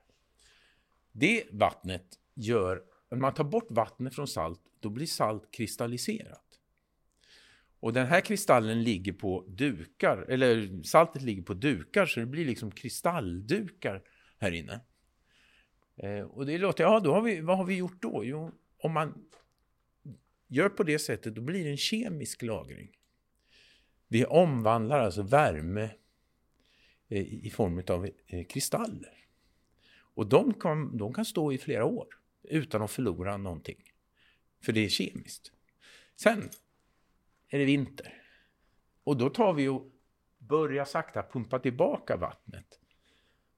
Det 1.11 1.43
vattnet 1.51 2.19
gör, 2.33 2.83
när 3.09 3.17
man 3.17 3.33
tar 3.33 3.43
bort 3.43 3.67
vattnet 3.69 4.15
från 4.15 4.27
salt, 4.27 4.61
då 4.79 4.89
blir 4.89 5.05
salt 5.05 5.51
kristalliserat. 5.51 6.45
Och 7.79 7.93
den 7.93 8.07
här 8.07 8.21
kristallen 8.21 8.83
ligger 8.83 9.13
på 9.13 9.45
dukar, 9.47 10.17
eller 10.17 10.83
saltet 10.83 11.21
ligger 11.21 11.43
på 11.43 11.53
dukar 11.53 12.05
så 12.05 12.19
det 12.19 12.25
blir 12.25 12.45
liksom 12.45 12.71
kristalldukar 12.71 14.03
här 14.39 14.51
inne. 14.51 14.81
Eh, 15.95 16.21
och 16.21 16.45
det 16.45 16.57
låter, 16.57 16.83
ja 16.83 16.99
då 16.99 17.13
har 17.13 17.21
vi, 17.21 17.41
vad 17.41 17.57
har 17.57 17.65
vi 17.65 17.75
gjort 17.75 18.01
då? 18.01 18.25
Jo, 18.25 18.51
om 18.77 18.91
man 18.91 19.25
gör 20.47 20.69
på 20.69 20.83
det 20.83 20.99
sättet 20.99 21.35
då 21.35 21.41
blir 21.41 21.63
det 21.63 21.69
en 21.69 21.77
kemisk 21.77 22.41
lagring. 22.41 22.98
Vi 24.11 24.25
omvandlar 24.25 24.99
alltså 24.99 25.21
värme 25.21 25.89
eh, 27.09 27.45
i 27.45 27.49
form 27.49 27.83
av 27.87 28.09
eh, 28.27 28.45
kristaller. 28.45 29.25
Och 29.91 30.27
de 30.27 30.53
kan, 30.53 30.97
de 30.97 31.13
kan 31.13 31.25
stå 31.25 31.53
i 31.53 31.57
flera 31.57 31.85
år 31.85 32.07
utan 32.43 32.81
att 32.81 32.91
förlora 32.91 33.37
någonting. 33.37 33.83
För 34.63 34.73
det 34.73 34.85
är 34.85 34.89
kemiskt. 34.89 35.51
Sen 36.15 36.49
är 37.47 37.59
det 37.59 37.65
vinter. 37.65 38.13
Och 39.03 39.17
då 39.17 39.29
tar 39.29 39.53
vi 39.53 39.67
och 39.67 39.91
börjar 40.37 40.85
sakta 40.85 41.23
pumpa 41.23 41.59
tillbaka 41.59 42.17
vattnet. 42.17 42.79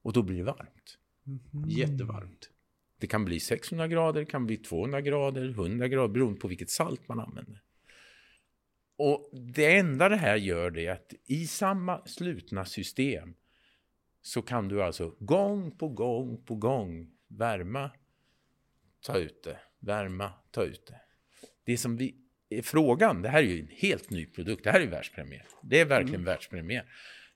Och 0.02 0.12
då 0.12 0.22
blir 0.22 0.36
det 0.36 0.44
varmt. 0.44 0.98
Mm. 1.26 1.68
Jättevarmt. 1.68 2.50
Det 2.98 3.06
kan 3.06 3.24
bli 3.24 3.40
600 3.40 3.88
grader, 3.88 4.20
det 4.20 4.26
kan 4.26 4.46
bli 4.46 4.56
200 4.56 5.00
grader, 5.00 5.48
100 5.48 5.88
grader 5.88 6.14
beroende 6.14 6.40
på 6.40 6.48
vilket 6.48 6.70
salt 6.70 7.08
man 7.08 7.20
använder. 7.20 7.62
Och 8.96 9.30
det 9.32 9.76
enda 9.76 10.08
det 10.08 10.16
här 10.16 10.36
gör 10.36 10.70
det 10.70 10.86
är 10.86 10.92
att 10.92 11.14
i 11.24 11.46
samma 11.46 12.06
slutna 12.06 12.64
system 12.64 13.34
så 14.22 14.42
kan 14.42 14.68
du 14.68 14.82
alltså 14.82 15.16
gång 15.18 15.78
på 15.78 15.88
gång 15.88 16.44
på 16.44 16.54
gång 16.54 17.10
värma, 17.28 17.90
ta 19.06 19.18
ut 19.18 19.42
det, 19.44 19.58
värma, 19.78 20.32
ta 20.50 20.64
ut 20.64 20.86
det. 20.86 21.00
Det 21.64 21.76
som 21.76 21.96
vi 21.96 22.16
frågan, 22.62 23.22
det 23.22 23.28
här 23.28 23.38
är 23.38 23.46
ju 23.46 23.60
en 23.60 23.68
helt 23.70 24.10
ny 24.10 24.26
produkt, 24.26 24.64
det 24.64 24.70
här 24.70 24.80
är 24.80 24.86
världspremiär. 24.86 25.46
Det 25.62 25.80
är 25.80 25.84
verkligen 25.84 26.14
mm. 26.14 26.24
världspremiär. 26.24 26.84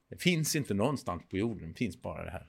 Det 0.09 0.23
finns 0.23 0.57
inte 0.57 0.75
någonstans 0.75 1.23
på 1.29 1.37
jorden, 1.37 1.69
det 1.69 1.79
finns 1.79 2.03
bara 2.03 2.25
det 2.25 2.31
här. 2.31 2.47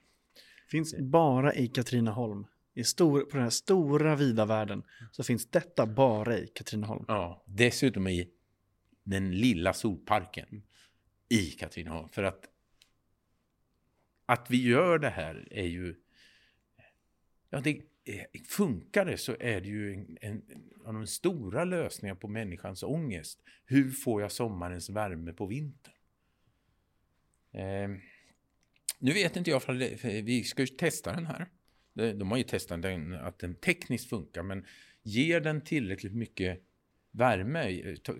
Finns 0.71 0.97
bara 0.97 1.53
i 1.53 1.67
Katrineholm. 1.67 2.45
I 2.73 2.83
stor, 2.83 3.21
på 3.21 3.31
den 3.31 3.43
här 3.43 3.49
stora 3.49 4.15
vida 4.15 4.45
världen 4.45 4.83
så 5.11 5.23
finns 5.23 5.49
detta 5.49 5.85
bara 5.85 6.37
i 6.37 6.47
Katrineholm. 6.47 7.05
Ja, 7.07 7.43
dessutom 7.47 8.07
i 8.07 8.29
den 9.07 9.31
lilla 9.31 9.73
solparken 9.73 10.63
i 11.29 11.51
Katrineholm. 11.51 12.09
För 12.09 12.23
att 12.23 12.49
att 14.25 14.47
vi 14.49 14.67
gör 14.67 14.99
det 14.99 15.09
här 15.09 15.47
är 15.51 15.65
ju... 15.65 15.95
Ja, 17.49 17.59
det, 17.59 17.81
eh, 18.03 18.41
funkar 18.47 19.05
det 19.05 19.17
så 19.17 19.35
är 19.39 19.61
det 19.61 19.67
ju 19.67 19.93
en, 19.93 20.17
en, 20.21 20.43
av 20.85 20.93
de 20.93 21.07
stora 21.07 21.63
lösningarna 21.63 22.19
på 22.19 22.27
människans 22.27 22.83
ångest. 22.83 23.43
Hur 23.65 23.91
får 23.91 24.21
jag 24.21 24.31
sommarens 24.31 24.89
värme 24.89 25.33
på 25.33 25.45
vintern? 25.45 25.93
Eh, 27.51 27.89
nu 28.99 29.13
vet 29.13 29.35
inte 29.35 29.49
jag, 29.49 29.63
för 29.63 29.73
vi 30.21 30.43
ska 30.43 30.61
ju 30.61 30.67
testa 30.67 31.13
den 31.13 31.25
här. 31.25 31.47
De, 31.93 32.13
de 32.13 32.31
har 32.31 32.37
ju 32.37 32.43
testat 32.43 32.81
den, 32.81 33.13
att 33.13 33.39
den 33.39 33.55
tekniskt 33.55 34.09
funkar, 34.09 34.43
men 34.43 34.65
ger 35.03 35.41
den 35.41 35.61
tillräckligt 35.61 36.13
mycket 36.13 36.66
värme, 37.17 37.69
eh, 37.69 38.15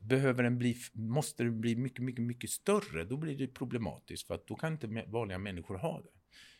behöver 0.00 0.42
den 0.42 0.58
bli, 0.58 0.76
måste 0.92 1.42
den 1.42 1.60
bli 1.60 1.76
mycket, 1.76 2.04
mycket, 2.04 2.24
mycket 2.24 2.50
större, 2.50 3.04
då 3.04 3.16
blir 3.16 3.38
det 3.38 3.46
problematiskt 3.46 4.26
för 4.26 4.34
att 4.34 4.46
då 4.46 4.54
kan 4.54 4.72
inte 4.72 5.04
vanliga 5.06 5.38
människor 5.38 5.78
ha 5.78 6.02
det. 6.02 6.10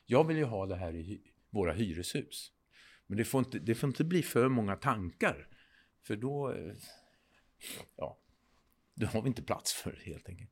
Jag 0.07 0.27
vill 0.27 0.37
ju 0.37 0.45
ha 0.45 0.67
det 0.67 0.77
här 0.77 0.95
i 0.95 1.23
våra 1.51 1.73
hyreshus. 1.73 2.53
Men 3.07 3.19
det 3.19 3.25
får 3.25 3.39
inte, 3.39 3.59
det 3.59 3.75
får 3.75 3.89
inte 3.89 4.05
bli 4.05 4.23
för 4.23 4.49
många 4.49 4.77
tankar, 4.77 5.49
för 6.03 6.17
då, 6.17 6.53
eh, 6.53 6.75
ja, 7.97 8.19
då 8.95 9.07
har 9.07 9.23
vi 9.23 9.29
inte 9.29 9.43
plats 9.43 9.73
för 9.73 9.93
det 9.93 10.11
helt 10.11 10.29
enkelt. 10.29 10.51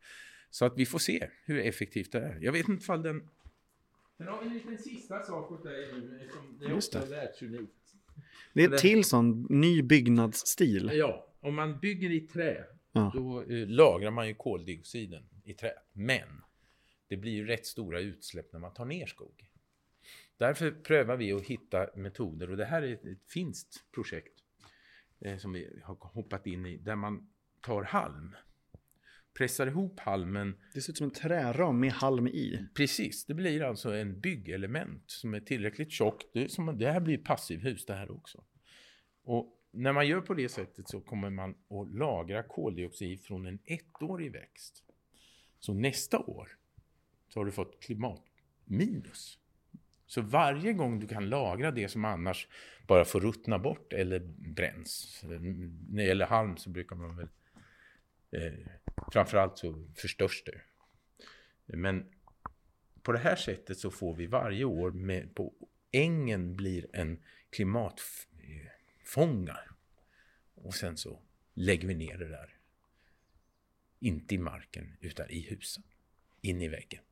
Så 0.51 0.65
att 0.65 0.79
vi 0.79 0.87
får 0.87 0.99
se 0.99 1.31
hur 1.45 1.59
effektivt 1.59 2.13
det 2.13 2.21
är. 2.21 2.39
Jag 2.41 2.53
vet 2.53 2.69
inte 2.69 2.83
ifall 2.83 3.03
den... 3.03 3.29
Sen 4.17 4.29
har 4.29 4.41
vi 4.41 4.47
en 4.47 4.55
liten 4.55 4.79
sista 4.79 5.23
sak 5.23 5.51
åt 5.53 5.63
dig 5.63 5.93
nu, 5.93 6.21
eftersom 6.21 6.59
det 6.59 6.67
är 6.67 6.75
också 6.75 7.07
världsunikt. 7.07 7.86
Det 8.53 8.65
är 8.65 8.69
Det- 8.69 8.79
till 8.79 9.05
sån 9.05 9.47
ny 9.51 9.83
byggnadsstil. 9.83 10.91
Ja, 10.95 11.27
om 11.41 11.55
man 11.55 11.79
bygger 11.81 12.11
i 12.11 12.21
trä, 12.21 12.65
Ja. 12.93 13.11
då 13.15 13.43
eh, 13.43 13.67
lagrar 13.69 14.11
man 14.11 14.29
ju 14.29 14.35
koldioxiden 14.35 15.23
i 15.45 15.55
trä. 15.55 15.73
Men 15.93 16.29
det 17.09 17.17
blir 17.17 17.33
ju 17.33 17.47
rätt 17.47 17.67
stora 17.67 18.01
utsläpp 18.01 18.53
när 18.53 18.61
man 18.61 18.75
tar 18.75 18.85
ner 18.85 19.07
skog. 19.07 19.45
Därför 20.37 20.71
prövar 20.71 21.17
vi 21.17 21.33
att 21.33 21.43
hitta 21.43 21.87
metoder 21.95 22.51
och 22.51 22.57
det 22.57 22.65
här 22.65 22.83
är 22.83 22.93
ett, 22.93 23.05
ett 23.07 23.31
finskt 23.31 23.85
projekt 23.95 24.35
eh, 25.21 25.37
som 25.39 25.53
vi 25.53 25.81
har 25.85 25.97
hoppat 26.01 26.47
in 26.47 26.67
i 26.67 26.77
där 26.77 26.97
man 26.97 27.29
tar 27.61 27.83
halm, 27.83 28.37
pressar 29.37 29.67
ihop 29.67 30.01
halmen 30.01 30.57
Det 30.75 30.81
ser 30.81 30.93
ut 30.93 30.97
som 30.97 31.05
en 31.05 31.11
träram 31.11 31.81
med 31.81 31.93
halm 31.93 32.27
i. 32.27 32.67
Precis, 32.75 33.25
det 33.25 33.35
blir 33.35 33.63
alltså 33.63 33.95
en 33.95 34.21
byggelement 34.21 35.03
som 35.07 35.35
är 35.35 35.41
tillräckligt 35.41 35.93
tjockt. 35.93 36.27
Det, 36.33 36.53
som, 36.53 36.79
det 36.79 36.93
här 36.93 37.01
blir 37.01 37.19
passivhus 37.19 37.87
det 37.87 37.95
här 37.95 38.11
också. 38.11 38.45
Och 39.25 39.53
när 39.73 39.93
man 39.93 40.07
gör 40.07 40.21
på 40.21 40.35
det 40.35 40.49
sättet 40.49 40.89
så 40.89 41.01
kommer 41.01 41.31
man 41.31 41.51
att 41.51 41.95
lagra 41.95 42.43
koldioxid 42.43 43.21
från 43.21 43.47
en 43.47 43.59
ettårig 43.65 44.33
växt. 44.33 44.85
Så 45.61 45.75
nästa 45.75 46.19
år 46.19 46.49
så 47.29 47.41
har 47.41 47.45
du 47.45 47.53
fått 47.53 47.83
klimatminus. 47.83 49.39
Så 50.07 50.21
varje 50.21 50.73
gång 50.73 51.01
du 51.01 51.07
kan 51.07 51.29
lagra 51.29 51.71
det 51.71 51.89
som 51.89 52.05
annars 52.05 52.49
bara 52.87 53.05
får 53.05 53.21
ruttna 53.21 53.59
bort 53.59 53.93
eller 53.93 54.21
bränns. 54.55 55.21
När 55.25 55.97
det 55.97 56.05
gäller 56.05 56.27
halm 56.27 56.57
så 56.57 56.71
brukar 56.71 56.97
man 56.97 57.17
väl 57.17 57.29
Eh, 58.37 58.53
framförallt 59.13 59.59
så 59.59 59.87
förstörs 59.95 60.43
det. 60.45 60.61
Men 61.67 62.13
på 63.03 63.13
det 63.13 63.19
här 63.19 63.37
sättet 63.37 63.79
så 63.79 63.91
får 63.91 64.15
vi 64.15 64.27
varje 64.27 64.65
år 64.65 64.91
med, 64.91 65.35
på 65.35 65.55
ängen 65.93 66.57
blir 66.57 66.87
en 66.93 67.23
klimatfångare. 67.51 69.65
Eh, 69.67 69.73
och 70.55 70.75
sen 70.75 70.97
så 70.97 71.23
lägger 71.55 71.89
vi 71.89 71.95
ner 71.95 72.19
det 72.19 72.29
där. 72.29 72.57
Inte 74.01 74.35
i 74.35 74.39
marken 74.39 74.97
utan 75.01 75.31
i 75.31 75.41
husen. 75.41 75.85
In 76.41 76.63
i 76.63 76.69
väggen. 76.69 77.03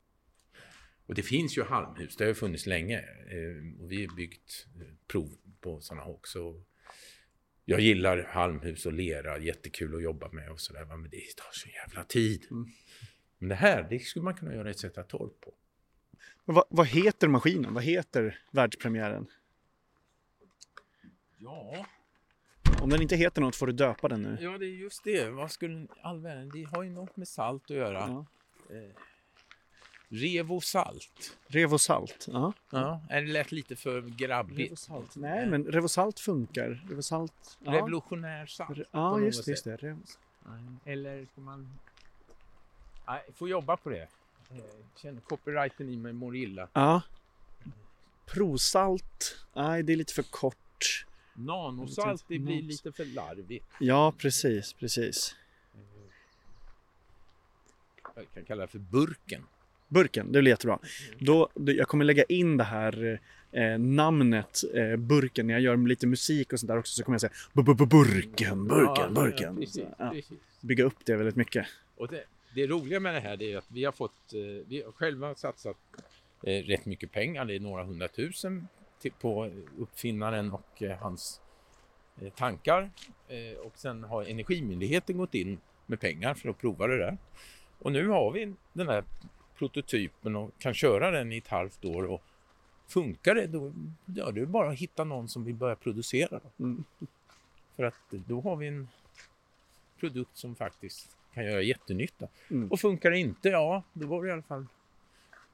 Och 1.06 1.14
det 1.14 1.22
finns 1.22 1.58
ju 1.58 1.62
halmhus, 1.62 2.16
det 2.16 2.24
har 2.24 2.28
ju 2.28 2.34
funnits 2.34 2.66
länge. 2.66 2.98
eh, 3.00 3.80
Och 3.80 3.92
vi 3.92 4.06
har 4.06 4.16
byggt 4.16 4.66
eh, 4.80 4.86
prov 5.06 5.36
på 5.60 5.80
sådana 5.80 6.04
också. 6.04 6.64
Jag 7.64 7.80
gillar 7.80 8.22
halmhus 8.22 8.86
och 8.86 8.92
lera, 8.92 9.38
jättekul 9.38 9.94
att 9.94 10.02
jobba 10.02 10.28
med 10.32 10.50
och 10.50 10.60
sådär. 10.60 10.84
Men 10.84 11.02
det 11.02 11.36
tar 11.36 11.52
så 11.52 11.68
jävla 11.68 12.04
tid. 12.04 12.46
Men 13.38 13.48
det 13.48 13.54
här, 13.54 13.86
det 13.90 13.98
skulle 13.98 14.22
man 14.22 14.34
kunna 14.34 14.54
göra 14.54 14.70
ett 14.70 14.78
sätt 14.78 14.98
att 14.98 15.08
torv 15.08 15.30
på. 15.40 15.54
Vad, 16.44 16.64
vad 16.68 16.86
heter 16.86 17.28
maskinen? 17.28 17.74
Vad 17.74 17.82
heter 17.82 18.38
världspremiären? 18.50 19.26
Ja, 21.38 21.86
Om 22.82 22.90
den 22.90 23.02
inte 23.02 23.16
heter 23.16 23.40
något 23.42 23.56
får 23.56 23.66
du 23.66 23.72
döpa 23.72 24.08
den 24.08 24.22
nu. 24.22 24.38
ja 24.40 24.58
det 24.58 24.66
är 24.66 24.68
just 24.68 25.04
det. 25.04 25.30
Vad 25.30 25.50
skulle 25.52 25.86
all 26.02 26.20
världen, 26.20 26.48
det 26.48 26.62
har 26.62 26.82
ju 26.82 26.90
något 26.90 27.16
med 27.16 27.28
salt 27.28 27.62
att 27.70 27.76
göra. 27.76 27.98
Ja. 27.98 28.26
Revosalt. 30.08 31.36
Revosalt. 31.46 32.26
Ja. 32.32 32.52
Ja, 32.70 33.00
det 33.08 33.20
lät 33.20 33.52
lite 33.52 33.76
för 33.76 34.00
grabbigt. 34.00 34.58
Revosalt. 34.60 35.16
Nej, 35.16 35.46
men 35.46 35.64
Revosalt 35.64 36.20
funkar. 36.20 36.84
Revosalt. 36.90 37.58
Ja, 37.64 37.72
Revolutionär 37.72 38.46
salt. 38.46 38.78
Re- 38.78 38.84
ja 38.90 39.20
just, 39.20 39.44
det, 39.44 39.50
just 39.50 39.64
det. 39.64 39.76
Revos- 39.76 40.18
Eller 40.84 41.26
ska 41.32 41.40
man... 41.40 41.78
Nej, 43.06 43.22
får 43.34 43.48
jobba 43.48 43.76
på 43.76 43.90
det. 43.90 44.08
Eh, 44.50 44.56
Känner 44.96 45.20
copyrighten 45.20 45.88
i 45.90 45.96
mig 45.96 46.12
mår 46.12 46.36
illa. 46.36 46.68
Ja. 46.72 47.02
Prosalt. 48.26 49.36
Nej, 49.54 49.82
det 49.82 49.92
är 49.92 49.96
lite 49.96 50.14
för 50.14 50.22
kort. 50.22 51.06
Nanosalt, 51.34 52.24
det 52.28 52.38
blir 52.38 52.62
lite 52.62 52.92
för 52.92 53.04
larvigt. 53.04 53.66
Ja, 53.80 54.12
precis, 54.18 54.72
precis. 54.72 55.34
Jag 58.16 58.26
kan 58.34 58.44
kalla 58.44 58.62
det 58.62 58.68
för 58.68 58.78
burken. 58.78 59.46
Burken, 59.94 60.32
det 60.32 60.40
blir 60.40 60.50
jättebra. 60.52 60.78
Då, 61.18 61.48
jag 61.54 61.88
kommer 61.88 62.04
lägga 62.04 62.24
in 62.24 62.56
det 62.56 62.64
här 62.64 63.20
eh, 63.52 63.78
namnet 63.78 64.60
eh, 64.74 64.96
Burken 64.96 65.46
när 65.46 65.54
jag 65.54 65.60
gör 65.62 65.76
lite 65.76 66.06
musik 66.06 66.52
och 66.52 66.60
sånt 66.60 66.68
där 66.68 66.78
också 66.78 66.94
så 66.94 67.04
kommer 67.04 67.14
jag 67.14 67.20
säga 67.20 67.32
bu- 67.52 67.64
bu- 67.64 67.76
bu- 67.76 67.86
Burken, 67.86 68.68
Burken, 68.68 68.94
Ja, 68.96 69.08
Burken. 69.10 69.56
precis, 69.56 69.84
ja, 69.98 70.10
precis. 70.10 70.38
bygga 70.60 70.84
upp 70.84 70.96
det 71.04 71.16
väldigt 71.16 71.36
mycket. 71.36 71.66
Och 71.96 72.08
det, 72.08 72.24
det 72.54 72.66
roliga 72.66 73.00
med 73.00 73.14
det 73.14 73.20
här 73.20 73.36
det 73.36 73.52
är 73.52 73.58
att 73.58 73.66
vi 73.68 73.84
har 73.84 73.92
fått, 73.92 74.32
eh, 74.34 74.40
vi 74.68 74.82
har 74.84 74.92
själva 74.92 75.34
satsat 75.34 75.76
eh, 76.42 76.62
rätt 76.62 76.86
mycket 76.86 77.12
pengar, 77.12 77.44
det 77.44 77.54
är 77.56 77.60
några 77.60 77.84
hundratusen 77.84 78.68
på 79.20 79.50
uppfinnaren 79.78 80.52
och 80.52 80.82
eh, 80.82 80.96
hans 80.98 81.40
tankar. 82.36 82.90
Och 83.64 83.72
sen 83.78 84.04
har 84.04 84.24
Energimyndigheten 84.24 85.16
gått 85.18 85.34
in 85.34 85.58
med 85.86 86.00
pengar 86.00 86.34
för 86.34 86.48
att 86.48 86.58
prova 86.58 86.86
det 86.86 86.98
där. 86.98 87.18
Och 87.78 87.92
nu 87.92 88.08
har 88.08 88.30
vi 88.32 88.54
den 88.72 88.88
här 88.88 89.04
prototypen 89.58 90.36
och 90.36 90.50
kan 90.58 90.74
köra 90.74 91.10
den 91.10 91.32
i 91.32 91.36
ett 91.36 91.48
halvt 91.48 91.84
år 91.84 92.04
och 92.04 92.22
funkar 92.88 93.34
det 93.34 93.46
då, 93.46 93.72
ja, 94.04 94.30
det 94.30 94.40
är 94.40 94.46
bara 94.46 94.70
att 94.70 94.78
hitta 94.78 95.04
någon 95.04 95.28
som 95.28 95.44
vill 95.44 95.54
börja 95.54 95.76
producera. 95.76 96.40
Då. 96.42 96.64
Mm. 96.64 96.84
För 97.76 97.84
att 97.84 98.10
då 98.10 98.40
har 98.40 98.56
vi 98.56 98.66
en 98.68 98.88
produkt 100.00 100.36
som 100.36 100.54
faktiskt 100.54 101.16
kan 101.34 101.44
göra 101.44 101.62
jättenytta. 101.62 102.28
Mm. 102.50 102.70
Och 102.70 102.80
funkar 102.80 103.10
det 103.10 103.18
inte, 103.18 103.48
ja, 103.48 103.82
då 103.92 104.06
var 104.06 104.22
det 104.22 104.28
i 104.28 104.32
alla 104.32 104.42
fall 104.42 104.66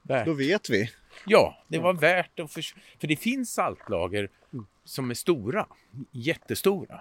värt. 0.02 0.26
Då 0.26 0.32
vet 0.32 0.70
vi. 0.70 0.90
Ja, 1.26 1.62
det 1.68 1.78
var 1.78 1.92
värt 1.92 2.40
att 2.40 2.52
för, 2.52 2.62
för 3.00 3.08
det 3.08 3.16
finns 3.16 3.52
saltlager 3.52 4.28
Mm. 4.52 4.66
som 4.84 5.10
är 5.10 5.14
stora, 5.14 5.66
jättestora. 6.10 7.00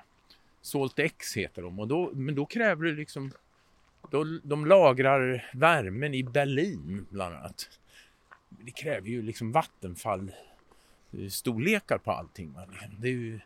Salt 0.61 0.99
X 0.99 1.37
heter 1.37 1.61
de 1.61 1.79
och 1.79 1.87
då, 1.87 2.11
men 2.13 2.35
då 2.35 2.45
kräver 2.45 2.85
det 2.85 2.91
liksom 2.91 3.31
då, 4.09 4.23
de 4.43 4.65
lagrar 4.65 5.49
värmen 5.53 6.13
i 6.13 6.23
Berlin 6.23 7.05
bland 7.09 7.35
annat. 7.35 7.79
Det 8.49 8.71
kräver 8.71 9.07
ju 9.07 9.21
liksom 9.21 9.51
vattenfall 9.51 10.31
storlekar 11.29 11.97
på 11.97 12.11
allting. 12.11 12.55
Det 12.99 13.07
är 13.07 13.11
ju, 13.11 13.39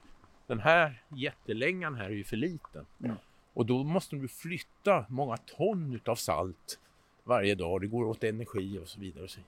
den 0.47 0.59
här 0.59 1.03
jättelängan 1.09 1.95
här 1.95 2.05
är 2.05 2.09
ju 2.09 2.23
för 2.23 2.37
liten. 2.37 2.85
Mm. 3.03 3.15
Och 3.53 3.65
då 3.65 3.83
måste 3.83 4.15
du 4.15 4.27
flytta 4.27 5.05
många 5.09 5.37
ton 5.37 5.93
utav 5.93 6.15
salt 6.15 6.79
varje 7.23 7.55
dag. 7.55 7.81
Det 7.81 7.87
går 7.87 8.05
åt 8.05 8.23
energi 8.23 8.79
och 8.79 8.87
så 8.87 8.99
vidare. 8.99 9.23
och 9.23 9.29
Så, 9.29 9.39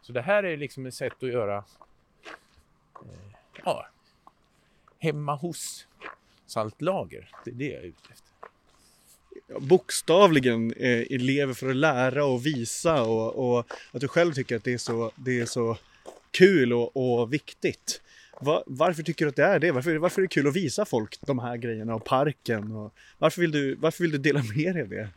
så 0.00 0.12
det 0.12 0.22
här 0.22 0.42
är 0.42 0.56
liksom 0.56 0.86
ett 0.86 0.94
sätt 0.94 1.22
att 1.22 1.28
göra 1.28 1.64
eh, 3.04 3.32
ja, 3.64 3.86
hemma 4.98 5.34
hos 5.34 5.88
saltlager. 6.46 7.30
Det 7.44 7.50
är 7.50 7.54
det 7.54 7.68
jag 7.68 7.82
är 7.82 7.86
ute 7.86 8.12
efter. 8.12 8.25
Bokstavligen 9.60 10.72
eh, 10.72 11.00
elever 11.10 11.54
för 11.54 11.70
att 11.70 11.76
lära 11.76 12.24
och 12.24 12.46
visa 12.46 13.02
och, 13.02 13.58
och 13.58 13.66
att 13.92 14.00
du 14.00 14.08
själv 14.08 14.32
tycker 14.32 14.56
att 14.56 14.64
det 14.64 14.72
är 14.72 14.78
så, 14.78 15.12
det 15.14 15.40
är 15.40 15.46
så 15.46 15.76
kul 16.30 16.72
och, 16.72 17.20
och 17.20 17.32
viktigt. 17.32 18.00
Va, 18.40 18.62
varför 18.66 19.02
tycker 19.02 19.24
du 19.24 19.28
att 19.28 19.36
det 19.36 19.44
är 19.44 19.58
det? 19.58 19.72
Varför, 19.72 19.96
varför 19.96 20.22
är 20.22 20.22
det 20.22 20.34
kul 20.34 20.48
att 20.48 20.56
visa 20.56 20.84
folk 20.84 21.18
de 21.20 21.38
här 21.38 21.56
grejerna 21.56 21.94
och 21.94 22.04
parken? 22.04 22.72
Och 22.72 22.94
varför, 23.18 23.40
vill 23.40 23.50
du, 23.50 23.74
varför 23.74 24.02
vill 24.04 24.12
du 24.12 24.18
dela 24.18 24.42
med 24.56 24.74
dig 24.74 24.82
av 24.82 24.88
det? 24.88 25.08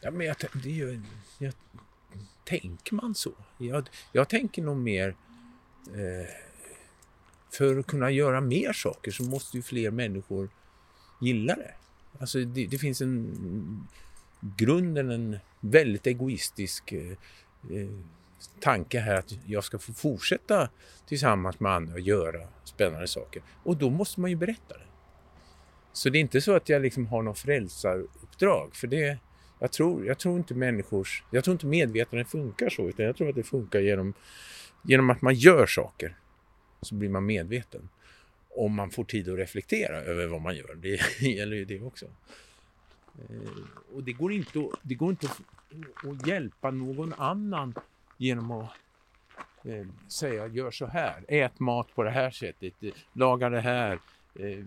Ja, 0.00 0.10
men 0.10 0.26
jag, 0.26 0.36
det 0.62 0.68
är 0.68 0.74
ju, 0.74 1.00
jag, 1.38 1.52
tänker 2.44 2.94
man 2.94 3.14
så? 3.14 3.32
Jag, 3.58 3.88
jag 4.12 4.28
tänker 4.28 4.62
nog 4.62 4.76
mer 4.76 5.08
eh, 5.88 6.28
för 7.50 7.78
att 7.78 7.86
kunna 7.86 8.10
göra 8.10 8.40
mer 8.40 8.72
saker 8.72 9.10
så 9.10 9.22
måste 9.22 9.56
ju 9.56 9.62
fler 9.62 9.90
människor 9.90 10.50
gillar 11.20 11.56
det. 11.56 11.74
Alltså 12.18 12.38
det, 12.38 12.66
det 12.66 12.78
finns 12.78 13.00
en 13.00 13.86
grunden 14.56 15.10
en 15.10 15.38
väldigt 15.60 16.06
egoistisk 16.06 16.92
eh, 16.92 17.10
eh, 17.70 17.88
tanke 18.60 18.98
här 19.00 19.14
att 19.14 19.32
jag 19.46 19.64
ska 19.64 19.78
få 19.78 19.92
fortsätta 19.92 20.68
tillsammans 21.06 21.60
med 21.60 21.72
andra 21.72 21.94
och 21.94 22.00
göra 22.00 22.40
spännande 22.64 23.08
saker. 23.08 23.42
Och 23.62 23.76
då 23.76 23.90
måste 23.90 24.20
man 24.20 24.30
ju 24.30 24.36
berätta 24.36 24.74
det. 24.74 24.86
Så 25.92 26.10
det 26.10 26.18
är 26.18 26.20
inte 26.20 26.40
så 26.40 26.56
att 26.56 26.68
jag 26.68 26.82
liksom 26.82 27.06
har 27.06 27.22
någon 27.22 27.34
frälsaruppdrag 27.34 28.76
för 28.76 28.86
det 28.86 29.18
Jag 29.58 29.72
tror, 29.72 30.06
jag 30.06 30.18
tror 30.18 30.36
inte 30.36 30.54
människors, 30.54 31.22
jag 31.30 31.44
tror 31.44 31.52
inte 31.52 31.66
medvetandet 31.66 32.28
funkar 32.28 32.68
så 32.68 32.88
utan 32.88 33.06
jag 33.06 33.16
tror 33.16 33.28
att 33.28 33.34
det 33.34 33.42
funkar 33.42 33.80
genom, 33.80 34.14
genom 34.82 35.10
att 35.10 35.22
man 35.22 35.34
gör 35.34 35.66
saker 35.66 36.16
så 36.82 36.94
blir 36.94 37.08
man 37.08 37.26
medveten. 37.26 37.88
Om 38.56 38.74
man 38.74 38.90
får 38.90 39.04
tid 39.04 39.28
att 39.28 39.38
reflektera 39.38 39.96
över 39.96 40.26
vad 40.26 40.40
man 40.40 40.56
gör. 40.56 40.74
Det 40.74 41.20
gäller 41.28 41.56
ju 41.56 41.64
det 41.64 41.80
också. 41.80 42.06
Eh, 43.28 43.94
och 43.94 44.02
det 44.02 44.12
går 44.12 44.32
inte, 44.32 44.58
att, 44.58 44.80
det 44.82 44.94
går 44.94 45.10
inte 45.10 45.26
att, 45.26 46.26
hjälpa 46.26 46.70
någon 46.70 47.12
annan 47.12 47.74
genom 48.16 48.50
att 48.50 48.70
eh, 49.64 49.86
säga 50.08 50.46
gör 50.46 50.70
så 50.70 50.86
här, 50.86 51.24
ät 51.28 51.60
mat 51.60 51.94
på 51.94 52.02
det 52.02 52.10
här 52.10 52.30
sättet, 52.30 52.74
laga 53.12 53.48
det 53.48 53.60
här, 53.60 53.98
eh, 54.34 54.64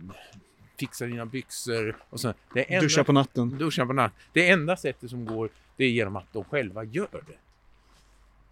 fixa 0.79 1.05
dina 1.05 1.25
byxor 1.25 1.95
och 2.09 2.19
så. 2.19 2.33
Det 2.53 2.73
enda, 2.73 2.81
duscha 2.81 3.03
på 3.03 3.11
natten. 3.11 3.57
Duscha 3.57 3.85
på 3.85 3.93
natten. 3.93 4.19
Det 4.33 4.49
enda 4.49 4.77
sättet 4.77 5.09
som 5.09 5.25
går 5.25 5.49
det 5.77 5.83
är 5.83 5.89
genom 5.89 6.15
att 6.15 6.33
de 6.33 6.43
själva 6.43 6.83
gör 6.83 7.23
det. 7.27 7.37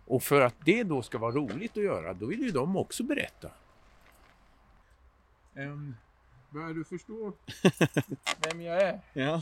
Och 0.06 0.24
för 0.24 0.42
att 0.42 0.56
det 0.66 0.84
då 0.84 1.02
ska 1.02 1.18
vara 1.18 1.32
roligt 1.32 1.78
att 1.78 1.84
göra, 1.84 2.14
då 2.14 2.26
vill 2.26 2.40
ju 2.40 2.52
de 2.52 2.78
också 2.78 3.04
berätta. 3.04 3.52
Um, 5.58 5.96
börjar 6.50 6.74
du 6.74 6.84
förstå 6.84 7.34
vem 8.50 8.62
jag 8.62 8.82
är? 8.82 9.02
Ja, 9.14 9.42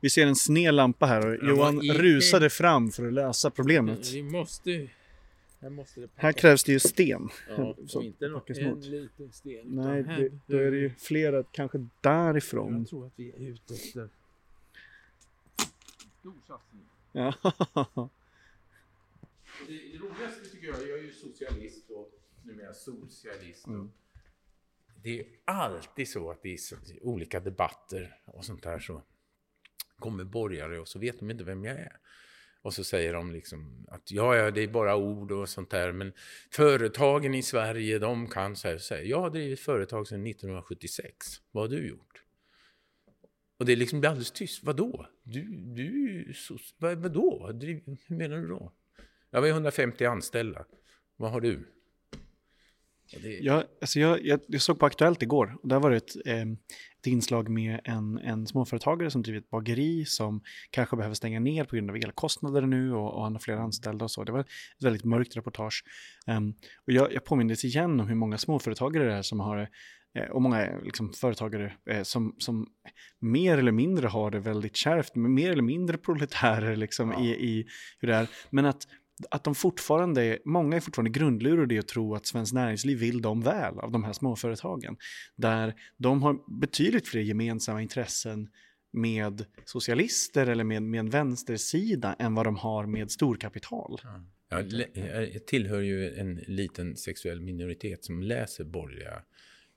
vi 0.00 0.10
ser 0.10 0.26
en 0.26 0.36
sned 0.36 0.74
lampa 0.74 1.06
här 1.06 1.26
och 1.26 1.48
Johan 1.48 1.80
rusade 1.80 2.50
fram 2.50 2.90
för 2.90 3.06
att 3.06 3.12
lösa 3.12 3.50
problemet. 3.50 4.12
Vi 4.12 4.22
måste 4.22 4.88
här 6.14 6.32
krävs 6.32 6.64
det 6.64 6.72
ju 6.72 6.80
sten. 6.80 7.28
Ja, 7.48 7.76
så, 7.86 8.02
inte 8.02 8.28
något, 8.28 8.50
en 8.50 8.80
liten 8.80 9.32
sten. 9.32 9.66
Nej, 9.66 10.02
det, 10.02 10.32
då 10.46 10.58
är 10.58 10.70
det 10.70 10.76
ju 10.76 10.90
flera, 10.98 11.42
kanske 11.42 11.88
därifrån. 12.00 12.78
Jag 12.78 12.88
tror 12.88 13.06
att 13.06 13.12
vi 13.16 13.30
är 13.30 13.38
ute 13.38 13.74
efter 13.74 14.08
stor 16.20 16.34
satsning. 16.46 16.82
Ja. 17.12 17.34
Det, 19.66 19.72
det 19.72 19.98
roligaste 19.98 20.50
tycker 20.52 20.66
jag, 20.66 20.88
jag 20.88 20.98
är 20.98 21.02
ju 21.02 21.12
socialist 21.12 21.90
och 21.90 22.10
numera 22.42 22.74
socialist. 22.74 23.66
Mm. 23.66 23.90
Det 25.04 25.20
är 25.20 25.26
alltid 25.44 26.08
så 26.08 26.30
att 26.30 26.46
i 26.46 26.58
olika 27.02 27.40
debatter 27.40 28.16
och 28.24 28.44
sånt 28.44 28.62
där 28.62 28.78
så 28.78 29.02
kommer 29.98 30.24
borgare 30.24 30.80
och 30.80 30.88
så 30.88 30.98
vet 30.98 31.18
de 31.18 31.30
inte 31.30 31.44
vem 31.44 31.64
jag 31.64 31.78
är. 31.78 31.96
Och 32.62 32.74
så 32.74 32.84
säger 32.84 33.12
de 33.12 33.32
liksom 33.32 33.86
att 33.90 34.10
ja, 34.10 34.36
ja, 34.36 34.50
det 34.50 34.60
är 34.60 34.68
bara 34.68 34.96
ord 34.96 35.32
och 35.32 35.48
sånt 35.48 35.70
där, 35.70 35.92
men 35.92 36.12
företagen 36.50 37.34
i 37.34 37.42
Sverige, 37.42 37.98
de 37.98 38.26
kan 38.26 38.56
så 38.56 38.68
här 38.68 38.78
säga. 38.78 39.02
Jag 39.02 39.20
har 39.20 39.30
drivit 39.30 39.60
företag 39.60 40.08
sedan 40.08 40.26
1976. 40.26 41.16
Vad 41.50 41.64
har 41.64 41.76
du 41.76 41.88
gjort? 41.88 42.22
Och 43.58 43.66
det 43.66 43.72
är 43.72 43.76
liksom 43.76 43.98
alldeles 43.98 44.30
tyst. 44.30 44.64
Vadå? 44.64 45.06
Du, 45.22 45.42
du, 45.56 46.32
så, 46.34 46.58
vad, 46.78 46.98
vadå? 46.98 47.50
Hur 48.06 48.16
menar 48.16 48.36
du 48.36 48.48
då? 48.48 48.72
Jag 49.30 49.40
har 49.40 49.48
150 49.48 50.04
anställda. 50.04 50.64
Vad 51.16 51.30
har 51.30 51.40
du? 51.40 51.73
Det... 53.22 53.38
Jag, 53.38 53.64
alltså 53.80 54.00
jag, 54.00 54.26
jag, 54.26 54.40
jag, 54.46 54.62
såg 54.62 54.78
på 54.78 54.86
Aktuellt 54.86 55.22
igår 55.22 55.56
och 55.62 55.68
där 55.68 55.78
var 55.78 55.90
det 55.90 55.96
ett, 55.96 56.26
eh, 56.26 56.42
ett 57.00 57.06
inslag 57.06 57.48
med 57.48 57.80
en, 57.84 58.18
en 58.18 58.46
småföretagare 58.46 59.10
som 59.10 59.22
driver 59.22 59.38
ett 59.38 59.50
bageri 59.50 60.04
som 60.04 60.42
kanske 60.70 60.96
behöver 60.96 61.14
stänga 61.14 61.40
ner 61.40 61.64
på 61.64 61.76
grund 61.76 61.90
av 61.90 61.96
elkostnader 61.96 62.62
nu 62.62 62.92
och, 62.92 63.14
och 63.14 63.22
han 63.22 63.32
har 63.32 63.40
flera 63.40 63.60
anställda 63.60 64.04
och 64.04 64.10
så. 64.10 64.24
Det 64.24 64.32
var 64.32 64.40
ett 64.40 64.50
väldigt 64.80 65.04
mörkt 65.04 65.36
reportage. 65.36 65.84
Um, 66.26 66.54
och 66.86 66.92
jag, 66.92 67.12
jag 67.12 67.24
påmindes 67.24 67.64
igen 67.64 68.00
om 68.00 68.08
hur 68.08 68.14
många 68.14 68.38
småföretagare 68.38 69.04
det 69.04 69.14
är 69.14 69.22
som 69.22 69.40
har 69.40 69.68
eh, 70.18 70.30
och 70.30 70.42
många 70.42 70.78
liksom, 70.82 71.12
företagare 71.12 71.72
eh, 71.90 72.02
som, 72.02 72.34
som 72.38 72.66
mer 73.20 73.58
eller 73.58 73.72
mindre 73.72 74.06
har 74.06 74.30
det 74.30 74.40
väldigt 74.40 74.76
kärvt, 74.76 75.14
mer 75.14 75.50
eller 75.50 75.62
mindre 75.62 75.98
proletärer 75.98 76.76
liksom, 76.76 77.12
ja. 77.12 77.24
i, 77.24 77.28
i 77.28 77.66
hur 77.98 78.08
det 78.08 78.14
är. 78.14 78.28
Men 78.50 78.66
att 78.66 78.86
att 79.30 79.44
de 79.44 79.54
fortfarande, 79.54 80.38
många 80.44 80.76
är 80.76 80.80
fortfarande 80.80 81.10
grundlurade 81.10 81.74
i 81.74 81.78
att 81.78 81.88
tro 81.88 82.14
att 82.14 82.26
Svenskt 82.26 82.54
Näringsliv 82.54 82.98
vill 82.98 83.22
dem 83.22 83.40
väl 83.40 83.78
av 83.78 83.92
de 83.92 84.04
här 84.04 84.12
småföretagen. 84.12 84.96
Där 85.36 85.74
de 85.96 86.22
har 86.22 86.60
betydligt 86.60 87.08
fler 87.08 87.20
gemensamma 87.20 87.82
intressen 87.82 88.48
med 88.92 89.44
socialister 89.64 90.46
eller 90.46 90.64
med, 90.64 90.82
med 90.82 91.00
en 91.00 91.10
vänstersida 91.10 92.16
än 92.18 92.34
vad 92.34 92.46
de 92.46 92.56
har 92.56 92.86
med 92.86 93.10
storkapital. 93.10 94.00
Ja. 94.02 94.24
Jag 94.48 95.46
tillhör 95.46 95.80
ju 95.80 96.14
en 96.14 96.34
liten 96.34 96.96
sexuell 96.96 97.40
minoritet 97.40 98.04
som 98.04 98.22
läser 98.22 98.64
borgerliga 98.64 99.22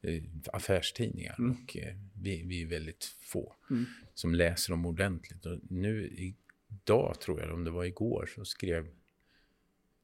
eh, 0.02 0.24
affärstidningar 0.54 1.36
mm. 1.40 1.52
och 1.52 1.78
eh, 1.78 1.96
vi, 2.22 2.44
vi, 2.44 2.62
är 2.62 2.68
väldigt 2.68 3.06
få 3.06 3.56
mm. 3.70 3.86
som 4.14 4.36
läser 4.36 4.72
dem 4.72 4.86
ordentligt. 4.86 5.46
Och 5.46 5.60
nu 5.70 6.08
idag, 6.08 7.22
tror 7.22 7.42
jag, 7.42 7.54
om 7.54 7.64
det 7.64 7.72
var 7.72 7.86
igår, 7.86 8.30
så 8.36 8.46
skrev 8.46 8.88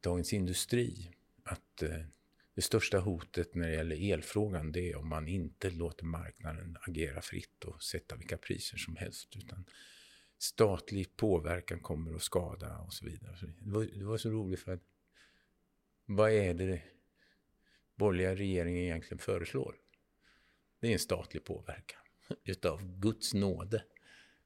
Dagens 0.03 0.33
Industri 0.33 1.11
att 1.43 1.83
eh, 1.83 1.99
det 2.53 2.61
största 2.61 2.99
hotet 2.99 3.55
när 3.55 3.67
det 3.67 3.73
gäller 3.73 4.13
elfrågan 4.13 4.71
det 4.71 4.91
är 4.91 4.95
om 4.95 5.07
man 5.09 5.27
inte 5.27 5.69
låter 5.69 6.05
marknaden 6.05 6.77
agera 6.81 7.21
fritt 7.21 7.63
och 7.63 7.83
sätta 7.83 8.15
vilka 8.15 8.37
priser 8.37 8.77
som 8.77 8.95
helst. 8.95 9.35
Utan 9.35 9.65
statlig 10.37 11.17
påverkan 11.17 11.79
kommer 11.79 12.15
att 12.15 12.21
skada 12.21 12.77
och 12.77 12.93
så 12.93 13.05
vidare. 13.05 13.35
Det 13.41 13.71
var, 13.71 13.83
det 13.83 14.05
var 14.05 14.17
så 14.17 14.29
roligt 14.29 14.59
för 14.59 14.73
att 14.73 14.83
vad 16.05 16.31
är 16.31 16.53
det 16.53 16.81
borgerliga 17.95 18.35
regeringen 18.35 18.83
egentligen 18.83 19.19
föreslår? 19.19 19.75
Det 20.79 20.87
är 20.87 20.93
en 20.93 20.99
statlig 20.99 21.43
påverkan 21.43 22.01
utav 22.43 22.99
Guds 22.99 23.33
nåde, 23.33 23.83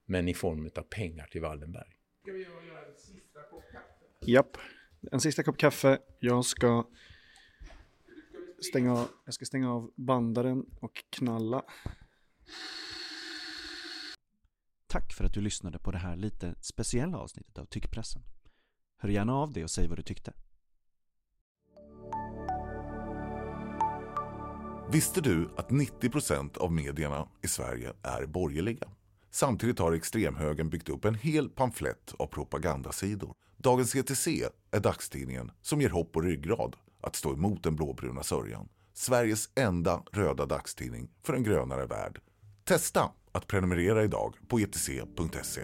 men 0.05 0.27
i 0.27 0.34
form 0.34 0.69
av 0.75 0.81
pengar 0.81 1.27
till 1.27 1.41
Wallenberg. 1.41 1.97
Ska 2.21 2.31
vi 2.31 2.41
göra 2.41 2.85
en 2.85 2.97
sista 2.97 3.41
kopp 3.41 3.63
kaffe? 3.71 4.31
Japp. 4.31 4.57
En 5.11 5.21
sista 5.21 5.43
kopp 5.43 5.57
kaffe. 5.57 5.99
Jag 6.19 6.45
ska 6.45 6.88
stänga 8.69 8.93
av, 8.93 9.07
jag 9.25 9.34
ska 9.34 9.45
stänga 9.45 9.73
av 9.73 9.91
bandaren 9.95 10.65
och 10.79 11.03
knalla. 11.09 11.63
Tack 14.88 15.13
för 15.13 15.23
att 15.23 15.34
du 15.34 15.41
lyssnade 15.41 15.79
på 15.79 15.91
det 15.91 15.97
här 15.97 16.15
lite 16.15 16.55
speciella 16.61 17.17
avsnittet 17.17 17.57
av 17.57 17.65
Tyckpressen. 17.65 18.21
Hör 18.97 19.09
gärna 19.09 19.34
av 19.34 19.53
dig 19.53 19.63
och 19.63 19.71
säg 19.71 19.88
vad 19.88 19.97
du 19.97 20.03
tyckte. 20.03 20.34
Visste 24.91 25.21
du 25.21 25.49
att 25.57 25.69
90% 25.69 26.57
av 26.57 26.71
medierna 26.71 27.27
i 27.43 27.47
Sverige 27.47 27.93
är 28.03 28.25
borgerliga? 28.25 28.88
Samtidigt 29.31 29.79
har 29.79 29.93
extremhögern 29.93 30.69
byggt 30.69 30.89
upp 30.89 31.05
en 31.05 31.15
hel 31.15 31.49
pamflett 31.49 32.13
av 32.19 32.27
propagandasidor. 32.27 33.34
Dagens 33.57 33.95
ETC 33.95 34.27
är 34.78 34.82
dagstidningen 34.82 35.52
som 35.62 35.82
ger 35.82 35.90
hopp 35.90 36.16
och 36.16 36.24
ryggrad 36.24 36.76
att 37.02 37.16
stå 37.16 37.34
emot 37.34 37.64
den 37.64 37.76
blåbruna 37.76 38.24
sörjan. 38.24 38.70
Sveriges 38.94 39.49
enda 39.56 40.04
röda 40.12 40.45
dagstidning 40.45 41.10
för 41.24 41.34
en 41.34 41.44
grönare 41.44 41.86
värld. 41.86 42.20
Testa 42.64 43.12
att 43.32 43.48
prenumerera 43.48 44.04
idag 44.04 44.36
på 44.48 44.60
etc.se. 44.60 45.64